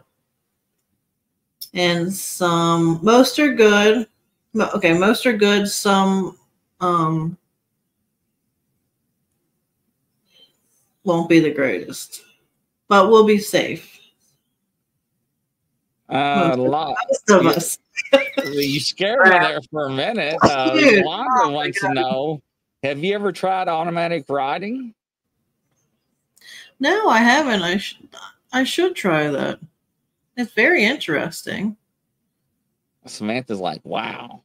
And 1.74 2.12
some 2.12 3.00
most 3.04 3.38
are 3.40 3.54
good. 3.54 4.08
Okay, 4.56 4.98
most 4.98 5.26
are 5.26 5.38
good, 5.38 5.68
some 5.68 6.38
um 6.80 7.38
won't 11.04 11.30
be 11.30 11.40
the 11.40 11.52
greatest. 11.52 12.24
But 12.88 13.10
we'll 13.10 13.26
be 13.26 13.38
safe. 13.38 14.00
Uh, 16.10 16.52
a 16.54 16.58
lot. 16.58 16.96
Most 17.08 17.30
of 17.30 17.44
Yeah. 17.44 17.52
us. 17.52 17.78
You 18.46 18.80
scared 18.80 19.26
me 19.26 19.30
there 19.30 19.60
for 19.70 19.86
a 19.88 19.90
minute. 19.92 20.40
Uh, 20.44 20.74
Dude, 20.74 20.96
Yolanda 20.96 21.30
oh 21.44 21.50
wants 21.52 21.80
to 21.82 21.94
know: 21.94 22.42
Have 22.84 23.04
you 23.04 23.14
ever 23.14 23.32
tried 23.32 23.68
automatic 23.68 24.26
writing? 24.30 24.94
No, 26.80 27.10
I 27.10 27.20
haven't. 27.20 27.62
I 27.62 27.78
should 27.78 28.10
I 28.52 28.64
should 28.64 28.96
try 28.96 29.30
that. 29.30 29.60
It's 30.40 30.54
very 30.54 30.86
interesting. 30.86 31.76
Samantha's 33.06 33.60
like, 33.60 33.82
"Wow." 33.84 34.44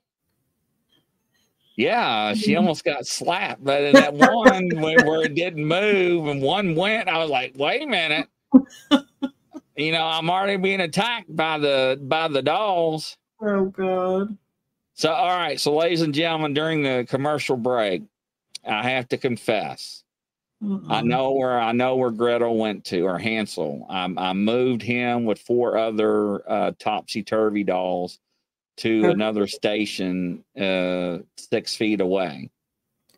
Yeah, 1.76 2.32
Mm-hmm. 2.32 2.40
she 2.40 2.56
almost 2.56 2.84
got 2.84 3.06
slapped, 3.06 3.62
but 3.64 3.82
in 3.82 3.92
that 3.94 4.14
one 4.14 4.70
where, 4.80 5.04
where 5.04 5.22
it 5.22 5.34
didn't 5.34 5.64
move 5.66 6.26
and 6.28 6.40
one 6.40 6.74
went, 6.76 7.08
I 7.08 7.18
was 7.18 7.30
like, 7.30 7.54
"Wait 7.56 7.82
a 7.82 7.86
minute." 7.86 8.28
you 9.76 9.92
know, 9.92 10.04
I'm 10.04 10.30
already 10.30 10.56
being 10.56 10.80
attacked 10.80 11.34
by 11.34 11.58
the 11.58 11.98
by 12.02 12.28
the 12.28 12.42
dolls. 12.42 13.16
Oh 13.40 13.66
god. 13.66 14.36
So, 14.94 15.12
all 15.12 15.36
right. 15.36 15.58
So, 15.60 15.74
ladies 15.74 16.02
and 16.02 16.14
gentlemen, 16.14 16.54
during 16.54 16.82
the 16.84 17.04
commercial 17.08 17.56
break, 17.56 18.02
I 18.64 18.88
have 18.90 19.08
to 19.08 19.18
confess, 19.18 20.03
I 20.88 21.02
know 21.02 21.32
where 21.32 21.60
I 21.60 21.72
know 21.72 21.96
where 21.96 22.10
Gretel 22.10 22.56
went 22.56 22.84
to, 22.86 23.02
or 23.02 23.18
Hansel. 23.18 23.86
I, 23.88 24.12
I 24.16 24.32
moved 24.32 24.82
him 24.82 25.24
with 25.24 25.38
four 25.40 25.76
other 25.76 26.48
uh, 26.50 26.72
topsy 26.78 27.22
turvy 27.22 27.64
dolls 27.64 28.18
to 28.78 29.04
Okay. 29.04 29.10
another 29.12 29.46
station 29.46 30.44
uh, 30.60 31.18
six 31.36 31.76
feet 31.76 32.00
away. 32.00 32.50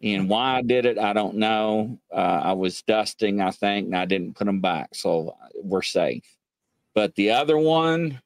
And 0.03 0.29
why 0.29 0.59
I 0.59 0.63
did 0.63 0.85
it, 0.85 0.99
I 0.99 1.15
don't 1.15 1.37
know. 1.37 1.99
Uh, 2.13 2.41
I 2.45 2.53
was 2.53 2.83
dusting, 2.83 3.41
I 3.41 3.51
think, 3.51 3.87
and 3.87 3.97
I 3.97 4.05
didn't 4.05 4.35
put 4.35 4.45
them 4.45 4.61
back, 4.61 4.95
so 4.95 5.35
we're 5.63 5.83
safe. 5.83 6.25
But 6.95 7.15
the 7.15 7.31
other 7.31 7.57
one, 7.57 8.21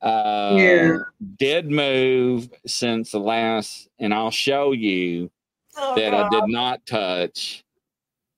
uh, 0.00 0.56
Yeah. 0.58 0.98
did 1.38 1.70
move 1.70 2.50
since 2.66 3.12
the 3.12 3.20
last, 3.20 3.88
and 4.00 4.12
I'll 4.12 4.32
show 4.32 4.72
you 4.72 5.30
Oh, 5.76 5.94
that 5.94 6.14
I 6.14 6.28
did 6.28 6.48
not 6.48 6.84
touch. 6.84 7.64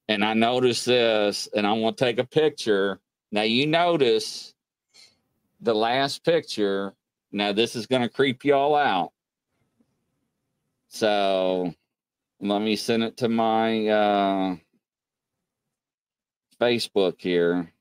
And 0.09 0.25
I 0.25 0.35
noticed 0.35 0.87
this, 0.87 1.49
and 1.55 1.67
I'm 1.67 1.81
going 1.81 1.95
to 1.95 2.05
take 2.05 2.19
a 2.19 2.25
picture. 2.25 3.01
Now, 3.33 3.43
you 3.43 3.67
notice 3.67 4.55
the 5.61 5.75
last 5.75 6.25
picture. 6.25 6.95
Now, 7.33 7.53
this 7.53 7.75
is 7.75 7.87
going 7.87 8.03
to 8.03 8.09
creep 8.09 8.45
you 8.45 8.55
all 8.55 8.77
out. 8.77 9.13
So, 10.89 11.75
let 12.41 12.61
me 12.61 12.77
send 12.77 13.03
it 13.03 13.17
to 13.19 13.29
my 13.29 13.89
uh, 13.89 14.57
Facebook 16.61 17.15
here. 17.19 17.73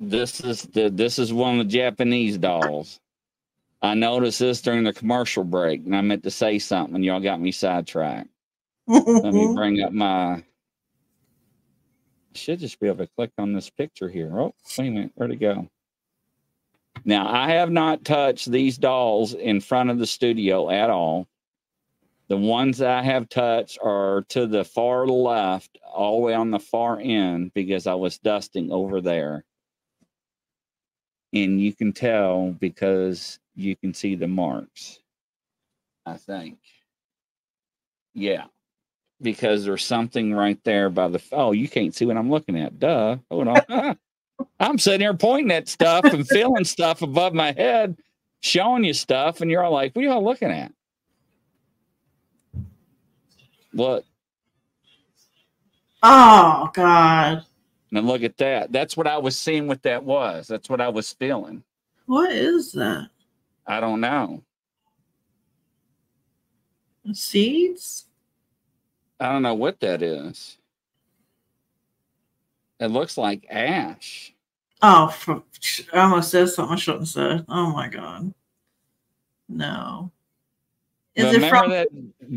This 0.00 0.40
is 0.40 0.62
the 0.62 0.90
this 0.90 1.18
is 1.18 1.32
one 1.32 1.58
of 1.58 1.66
the 1.66 1.72
Japanese 1.72 2.36
dolls. 2.36 3.00
I 3.80 3.94
noticed 3.94 4.38
this 4.38 4.60
during 4.60 4.84
the 4.84 4.92
commercial 4.92 5.44
break, 5.44 5.84
and 5.84 5.96
I 5.96 6.00
meant 6.00 6.22
to 6.24 6.30
say 6.30 6.58
something, 6.58 6.94
and 6.94 7.04
y'all 7.04 7.20
got 7.20 7.40
me 7.40 7.52
sidetracked. 7.52 8.28
Let 8.86 9.06
me 9.06 9.46
mm-hmm. 9.46 9.54
bring 9.54 9.82
up 9.82 9.92
my. 9.92 10.34
I 10.34 10.42
should 12.34 12.58
just 12.58 12.80
be 12.80 12.88
able 12.88 12.98
to 12.98 13.10
click 13.16 13.30
on 13.38 13.52
this 13.52 13.70
picture 13.70 14.08
here. 14.08 14.30
Oh, 14.34 14.54
wait 14.78 14.88
a 14.88 14.90
minute, 14.90 15.12
where'd 15.14 15.30
it 15.30 15.36
go? 15.36 15.68
Now 17.04 17.28
I 17.28 17.50
have 17.50 17.70
not 17.70 18.04
touched 18.04 18.50
these 18.50 18.78
dolls 18.78 19.34
in 19.34 19.60
front 19.60 19.90
of 19.90 19.98
the 19.98 20.06
studio 20.06 20.70
at 20.70 20.90
all. 20.90 21.28
The 22.28 22.36
ones 22.36 22.78
that 22.78 22.90
I 22.90 23.02
have 23.02 23.28
touched 23.28 23.78
are 23.82 24.24
to 24.30 24.46
the 24.46 24.64
far 24.64 25.06
left, 25.06 25.78
all 25.84 26.16
the 26.16 26.26
way 26.26 26.34
on 26.34 26.50
the 26.50 26.58
far 26.58 26.98
end, 26.98 27.52
because 27.54 27.86
I 27.86 27.94
was 27.94 28.18
dusting 28.18 28.72
over 28.72 29.00
there. 29.00 29.44
And 31.34 31.60
you 31.60 31.74
can 31.74 31.92
tell 31.92 32.52
because 32.52 33.38
you 33.54 33.76
can 33.76 33.92
see 33.92 34.14
the 34.14 34.28
marks. 34.28 35.00
I 36.06 36.16
think. 36.16 36.58
Yeah. 38.14 38.44
Because 39.22 39.64
there's 39.64 39.84
something 39.84 40.34
right 40.34 40.58
there 40.64 40.90
by 40.90 41.08
the 41.08 41.22
oh, 41.32 41.52
you 41.52 41.68
can't 41.68 41.94
see 41.94 42.04
what 42.04 42.16
I'm 42.16 42.30
looking 42.30 42.58
at. 42.58 42.78
Duh. 42.78 43.16
Hold 43.30 43.48
on. 43.48 43.96
I'm 44.60 44.78
sitting 44.78 45.00
here 45.00 45.14
pointing 45.14 45.52
at 45.52 45.68
stuff 45.68 46.04
and 46.04 46.26
feeling 46.28 46.64
stuff 46.64 47.02
above 47.02 47.34
my 47.34 47.52
head, 47.52 47.96
showing 48.40 48.84
you 48.84 48.92
stuff, 48.92 49.40
and 49.40 49.50
you're 49.50 49.62
all 49.62 49.72
like, 49.72 49.94
what 49.94 50.04
are 50.04 50.08
y'all 50.08 50.24
looking 50.24 50.50
at? 50.50 50.72
What? 53.72 54.04
Oh 56.02 56.70
God. 56.74 57.44
and 57.92 58.06
look 58.06 58.22
at 58.22 58.36
that. 58.36 58.72
That's 58.72 58.96
what 58.96 59.06
I 59.06 59.16
was 59.18 59.38
seeing 59.38 59.66
what 59.66 59.82
that 59.82 60.04
was. 60.04 60.46
That's 60.46 60.68
what 60.68 60.80
I 60.80 60.88
was 60.88 61.12
feeling. 61.12 61.62
What 62.06 62.30
is 62.30 62.72
that? 62.72 63.08
I 63.66 63.80
don't 63.80 64.00
know. 64.00 64.42
Seeds? 67.12 68.06
I 69.20 69.32
don't 69.32 69.42
know 69.42 69.54
what 69.54 69.80
that 69.80 70.02
is. 70.02 70.58
It 72.80 72.88
looks 72.88 73.16
like 73.16 73.46
ash. 73.48 74.34
Oh, 74.82 75.08
for, 75.08 75.42
I 75.92 76.00
almost 76.00 76.30
said 76.30 76.48
something 76.48 76.74
I 76.74 76.78
shouldn't 76.78 77.02
have 77.02 77.08
said. 77.08 77.44
Oh 77.48 77.72
my 77.72 77.88
God. 77.88 78.34
No. 79.48 80.10
Is 81.14 81.24
But 81.24 81.32
it 81.32 81.36
remember 81.36 81.58
from? 81.58 81.70
that? 81.70 81.88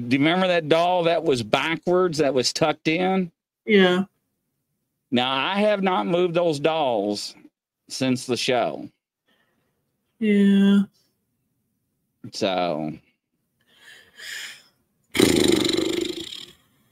Do 0.10 0.16
you 0.16 0.24
remember 0.24 0.48
that 0.48 0.70
doll 0.70 1.04
that 1.04 1.24
was 1.24 1.42
backwards 1.44 2.20
that 2.20 2.34
was 2.34 2.54
tucked 2.54 2.88
in? 2.88 3.32
Yeah. 3.66 4.04
Now 5.12 5.32
I 5.32 5.60
have 5.60 5.82
not 5.82 6.06
moved 6.08 6.36
those 6.36 6.60
dolls 6.60 7.36
since 7.90 8.26
the 8.26 8.38
show. 8.38 8.88
Yeah. 10.20 10.82
So 12.32 12.94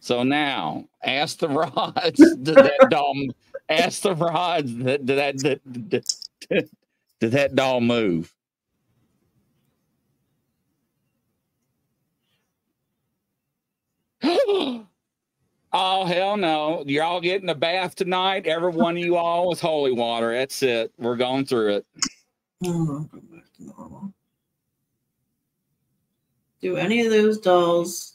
So 0.05 0.21
now 0.21 0.85
ask 1.03 1.39
the 1.39 1.49
rods 1.49 2.19
did 2.19 2.45
that 2.45 2.89
doll 2.91 3.15
ask 3.67 4.03
the 4.03 4.13
rods 4.13 4.71
did 4.71 5.07
that 5.07 5.37
did, 5.37 5.59
did, 7.19 7.31
that 7.31 7.55
doll 7.55 7.81
move? 7.81 8.31
oh 14.21 14.85
hell 15.73 16.37
no. 16.37 16.83
You're 16.85 17.03
all 17.03 17.19
getting 17.19 17.49
a 17.49 17.55
bath 17.55 17.95
tonight. 17.95 18.45
Every 18.45 18.69
one 18.69 18.97
of 18.97 19.03
you 19.03 19.15
all 19.15 19.49
with 19.49 19.59
holy 19.59 19.91
water. 19.91 20.33
That's 20.33 20.61
it. 20.61 20.93
We're 20.99 21.15
going 21.15 21.47
through 21.47 21.77
it. 21.77 21.85
Normal. 22.61 23.09
Do 26.61 26.75
any 26.75 27.03
of 27.03 27.11
those 27.11 27.39
dolls 27.39 28.14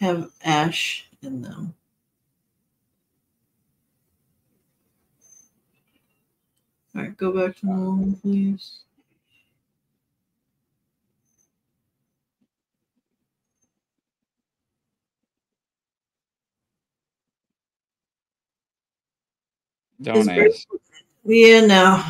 have 0.00 0.30
ash 0.44 1.08
in 1.22 1.42
them? 1.42 1.74
All 6.94 7.02
right, 7.02 7.16
go 7.16 7.32
back 7.32 7.56
to 7.58 7.66
normal, 7.66 8.14
please. 8.22 8.80
Don't 20.00 20.28
ask. 20.28 20.66
Yeah, 21.24 21.66
no. 21.66 22.02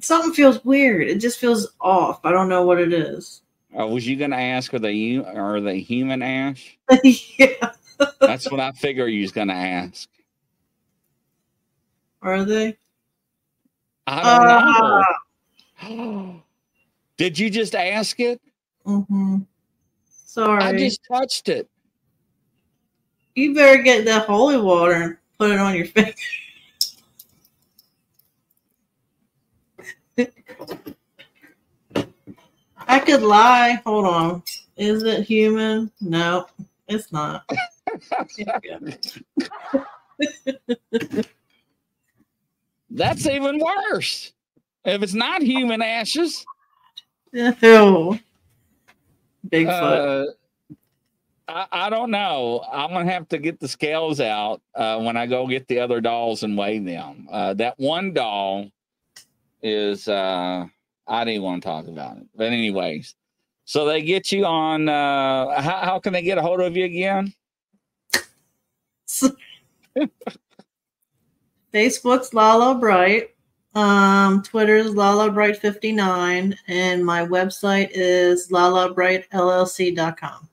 Something 0.00 0.32
feels 0.32 0.64
weird. 0.64 1.08
It 1.08 1.18
just 1.18 1.38
feels 1.38 1.72
off. 1.80 2.24
I 2.24 2.30
don't 2.30 2.48
know 2.48 2.64
what 2.64 2.80
it 2.80 2.92
is. 2.92 3.40
Uh, 3.78 3.86
was 3.86 4.06
you 4.06 4.16
gonna 4.16 4.36
ask 4.36 4.72
are 4.72 4.78
they 4.78 5.14
hu- 5.14 5.24
are 5.24 5.60
they 5.60 5.80
human 5.80 6.22
ash? 6.22 6.78
yeah. 7.04 7.72
That's 8.20 8.50
what 8.50 8.60
I 8.60 8.72
figure 8.72 9.08
you 9.08 9.22
was 9.22 9.32
gonna 9.32 9.52
ask. 9.54 10.08
Are 12.22 12.44
they? 12.44 12.76
I 14.06 14.20
Ah. 14.22 15.04
don't 15.80 15.98
know. 15.98 16.42
Did 17.16 17.38
you 17.38 17.50
just 17.50 17.74
ask 17.74 18.18
it? 18.20 18.40
Mm-hmm. 18.86 19.38
Sorry. 20.08 20.62
I 20.62 20.76
just 20.76 21.00
touched 21.10 21.48
it. 21.48 21.68
You 23.34 23.54
better 23.54 23.82
get 23.82 24.04
that 24.04 24.26
holy 24.26 24.58
water 24.58 24.92
and 24.94 25.16
put 25.38 25.50
it 25.50 25.58
on 25.58 25.74
your 25.74 25.86
finger. 25.86 26.12
I 32.86 32.98
could 33.00 33.22
lie. 33.22 33.80
Hold 33.84 34.06
on. 34.06 34.42
Is 34.76 35.02
it 35.02 35.24
human? 35.24 35.90
No, 36.00 36.46
it's 36.88 37.12
not. 37.12 37.48
That's 42.90 43.26
even 43.26 43.58
worse. 43.58 44.32
If 44.84 45.02
it's 45.02 45.14
not 45.14 45.42
human 45.42 45.82
ashes, 45.82 46.44
Ew. 47.32 48.18
Bigfoot. 49.48 50.28
uh, 50.28 50.76
I, 51.46 51.66
I 51.72 51.90
don't 51.90 52.10
know. 52.10 52.64
I'm 52.70 52.90
gonna 52.90 53.10
have 53.10 53.28
to 53.30 53.38
get 53.38 53.60
the 53.60 53.68
scales 53.68 54.20
out 54.20 54.62
uh, 54.74 55.00
when 55.00 55.16
I 55.16 55.26
go 55.26 55.46
get 55.46 55.68
the 55.68 55.80
other 55.80 56.00
dolls 56.00 56.42
and 56.42 56.56
weigh 56.56 56.78
them. 56.78 57.28
Uh, 57.30 57.54
that 57.54 57.78
one 57.78 58.14
doll 58.14 58.70
is 59.62 60.08
uh, 60.08 60.66
I 61.06 61.24
didn't 61.24 61.42
want 61.42 61.62
to 61.62 61.68
talk 61.68 61.86
about 61.86 62.18
it, 62.18 62.26
but 62.34 62.52
anyways. 62.52 63.14
So 63.66 63.86
they 63.86 64.02
get 64.02 64.30
you 64.30 64.44
on. 64.44 64.88
Uh, 64.88 65.60
how, 65.60 65.78
how 65.78 65.98
can 65.98 66.12
they 66.12 66.22
get 66.22 66.38
a 66.38 66.42
hold 66.42 66.60
of 66.60 66.76
you 66.76 66.84
again? 66.84 67.32
Facebook's 71.72 72.34
Lala 72.34 72.74
Bright. 72.74 73.30
Um, 73.74 74.42
Twitter's 74.42 74.94
Lala 74.94 75.32
Bright 75.32 75.56
59 75.56 76.56
and 76.68 77.04
my 77.04 77.26
website 77.26 77.88
is 77.92 78.48
lalabrightllc.com. 78.48 80.48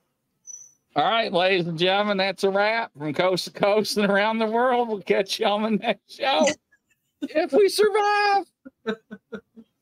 All 0.94 1.10
right, 1.10 1.32
ladies 1.32 1.68
and 1.68 1.80
gentlemen, 1.80 2.18
that's 2.18 2.44
a 2.44 2.50
wrap 2.50 2.92
from 2.98 3.14
coast 3.14 3.46
to 3.46 3.52
coast 3.52 3.96
and 3.98 4.12
around 4.12 4.40
the 4.40 4.48
world. 4.48 4.90
We'll 4.90 5.02
catch 5.02 5.40
you 5.40 5.46
on 5.46 5.64
the 5.64 5.70
next 5.70 6.18
show 6.18 6.46
if 7.22 7.54
we 7.54 7.70
survive. 7.70 8.44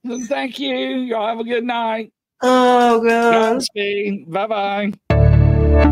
Thank 0.27 0.59
you. 0.59 0.75
Y'all 0.75 1.27
have 1.27 1.39
a 1.39 1.43
good 1.43 1.63
night. 1.63 2.11
Oh 2.41 2.99
god. 3.01 3.61
Bye 4.27 4.47
bye. 4.47 5.85